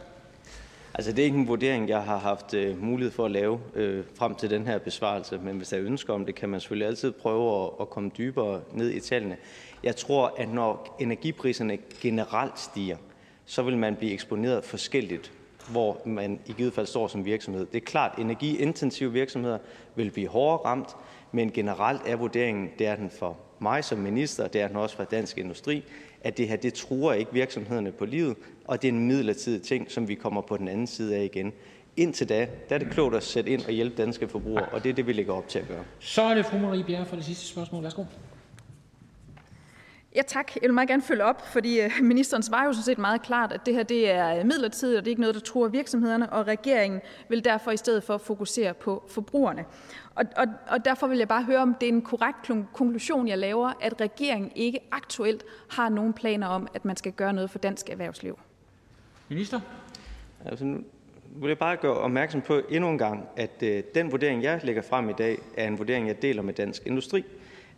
Altså, 0.93 1.11
det 1.11 1.19
er 1.19 1.23
ikke 1.23 1.37
en 1.37 1.47
vurdering, 1.47 1.89
jeg 1.89 2.01
har 2.01 2.17
haft 2.17 2.53
øh, 2.53 2.83
mulighed 2.83 3.11
for 3.11 3.25
at 3.25 3.31
lave 3.31 3.59
øh, 3.75 4.03
frem 4.15 4.35
til 4.35 4.49
den 4.49 4.67
her 4.67 4.77
besvarelse, 4.77 5.37
men 5.37 5.57
hvis 5.57 5.69
der 5.69 5.77
er 5.77 5.83
ønsker 5.83 6.13
om 6.13 6.25
det, 6.25 6.35
kan 6.35 6.49
man 6.49 6.59
selvfølgelig 6.59 6.87
altid 6.87 7.11
prøve 7.11 7.63
at, 7.63 7.69
at 7.81 7.89
komme 7.89 8.11
dybere 8.17 8.61
ned 8.73 8.89
i 8.91 8.99
tallene. 8.99 9.37
Jeg 9.83 9.95
tror, 9.95 10.33
at 10.37 10.49
når 10.49 10.95
energipriserne 10.99 11.77
generelt 12.01 12.59
stiger, 12.59 12.97
så 13.45 13.61
vil 13.61 13.77
man 13.77 13.95
blive 13.95 14.13
eksponeret 14.13 14.63
forskelligt 14.63 15.31
hvor 15.71 16.01
man 16.05 16.39
i 16.45 16.51
givet 16.51 16.73
fald 16.73 16.85
står 16.85 17.07
som 17.07 17.25
virksomhed. 17.25 17.65
Det 17.65 17.81
er 17.81 17.85
klart, 17.85 18.11
at 18.13 18.19
energiintensive 18.19 19.11
virksomheder 19.11 19.57
vil 19.95 20.11
blive 20.11 20.27
hårdere 20.27 20.65
ramt, 20.65 20.89
men 21.31 21.51
generelt 21.51 22.01
er 22.05 22.15
vurderingen, 22.15 22.69
det 22.79 22.87
er 22.87 22.95
den 22.95 23.09
for 23.09 23.37
mig 23.59 23.83
som 23.83 23.97
minister, 23.97 24.47
det 24.47 24.61
er 24.61 24.67
den 24.67 24.75
også 24.77 24.95
fra 24.95 25.03
Dansk 25.03 25.37
Industri, 25.37 25.83
at 26.21 26.37
det 26.37 26.47
her 26.47 26.55
det 26.55 26.73
truer 26.73 27.13
ikke 27.13 27.33
virksomhederne 27.33 27.91
på 27.91 28.05
livet, 28.05 28.37
og 28.65 28.81
det 28.81 28.87
er 28.87 28.91
en 28.91 29.07
midlertidig 29.07 29.61
ting, 29.61 29.91
som 29.91 30.07
vi 30.07 30.15
kommer 30.15 30.41
på 30.41 30.57
den 30.57 30.67
anden 30.67 30.87
side 30.87 31.15
af 31.15 31.23
igen. 31.23 31.53
Indtil 31.97 32.29
da, 32.29 32.47
der 32.69 32.75
er 32.75 32.79
det 32.79 32.89
klogt 32.91 33.15
at 33.15 33.23
sætte 33.23 33.51
ind 33.51 33.65
og 33.65 33.71
hjælpe 33.71 34.01
danske 34.01 34.27
forbrugere, 34.27 34.65
og 34.65 34.83
det 34.83 34.89
er 34.89 34.93
det, 34.93 35.07
vi 35.07 35.13
lægger 35.13 35.33
op 35.33 35.47
til 35.47 35.59
at 35.59 35.67
gøre. 35.67 35.83
Så 35.99 36.21
er 36.21 36.33
det 36.33 36.45
fru 36.45 36.57
Marie 36.57 36.83
Bjerre 36.83 37.05
for 37.05 37.15
det 37.15 37.25
sidste 37.25 37.45
spørgsmål. 37.45 37.83
Værsgo. 37.83 38.03
Ja, 40.15 40.21
tak. 40.21 40.55
Jeg 40.55 40.61
vil 40.61 40.73
meget 40.73 40.89
gerne 40.89 41.01
følge 41.01 41.23
op, 41.23 41.47
fordi 41.47 41.81
øh, 41.81 41.91
ministeren 42.01 42.43
svarer 42.43 42.65
jo 42.65 42.73
sådan 42.73 42.83
set 42.83 42.97
meget 42.97 43.21
klart, 43.21 43.51
at 43.51 43.65
det 43.65 43.73
her 43.73 43.83
det 43.83 44.11
er 44.11 44.43
midlertidigt, 44.43 44.97
og 44.97 45.05
det 45.05 45.09
er 45.09 45.11
ikke 45.11 45.21
noget, 45.21 45.35
der 45.35 45.41
truer 45.41 45.67
virksomhederne, 45.67 46.33
og 46.33 46.47
regeringen 46.47 47.01
vil 47.29 47.45
derfor 47.45 47.71
i 47.71 47.77
stedet 47.77 48.03
for 48.03 48.17
fokusere 48.17 48.73
på 48.73 49.03
forbrugerne. 49.07 49.65
Og, 50.15 50.25
og, 50.37 50.45
og 50.67 50.85
derfor 50.85 51.07
vil 51.07 51.17
jeg 51.17 51.27
bare 51.27 51.43
høre, 51.43 51.57
om 51.59 51.75
det 51.81 51.89
er 51.89 51.93
en 51.93 52.01
korrekt 52.01 52.51
konklusion, 52.73 53.27
jeg 53.27 53.37
laver, 53.37 53.71
at 53.81 54.01
regeringen 54.01 54.51
ikke 54.55 54.79
aktuelt 54.91 55.43
har 55.69 55.89
nogen 55.89 56.13
planer 56.13 56.47
om, 56.47 56.67
at 56.73 56.85
man 56.85 56.97
skal 56.97 57.11
gøre 57.11 57.33
noget 57.33 57.49
for 57.49 57.59
dansk 57.59 57.89
erhvervsliv. 57.89 58.39
Minister? 59.29 59.59
Altså, 60.45 60.65
nu 60.65 60.83
vil 61.35 61.47
jeg 61.47 61.57
bare 61.57 61.77
gøre 61.77 61.93
opmærksom 61.93 62.41
på 62.41 62.61
endnu 62.69 62.89
en 62.89 62.97
gang, 62.97 63.25
at 63.37 63.63
øh, 63.63 63.83
den 63.95 64.11
vurdering, 64.11 64.43
jeg 64.43 64.59
lægger 64.63 64.81
frem 64.81 65.09
i 65.09 65.13
dag, 65.13 65.37
er 65.57 65.67
en 65.67 65.77
vurdering, 65.77 66.07
jeg 66.07 66.21
deler 66.21 66.41
med 66.41 66.53
Dansk 66.53 66.85
Industri 66.85 67.25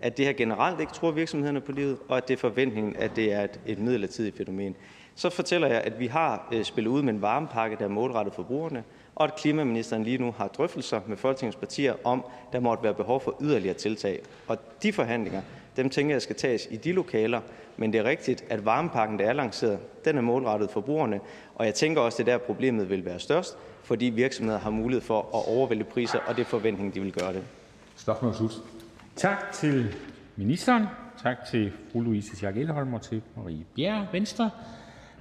at 0.02 0.18
det 0.18 0.26
her 0.26 0.34
generelt 0.34 0.80
ikke 0.80 0.94
tror 0.94 1.12
virksomhederne 1.12 1.62
på 1.62 1.72
livet, 1.72 1.98
og 2.08 2.18
at 2.18 2.28
det 2.28 2.34
er 2.34 2.38
forventningen, 2.38 2.96
at 2.96 3.16
det 3.16 3.34
er 3.34 3.44
et, 3.44 3.60
et 3.66 3.80
midlertidigt 3.80 4.38
fænomen. 4.38 4.76
Så 5.16 5.30
fortæller 5.30 5.68
jeg, 5.68 5.82
at 5.82 6.00
vi 6.00 6.08
har 6.08 6.48
øh, 6.52 6.64
spillet 6.64 6.92
ud 6.92 7.02
med 7.02 7.14
en 7.14 7.22
varmepakke, 7.22 7.76
der 7.80 7.84
er 7.86 7.90
målrettet 7.90 8.34
forbrugerne, 8.34 8.84
og 9.16 9.24
at 9.24 9.36
klimaministeren 9.36 10.04
lige 10.04 10.18
nu 10.18 10.34
har 10.38 10.48
drøftelser 10.48 11.02
med 11.08 11.18
Folketingets 11.18 11.58
partier 11.58 11.94
om, 12.04 12.26
der 12.54 12.60
måtte 12.60 12.84
være 12.84 12.94
behov 12.94 13.22
for 13.22 13.38
yderligere 13.42 13.76
tiltag. 13.76 14.22
Og 14.48 14.58
de 14.84 14.94
forhandlinger, 14.94 15.42
dem 15.78 15.90
tænker 15.90 16.16
jeg 16.16 16.22
skal 16.22 16.36
tages 16.36 16.68
i 16.72 16.76
de 16.76 16.92
lokaler, 16.92 17.42
men 17.78 17.94
det 17.94 18.00
er 18.00 18.04
rigtigt, 18.04 18.44
at 18.50 18.66
varmepakken, 18.66 19.20
der 19.20 19.26
er 19.26 19.34
lanceret, 19.34 19.80
den 20.06 20.18
er 20.18 20.22
målrettet 20.22 20.72
forbrugerne, 20.72 21.20
og 21.56 21.66
jeg 21.66 21.74
tænker 21.74 22.02
også, 22.02 22.16
at 22.16 22.26
det 22.26 22.26
der 22.26 22.38
problemet 22.38 22.90
vil 22.90 23.06
være 23.06 23.20
størst, 23.20 23.58
fordi 23.84 24.06
virksomheder 24.06 24.60
har 24.60 24.70
mulighed 24.70 25.02
for 25.02 25.20
at 25.20 25.58
overvælde 25.58 25.84
priser, 25.84 26.20
og 26.28 26.36
det 26.36 26.42
er 26.42 26.46
forventningen, 26.46 26.94
de 26.94 27.02
vil 27.02 27.14
gøre 27.14 27.34
det. 27.34 27.44
Slut. 28.34 28.52
Tak 29.22 29.52
til 29.54 29.96
ministeren. 30.36 30.86
Tak 31.24 31.38
til 31.52 31.72
fru 31.92 32.02
Louise 32.02 32.36
Schack 32.36 32.58
Elholm 32.58 32.94
og 32.94 33.02
til 33.02 33.22
Marie 33.38 33.66
Bjerre, 33.76 34.08
Venstre. 34.12 34.50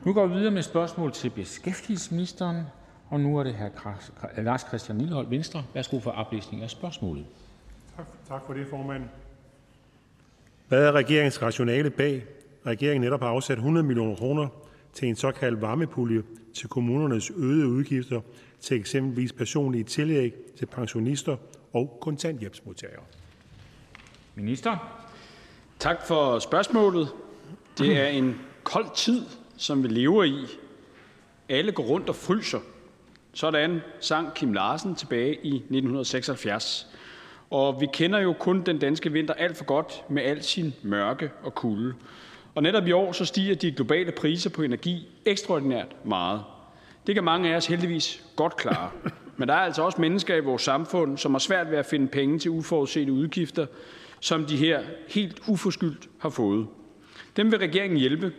Nu 0.05 0.13
går 0.13 0.27
vi 0.27 0.35
videre 0.35 0.51
med 0.51 0.63
spørgsmål 0.63 1.13
til 1.13 1.31
beskæftigelsesministeren, 1.31 2.63
og 3.09 3.21
nu 3.21 3.39
er 3.39 3.43
det 3.43 3.55
hr. 3.55 3.89
Øh, 4.39 4.45
Lars 4.45 4.61
Christian 4.61 4.99
Lillehold, 4.99 5.29
Venstre. 5.29 5.65
Værsgo 5.75 6.01
for 6.01 6.11
oplæsning 6.11 6.63
af 6.63 6.71
spørgsmålet. 6.71 7.27
Tak, 7.97 8.07
tak 8.29 8.41
for 8.47 8.55
det, 8.55 8.67
formand. 8.67 9.03
Hvad 10.69 10.85
er 10.85 10.93
regeringens 10.93 11.43
rationale 11.43 11.91
bag? 11.91 12.25
Regeringen 12.67 13.01
netop 13.01 13.21
har 13.21 13.29
afsat 13.29 13.57
100 13.57 13.87
millioner 13.87 14.17
kroner 14.17 14.49
til 14.93 15.09
en 15.09 15.17
såkaldt 15.17 15.61
varmepulje 15.61 16.23
til 16.55 16.69
kommunernes 16.69 17.31
øgede 17.37 17.69
udgifter 17.69 18.21
til 18.61 18.77
eksempelvis 18.77 19.33
personlige 19.33 19.85
tillæg 19.85 20.35
til 20.59 20.67
pensionister 20.67 21.37
og 21.73 21.99
kontanthjælpsmodtagere. 22.01 23.03
Minister. 24.41 24.77
Tak 25.79 26.07
for 26.07 26.39
spørgsmålet. 26.39 27.09
Det 27.79 27.97
er 27.97 28.07
en 28.07 28.41
kold 28.63 28.87
tid, 28.95 29.27
som 29.57 29.83
vi 29.83 29.89
lever 29.89 30.25
i. 30.25 30.47
Alle 31.49 31.73
går 31.73 31.83
rundt 31.83 32.09
og 32.09 32.17
fryser. 32.17 32.59
Sådan 33.33 33.81
sang 34.01 34.35
Kim 34.35 34.53
Larsen 34.53 34.95
tilbage 34.95 35.35
i 35.35 35.55
1976. 35.55 36.87
Og 37.51 37.81
vi 37.81 37.87
kender 37.93 38.19
jo 38.19 38.33
kun 38.33 38.63
den 38.63 38.79
danske 38.79 39.13
vinter 39.13 39.35
alt 39.35 39.57
for 39.57 39.65
godt 39.65 40.05
med 40.09 40.23
al 40.23 40.43
sin 40.43 40.75
mørke 40.83 41.31
og 41.43 41.55
kulde. 41.55 41.95
Og 42.55 42.63
netop 42.63 42.87
i 42.87 42.93
år 42.93 43.13
så 43.13 43.25
stiger 43.25 43.55
de 43.55 43.73
globale 43.73 44.13
priser 44.13 44.51
på 44.51 44.63
energi 44.63 45.09
ekstraordinært 45.25 45.97
meget. 46.05 46.43
Det 47.07 47.15
kan 47.15 47.25
mange 47.25 47.53
af 47.53 47.57
os 47.57 47.67
heldigvis 47.67 48.25
godt 48.37 48.57
klare. 48.57 48.91
Men 49.37 49.49
der 49.49 49.55
er 49.55 49.61
altså 49.61 49.83
også 49.83 50.01
mennesker 50.01 50.37
i 50.37 50.41
vores 50.41 50.63
samfund, 50.63 51.19
som 51.19 51.35
har 51.35 51.39
svært 51.39 51.71
ved 51.71 51.79
at 51.79 51.87
finde 51.87 52.09
penge 52.09 52.39
til 52.39 52.51
uforudsete 52.51 53.13
udgifter, 53.13 53.67
som 54.21 54.45
de 54.45 54.57
her 54.57 54.81
helt 55.09 55.43
uforskyldt 55.49 56.09
har 56.19 56.29
fået. 56.29 56.67
Dem 57.37 57.51
vil 57.51 57.59
regeringen 57.59 57.99
hjælpe. 57.99 58.33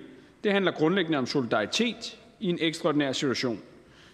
Det 0.43 0.51
handler 0.51 0.71
grundlæggende 0.71 1.17
om 1.17 1.25
solidaritet 1.25 2.17
i 2.39 2.49
en 2.49 2.57
ekstraordinær 2.61 3.11
situation. 3.11 3.59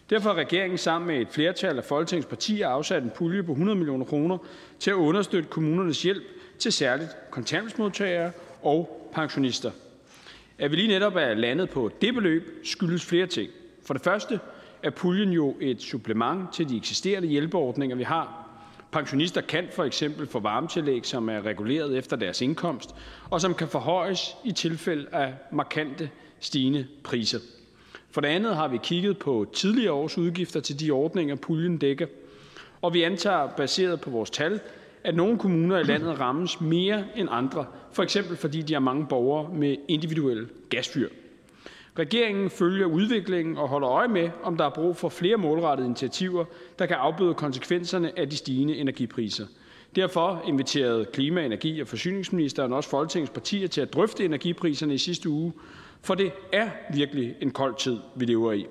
Derfor 0.10 0.30
har 0.30 0.36
regeringen 0.36 0.78
sammen 0.78 1.08
med 1.08 1.22
et 1.22 1.28
flertal 1.32 1.78
af 1.78 1.84
Folketingets 1.84 2.28
partier 2.28 2.68
afsat 2.68 3.04
en 3.04 3.12
pulje 3.16 3.44
på 3.44 3.52
100 3.52 3.78
millioner 3.78 4.06
kroner 4.06 4.38
til 4.80 4.92
at 4.92 4.96
understøtte 4.96 5.50
kommunernes 5.50 6.04
hjælp 6.04 6.24
til 6.60 6.72
særligt 6.72 7.10
kontanthjælpsmodtagere 7.32 8.32
og 8.62 9.10
pensionister. 9.14 9.72
At 10.58 10.72
vi 10.72 10.76
lige 10.76 10.88
netop 10.88 11.16
er 11.16 11.34
landet 11.34 11.70
på 11.70 11.92
det 12.02 12.14
beløb, 12.14 12.60
skyldes 12.64 13.06
flere 13.06 13.28
ting. 13.28 13.52
For 13.86 13.94
det 13.94 14.04
første 14.04 14.40
er 14.84 14.90
puljen 14.90 15.30
jo 15.30 15.56
et 15.62 15.82
supplement 15.82 16.54
til 16.54 16.70
de 16.70 16.78
eksisterende 16.78 17.28
hjælpeordninger, 17.28 17.96
vi 17.96 18.04
har 18.04 18.47
Pensionister 18.98 19.42
kan 19.42 19.68
for 19.72 19.84
eksempel 19.84 20.28
få 20.28 20.40
varmetillæg, 20.40 21.06
som 21.06 21.30
er 21.30 21.46
reguleret 21.46 21.98
efter 21.98 22.16
deres 22.16 22.42
indkomst, 22.42 22.96
og 23.30 23.42
som 23.42 23.54
kan 23.54 23.68
forhøjes 23.68 24.36
i 24.46 24.52
tilfælde 24.52 25.08
af 25.12 25.34
markante 25.52 26.10
stigende 26.40 26.88
priser. 27.04 27.40
For 28.12 28.22
det 28.22 28.28
andet 28.28 28.56
har 28.56 28.68
vi 28.68 28.78
kigget 28.84 29.18
på 29.18 29.46
tidligere 29.54 29.92
års 29.92 30.18
udgifter 30.18 30.60
til 30.60 30.80
de 30.80 30.92
ordninger, 30.92 31.36
puljen 31.36 31.78
dækker, 31.78 32.08
og 32.82 32.94
vi 32.94 33.04
antager, 33.04 33.48
baseret 33.48 34.02
på 34.02 34.10
vores 34.10 34.30
tal, 34.30 34.60
at 35.04 35.16
nogle 35.16 35.38
kommuner 35.38 35.80
i 35.80 35.84
landet 35.84 36.20
rammes 36.20 36.62
mere 36.62 37.04
end 37.16 37.28
andre, 37.32 37.66
for 37.92 38.04
eksempel 38.04 38.38
fordi 38.38 38.62
de 38.62 38.74
har 38.74 38.80
mange 38.80 39.06
borgere 39.10 39.54
med 39.54 39.76
individuelle 39.88 40.50
gasfyr. 40.70 41.10
Regeringen 42.00 42.50
følger 42.50 42.86
udviklingen 42.86 43.58
og 43.58 43.68
holder 43.68 43.90
øje 43.90 44.08
med, 44.08 44.30
om 44.44 44.58
der 44.58 44.66
er 44.66 44.70
brug 44.70 44.98
for 44.98 45.10
flere 45.10 45.38
målrettede 45.38 45.88
initiativer, 45.88 46.46
der 46.80 46.86
kan 46.86 46.96
afbøde 46.96 47.34
konsekvenserne 47.34 48.20
af 48.20 48.30
de 48.30 48.38
stigende 48.38 48.76
energipriser. 48.76 49.46
Derfor 49.96 50.44
inviterede 50.48 51.06
klima-, 51.06 51.46
energi- 51.46 51.82
og 51.82 51.88
forsyningsministeren 51.88 52.74
også 52.74 52.90
Folketingets 52.90 53.32
partier 53.32 53.68
til 53.68 53.82
at 53.82 53.94
drøfte 53.94 54.26
energipriserne 54.26 54.94
i 54.94 54.98
sidste 54.98 55.30
uge, 55.30 55.54
for 56.02 56.16
det 56.16 56.32
er 56.54 56.70
virkelig 56.94 57.36
en 57.42 57.52
kold 57.52 57.76
tid, 57.76 57.98
vi 58.16 58.26
lever 58.26 58.52
i. 58.52 58.66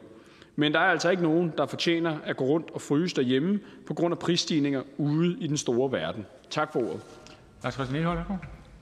Men 0.56 0.72
der 0.72 0.78
er 0.78 0.84
altså 0.90 1.10
ikke 1.10 1.22
nogen, 1.22 1.52
der 1.58 1.66
fortjener 1.66 2.18
at 2.24 2.36
gå 2.36 2.44
rundt 2.44 2.70
og 2.70 2.80
fryse 2.80 3.16
derhjemme 3.16 3.60
på 3.86 3.94
grund 3.94 4.12
af 4.12 4.18
prisstigninger 4.18 4.82
ude 4.96 5.36
i 5.40 5.46
den 5.46 5.56
store 5.56 5.92
verden. 5.92 6.26
Tak 6.50 6.72
for 6.72 6.80
ordet. 6.80 7.00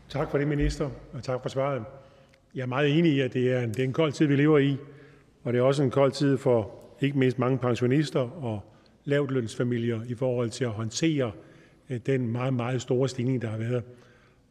Tak 0.09 0.30
for 0.30 0.38
det, 0.38 0.49
minister, 0.49 0.90
og 1.12 1.22
tak 1.22 1.42
for 1.42 1.49
svaret. 1.49 1.82
Jeg 2.55 2.62
er 2.62 2.66
meget 2.66 2.98
enig 2.98 3.12
i, 3.12 3.20
at 3.20 3.32
det 3.32 3.52
er 3.52 3.61
en, 3.61 3.68
det 3.68 3.78
er 3.78 3.84
en 3.84 3.92
kold 3.92 4.12
tid, 4.12 4.26
vi 4.26 4.36
lever 4.36 4.59
i, 4.59 4.76
og 5.42 5.52
det 5.52 5.59
er 5.59 5.62
også 5.62 5.82
en 5.82 5.90
kold 5.90 6.12
tid 6.12 6.36
for 6.36 6.70
ikke 7.00 7.18
mindst 7.18 7.38
mange 7.38 7.59
pensionister 7.59 8.20
og 8.20 8.61
lavtlønsfamilier 9.05 10.00
i 10.09 10.14
forhold 10.14 10.50
til 10.50 10.64
at 10.64 10.70
håndtere 10.70 11.32
øh, 11.90 12.00
den 12.07 12.28
meget, 12.28 12.55
meget 12.55 12.82
store 12.82 13.09
stigning, 13.09 13.42
der 13.42 13.48
har 13.48 13.59
været. 13.59 13.82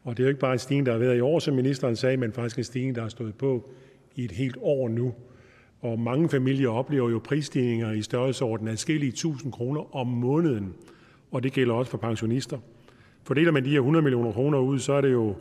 Og 0.03 0.17
det 0.17 0.23
er 0.23 0.27
jo 0.27 0.29
ikke 0.29 0.39
bare 0.39 0.53
en 0.53 0.59
stigning, 0.59 0.85
der 0.85 0.91
har 0.91 0.99
været 0.99 1.17
i 1.17 1.19
år, 1.19 1.39
som 1.39 1.55
ministeren 1.55 1.95
sagde, 1.95 2.17
men 2.17 2.33
faktisk 2.33 2.57
en 2.57 2.63
stigning, 2.63 2.95
der 2.95 3.01
har 3.01 3.09
stået 3.09 3.35
på 3.35 3.69
i 4.15 4.25
et 4.25 4.31
helt 4.31 4.57
år 4.61 4.89
nu. 4.89 5.13
Og 5.81 5.99
mange 5.99 6.29
familier 6.29 6.69
oplever 6.69 7.09
jo 7.09 7.21
prisstigninger 7.23 7.91
i 7.91 8.01
størrelsesordenen 8.01 8.71
af 8.71 8.79
skille 8.79 9.07
1000 9.07 9.51
kroner 9.51 9.95
om 9.95 10.07
måneden, 10.07 10.73
og 11.31 11.43
det 11.43 11.53
gælder 11.53 11.73
også 11.73 11.91
for 11.91 11.97
pensionister. 11.97 12.57
Fordeler 13.23 13.51
man 13.51 13.65
de 13.65 13.69
her 13.69 13.77
100 13.77 14.03
millioner 14.03 14.31
kroner 14.31 14.59
ud, 14.59 14.79
så 14.79 14.93
er 14.93 15.01
det 15.01 15.11
jo 15.11 15.35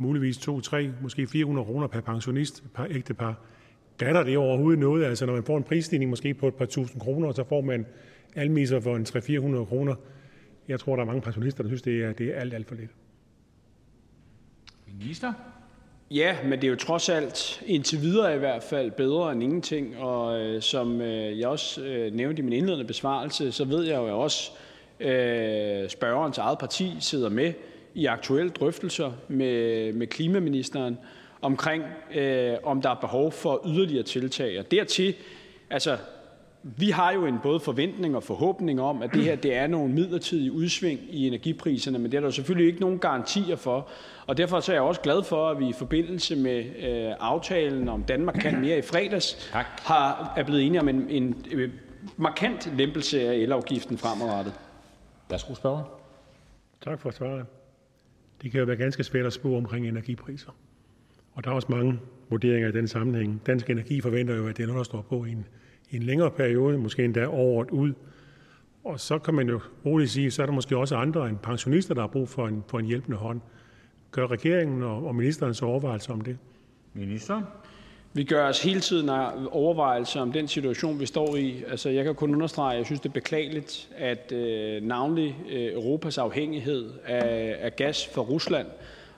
muligvis 0.00 0.38
2, 0.38 0.60
3, 0.60 0.90
måske 1.02 1.26
400 1.26 1.64
kroner 1.66 1.86
per 1.86 2.00
pensionist, 2.00 2.64
per 2.74 2.84
ægtepar. 2.90 3.34
Batter 3.98 4.22
det 4.22 4.36
overhovedet 4.36 4.78
noget? 4.78 5.04
Altså 5.04 5.26
når 5.26 5.32
man 5.32 5.44
får 5.44 5.56
en 5.56 5.62
prisstigning 5.62 6.10
måske 6.10 6.34
på 6.34 6.48
et 6.48 6.54
par 6.54 6.64
tusind 6.64 7.00
kroner, 7.00 7.32
så 7.32 7.44
får 7.44 7.60
man 7.60 7.86
almiser 8.36 8.80
for 8.80 8.96
en 8.96 9.06
300-400 9.08 9.64
kroner. 9.64 9.94
Jeg 10.68 10.80
tror, 10.80 10.96
der 10.96 11.02
er 11.02 11.06
mange 11.06 11.20
pensionister, 11.20 11.62
der 11.62 11.70
synes, 11.70 11.82
det 11.82 12.04
er, 12.04 12.12
det 12.12 12.26
er 12.26 12.40
alt, 12.40 12.54
alt 12.54 12.68
for 12.68 12.74
lidt. 12.74 12.90
Minister? 14.98 15.32
Ja, 16.10 16.36
men 16.44 16.52
det 16.52 16.64
er 16.64 16.68
jo 16.68 16.76
trods 16.76 17.08
alt 17.08 17.62
indtil 17.66 18.00
videre 18.00 18.36
i 18.36 18.38
hvert 18.38 18.62
fald 18.62 18.90
bedre 18.90 19.32
end 19.32 19.42
ingenting. 19.42 19.98
Og 19.98 20.40
øh, 20.40 20.62
som 20.62 21.00
øh, 21.00 21.38
jeg 21.38 21.48
også 21.48 21.84
øh, 21.84 22.14
nævnte 22.14 22.40
i 22.40 22.44
min 22.44 22.52
indledende 22.52 22.84
besvarelse, 22.84 23.52
så 23.52 23.64
ved 23.64 23.84
jeg 23.84 23.96
jo 23.96 24.20
også, 24.20 24.50
øh, 25.00 25.88
spørgerens 25.88 26.38
eget 26.38 26.58
parti 26.58 26.96
sidder 27.00 27.28
med 27.28 27.52
i 27.94 28.06
aktuelle 28.06 28.50
drøftelser 28.50 29.12
med, 29.28 29.92
med 29.92 30.06
klimaministeren 30.06 30.98
omkring, 31.42 31.84
øh, 32.14 32.56
om 32.62 32.82
der 32.82 32.90
er 32.90 32.94
behov 32.94 33.32
for 33.32 33.62
yderligere 33.66 34.02
tiltag. 34.02 34.58
Og 34.58 34.70
dertil, 34.70 35.14
altså 35.70 35.98
vi 36.62 36.90
har 36.90 37.12
jo 37.12 37.26
en 37.26 37.38
både 37.42 37.60
forventning 37.60 38.16
og 38.16 38.22
forhåbning 38.22 38.80
om, 38.80 39.02
at 39.02 39.14
det 39.14 39.24
her 39.24 39.36
det 39.36 39.56
er 39.56 39.66
nogle 39.66 39.92
midlertidige 39.92 40.52
udsving 40.52 41.00
i 41.10 41.26
energipriserne, 41.26 41.98
men 41.98 42.12
det 42.12 42.16
er 42.16 42.20
der 42.20 42.30
selvfølgelig 42.30 42.66
ikke 42.66 42.80
nogen 42.80 42.98
garantier 42.98 43.56
for. 43.56 43.88
Og 44.26 44.36
derfor 44.36 44.60
så 44.60 44.72
er 44.72 44.76
jeg 44.76 44.82
også 44.82 45.00
glad 45.00 45.22
for, 45.22 45.48
at 45.48 45.58
vi 45.58 45.68
i 45.68 45.72
forbindelse 45.72 46.36
med 46.36 46.64
øh, 46.64 47.14
aftalen 47.20 47.88
om 47.88 48.02
Danmark 48.02 48.34
kan 48.34 48.60
mere 48.60 48.78
i 48.78 48.82
fredags, 48.82 49.50
har, 49.84 50.32
er 50.36 50.44
blevet 50.44 50.66
enige 50.66 50.80
om 50.80 50.88
en, 50.88 51.10
en 51.10 51.46
øh, 51.52 51.70
markant 52.16 52.72
lempelse 52.76 53.20
af 53.28 53.34
elafgiften 53.34 53.98
fremadrettet. 53.98 54.54
Værsgo, 55.30 55.54
spørger. 55.54 56.00
Tak 56.84 57.00
for 57.00 57.10
svaret. 57.10 57.46
Det 58.42 58.50
kan 58.50 58.60
jo 58.60 58.66
være 58.66 58.76
ganske 58.76 59.04
svært 59.04 59.26
at 59.26 59.32
spå 59.32 59.56
omkring 59.56 59.88
energipriser. 59.88 60.50
Og 61.32 61.44
der 61.44 61.50
er 61.50 61.54
også 61.54 61.68
mange 61.70 62.00
vurderinger 62.30 62.68
i 62.68 62.72
den 62.72 62.88
sammenhæng. 62.88 63.42
Dansk 63.46 63.70
Energi 63.70 64.00
forventer 64.00 64.36
jo, 64.36 64.48
at 64.48 64.56
det 64.56 64.62
er 64.62 64.66
noget, 64.66 64.78
der 64.78 64.84
står 64.84 65.02
på 65.02 65.24
i 65.24 65.30
en, 65.30 65.46
i 65.90 65.96
en 65.96 66.02
længere 66.02 66.30
periode, 66.30 66.78
måske 66.78 67.04
endda 67.04 67.26
året 67.28 67.70
ud. 67.70 67.92
Og 68.84 69.00
så 69.00 69.18
kan 69.18 69.34
man 69.34 69.48
jo 69.48 69.60
roligt 69.86 70.10
sige, 70.10 70.30
så 70.30 70.42
er 70.42 70.46
der 70.46 70.52
måske 70.52 70.76
også 70.76 70.96
andre 70.96 71.28
end 71.28 71.38
pensionister, 71.38 71.94
der 71.94 72.00
har 72.00 72.08
brug 72.08 72.28
for 72.28 72.48
en, 72.48 72.64
for 72.68 72.78
en 72.78 72.86
hjælpende 72.86 73.16
hånd. 73.16 73.40
Gør 74.10 74.26
regeringen 74.26 74.82
og, 74.82 75.06
og 75.06 75.14
ministerens 75.14 75.62
overvejelser 75.62 76.12
om 76.12 76.20
det? 76.20 76.38
Minister? 76.94 77.42
Vi 78.12 78.24
gør 78.24 78.48
os 78.48 78.62
hele 78.62 78.80
tiden 78.80 79.08
overvejelser 79.50 80.20
om 80.20 80.32
den 80.32 80.48
situation, 80.48 81.00
vi 81.00 81.06
står 81.06 81.36
i. 81.36 81.64
Altså, 81.68 81.90
jeg 81.90 82.04
kan 82.04 82.14
kun 82.14 82.34
understrege, 82.34 82.72
at 82.72 82.78
jeg 82.78 82.86
synes, 82.86 83.00
det 83.00 83.08
er 83.08 83.12
beklageligt, 83.12 83.88
at 83.96 84.32
øh, 84.32 84.82
navnlig 84.82 85.36
øh, 85.50 85.72
Europas 85.72 86.18
afhængighed 86.18 86.90
af, 87.06 87.56
af 87.60 87.76
gas 87.76 88.06
fra 88.06 88.22
Rusland 88.22 88.66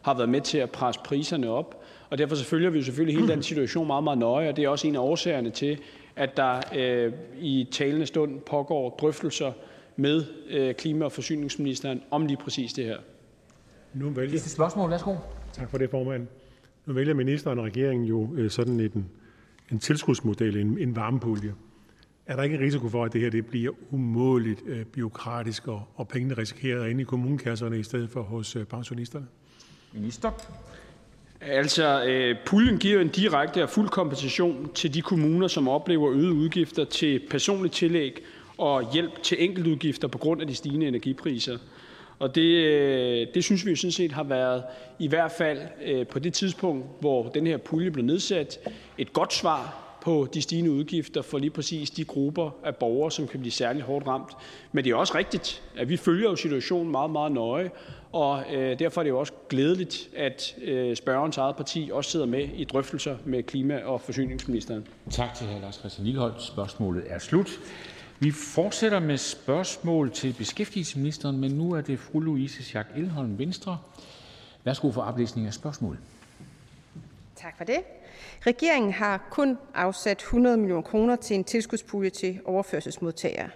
har 0.02 0.14
været 0.14 0.28
med 0.28 0.40
til 0.40 0.58
at 0.58 0.70
presse 0.70 1.00
priserne 1.04 1.48
op. 1.50 1.82
Og 2.10 2.18
derfor 2.18 2.36
så 2.36 2.44
følger 2.44 2.70
vi 2.70 2.78
jo 2.78 2.84
selvfølgelig 2.84 3.20
hele 3.20 3.32
den 3.32 3.42
situation 3.42 3.86
meget, 3.86 4.04
meget 4.04 4.18
nøje, 4.18 4.48
og 4.48 4.56
det 4.56 4.64
er 4.64 4.68
også 4.68 4.86
en 4.88 4.96
af 4.96 5.00
årsagerne 5.00 5.50
til, 5.50 5.78
at 6.16 6.36
der 6.36 6.60
øh, 6.76 7.12
i 7.40 7.68
talende 7.72 8.06
stund 8.06 8.40
pågår 8.40 8.90
drøftelser 9.00 9.52
med 9.96 10.24
øh, 10.50 10.74
klima- 10.74 11.04
og 11.04 11.12
forsyningsministeren 11.12 12.02
om 12.10 12.26
lige 12.26 12.36
præcis 12.36 12.72
det 12.72 12.84
her. 12.84 12.98
Nu 13.94 14.10
vælger... 14.10 14.30
Sidste 14.30 14.50
spørgsmål, 14.50 14.90
værsgo. 14.90 15.14
Tak 15.52 15.70
for 15.70 15.78
det, 15.78 15.90
formand. 15.90 16.26
Nu 16.86 16.92
vælger 16.92 17.14
ministeren 17.14 17.58
og 17.58 17.64
regeringen 17.64 18.06
jo 18.06 18.34
øh, 18.34 18.50
sådan 18.50 18.80
en, 18.80 19.06
en 19.70 19.78
tilskudsmodel, 19.78 20.56
en, 20.56 20.78
en 20.78 20.96
varmepulje. 20.96 21.54
Er 22.26 22.36
der 22.36 22.42
ikke 22.42 22.56
en 22.56 22.62
risiko 22.62 22.88
for, 22.88 23.04
at 23.04 23.12
det 23.12 23.20
her 23.20 23.30
det 23.30 23.46
bliver 23.46 23.72
umådeligt 23.90 24.62
øh, 24.66 24.84
byråkratisk, 24.84 25.68
og, 25.68 25.82
og 25.94 26.08
pengene 26.08 26.34
risikerer 26.34 26.86
ind 26.86 27.00
i 27.00 27.04
kommunekasserne 27.04 27.78
i 27.78 27.82
stedet 27.82 28.10
for 28.10 28.22
hos 28.22 28.56
øh, 28.56 28.64
pensionisterne? 28.64 29.26
Minister? 29.92 30.30
Altså, 31.40 32.04
øh, 32.04 32.36
puljen 32.46 32.78
giver 32.78 33.00
en 33.00 33.08
direkte 33.08 33.62
og 33.62 33.70
fuld 33.70 33.88
kompensation 33.88 34.70
til 34.74 34.94
de 34.94 35.02
kommuner, 35.02 35.48
som 35.48 35.68
oplever 35.68 36.12
øgede 36.12 36.32
udgifter 36.32 36.84
til 36.84 37.20
personligt 37.30 37.74
tillæg 37.74 38.22
og 38.58 38.92
hjælp 38.92 39.22
til 39.22 39.44
enkeltudgifter 39.44 40.08
på 40.08 40.18
grund 40.18 40.40
af 40.40 40.46
de 40.46 40.54
stigende 40.54 40.88
energipriser. 40.88 41.58
Og 42.22 42.34
det, 42.34 42.42
øh, 42.42 43.26
det 43.34 43.44
synes 43.44 43.66
vi 43.66 43.70
jo 43.70 43.76
sådan 43.76 43.92
set 43.92 44.12
har 44.12 44.22
været, 44.22 44.62
i 44.98 45.08
hvert 45.08 45.32
fald 45.32 45.58
øh, 45.84 46.06
på 46.06 46.18
det 46.18 46.34
tidspunkt, 46.34 46.86
hvor 47.00 47.28
den 47.28 47.46
her 47.46 47.56
pulje 47.56 47.90
blev 47.90 48.04
nedsat, 48.04 48.58
et 48.98 49.12
godt 49.12 49.32
svar 49.34 49.78
på 50.02 50.28
de 50.34 50.42
stigende 50.42 50.70
udgifter 50.70 51.22
for 51.22 51.38
lige 51.38 51.50
præcis 51.50 51.90
de 51.90 52.04
grupper 52.04 52.50
af 52.64 52.76
borgere, 52.76 53.10
som 53.10 53.28
kan 53.28 53.40
blive 53.40 53.52
særligt 53.52 53.84
hårdt 53.84 54.06
ramt. 54.06 54.32
Men 54.72 54.84
det 54.84 54.90
er 54.90 54.94
også 54.94 55.14
rigtigt, 55.14 55.62
at 55.76 55.88
vi 55.88 55.96
følger 55.96 56.30
jo 56.30 56.36
situationen 56.36 56.90
meget, 56.90 57.10
meget 57.10 57.32
nøje, 57.32 57.70
og 58.12 58.42
øh, 58.52 58.78
derfor 58.78 59.00
er 59.00 59.02
det 59.02 59.10
jo 59.10 59.18
også 59.18 59.32
glædeligt, 59.48 60.08
at 60.16 60.54
øh, 60.62 60.96
spørgerens 60.96 61.38
eget 61.38 61.56
parti 61.56 61.90
også 61.92 62.10
sidder 62.10 62.26
med 62.26 62.48
i 62.56 62.64
drøftelser 62.64 63.16
med 63.24 63.42
klima- 63.42 63.84
og 63.84 64.00
forsyningsministeren. 64.00 64.86
Tak 65.10 65.34
til 65.34 65.46
hr. 65.46 65.60
Lars 65.62 65.74
Christian 65.74 66.04
Lilleholt. 66.04 66.42
Spørgsmålet 66.42 67.04
er 67.06 67.18
slut. 67.18 67.50
Vi 68.22 68.30
fortsætter 68.30 69.00
med 69.00 69.18
spørgsmål 69.18 70.10
til 70.10 70.34
beskæftigelsesministeren, 70.38 71.40
men 71.40 71.50
nu 71.50 71.72
er 71.72 71.80
det 71.80 71.98
fru 71.98 72.20
Louise 72.20 72.62
Schack 72.62 72.88
Elholm, 72.96 73.38
Venstre. 73.38 73.78
Værsgo 74.64 74.92
for 74.92 75.02
oplæsning 75.02 75.46
af 75.46 75.54
spørgsmålet. 75.54 76.00
Tak 77.36 77.56
for 77.56 77.64
det. 77.64 77.80
Regeringen 78.46 78.92
har 78.92 79.28
kun 79.30 79.58
afsat 79.74 80.18
100 80.18 80.56
millioner 80.56 80.82
kroner 80.82 81.16
til 81.16 81.34
en 81.36 81.44
tilskudspulje 81.44 82.10
til 82.10 82.40
overførselsmodtagere. 82.44 83.50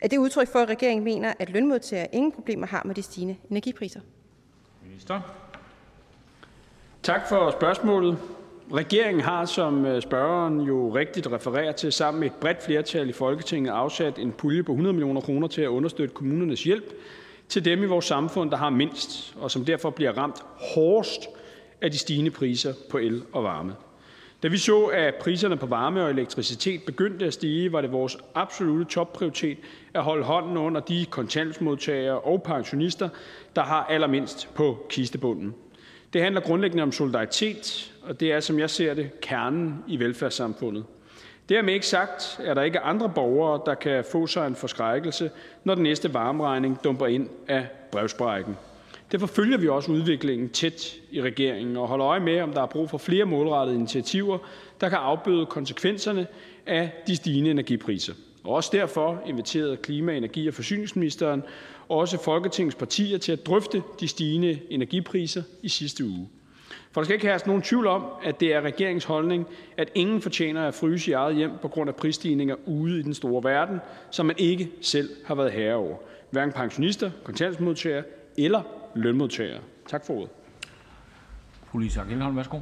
Er 0.00 0.08
det 0.08 0.18
udtryk 0.18 0.48
for, 0.48 0.58
at 0.58 0.68
regeringen 0.68 1.04
mener, 1.04 1.32
at 1.38 1.50
lønmodtagere 1.50 2.14
ingen 2.14 2.32
problemer 2.32 2.66
har 2.66 2.82
med 2.84 2.94
de 2.94 3.02
stigende 3.02 3.36
energipriser? 3.50 4.00
Minister. 4.82 5.20
Tak 7.02 7.28
for 7.28 7.50
spørgsmålet. 7.50 8.18
Regeringen 8.74 9.24
har, 9.24 9.44
som 9.44 9.86
øh, 9.86 10.02
spørgeren 10.02 10.60
jo 10.60 10.94
rigtigt 10.94 11.26
refererer 11.32 11.72
til, 11.72 11.92
sammen 11.92 12.20
med 12.20 12.28
et 12.28 12.34
bredt 12.40 12.62
flertal 12.64 13.08
i 13.08 13.12
Folketinget 13.12 13.70
afsat 13.70 14.18
en 14.18 14.32
pulje 14.32 14.62
på 14.62 14.72
100 14.72 14.92
millioner 14.92 15.20
kroner 15.20 15.48
til 15.48 15.62
at 15.62 15.68
understøtte 15.68 16.14
kommunernes 16.14 16.64
hjælp 16.64 16.92
til 17.48 17.64
dem 17.64 17.82
i 17.82 17.86
vores 17.86 18.04
samfund, 18.04 18.50
der 18.50 18.56
har 18.56 18.70
mindst, 18.70 19.34
og 19.40 19.50
som 19.50 19.64
derfor 19.64 19.90
bliver 19.90 20.12
ramt 20.12 20.36
hårdest 20.74 21.20
af 21.80 21.90
de 21.90 21.98
stigende 21.98 22.30
priser 22.30 22.74
på 22.90 22.98
el 22.98 23.22
og 23.32 23.44
varme. 23.44 23.74
Da 24.42 24.48
vi 24.48 24.58
så, 24.58 24.84
at 24.84 25.14
priserne 25.14 25.56
på 25.56 25.66
varme 25.66 26.04
og 26.04 26.10
elektricitet 26.10 26.82
begyndte 26.86 27.26
at 27.26 27.34
stige, 27.34 27.72
var 27.72 27.80
det 27.80 27.92
vores 27.92 28.18
absolute 28.34 28.84
topprioritet 28.84 29.58
at 29.94 30.02
holde 30.02 30.24
hånden 30.24 30.56
under 30.56 30.80
de 30.80 31.06
kontantsmodtagere 31.10 32.20
og 32.20 32.42
pensionister, 32.42 33.08
der 33.56 33.62
har 33.62 33.84
allermindst 33.84 34.54
på 34.54 34.86
kistebunden. 34.90 35.54
Det 36.12 36.22
handler 36.22 36.40
grundlæggende 36.40 36.82
om 36.82 36.92
solidaritet, 36.92 37.92
og 38.02 38.20
det 38.20 38.32
er, 38.32 38.40
som 38.40 38.58
jeg 38.58 38.70
ser 38.70 38.94
det, 38.94 39.20
kernen 39.20 39.84
i 39.88 39.98
velfærdssamfundet. 39.98 40.84
Dermed 41.48 41.74
ikke 41.74 41.86
sagt, 41.86 42.40
at 42.44 42.56
der 42.56 42.62
ikke 42.62 42.78
er 42.78 42.82
andre 42.82 43.12
borgere, 43.14 43.60
der 43.66 43.74
kan 43.74 44.04
få 44.12 44.26
sig 44.26 44.46
en 44.46 44.54
forskrækkelse, 44.54 45.30
når 45.64 45.74
den 45.74 45.82
næste 45.82 46.14
varmeregning 46.14 46.84
dumper 46.84 47.06
ind 47.06 47.28
af 47.48 47.66
brevsprækken. 47.92 48.56
Derfor 49.12 49.26
følger 49.26 49.58
vi 49.58 49.68
også 49.68 49.92
udviklingen 49.92 50.48
tæt 50.48 50.96
i 51.10 51.22
regeringen 51.22 51.76
og 51.76 51.88
holder 51.88 52.06
øje 52.06 52.20
med, 52.20 52.40
om 52.40 52.52
der 52.52 52.62
er 52.62 52.66
brug 52.66 52.90
for 52.90 52.98
flere 52.98 53.24
målrettede 53.24 53.78
initiativer, 53.78 54.38
der 54.80 54.88
kan 54.88 54.98
afbøde 54.98 55.46
konsekvenserne 55.46 56.26
af 56.66 57.02
de 57.06 57.16
stigende 57.16 57.50
energipriser. 57.50 58.14
Og 58.44 58.54
også 58.54 58.70
derfor 58.72 59.22
inviterede 59.26 59.76
klima-, 59.76 60.16
energi- 60.16 60.48
og 60.48 60.54
forsyningsministeren 60.54 61.42
også 61.90 62.18
Folketingets 62.18 62.76
partier 62.76 63.18
til 63.18 63.32
at 63.32 63.46
drøfte 63.46 63.82
de 64.00 64.08
stigende 64.08 64.60
energipriser 64.70 65.42
i 65.62 65.68
sidste 65.68 66.04
uge. 66.04 66.28
For 66.92 67.00
der 67.00 67.04
skal 67.04 67.14
ikke 67.14 67.26
herske 67.26 67.48
nogen 67.48 67.62
tvivl 67.62 67.86
om, 67.86 68.04
at 68.22 68.40
det 68.40 68.54
er 68.54 68.60
regeringens 68.60 69.04
holdning, 69.04 69.46
at 69.76 69.90
ingen 69.94 70.22
fortjener 70.22 70.68
at 70.68 70.74
fryse 70.74 71.10
i 71.10 71.14
eget 71.14 71.36
hjem 71.36 71.50
på 71.62 71.68
grund 71.68 71.88
af 71.90 71.96
prisstigninger 71.96 72.56
ude 72.66 73.00
i 73.00 73.02
den 73.02 73.14
store 73.14 73.44
verden, 73.44 73.80
som 74.10 74.26
man 74.26 74.36
ikke 74.38 74.70
selv 74.80 75.10
har 75.26 75.34
været 75.34 75.52
herre 75.52 75.74
over. 75.74 75.96
Hverken 76.30 76.52
pensionister, 76.52 77.10
kontanthjælpsmodtagere 77.24 78.04
eller 78.38 78.62
lønmodtagere. 78.94 79.60
Tak 79.88 80.06
for 80.06 80.14
ordet. 80.14 80.30
Fru 81.70 81.78
Lisa 81.78 82.00
Elholm, 82.10 82.36
værsgo. 82.36 82.58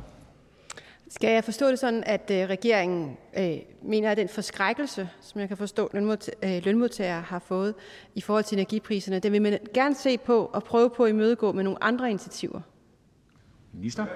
Skal 1.11 1.31
jeg 1.31 1.45
forstå 1.45 1.69
det 1.69 1.79
sådan, 1.79 2.05
at 2.07 2.31
øh, 2.31 2.49
regeringen 2.49 3.17
øh, 3.39 3.57
mener, 3.83 4.11
at 4.11 4.17
den 4.17 4.29
forskrækkelse, 4.29 5.09
som 5.21 5.41
jeg 5.41 5.49
kan 5.49 5.57
forstå, 5.57 5.91
øh, 5.95 6.65
lønmodtagere 6.65 7.21
har 7.21 7.39
fået 7.39 7.75
i 8.15 8.21
forhold 8.21 8.45
til 8.45 8.57
energipriserne, 8.57 9.19
den 9.19 9.33
vil 9.33 9.43
man 9.43 9.59
gerne 9.75 9.95
se 9.95 10.19
på 10.19 10.51
og 10.53 10.65
prøve 10.65 10.91
på 10.91 11.05
at 11.05 11.11
imødegå 11.11 11.53
med 11.53 11.65
nogle 11.65 11.85
andre 11.85 12.11
initiativer? 12.11 12.61
Minister? 13.73 14.07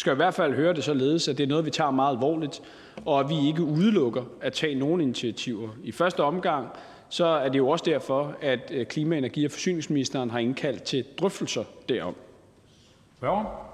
skal 0.00 0.12
i 0.12 0.16
hvert 0.16 0.34
fald 0.34 0.54
høre 0.54 0.74
det 0.74 0.84
således, 0.84 1.28
at 1.28 1.38
det 1.38 1.44
er 1.44 1.48
noget, 1.48 1.64
vi 1.64 1.70
tager 1.70 1.90
meget 1.90 2.14
alvorligt, 2.14 2.62
og 3.06 3.20
at 3.20 3.28
vi 3.28 3.46
ikke 3.48 3.62
udelukker 3.62 4.22
at 4.40 4.52
tage 4.52 4.74
nogen 4.74 5.00
initiativer. 5.00 5.68
I 5.84 5.92
første 5.92 6.22
omgang 6.22 6.68
så 7.08 7.24
er 7.26 7.48
det 7.48 7.58
jo 7.58 7.68
også 7.68 7.84
derfor, 7.88 8.36
at 8.40 8.70
øh, 8.70 8.86
klima-, 8.86 9.18
energi- 9.18 9.44
og 9.44 9.50
forsyningsministeren 9.50 10.30
har 10.30 10.38
indkaldt 10.38 10.82
til 10.82 11.04
drøftelser 11.18 11.64
derom. 11.88 12.14
Spørger? 13.16 13.69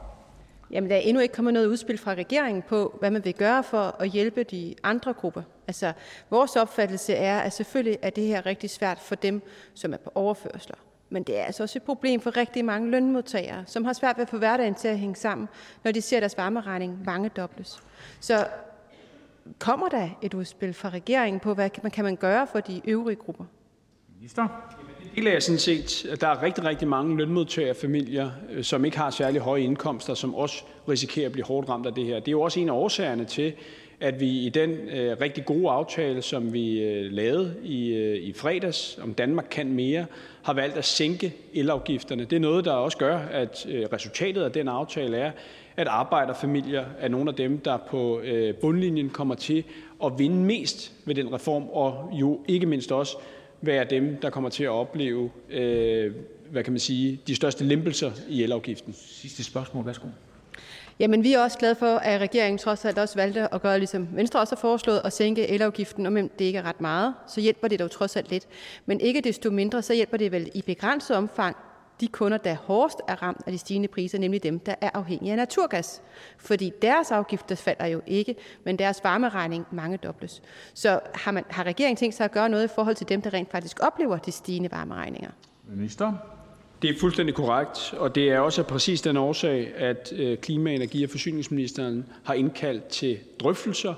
Jamen, 0.70 0.90
der 0.90 0.96
er 0.96 1.00
endnu 1.00 1.22
ikke 1.22 1.34
kommet 1.34 1.54
noget 1.54 1.66
udspil 1.66 1.98
fra 1.98 2.14
regeringen 2.14 2.62
på, 2.62 2.96
hvad 2.98 3.10
man 3.10 3.24
vil 3.24 3.34
gøre 3.34 3.62
for 3.62 3.96
at 3.98 4.08
hjælpe 4.08 4.42
de 4.42 4.74
andre 4.82 5.12
grupper. 5.12 5.42
Altså, 5.66 5.92
vores 6.30 6.56
opfattelse 6.56 7.14
er, 7.14 7.38
at 7.38 7.52
selvfølgelig 7.52 7.98
er 8.02 8.10
det 8.10 8.26
her 8.26 8.46
rigtig 8.46 8.70
svært 8.70 8.98
for 8.98 9.14
dem, 9.14 9.42
som 9.74 9.92
er 9.92 9.96
på 9.96 10.10
overførsler. 10.14 10.76
Men 11.10 11.22
det 11.22 11.38
er 11.38 11.44
altså 11.44 11.62
også 11.62 11.78
et 11.78 11.82
problem 11.82 12.20
for 12.20 12.36
rigtig 12.36 12.64
mange 12.64 12.90
lønmodtagere, 12.90 13.64
som 13.66 13.84
har 13.84 13.92
svært 13.92 14.16
ved 14.16 14.22
at 14.22 14.28
få 14.28 14.38
hverdagen 14.38 14.74
til 14.74 14.88
at 14.88 14.98
hænge 14.98 15.16
sammen, 15.16 15.48
når 15.84 15.92
de 15.92 16.00
ser 16.00 16.20
deres 16.20 16.36
varmeregning 16.36 17.04
mange 17.04 17.28
dobles. 17.28 17.82
Så 18.20 18.48
kommer 19.58 19.88
der 19.88 20.08
et 20.22 20.34
udspil 20.34 20.74
fra 20.74 20.88
regeringen 20.88 21.40
på, 21.40 21.54
hvad 21.54 21.70
man 21.82 21.90
kan 21.92 22.04
man 22.04 22.16
gøre 22.16 22.46
for 22.46 22.60
de 22.60 22.80
øvrige 22.84 23.16
grupper? 23.16 23.44
Minister? 24.16 24.48
Deler 25.16 25.32
er 25.32 25.40
sådan 25.40 25.58
set, 25.58 26.06
at 26.10 26.20
der 26.20 26.28
er 26.28 26.42
rigtig, 26.42 26.64
rigtig 26.64 26.88
mange 26.88 27.16
lønmodtagerfamilier, 27.16 28.30
øh, 28.52 28.64
som 28.64 28.84
ikke 28.84 28.98
har 28.98 29.10
særlig 29.10 29.40
høje 29.40 29.60
indkomster, 29.60 30.14
som 30.14 30.34
også 30.34 30.64
risikerer 30.88 31.26
at 31.26 31.32
blive 31.32 31.44
hårdt 31.44 31.68
ramt 31.68 31.86
af 31.86 31.94
det 31.94 32.04
her. 32.04 32.14
Det 32.14 32.28
er 32.28 32.32
jo 32.32 32.40
også 32.40 32.60
en 32.60 32.68
af 32.68 32.72
årsagerne 32.72 33.24
til, 33.24 33.52
at 34.00 34.20
vi 34.20 34.28
i 34.28 34.48
den 34.48 34.70
øh, 34.70 35.16
rigtig 35.20 35.44
gode 35.44 35.70
aftale, 35.70 36.22
som 36.22 36.52
vi 36.52 36.80
øh, 36.80 37.12
lavede 37.12 37.54
i, 37.64 37.88
øh, 37.88 38.22
i 38.22 38.32
fredags 38.32 38.98
om 39.02 39.14
Danmark 39.14 39.46
kan 39.50 39.72
mere, 39.72 40.06
har 40.42 40.52
valgt 40.52 40.76
at 40.76 40.84
sænke 40.84 41.34
elafgifterne. 41.54 42.24
Det 42.24 42.36
er 42.36 42.40
noget, 42.40 42.64
der 42.64 42.72
også 42.72 42.98
gør, 42.98 43.18
at 43.18 43.66
øh, 43.68 43.86
resultatet 43.92 44.42
af 44.42 44.52
den 44.52 44.68
aftale 44.68 45.16
er, 45.16 45.30
at 45.76 45.88
arbejderfamilier 45.88 46.84
er 47.00 47.08
nogle 47.08 47.30
af 47.30 47.36
dem, 47.36 47.58
der 47.58 47.76
på 47.76 48.20
øh, 48.20 48.54
bundlinjen 48.54 49.10
kommer 49.10 49.34
til 49.34 49.64
at 50.04 50.12
vinde 50.18 50.36
mest 50.36 50.92
ved 51.04 51.14
den 51.14 51.34
reform, 51.34 51.68
og 51.72 52.10
jo 52.12 52.40
ikke 52.48 52.66
mindst 52.66 52.92
også 52.92 53.16
være 53.66 53.84
dem, 53.84 54.16
der 54.22 54.30
kommer 54.30 54.50
til 54.50 54.64
at 54.64 54.70
opleve 54.70 55.30
øh, 55.50 56.14
hvad 56.50 56.64
kan 56.64 56.72
man 56.72 56.80
sige, 56.80 57.20
de 57.26 57.34
største 57.34 57.64
lempelser 57.64 58.10
i 58.28 58.42
elafgiften. 58.42 58.92
Sidste 58.92 59.44
spørgsmål, 59.44 59.86
værsgo. 59.86 60.06
Jamen, 60.98 61.24
vi 61.24 61.32
er 61.32 61.40
også 61.40 61.58
glade 61.58 61.74
for, 61.74 61.96
at 61.96 62.20
regeringen 62.20 62.58
trods 62.58 62.84
alt 62.84 62.98
også 62.98 63.14
valgte 63.14 63.54
at 63.54 63.62
gøre, 63.62 63.78
ligesom 63.78 64.08
Venstre 64.12 64.40
også 64.40 64.54
har 64.54 64.60
foreslået, 64.60 65.00
at 65.04 65.12
sænke 65.12 65.48
elafgiften, 65.48 66.06
og 66.06 66.12
men 66.12 66.30
det 66.38 66.44
ikke 66.44 66.58
er 66.58 66.62
ret 66.62 66.80
meget, 66.80 67.14
så 67.28 67.40
hjælper 67.40 67.68
det 67.68 67.78
dog 67.78 67.90
trods 67.90 68.16
alt 68.16 68.30
lidt. 68.30 68.46
Men 68.86 69.00
ikke 69.00 69.20
desto 69.20 69.50
mindre, 69.50 69.82
så 69.82 69.94
hjælper 69.94 70.16
det 70.16 70.32
vel 70.32 70.50
i 70.54 70.62
begrænset 70.62 71.16
omfang 71.16 71.56
de 72.00 72.08
kunder, 72.08 72.38
der 72.38 72.54
hårdest 72.54 72.98
er 73.08 73.22
ramt 73.22 73.40
af 73.46 73.52
de 73.52 73.58
stigende 73.58 73.88
priser, 73.88 74.18
nemlig 74.18 74.42
dem, 74.42 74.58
der 74.58 74.74
er 74.80 74.90
afhængige 74.94 75.30
af 75.30 75.36
naturgas. 75.36 76.02
Fordi 76.38 76.72
deres 76.82 77.10
afgifter 77.10 77.54
falder 77.54 77.86
jo 77.86 78.00
ikke, 78.06 78.34
men 78.64 78.78
deres 78.78 79.00
varmeregning 79.04 79.66
mange 79.70 79.96
dobles. 79.96 80.42
Så 80.74 81.00
har, 81.14 81.30
man, 81.32 81.44
har 81.48 81.64
regeringen 81.64 81.96
tænkt 81.96 82.14
sig 82.14 82.24
at 82.24 82.32
gøre 82.32 82.48
noget 82.48 82.64
i 82.64 82.68
forhold 82.74 82.96
til 82.96 83.08
dem, 83.08 83.22
der 83.22 83.32
rent 83.34 83.50
faktisk 83.50 83.80
oplever 83.80 84.18
de 84.18 84.32
stigende 84.32 84.70
varmeregninger? 84.70 85.30
Minister? 85.68 86.12
Det 86.82 86.90
er 86.90 86.94
fuldstændig 87.00 87.34
korrekt, 87.34 87.94
og 87.98 88.14
det 88.14 88.28
er 88.30 88.38
også 88.38 88.62
præcis 88.62 89.00
den 89.00 89.16
årsag, 89.16 89.74
at 89.76 90.12
øh, 90.16 90.38
klima-, 90.38 90.74
energi- 90.74 91.04
og 91.04 91.10
forsyningsministeren 91.10 92.04
har 92.24 92.34
indkaldt 92.34 92.84
til 92.84 93.18
drøftelser 93.40 93.94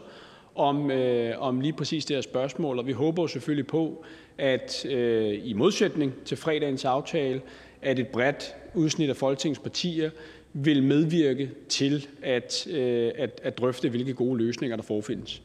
om, 0.55 0.91
øh, 0.91 1.35
om 1.39 1.61
lige 1.61 1.73
præcis 1.73 2.05
det 2.05 2.16
her 2.16 2.23
spørgsmål. 2.23 2.79
Og 2.79 2.87
vi 2.87 2.93
håber 2.93 3.27
selvfølgelig 3.27 3.66
på, 3.66 4.05
at 4.39 4.87
øh, 4.87 5.41
i 5.45 5.53
modsætning 5.53 6.15
til 6.25 6.37
fredagens 6.37 6.85
aftale, 6.85 7.41
at 7.83 7.99
et 7.99 8.09
bredt 8.09 8.55
udsnit 8.75 9.11
af 9.11 9.17
Folketingets 9.17 9.61
partier 9.61 10.11
vil 10.53 10.83
medvirke 10.83 11.51
til 11.69 12.07
at, 12.23 12.67
øh, 12.67 13.13
at, 13.19 13.41
at 13.43 13.59
drøfte, 13.59 13.89
hvilke 13.89 14.15
gode 14.15 14.39
løsninger 14.39 14.77
der 14.77 14.83
forefindes. 14.83 15.43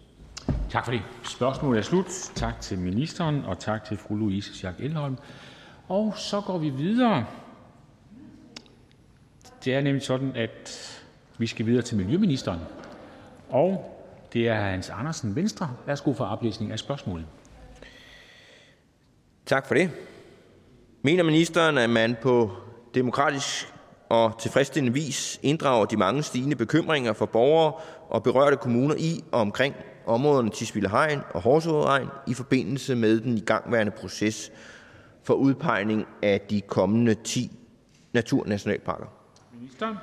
Tak 0.69 0.85
for 0.85 0.91
det. 0.91 1.01
Spørgsmålet 1.23 1.80
er 1.80 1.84
slut. 1.84 2.05
Tak 2.35 2.61
til 2.61 2.80
ministeren, 2.80 3.45
og 3.45 3.60
tak 3.60 3.85
til 3.85 3.97
fru 3.97 4.15
Louise 4.15 4.53
Schack 4.53 4.80
Elholm. 4.80 5.18
Og 5.88 6.14
så 6.18 6.41
går 6.41 6.57
vi 6.57 6.69
videre. 6.69 7.26
Det 9.65 9.73
er 9.73 9.81
nemlig 9.81 10.03
sådan, 10.03 10.31
at 10.35 10.89
vi 11.38 11.47
skal 11.47 11.65
videre 11.65 11.81
til 11.81 11.97
miljøministeren, 11.97 12.60
og 13.49 13.99
det 14.34 14.47
er 14.47 14.55
Hans 14.55 14.89
Andersen, 14.89 15.35
Venstre. 15.35 15.76
Værsgo 15.85 16.14
for 16.14 16.26
oplæsning 16.26 16.72
af 16.72 16.80
spørgsmålet. 16.80 17.26
Tak 19.45 19.68
for 19.68 19.76
det. 19.76 19.91
Mener 21.05 21.23
ministeren, 21.23 21.77
at 21.77 21.89
man 21.89 22.15
på 22.21 22.51
demokratisk 22.95 23.73
og 24.09 24.39
tilfredsstillende 24.39 24.93
vis 24.93 25.39
inddrager 25.41 25.85
de 25.85 25.97
mange 25.97 26.23
stigende 26.23 26.55
bekymringer 26.55 27.13
for 27.13 27.25
borgere 27.25 27.73
og 28.09 28.23
berørte 28.23 28.57
kommuner 28.57 28.95
i 28.95 29.23
og 29.31 29.41
omkring 29.41 29.75
områderne 30.05 30.49
Tisvilde 30.49 30.89
Hegn 30.89 31.19
og 31.34 31.41
Horserød 31.41 32.07
i 32.27 32.34
forbindelse 32.34 32.95
med 32.95 33.19
den 33.19 33.38
igangværende 33.38 33.91
proces 33.91 34.51
for 35.23 35.34
udpegning 35.34 36.05
af 36.21 36.41
de 36.41 36.61
kommende 36.61 37.13
10 37.13 37.51
naturnationalparker? 38.13 39.05
Ministeren. 39.53 39.95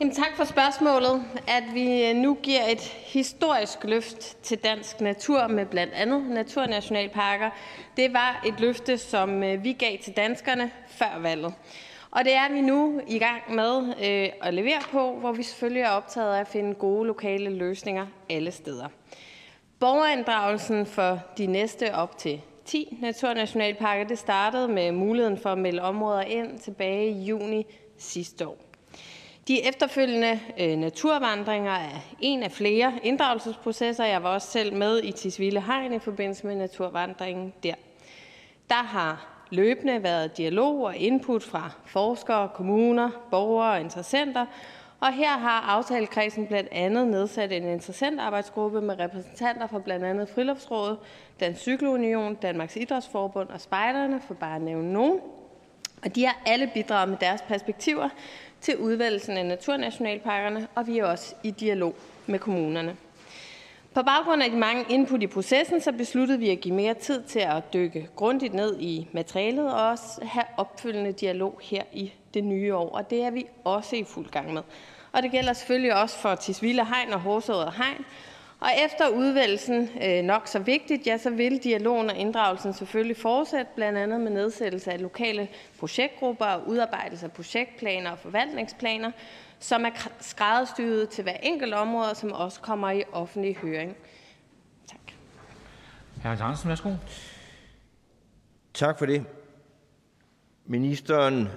Jamen, 0.00 0.14
tak 0.14 0.36
for 0.36 0.44
spørgsmålet. 0.44 1.24
At 1.48 1.64
vi 1.74 2.04
øh, 2.04 2.16
nu 2.16 2.34
giver 2.34 2.64
et 2.68 2.80
historisk 3.06 3.84
løft 3.84 4.36
til 4.42 4.58
dansk 4.58 5.00
natur 5.00 5.46
med 5.46 5.66
blandt 5.66 5.92
andet 5.92 6.26
naturnationalparker, 6.26 7.50
det 7.96 8.12
var 8.12 8.42
et 8.46 8.60
løfte, 8.60 8.98
som 8.98 9.42
øh, 9.42 9.64
vi 9.64 9.72
gav 9.72 9.98
til 9.98 10.16
danskerne 10.16 10.70
før 10.88 11.18
valget. 11.20 11.54
Og 12.10 12.24
det 12.24 12.34
er 12.34 12.52
vi 12.52 12.60
nu 12.60 13.00
i 13.08 13.18
gang 13.18 13.54
med 13.54 13.82
øh, 13.88 14.28
at 14.42 14.54
levere 14.54 14.80
på, 14.90 15.18
hvor 15.18 15.32
vi 15.32 15.42
selvfølgelig 15.42 15.82
er 15.82 15.90
optaget 15.90 16.34
af 16.34 16.40
at 16.40 16.48
finde 16.48 16.74
gode 16.74 17.06
lokale 17.06 17.50
løsninger 17.50 18.06
alle 18.30 18.50
steder. 18.50 18.88
Borgerinddragelsen 19.80 20.86
for 20.86 21.20
de 21.38 21.46
næste 21.46 21.94
op 21.94 22.18
til 22.18 22.40
10 22.64 22.98
naturnationalparker 23.00 24.04
det 24.04 24.18
startede 24.18 24.68
med 24.68 24.92
muligheden 24.92 25.38
for 25.38 25.50
at 25.50 25.58
melde 25.58 25.82
områder 25.82 26.22
ind 26.22 26.58
tilbage 26.58 27.10
i 27.10 27.24
juni 27.24 27.66
sidste 27.98 28.48
år. 28.48 28.69
De 29.48 29.68
efterfølgende 29.68 30.40
øh, 30.58 30.76
naturvandringer 30.76 31.72
er 31.72 32.00
en 32.20 32.42
af 32.42 32.52
flere 32.52 32.92
inddragelsesprocesser. 33.02 34.04
Jeg 34.04 34.22
var 34.22 34.34
også 34.34 34.48
selv 34.48 34.74
med 34.74 35.02
i 35.02 35.12
Tisvilde 35.12 35.60
Hegn 35.60 35.92
i 35.92 35.98
forbindelse 35.98 36.46
med 36.46 36.56
naturvandringen 36.56 37.52
der. 37.62 37.74
Der 38.68 38.82
har 38.82 39.26
løbende 39.50 40.02
været 40.02 40.36
dialog 40.36 40.82
og 40.82 40.96
input 40.96 41.42
fra 41.42 41.70
forskere, 41.86 42.48
kommuner, 42.54 43.10
borgere 43.30 43.72
og 43.72 43.80
interessenter, 43.80 44.46
og 45.00 45.12
her 45.12 45.38
har 45.38 45.60
aftalekredsen 45.60 46.46
blandt 46.46 46.68
andet 46.72 47.08
nedsat 47.08 47.52
en 47.52 47.64
interessentarbejdsgruppe 47.64 48.80
med 48.80 48.98
repræsentanter 48.98 49.66
fra 49.66 49.78
blandt 49.78 50.04
andet 50.04 50.28
Friluftsrådet, 50.28 50.98
Dansk 51.40 51.60
Cykelunion, 51.60 52.34
Danmarks 52.34 52.76
Idrætsforbund 52.76 53.48
og 53.48 53.60
Spejderne, 53.60 54.20
for 54.26 54.34
bare 54.34 54.56
at 54.56 54.62
nævne 54.62 54.92
nogen. 54.92 55.20
Og 56.04 56.14
de 56.14 56.26
har 56.26 56.42
alle 56.46 56.70
bidraget 56.74 57.08
med 57.08 57.18
deres 57.20 57.42
perspektiver 57.42 58.08
til 58.60 58.76
udvalgelsen 58.76 59.36
af 59.36 59.46
naturnationalparkerne, 59.46 60.68
og 60.74 60.86
vi 60.86 60.98
er 60.98 61.04
også 61.04 61.34
i 61.42 61.50
dialog 61.50 61.94
med 62.26 62.38
kommunerne. 62.38 62.96
På 63.94 64.02
baggrund 64.02 64.42
af 64.42 64.50
de 64.50 64.56
mange 64.56 64.84
input 64.88 65.22
i 65.22 65.26
processen, 65.26 65.80
så 65.80 65.92
besluttede 65.92 66.38
vi 66.38 66.50
at 66.50 66.60
give 66.60 66.74
mere 66.74 66.94
tid 66.94 67.22
til 67.22 67.38
at 67.38 67.72
dykke 67.72 68.08
grundigt 68.16 68.54
ned 68.54 68.80
i 68.80 69.08
materialet 69.12 69.72
og 69.72 69.88
også 69.88 70.24
have 70.24 70.44
opfølgende 70.56 71.12
dialog 71.12 71.60
her 71.62 71.82
i 71.92 72.12
det 72.34 72.44
nye 72.44 72.74
år, 72.74 72.88
og 72.88 73.10
det 73.10 73.22
er 73.22 73.30
vi 73.30 73.46
også 73.64 73.96
i 73.96 74.04
fuld 74.04 74.30
gang 74.30 74.54
med. 74.54 74.62
Og 75.12 75.22
det 75.22 75.30
gælder 75.30 75.52
selvfølgelig 75.52 75.94
også 75.94 76.18
for 76.18 76.34
Tisvilde 76.34 76.84
Hegn 76.84 77.12
og 77.12 77.20
Horsåret 77.20 77.72
Hegn, 77.76 78.04
og 78.60 78.70
efter 78.84 79.08
udvalgelsen 79.08 79.88
øh, 80.04 80.22
nok 80.22 80.46
så 80.46 80.58
vigtigt, 80.58 81.06
ja, 81.06 81.18
så 81.18 81.30
vil 81.30 81.64
dialogen 81.64 82.10
og 82.10 82.16
inddragelsen 82.16 82.74
selvfølgelig 82.74 83.16
fortsætte, 83.16 83.70
blandt 83.74 83.98
andet 83.98 84.20
med 84.20 84.30
nedsættelse 84.30 84.92
af 84.92 85.02
lokale 85.02 85.48
projektgrupper 85.78 86.44
og 86.44 86.68
udarbejdelse 86.68 87.26
af 87.26 87.32
projektplaner 87.32 88.10
og 88.10 88.18
forvaltningsplaner, 88.18 89.10
som 89.58 89.84
er 89.84 89.90
skrædderstyret 90.20 91.08
til 91.08 91.22
hver 91.22 91.36
enkelt 91.42 91.74
område, 91.74 92.14
som 92.14 92.32
også 92.32 92.60
kommer 92.60 92.90
i 92.90 93.02
offentlig 93.12 93.56
høring. 93.56 93.96
Tak. 94.88 95.00
Hr. 96.22 96.44
Hansen, 96.44 96.68
værsgo. 96.68 96.90
Tak 98.74 98.98
for 98.98 99.06
det. 99.06 99.24
Ministeren 100.66 101.48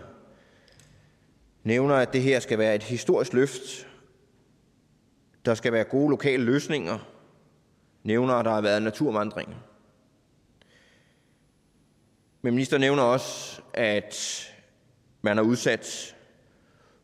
nævner, 1.63 1.95
at 1.95 2.13
det 2.13 2.21
her 2.21 2.39
skal 2.39 2.57
være 2.57 2.75
et 2.75 2.83
historisk 2.83 3.33
løft. 3.33 3.87
Der 5.45 5.53
skal 5.53 5.73
være 5.73 5.83
gode 5.83 6.09
lokale 6.09 6.43
løsninger. 6.43 6.99
Nævner, 8.03 8.33
at 8.33 8.45
der 8.45 8.51
har 8.51 8.61
været 8.61 8.81
naturvandringer. 8.81 9.55
Men 12.41 12.53
minister 12.53 12.77
nævner 12.77 13.03
også, 13.03 13.61
at 13.73 14.43
man 15.21 15.37
har 15.37 15.43
udsat 15.43 16.15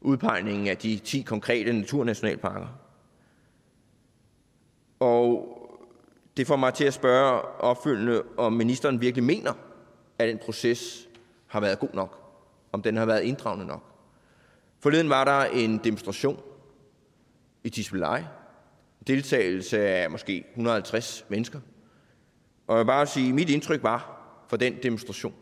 udpegningen 0.02 0.68
af 0.68 0.78
de 0.78 0.98
10 0.98 1.22
konkrete 1.22 1.74
naturnationalparker. 1.74 2.68
Og 5.00 5.56
det 6.38 6.48
får 6.48 6.56
mig 6.56 6.74
til 6.74 6.86
at 6.86 6.94
spørge 6.94 7.42
opfølgende, 7.42 8.24
om 8.38 8.54
ministeren 8.54 9.02
virkelig 9.02 9.24
mener, 9.24 9.54
at 10.20 10.28
den 10.28 10.38
proces 10.38 11.08
har 11.48 11.60
været 11.60 11.80
god 11.80 11.90
nok, 11.94 12.20
om 12.72 12.82
den 12.82 12.98
har 12.98 13.06
været 13.06 13.22
inddragende 13.22 13.66
nok. 13.66 13.84
Forleden 14.80 15.10
var 15.10 15.24
der 15.24 15.44
en 15.44 15.78
demonstration 15.78 16.42
i 17.64 17.70
Tisvildeleje, 17.70 18.28
deltagelse 19.08 19.80
af 19.80 20.12
måske 20.12 20.46
150 20.50 21.26
mennesker. 21.30 21.60
Og 22.68 22.78
jeg 22.78 22.86
vil 22.86 22.88
bare 22.88 23.08
sige, 23.08 23.30
at 23.30 23.36
mit 23.36 23.50
indtryk 23.50 23.84
var 23.84 24.16
for 24.50 24.58
den 24.58 24.76
demonstration, 24.84 25.34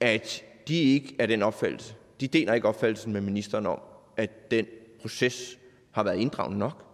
at 0.00 0.42
de 0.68 0.82
ikke 0.82 1.16
er 1.18 1.26
den 1.26 1.42
opfattelse. 1.42 1.94
De 2.20 2.28
deler 2.28 2.54
ikke 2.54 2.68
opfattelsen 2.68 3.12
med 3.12 3.20
ministeren 3.20 3.66
om, 3.66 3.80
at 4.16 4.50
den 4.50 4.66
proces 5.00 5.58
har 5.90 6.02
været 6.02 6.18
inddragende 6.18 6.58
nok. 6.58 6.84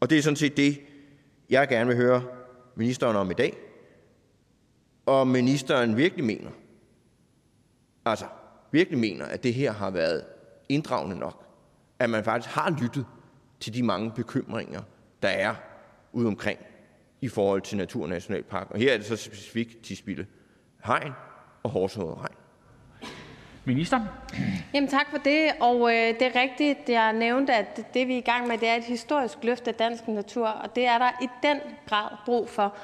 Og 0.00 0.10
det 0.10 0.18
er 0.18 0.22
sådan 0.22 0.36
set 0.36 0.56
det, 0.56 0.80
jeg 1.50 1.68
gerne 1.68 1.86
vil 1.86 1.96
høre 1.96 2.22
ministeren 2.76 3.16
om 3.16 3.30
i 3.30 3.34
dag. 3.34 3.56
Og 5.06 5.26
ministeren 5.26 5.96
virkelig 5.96 6.24
mener, 6.24 6.50
altså 8.04 8.26
virkelig 8.70 8.98
mener, 8.98 9.24
at 9.24 9.42
det 9.42 9.54
her 9.54 9.72
har 9.72 9.90
været 9.90 10.24
inddragende 10.68 11.18
nok. 11.18 11.46
At 11.98 12.10
man 12.10 12.24
faktisk 12.24 12.54
har 12.54 12.76
lyttet 12.82 13.06
til 13.62 13.74
de 13.74 13.82
mange 13.82 14.10
bekymringer, 14.10 14.82
der 15.22 15.28
er 15.28 15.54
ude 16.12 16.26
omkring 16.26 16.58
i 17.20 17.28
forhold 17.28 17.60
til 17.60 17.76
Naturnationalpark. 17.76 18.70
Og 18.70 18.78
her 18.78 18.92
er 18.92 18.96
det 18.96 19.06
så 19.06 19.16
specifikt 19.16 19.82
Tisbille 19.82 20.26
Hegn 20.84 21.12
og 21.62 21.70
Horshåret 21.70 22.18
Hegn. 22.18 22.34
Minister? 23.64 24.00
Jamen 24.74 24.88
tak 24.88 25.10
for 25.10 25.18
det. 25.18 25.52
Og 25.60 25.94
øh, 25.94 26.08
det 26.08 26.22
er 26.22 26.40
rigtigt, 26.40 26.88
jeg 26.88 27.12
nævnte, 27.12 27.54
at 27.54 27.94
det 27.94 28.08
vi 28.08 28.14
er 28.14 28.18
i 28.18 28.20
gang 28.20 28.48
med, 28.48 28.58
det 28.58 28.68
er 28.68 28.74
et 28.74 28.84
historisk 28.84 29.38
løft 29.42 29.68
af 29.68 29.74
dansk 29.74 30.08
natur, 30.08 30.48
og 30.48 30.76
det 30.76 30.86
er 30.86 30.98
der 30.98 31.10
i 31.22 31.28
den 31.42 31.58
grad 31.88 32.08
brug 32.26 32.48
for. 32.48 32.76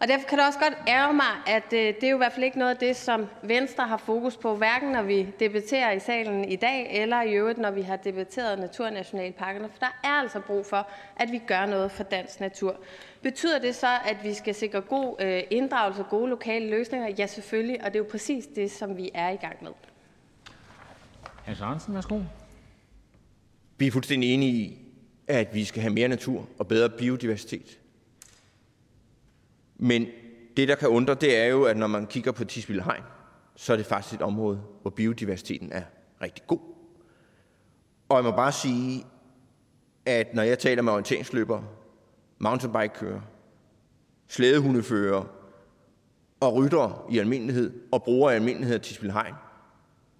Og 0.00 0.08
derfor 0.08 0.28
kan 0.28 0.38
det 0.38 0.46
også 0.46 0.58
godt 0.58 0.74
ærge 0.88 1.14
mig, 1.14 1.26
at 1.46 1.72
øh, 1.72 1.78
det 1.78 2.04
er 2.04 2.10
jo 2.10 2.16
i 2.16 2.18
hvert 2.18 2.32
fald 2.32 2.44
ikke 2.44 2.58
noget 2.58 2.70
af 2.70 2.76
det, 2.76 2.96
som 2.96 3.26
Venstre 3.42 3.86
har 3.86 3.96
fokus 3.96 4.36
på, 4.36 4.56
hverken 4.56 4.92
når 4.92 5.02
vi 5.02 5.26
debatterer 5.40 5.92
i 5.92 6.00
salen 6.00 6.44
i 6.44 6.56
dag, 6.56 7.02
eller 7.02 7.22
i 7.22 7.32
øvrigt, 7.32 7.58
når 7.58 7.70
vi 7.70 7.82
har 7.82 7.96
debatteret 7.96 8.58
naturnationalparkerne. 8.58 9.68
For 9.68 9.78
der 9.78 10.00
er 10.04 10.08
altså 10.08 10.40
brug 10.40 10.66
for, 10.66 10.88
at 11.16 11.32
vi 11.32 11.38
gør 11.46 11.66
noget 11.66 11.90
for 11.90 12.02
dansk 12.02 12.40
natur. 12.40 12.76
Betyder 13.22 13.58
det 13.58 13.74
så, 13.74 13.88
at 14.04 14.16
vi 14.24 14.34
skal 14.34 14.54
sikre 14.54 14.80
god 14.80 15.16
øh, 15.20 15.42
inddragelse 15.50 16.02
og 16.02 16.08
gode 16.08 16.30
lokale 16.30 16.70
løsninger? 16.70 17.08
Ja, 17.18 17.26
selvfølgelig, 17.26 17.84
og 17.84 17.86
det 17.86 17.94
er 17.94 18.04
jo 18.04 18.08
præcis 18.10 18.46
det, 18.46 18.70
som 18.70 18.96
vi 18.96 19.10
er 19.14 19.30
i 19.30 19.36
gang 19.36 19.56
med. 19.62 19.72
Hans 21.44 21.60
Andersen, 21.60 21.94
værsgo. 21.94 22.20
Vi 23.78 23.86
er 23.86 23.90
fuldstændig 23.90 24.34
enige 24.34 24.52
i, 24.52 24.78
at 25.28 25.54
vi 25.54 25.64
skal 25.64 25.82
have 25.82 25.92
mere 25.92 26.08
natur 26.08 26.48
og 26.58 26.68
bedre 26.68 26.90
biodiversitet. 26.90 27.78
Men 29.82 30.06
det, 30.56 30.68
der 30.68 30.74
kan 30.74 30.88
undre, 30.88 31.14
det 31.14 31.36
er 31.36 31.44
jo, 31.44 31.64
at 31.64 31.76
når 31.76 31.86
man 31.86 32.06
kigger 32.06 32.32
på 32.32 32.44
Tisvilde 32.44 32.82
Hegn, 32.82 33.02
så 33.56 33.72
er 33.72 33.76
det 33.76 33.86
faktisk 33.86 34.14
et 34.14 34.22
område, 34.22 34.62
hvor 34.82 34.90
biodiversiteten 34.90 35.72
er 35.72 35.82
rigtig 36.22 36.46
god. 36.46 36.58
Og 38.08 38.16
jeg 38.16 38.24
må 38.24 38.30
bare 38.30 38.52
sige, 38.52 39.04
at 40.06 40.34
når 40.34 40.42
jeg 40.42 40.58
taler 40.58 40.82
med 40.82 40.92
orienteringsløbere, 40.92 41.64
mountainbikekører, 42.38 43.20
slædehundefører 44.28 45.24
og 46.40 46.54
rytter 46.54 47.06
i 47.10 47.18
almindelighed 47.18 47.72
og 47.92 48.02
brugere 48.02 48.32
i 48.32 48.36
almindelighed 48.36 48.74
af 48.74 48.80
Tisvilde 48.80 49.12
Hegn, 49.12 49.34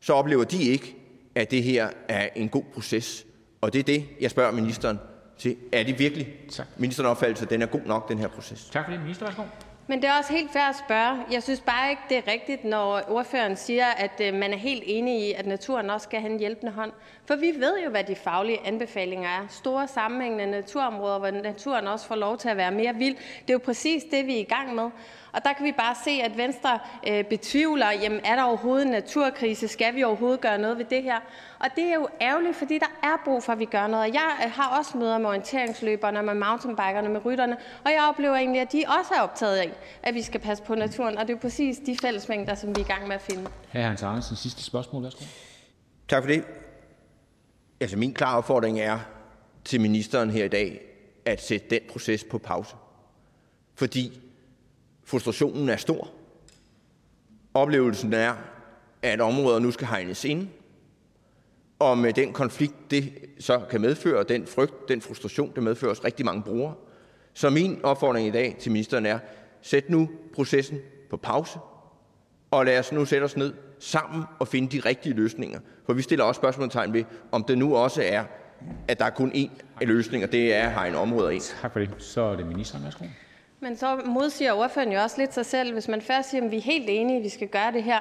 så 0.00 0.12
oplever 0.12 0.44
de 0.44 0.62
ikke, 0.62 0.96
at 1.34 1.50
det 1.50 1.62
her 1.62 1.90
er 2.08 2.28
en 2.36 2.48
god 2.48 2.64
proces. 2.74 3.26
Og 3.60 3.72
det 3.72 3.78
er 3.78 3.82
det, 3.82 4.06
jeg 4.20 4.30
spørger 4.30 4.52
ministeren 4.52 4.98
til. 5.40 5.56
Er 5.72 5.82
det 5.82 5.98
virkelig 5.98 6.28
tak. 6.50 6.66
ministeren 6.76 7.10
opfattelse, 7.10 7.44
at 7.44 7.50
den 7.50 7.62
er 7.62 7.66
god 7.66 7.80
nok, 7.86 8.08
den 8.08 8.18
her 8.18 8.28
proces? 8.28 8.64
Tak 8.72 8.84
for 8.84 8.92
det, 8.92 9.00
minister. 9.00 9.26
Værsgo. 9.26 9.42
Men 9.90 10.02
det 10.02 10.08
er 10.08 10.18
også 10.18 10.32
helt 10.32 10.52
fair 10.52 10.62
at 10.62 10.76
spørge. 10.86 11.24
Jeg 11.32 11.42
synes 11.42 11.60
bare 11.60 11.90
ikke, 11.90 12.02
det 12.08 12.16
er 12.16 12.32
rigtigt, 12.32 12.64
når 12.64 13.02
ordføreren 13.08 13.56
siger, 13.56 13.86
at 13.86 14.20
øh, 14.20 14.34
man 14.34 14.52
er 14.52 14.56
helt 14.56 14.82
enig 14.86 15.28
i, 15.28 15.32
at 15.32 15.46
naturen 15.46 15.90
også 15.90 16.04
skal 16.04 16.20
have 16.20 16.32
en 16.32 16.38
hjælpende 16.38 16.72
hånd. 16.72 16.92
For 17.26 17.36
vi 17.36 17.52
ved 17.56 17.82
jo, 17.84 17.90
hvad 17.90 18.04
de 18.04 18.14
faglige 18.14 18.66
anbefalinger 18.66 19.28
er. 19.28 19.46
Store 19.48 19.88
sammenhængende 19.88 20.46
naturområder, 20.46 21.18
hvor 21.18 21.30
naturen 21.30 21.86
også 21.86 22.06
får 22.06 22.14
lov 22.14 22.38
til 22.38 22.48
at 22.48 22.56
være 22.56 22.70
mere 22.70 22.94
vild. 22.94 23.16
Det 23.16 23.50
er 23.50 23.54
jo 23.54 23.60
præcis 23.64 24.02
det, 24.10 24.26
vi 24.26 24.36
er 24.36 24.40
i 24.40 24.42
gang 24.54 24.74
med. 24.74 24.90
Og 25.32 25.44
der 25.44 25.52
kan 25.52 25.66
vi 25.66 25.72
bare 25.72 25.94
se, 26.04 26.10
at 26.10 26.36
Venstre 26.36 26.78
øh, 27.08 27.24
betvivler, 27.24 27.90
jamen 27.90 28.20
er 28.24 28.36
der 28.36 28.42
overhovedet 28.42 28.86
en 28.86 28.92
naturkrise? 28.92 29.68
Skal 29.68 29.94
vi 29.94 30.04
overhovedet 30.04 30.40
gøre 30.40 30.58
noget 30.58 30.78
ved 30.78 30.84
det 30.84 31.02
her? 31.02 31.16
Og 31.58 31.66
det 31.76 31.84
er 31.84 31.94
jo 31.94 32.08
ærgerligt, 32.20 32.56
fordi 32.56 32.78
der 32.78 32.92
er 33.02 33.16
brug 33.24 33.42
for, 33.42 33.52
at 33.52 33.58
vi 33.58 33.64
gør 33.64 33.86
noget. 33.86 34.08
Og 34.08 34.14
jeg 34.14 34.30
øh, 34.44 34.52
har 34.52 34.78
også 34.78 34.98
møder 34.98 35.18
med 35.18 35.28
orienteringsløberne, 35.28 36.22
med 36.22 36.34
mountainbikerne, 36.34 37.08
med 37.08 37.24
rytterne, 37.24 37.56
og 37.84 37.90
jeg 37.90 38.06
oplever 38.08 38.34
egentlig, 38.34 38.60
at 38.60 38.72
de 38.72 38.84
også 39.00 39.14
er 39.16 39.20
optaget 39.20 39.56
af, 39.56 39.72
at 40.02 40.14
vi 40.14 40.22
skal 40.22 40.40
passe 40.40 40.64
på 40.64 40.74
naturen. 40.74 41.18
Og 41.18 41.22
det 41.22 41.32
er 41.32 41.36
jo 41.36 41.40
præcis 41.40 41.78
de 41.86 41.96
fællesmængder, 42.02 42.54
som 42.54 42.76
vi 42.76 42.80
er 42.80 42.84
i 42.84 42.88
gang 42.88 43.08
med 43.08 43.14
at 43.14 43.22
finde. 43.22 43.50
Her 43.68 43.88
Hans 43.88 44.02
Andersen, 44.02 44.36
sidste 44.36 44.62
spørgsmål. 44.62 45.02
Værsgo. 45.02 45.24
Tak 46.08 46.22
for 46.22 46.28
det. 46.28 46.44
Altså 47.80 47.96
min 47.96 48.14
klare 48.14 48.36
opfordring 48.36 48.80
er 48.80 48.98
til 49.64 49.80
ministeren 49.80 50.30
her 50.30 50.44
i 50.44 50.48
dag, 50.48 50.80
at 51.24 51.42
sætte 51.42 51.66
den 51.70 51.80
proces 51.90 52.24
på 52.24 52.38
pause. 52.38 52.74
Fordi 53.74 54.20
Frustrationen 55.10 55.68
er 55.68 55.76
stor. 55.76 56.08
Oplevelsen 57.54 58.12
er, 58.12 58.34
at 59.02 59.20
områder 59.20 59.58
nu 59.58 59.70
skal 59.70 59.86
hegnes 59.86 60.24
ind, 60.24 60.48
og 61.78 61.98
med 61.98 62.12
den 62.12 62.32
konflikt, 62.32 62.90
det 62.90 63.12
så 63.40 63.60
kan 63.70 63.80
medføre, 63.80 64.24
den 64.24 64.46
frygt, 64.46 64.88
den 64.88 65.00
frustration, 65.00 65.52
det 65.54 65.62
medfører 65.62 65.90
os 65.92 66.04
rigtig 66.04 66.26
mange 66.26 66.42
brugere. 66.42 66.74
Så 67.34 67.50
min 67.50 67.80
opfordring 67.82 68.28
i 68.28 68.30
dag 68.30 68.56
til 68.60 68.72
ministeren 68.72 69.06
er, 69.06 69.18
sæt 69.62 69.90
nu 69.90 70.08
processen 70.34 70.78
på 71.10 71.16
pause, 71.16 71.58
og 72.50 72.66
lad 72.66 72.78
os 72.78 72.92
nu 72.92 73.04
sætte 73.04 73.24
os 73.24 73.36
ned 73.36 73.54
sammen 73.78 74.24
og 74.38 74.48
finde 74.48 74.78
de 74.78 74.88
rigtige 74.88 75.14
løsninger. 75.14 75.60
For 75.86 75.92
vi 75.92 76.02
stiller 76.02 76.24
også 76.24 76.38
spørgsmålstegn 76.38 76.92
ved, 76.92 77.04
om 77.32 77.44
det 77.44 77.58
nu 77.58 77.76
også 77.76 78.02
er, 78.04 78.24
at 78.88 78.98
der 78.98 79.04
er 79.04 79.10
kun 79.10 79.32
én 79.32 79.50
løsning, 79.84 80.24
og 80.24 80.32
det 80.32 80.54
er 80.54 80.62
at 80.62 80.72
hegne 80.72 80.98
områder 80.98 81.30
ind. 81.30 81.42
Tak 81.60 81.72
for 81.72 81.80
det. 81.80 81.90
Så 81.98 82.20
er 82.20 82.36
det 82.36 82.46
ministeren. 82.46 82.84
Værsgo. 82.84 83.04
Men 83.60 83.76
så 83.76 83.96
modsiger 84.04 84.52
ordføreren 84.52 84.92
jo 84.92 85.02
også 85.02 85.18
lidt 85.18 85.34
sig 85.34 85.46
selv, 85.46 85.72
hvis 85.72 85.88
man 85.88 86.02
først 86.02 86.30
siger, 86.30 86.44
at 86.44 86.50
vi 86.50 86.56
er 86.56 86.60
helt 86.60 86.86
enige, 86.88 87.16
at 87.16 87.24
vi 87.24 87.28
skal 87.28 87.48
gøre 87.48 87.72
det 87.72 87.82
her, 87.82 88.00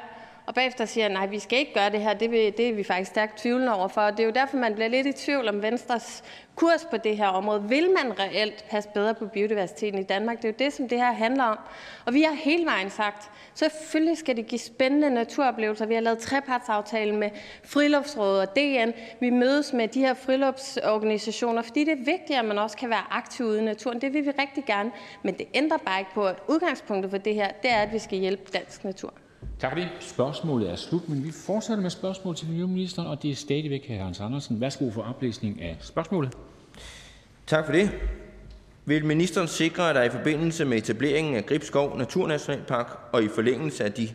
og 0.49 0.55
bagefter 0.55 0.85
siger, 0.85 1.07
nej, 1.07 1.25
vi 1.25 1.39
skal 1.39 1.59
ikke 1.59 1.73
gøre 1.73 1.89
det 1.89 2.01
her, 2.01 2.13
det, 2.13 2.31
vil, 2.31 2.57
det 2.57 2.69
er 2.69 2.73
vi 2.73 2.83
faktisk 2.83 3.11
stærkt 3.11 3.37
tvivlende 3.37 3.75
over 3.75 3.87
for. 3.87 4.01
Det 4.01 4.19
er 4.19 4.23
jo 4.23 4.31
derfor, 4.31 4.57
man 4.57 4.73
bliver 4.73 4.87
lidt 4.87 5.07
i 5.07 5.11
tvivl 5.11 5.47
om 5.49 5.61
Venstres 5.61 6.23
kurs 6.55 6.87
på 6.91 6.97
det 6.97 7.17
her 7.17 7.27
område. 7.27 7.63
Vil 7.63 7.89
man 7.89 8.19
reelt 8.19 8.65
passe 8.69 8.89
bedre 8.93 9.13
på 9.13 9.25
biodiversiteten 9.25 9.99
i 9.99 10.03
Danmark? 10.03 10.37
Det 10.37 10.45
er 10.45 10.49
jo 10.49 10.55
det, 10.59 10.73
som 10.73 10.89
det 10.89 10.97
her 10.97 11.11
handler 11.11 11.43
om. 11.43 11.59
Og 12.05 12.13
vi 12.13 12.21
har 12.21 12.33
hele 12.33 12.65
vejen 12.65 12.89
sagt, 12.89 13.31
selvfølgelig 13.53 14.17
skal 14.17 14.37
det 14.37 14.47
give 14.47 14.59
spændende 14.59 15.09
naturoplevelser. 15.09 15.85
Vi 15.85 15.93
har 15.93 16.01
lavet 16.01 16.19
trepartsaftalen 16.19 17.17
med 17.17 17.29
Friluftsrådet 17.63 18.41
og 18.41 18.55
DN. 18.55 18.91
Vi 19.19 19.29
mødes 19.29 19.73
med 19.73 19.87
de 19.87 19.99
her 19.99 20.13
friluftsorganisationer, 20.13 21.61
fordi 21.61 21.83
det 21.83 21.91
er 21.91 22.05
vigtigt, 22.05 22.39
at 22.39 22.45
man 22.45 22.57
også 22.59 22.77
kan 22.77 22.89
være 22.89 23.05
aktiv 23.11 23.45
ude 23.45 23.59
i 23.59 23.63
naturen. 23.63 24.01
Det 24.01 24.13
vil 24.13 24.25
vi 24.25 24.31
rigtig 24.39 24.65
gerne. 24.65 24.91
Men 25.23 25.33
det 25.37 25.47
ændrer 25.53 25.77
bare 25.77 25.99
ikke 25.99 26.11
på, 26.13 26.25
at 26.25 26.35
udgangspunktet 26.47 27.11
for 27.11 27.17
det 27.17 27.35
her, 27.35 27.51
det 27.63 27.71
er, 27.71 27.77
at 27.77 27.93
vi 27.93 27.99
skal 27.99 28.17
hjælpe 28.17 28.51
dansk 28.53 28.83
natur. 28.83 29.13
Tak 29.59 29.71
for 29.71 29.79
det. 29.79 29.89
Spørgsmålet 29.99 30.69
er 30.71 30.75
slut, 30.75 31.09
men 31.09 31.23
vi 31.23 31.31
fortsætter 31.31 31.81
med 31.81 31.89
spørgsmål 31.89 32.35
til 32.35 32.49
miljøministeren, 32.49 33.07
og 33.07 33.23
det 33.23 33.31
er 33.31 33.35
stadigvæk 33.35 33.87
hr. 33.87 33.93
Hans 33.93 34.19
Andersen. 34.19 34.61
Værsgo 34.61 34.91
for 34.91 35.01
oplæsning 35.01 35.61
af 35.61 35.77
spørgsmålet. 35.79 36.37
Tak 37.47 37.65
for 37.65 37.71
det. 37.71 37.91
Vil 38.85 39.05
ministeren 39.05 39.47
sikre, 39.47 39.89
at 39.89 39.95
der 39.95 40.03
i 40.03 40.09
forbindelse 40.09 40.65
med 40.65 40.77
etableringen 40.77 41.35
af 41.35 41.45
Gribskov 41.45 41.97
Naturnationalpark 41.97 42.99
og 43.11 43.23
i 43.23 43.27
forlængelse 43.27 43.83
af 43.83 43.93
de 43.93 44.09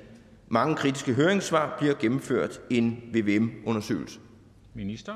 mange 0.49 0.77
kritiske 0.77 1.13
høringssvar 1.13 1.77
bliver 1.79 1.95
gennemført 1.95 2.61
en 2.71 3.03
VVM-undersøgelse? 3.13 4.19
Minister. 4.75 5.15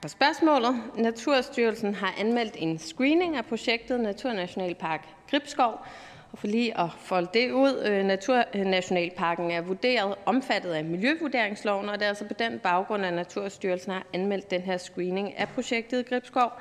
For 0.00 0.08
spørgsmålet. 0.08 0.82
Naturstyrelsen 0.98 1.94
har 1.94 2.14
anmeldt 2.18 2.54
en 2.58 2.78
screening 2.78 3.36
af 3.36 3.44
projektet 3.44 4.00
Naturnationalpark 4.00 5.08
Gribskov, 5.30 5.86
og 6.34 6.38
for 6.38 6.46
lige 6.46 6.80
at 6.80 6.90
folde 6.98 7.28
det 7.34 7.50
ud, 7.50 7.82
øh, 7.86 8.04
Naturnationalparken 8.04 9.50
øh, 9.50 9.56
er 9.56 9.60
vurderet 9.60 10.14
omfattet 10.26 10.70
af 10.70 10.84
Miljøvurderingsloven, 10.84 11.88
og 11.88 11.98
det 11.98 12.04
er 12.04 12.08
altså 12.08 12.24
på 12.24 12.34
den 12.38 12.58
baggrund, 12.58 13.04
at 13.04 13.14
Naturstyrelsen 13.14 13.92
har 13.92 14.06
anmeldt 14.12 14.50
den 14.50 14.60
her 14.60 14.76
screening 14.76 15.38
af 15.38 15.48
projektet 15.48 16.06
Gribskov. 16.06 16.52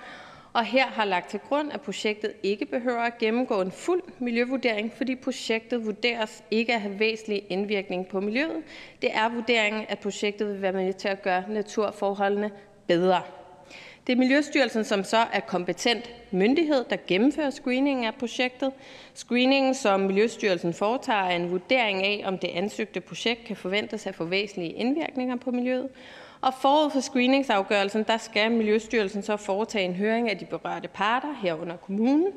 og 0.54 0.66
her 0.66 0.88
har 0.88 1.06
lagt 1.06 1.30
til 1.30 1.40
grund, 1.40 1.72
at 1.72 1.82
projektet 1.82 2.34
ikke 2.44 2.66
behøver 2.66 3.02
at 3.02 3.18
gennemgå 3.18 3.62
en 3.62 3.72
fuld 3.72 4.02
miljøvurdering, 4.20 4.94
fordi 4.94 5.16
projektet 5.16 5.86
vurderes 5.86 6.44
ikke 6.52 6.74
at 6.74 6.82
have 6.82 7.00
væsentlig 7.00 7.44
indvirkning 7.50 8.08
på 8.08 8.20
miljøet. 8.20 8.64
Det 9.02 9.10
er 9.14 9.30
vurderingen, 9.30 9.86
at 9.90 10.00
projektet 10.00 10.48
vil 10.48 10.62
være 10.62 10.74
med 10.74 10.94
til 10.94 11.08
at 11.08 11.22
gøre 11.22 11.44
naturforholdene 11.50 12.52
bedre. 12.88 13.22
Det 14.08 14.14
er 14.14 14.18
Miljøstyrelsen, 14.18 14.84
som 14.84 15.04
så 15.04 15.18
er 15.18 15.40
kompetent 15.40 16.12
myndighed, 16.32 16.86
der 16.90 16.98
gennemfører 17.08 17.50
screeningen 17.50 18.06
af 18.06 18.16
projektet. 18.16 18.72
Screeningen, 19.14 19.76
som 19.76 20.00
Miljøstyrelsen 20.00 20.74
foretager, 20.74 21.20
er 21.20 21.36
en 21.36 21.52
vurdering 21.52 22.04
af, 22.04 22.24
om 22.26 22.38
det 22.38 22.48
ansøgte 22.48 23.02
projekt 23.02 23.46
kan 23.46 23.56
forventes 23.56 24.08
at 24.08 24.16
få 24.16 24.24
væsentlige 24.24 24.74
indvirkninger 24.74 25.36
på 25.36 25.52
miljøet. 25.52 25.90
Og 26.42 26.54
forud 26.62 26.90
for 26.90 27.00
screeningsafgørelsen, 27.00 28.04
der 28.04 28.18
skal 28.18 28.52
Miljøstyrelsen 28.52 29.24
så 29.24 29.38
foretage 29.38 29.86
en 29.86 29.94
høring 29.96 30.30
af 30.30 30.38
de 30.38 30.46
berørte 30.46 30.88
parter, 30.88 31.36
herunder 31.42 31.78
kommunen. 31.78 32.28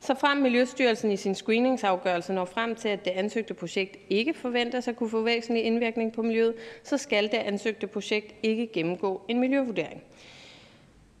Så 0.00 0.14
frem 0.14 0.38
Miljøstyrelsen 0.38 1.12
i 1.12 1.16
sin 1.16 1.34
screeningsafgørelse 1.34 2.32
når 2.32 2.44
frem 2.44 2.74
til, 2.74 2.88
at 2.88 3.04
det 3.04 3.10
ansøgte 3.10 3.54
projekt 3.54 3.96
ikke 4.10 4.34
forventes 4.34 4.88
at 4.88 4.96
kunne 4.96 5.10
få 5.10 5.22
væsentlig 5.22 5.64
indvirkning 5.64 6.12
på 6.12 6.22
miljøet, 6.22 6.54
så 6.82 6.96
skal 6.96 7.24
det 7.24 7.38
ansøgte 7.38 7.86
projekt 7.86 8.34
ikke 8.42 8.66
gennemgå 8.72 9.20
en 9.28 9.40
miljøvurdering. 9.40 10.02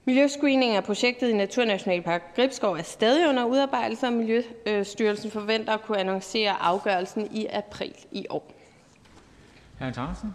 Miljøscreening 0.08 0.76
af 0.76 0.84
projektet 0.84 1.28
i 1.28 1.32
Naturnationalpark 1.32 2.22
Gribskov 2.36 2.74
er 2.74 2.82
stadig 2.82 3.28
under 3.28 3.44
udarbejdelse, 3.44 4.06
og 4.06 4.12
Miljøstyrelsen 4.12 5.30
forventer 5.30 5.72
at 5.72 5.82
kunne 5.82 5.98
annoncere 5.98 6.50
afgørelsen 6.50 7.28
i 7.30 7.46
april 7.46 7.94
i 8.12 8.26
år. 8.30 8.52
Hr. 9.78 9.90
Thomsen. 9.90 10.34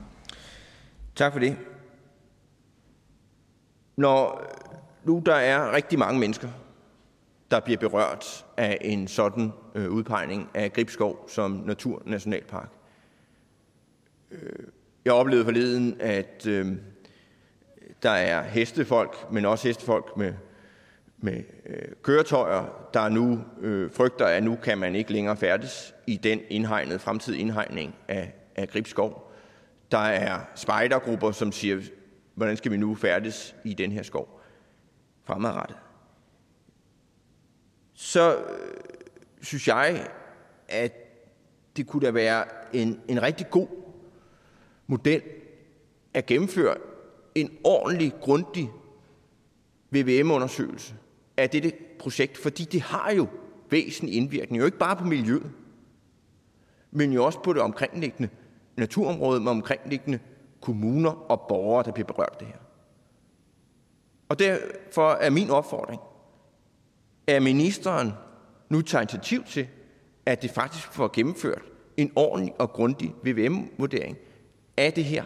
Tak 1.16 1.34
for 1.34 1.40
det. 1.40 1.58
Når 3.96 4.46
nu 5.04 5.22
der 5.26 5.36
er 5.36 5.72
rigtig 5.72 6.00
mange 6.00 6.20
mennesker, 6.20 6.50
der 7.52 7.60
bliver 7.60 7.80
berørt 7.80 8.46
af 8.58 8.78
en 8.82 9.08
sådan 9.08 9.52
øh, 9.76 9.92
udpegning 9.92 10.50
af 10.54 10.74
Gribskov 10.74 11.30
som 11.30 11.52
naturnationalpark. 11.52 12.70
Øh, 14.32 14.68
jeg 15.06 15.14
oplevede 15.14 15.46
forleden, 15.46 15.98
at 16.00 16.48
øh, 16.48 16.78
der 18.04 18.10
er 18.10 18.42
hestefolk, 18.42 19.32
men 19.32 19.46
også 19.46 19.68
hestefolk 19.68 20.18
med, 20.18 20.34
med 21.18 21.44
øh, 21.66 21.92
køretøjer, 22.02 22.90
der 22.94 23.10
nu 23.10 23.40
øh, 23.62 23.92
frygter, 23.92 24.26
at 24.26 24.44
nu 24.44 24.56
kan 24.56 24.78
man 24.78 24.96
ikke 24.96 25.12
længere 25.12 25.38
færdes 25.38 25.96
i 26.08 26.18
den 26.18 26.42
indhegnede, 26.50 27.00
fremtidige 27.00 27.42
indhegning 27.42 27.96
af, 28.08 28.34
af 28.56 28.70
Gribskov. 28.70 29.32
Der 29.92 29.98
er 29.98 30.40
spejdergrupper, 30.56 31.32
som 31.32 31.52
siger, 31.52 31.82
hvordan 32.36 32.58
skal 32.58 32.72
vi 32.72 32.78
nu 32.78 32.96
færdes 32.96 33.56
i 33.64 33.74
den 33.74 33.92
her 33.92 34.04
skov 34.04 34.42
fremadrettet. 35.24 35.78
Så 37.94 38.36
øh, 38.36 38.44
synes 39.42 39.68
jeg, 39.68 40.08
at 40.68 40.94
det 41.78 41.88
kunne 41.88 42.06
da 42.06 42.12
være 42.12 42.46
en, 42.74 43.02
en 43.08 43.22
rigtig 43.22 43.50
god 43.50 43.68
model 44.88 45.22
at 46.14 46.26
gennemføre 46.26 46.76
en 47.36 47.58
ordentlig, 47.64 48.14
grundig 48.22 48.72
VVM-undersøgelse 49.92 50.96
af 51.38 51.50
dette 51.50 51.72
projekt, 52.00 52.38
fordi 52.38 52.64
det 52.64 52.82
har 52.82 53.12
jo 53.12 53.28
væsentlig 53.70 54.16
indvirkning, 54.16 54.60
jo 54.60 54.66
ikke 54.66 54.78
bare 54.78 54.96
på 54.96 55.04
miljøet, 55.04 55.52
men 56.92 57.14
jo 57.14 57.26
også 57.26 57.40
på 57.42 57.54
det 57.54 57.62
omkringliggende 57.62 58.30
naturområde 58.78 59.40
med 59.40 59.52
omkringliggende 59.52 60.20
kommuner 60.62 61.12
og 61.12 61.42
borgere, 61.50 61.84
der 61.84 61.92
bliver 61.92 62.08
berørt 62.08 62.30
af 62.32 62.38
det 62.38 62.48
her. 62.48 62.58
Og 64.30 64.40
derfor 64.40 65.12
er 65.12 65.30
min 65.30 65.50
opfordring, 65.50 66.02
at 67.28 67.44
ministeren 67.44 68.12
nu 68.70 68.82
tager 68.82 69.02
initiativ 69.02 69.44
til, 69.44 69.68
at 70.26 70.42
det 70.42 70.52
faktisk 70.52 70.92
får 70.92 71.10
gennemført 71.14 71.62
en 71.98 72.12
ordentlig 72.16 72.54
og 72.60 72.70
grundig 72.70 73.14
VVM-vurdering 73.24 74.18
af 74.78 74.94
det 74.94 75.06
her. 75.06 75.24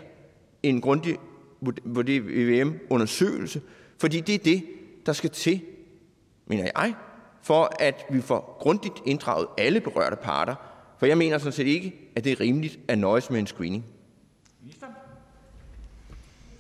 En 0.64 0.82
grundig 0.82 1.18
VVM-undersøgelse, 1.62 3.62
fordi 4.00 4.20
det 4.20 4.36
er 4.36 4.40
det, 4.40 4.64
der 5.06 5.14
skal 5.14 5.30
til, 5.30 5.62
mener 6.46 6.70
jeg, 6.76 6.94
for 7.42 7.72
at 7.80 8.06
vi 8.10 8.22
får 8.22 8.58
grundigt 8.60 9.02
inddraget 9.06 9.48
alle 9.58 9.82
berørte 9.82 10.16
parter. 10.16 10.56
For 11.00 11.06
jeg 11.06 11.18
mener 11.18 11.38
sådan 11.38 11.52
set 11.52 11.68
ikke, 11.68 11.96
at 12.16 12.24
det 12.24 12.32
er 12.32 12.40
rimeligt 12.40 12.80
at 12.88 12.98
nøjes 12.98 13.30
med 13.30 13.40
en 13.40 13.48
screening. 13.48 13.86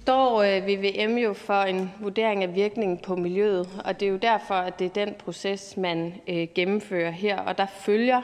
står 0.02 0.42
øh, 0.42 0.68
VVM 0.68 1.18
jo 1.18 1.34
for 1.34 1.62
en 1.62 1.92
vurdering 2.00 2.44
af 2.44 2.56
virkningen 2.56 2.98
på 2.98 3.16
miljøet, 3.16 3.82
og 3.86 4.00
det 4.00 4.06
er 4.06 4.10
jo 4.10 4.18
derfor, 4.18 4.54
at 4.54 4.80
det 4.80 4.86
er 4.86 5.06
den 5.06 5.14
proces, 5.20 5.78
man 5.78 6.14
øh, 6.28 6.48
gennemfører 6.56 7.12
her. 7.12 7.40
Og 7.40 7.58
der 7.58 7.66
følger 7.66 8.22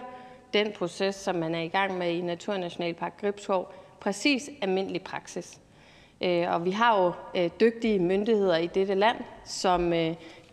den 0.53 0.71
proces, 0.71 1.15
som 1.15 1.35
man 1.35 1.55
er 1.55 1.61
i 1.61 1.67
gang 1.67 1.97
med 1.97 2.11
i 2.11 2.21
Naturnationalpark 2.21 3.21
Gribskov, 3.21 3.73
præcis 3.99 4.49
almindelig 4.61 5.01
praksis. 5.01 5.59
Øh, 6.23 6.53
og 6.53 6.65
vi 6.65 6.71
har 6.71 7.03
jo 7.03 7.13
dygtige 7.59 7.99
myndigheder 7.99 8.57
i 8.57 8.67
dette 8.67 8.95
land, 8.95 9.17
som 9.45 9.93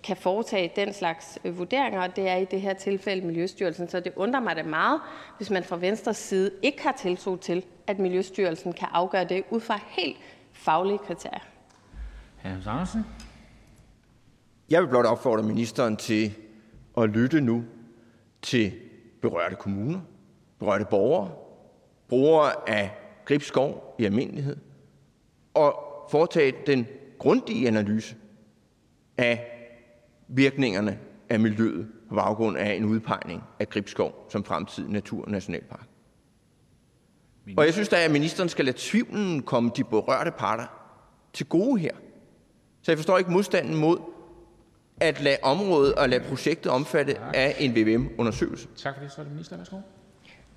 kan 0.03 0.17
foretage 0.17 0.73
den 0.77 0.93
slags 0.93 1.39
vurderinger, 1.45 2.01
og 2.01 2.17
det 2.17 2.29
er 2.29 2.37
i 2.37 2.45
det 2.45 2.61
her 2.61 2.75
tilfælde 2.75 3.27
Miljøstyrelsen. 3.27 3.89
Så 3.89 4.01
det 4.01 4.13
undrer 4.17 4.41
mig 4.41 4.57
da 4.57 4.63
meget, 4.63 5.01
hvis 5.37 5.51
man 5.51 5.65
fra 5.65 5.77
Venstres 5.77 6.17
side 6.17 6.51
ikke 6.63 6.83
har 6.83 6.93
tiltro 6.93 7.37
til, 7.37 7.65
at 7.87 7.99
Miljøstyrelsen 7.99 8.73
kan 8.73 8.89
afgøre 8.93 9.25
det 9.25 9.45
ud 9.51 9.61
fra 9.61 9.81
helt 9.89 10.17
faglige 10.53 10.99
kriterier. 10.99 11.41
Hans 12.37 12.67
Andersen. 12.67 13.05
Jeg 14.71 14.83
vil 14.83 14.89
blot 14.89 15.07
opfordre 15.07 15.43
ministeren 15.43 15.97
til 15.97 16.35
at 16.97 17.09
lytte 17.11 17.41
nu 17.41 17.65
til 18.43 18.73
berørte 19.23 19.57
kommuner, 19.57 20.01
berørte 20.59 20.85
borgere, 20.85 21.31
brugere 22.09 22.69
af 22.69 22.91
Gribskov 23.25 23.95
i 23.99 24.05
almindelighed, 24.05 24.57
og 25.55 25.75
foretage 26.11 26.55
den 26.67 26.87
grundige 27.19 27.69
analyse 27.69 28.17
af 29.19 29.47
virkningerne 30.29 30.99
af 31.29 31.41
miljøet 31.41 31.89
på 32.09 32.15
baggrund 32.15 32.57
af 32.57 32.75
en 32.75 32.85
udpegning 32.85 33.43
af 33.59 33.69
Gribskov 33.69 34.27
som 34.29 34.45
fremtidig 34.45 34.91
naturnationalpark. 34.91 35.87
Og 37.57 37.65
jeg 37.65 37.73
synes 37.73 37.89
da, 37.89 38.05
at 38.05 38.11
ministeren 38.11 38.49
skal 38.49 38.65
lade 38.65 38.77
tvivlen 38.81 39.43
komme 39.43 39.71
de 39.77 39.85
berørte 39.85 40.31
parter 40.31 40.67
til 41.33 41.47
gode 41.47 41.81
her. 41.81 41.93
Så 42.83 42.93
jeg 42.93 42.99
forstår 42.99 43.19
ikke 43.19 43.31
modstanden 43.31 43.77
mod 43.77 43.99
at 45.01 45.21
lade 45.21 45.37
området 45.43 45.95
og 45.95 46.09
lade 46.09 46.25
projektet 46.29 46.73
omfatte 46.73 47.19
af 47.19 47.57
en 47.59 47.75
VVM-undersøgelse. 47.75 48.69
Tak 48.77 48.95
for 48.95 49.03
det. 49.03 49.13
Så 49.13 49.21
er 49.21 49.25
det 49.25 49.33
minister. 49.33 49.57
Værsgo. 49.57 49.77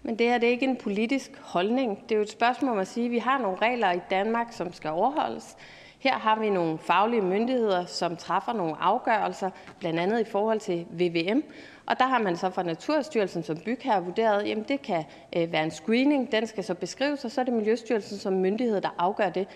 Men 0.04 0.20
det 0.20 0.28
her 0.28 0.38
det 0.38 0.48
er 0.48 0.52
ikke 0.52 0.66
en 0.66 0.78
politisk 0.78 1.32
holdning. 1.42 2.04
Det 2.04 2.12
er 2.12 2.16
jo 2.16 2.22
et 2.22 2.30
spørgsmål 2.30 2.72
om 2.72 2.80
at 2.80 2.88
sige, 2.88 3.06
at 3.06 3.12
vi 3.12 3.18
har 3.18 3.38
nogle 3.38 3.58
regler 3.62 3.92
i 3.92 4.00
Danmark, 4.10 4.48
som 4.52 4.74
skal 4.74 4.90
overholdes. 4.92 5.58
Her 6.00 6.14
har 6.14 6.40
vi 6.40 6.50
nogle 6.50 6.78
faglige 6.78 7.22
myndigheder, 7.22 7.86
som 7.86 8.18
træffer 8.18 8.54
nogle 8.54 8.76
afgørelser, 8.80 9.50
blandt 9.80 10.00
andet 10.00 10.20
i 10.20 10.24
forhold 10.24 10.60
til 10.60 10.86
VVM. 10.92 11.42
Og 11.86 12.00
der 12.00 12.08
har 12.08 12.20
man 12.20 12.38
så 12.38 12.50
fra 12.50 12.64
Naturstyrelsen 12.64 13.44
som 13.44 13.58
bygherre 13.58 14.04
vurderet, 14.04 14.52
at 14.52 14.68
det 14.68 14.82
kan 14.82 15.04
øh, 15.36 15.52
være 15.52 15.64
en 15.64 15.72
screening, 15.72 16.32
den 16.32 16.48
skal 16.48 16.64
så 16.64 16.74
beskrives, 16.74 17.26
og 17.26 17.32
så 17.32 17.42
er 17.42 17.46
det 17.46 17.54
Miljøstyrelsen 17.54 18.18
som 18.18 18.34
myndighed, 18.34 18.82
der 18.82 18.96
afgør 18.98 19.30
det. 19.30 19.48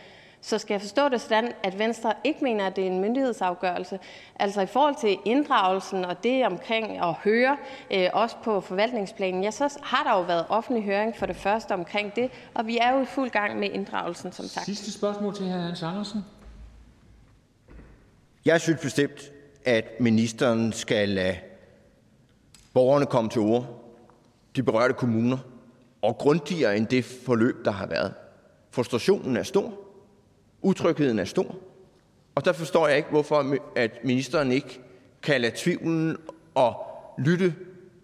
Så 0.42 0.58
skal 0.58 0.74
jeg 0.74 0.82
forstå 0.82 1.10
det 1.10 1.22
sådan, 1.22 1.52
at 1.64 1.80
Venstre 1.80 2.14
ikke 2.24 2.44
mener, 2.44 2.68
at 2.68 2.76
det 2.76 2.84
er 2.84 2.88
en 2.88 3.02
myndighedsafgørelse? 3.02 4.00
Altså 4.36 4.62
i 4.62 4.66
forhold 4.66 4.96
til 5.02 5.18
inddragelsen 5.26 6.06
og 6.06 6.24
det 6.24 6.46
omkring 6.46 6.98
at 6.98 7.14
høre, 7.14 7.58
øh, 7.94 8.10
også 8.14 8.36
på 8.44 8.62
forvaltningsplanen, 8.62 9.44
ja, 9.44 9.52
så 9.52 9.80
har 9.84 10.04
der 10.04 10.20
jo 10.20 10.22
været 10.22 10.46
offentlig 10.50 10.84
høring 10.84 11.16
for 11.16 11.26
det 11.26 11.36
første 11.36 11.72
omkring 11.72 12.16
det, 12.16 12.32
og 12.54 12.68
vi 12.68 12.78
er 12.78 12.94
jo 12.94 13.02
i 13.02 13.06
fuld 13.06 13.30
gang 13.30 13.60
med 13.60 13.70
inddragelsen, 13.72 14.32
som 14.32 14.46
sagt. 14.46 14.66
Sidste 14.66 14.92
spørgsmål 14.92 15.36
til 15.36 15.46
hr. 15.46 15.58
Hans 15.58 15.84
Andersen. 15.84 16.26
Jeg 18.46 18.62
synes 18.62 18.82
bestemt, 18.82 19.32
at 19.66 19.86
ministeren 20.00 20.74
skal 20.74 21.10
lade 21.10 21.36
borgerne 22.74 23.06
komme 23.06 23.30
til 23.30 23.42
ord, 23.42 23.66
de 24.56 24.64
berørte 24.64 24.94
kommuner, 24.94 25.38
og 26.02 26.18
grundigere 26.18 26.78
end 26.78 26.88
det 26.88 27.06
forløb, 27.06 27.66
der 27.66 27.72
har 27.72 27.86
været. 27.86 28.14
Frustrationen 28.72 29.38
er 29.38 29.44
stor, 29.44 29.74
utrygheden 30.62 31.20
er 31.20 31.26
stor, 31.26 31.56
og 32.36 32.46
der 32.46 32.54
forstår 32.54 32.88
jeg 32.88 32.98
ikke, 32.98 33.10
hvorfor 33.10 33.56
at 33.76 33.92
ministeren 34.04 34.52
ikke 34.52 34.80
kan 35.24 35.42
lade 35.42 35.54
tvivlen 35.56 36.18
og 36.56 36.74
lytte 37.18 37.56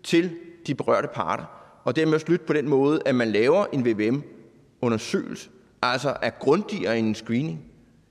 til 0.03 0.31
de 0.67 0.75
berørte 0.75 1.07
parter, 1.07 1.45
og 1.83 1.95
dermed 1.95 2.13
også 2.13 2.25
lytte 2.29 2.45
på 2.45 2.53
den 2.53 2.69
måde, 2.69 3.01
at 3.05 3.15
man 3.15 3.27
laver 3.27 3.65
en 3.73 3.85
VVM-undersøgelse, 3.85 5.49
altså 5.81 6.13
er 6.21 6.29
grundigere 6.29 6.99
end 6.99 7.07
en 7.07 7.15
screening. 7.15 7.61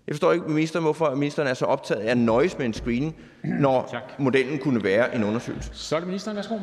Jeg 0.07 0.15
forstår 0.15 0.33
ikke, 0.33 0.49
ministeren, 0.49 0.83
hvorfor 0.83 1.15
ministeren 1.15 1.49
er 1.49 1.55
så 1.55 1.65
optaget 1.65 2.01
af 2.01 2.11
at 2.11 2.19
nøjes 2.19 2.59
med 2.59 2.67
en 2.67 2.73
screening, 2.73 3.17
når 3.43 3.87
tak. 3.93 4.03
modellen 4.19 4.59
kunne 4.59 4.85
være 4.85 5.15
en 5.15 5.25
undersøgelse. 5.25 5.71
Så 5.73 5.97
er 5.97 6.01
det 6.01 6.07
ministeren. 6.07 6.37
Værsgo. 6.37 6.59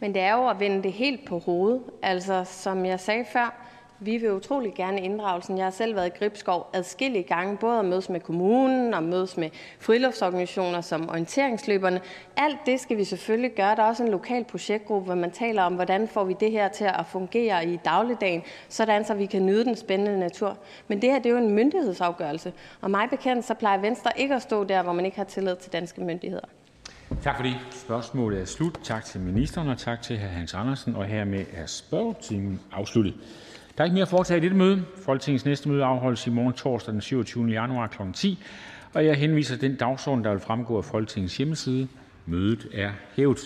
Men 0.00 0.14
det 0.14 0.22
er 0.22 0.32
jo 0.32 0.48
at 0.48 0.60
vende 0.60 0.82
det 0.82 0.92
helt 0.92 1.20
på 1.28 1.38
hovedet. 1.38 1.80
Altså, 2.02 2.44
som 2.44 2.84
jeg 2.84 3.00
sagde 3.00 3.24
før, 3.32 3.65
vi 4.00 4.16
vil 4.16 4.32
utrolig 4.32 4.74
gerne 4.74 5.00
inddragelsen. 5.00 5.58
Jeg 5.58 5.66
har 5.66 5.70
selv 5.70 5.96
været 5.96 6.06
i 6.06 6.18
Gribskov 6.18 6.70
adskillige 6.72 7.22
gange, 7.22 7.56
både 7.56 7.78
at 7.78 7.84
mødes 7.84 8.08
med 8.08 8.20
kommunen 8.20 8.94
og 8.94 9.02
mødes 9.02 9.36
med 9.36 9.50
friluftsorganisationer 9.80 10.80
som 10.80 11.08
orienteringsløberne. 11.08 12.00
Alt 12.36 12.58
det 12.66 12.80
skal 12.80 12.96
vi 12.96 13.04
selvfølgelig 13.04 13.54
gøre. 13.54 13.76
Der 13.76 13.82
er 13.82 13.86
også 13.86 14.02
en 14.02 14.10
lokal 14.10 14.44
projektgruppe, 14.44 15.04
hvor 15.04 15.14
man 15.14 15.30
taler 15.30 15.62
om, 15.62 15.74
hvordan 15.74 16.08
får 16.08 16.24
vi 16.24 16.34
det 16.40 16.50
her 16.50 16.68
til 16.68 16.84
at 16.84 17.06
fungere 17.06 17.66
i 17.66 17.78
dagligdagen, 17.84 18.42
sådan 18.68 19.04
så 19.04 19.14
vi 19.14 19.26
kan 19.26 19.46
nyde 19.46 19.64
den 19.64 19.76
spændende 19.76 20.18
natur. 20.18 20.58
Men 20.88 21.02
det 21.02 21.10
her 21.10 21.18
det 21.18 21.26
er 21.26 21.30
jo 21.30 21.36
en 21.36 21.54
myndighedsafgørelse, 21.54 22.52
og 22.80 22.90
mig 22.90 23.10
bekendt 23.10 23.44
så 23.44 23.54
plejer 23.54 23.78
Venstre 23.78 24.10
ikke 24.16 24.34
at 24.34 24.42
stå 24.42 24.64
der, 24.64 24.82
hvor 24.82 24.92
man 24.92 25.04
ikke 25.04 25.16
har 25.16 25.24
tillid 25.24 25.56
til 25.56 25.72
danske 25.72 26.00
myndigheder. 26.00 26.46
Tak 27.22 27.36
for. 27.36 27.44
Spørgsmålet 27.70 28.40
er 28.40 28.44
slut. 28.44 28.80
Tak 28.84 29.04
til 29.04 29.20
ministeren, 29.20 29.68
og 29.68 29.78
tak 29.78 30.02
til 30.02 30.18
hr. 30.18 30.26
Hans 30.26 30.54
Andersen. 30.54 30.96
Og 30.96 31.04
hermed 31.04 31.44
er 31.54 31.66
spørgetimen 31.66 32.60
afsluttet. 32.72 33.14
Der 33.76 33.82
er 33.82 33.84
ikke 33.84 33.94
mere 33.94 34.02
at 34.02 34.08
foretage 34.08 34.38
i 34.38 34.40
dette 34.40 34.56
møde. 34.56 34.84
Folketingets 35.04 35.44
næste 35.44 35.68
møde 35.68 35.84
afholdes 35.84 36.26
i 36.26 36.30
morgen 36.30 36.52
torsdag 36.52 36.92
den 36.92 37.00
27. 37.00 37.46
januar 37.46 37.86
kl. 37.86 38.02
10. 38.14 38.44
Og 38.94 39.06
jeg 39.06 39.14
henviser 39.14 39.56
den 39.56 39.76
dagsorden, 39.76 40.24
der 40.24 40.30
vil 40.30 40.40
fremgå 40.40 40.78
af 40.78 40.84
Folketingets 40.84 41.36
hjemmeside. 41.36 41.88
Mødet 42.26 42.68
er 42.74 42.90
hævet. 43.16 43.38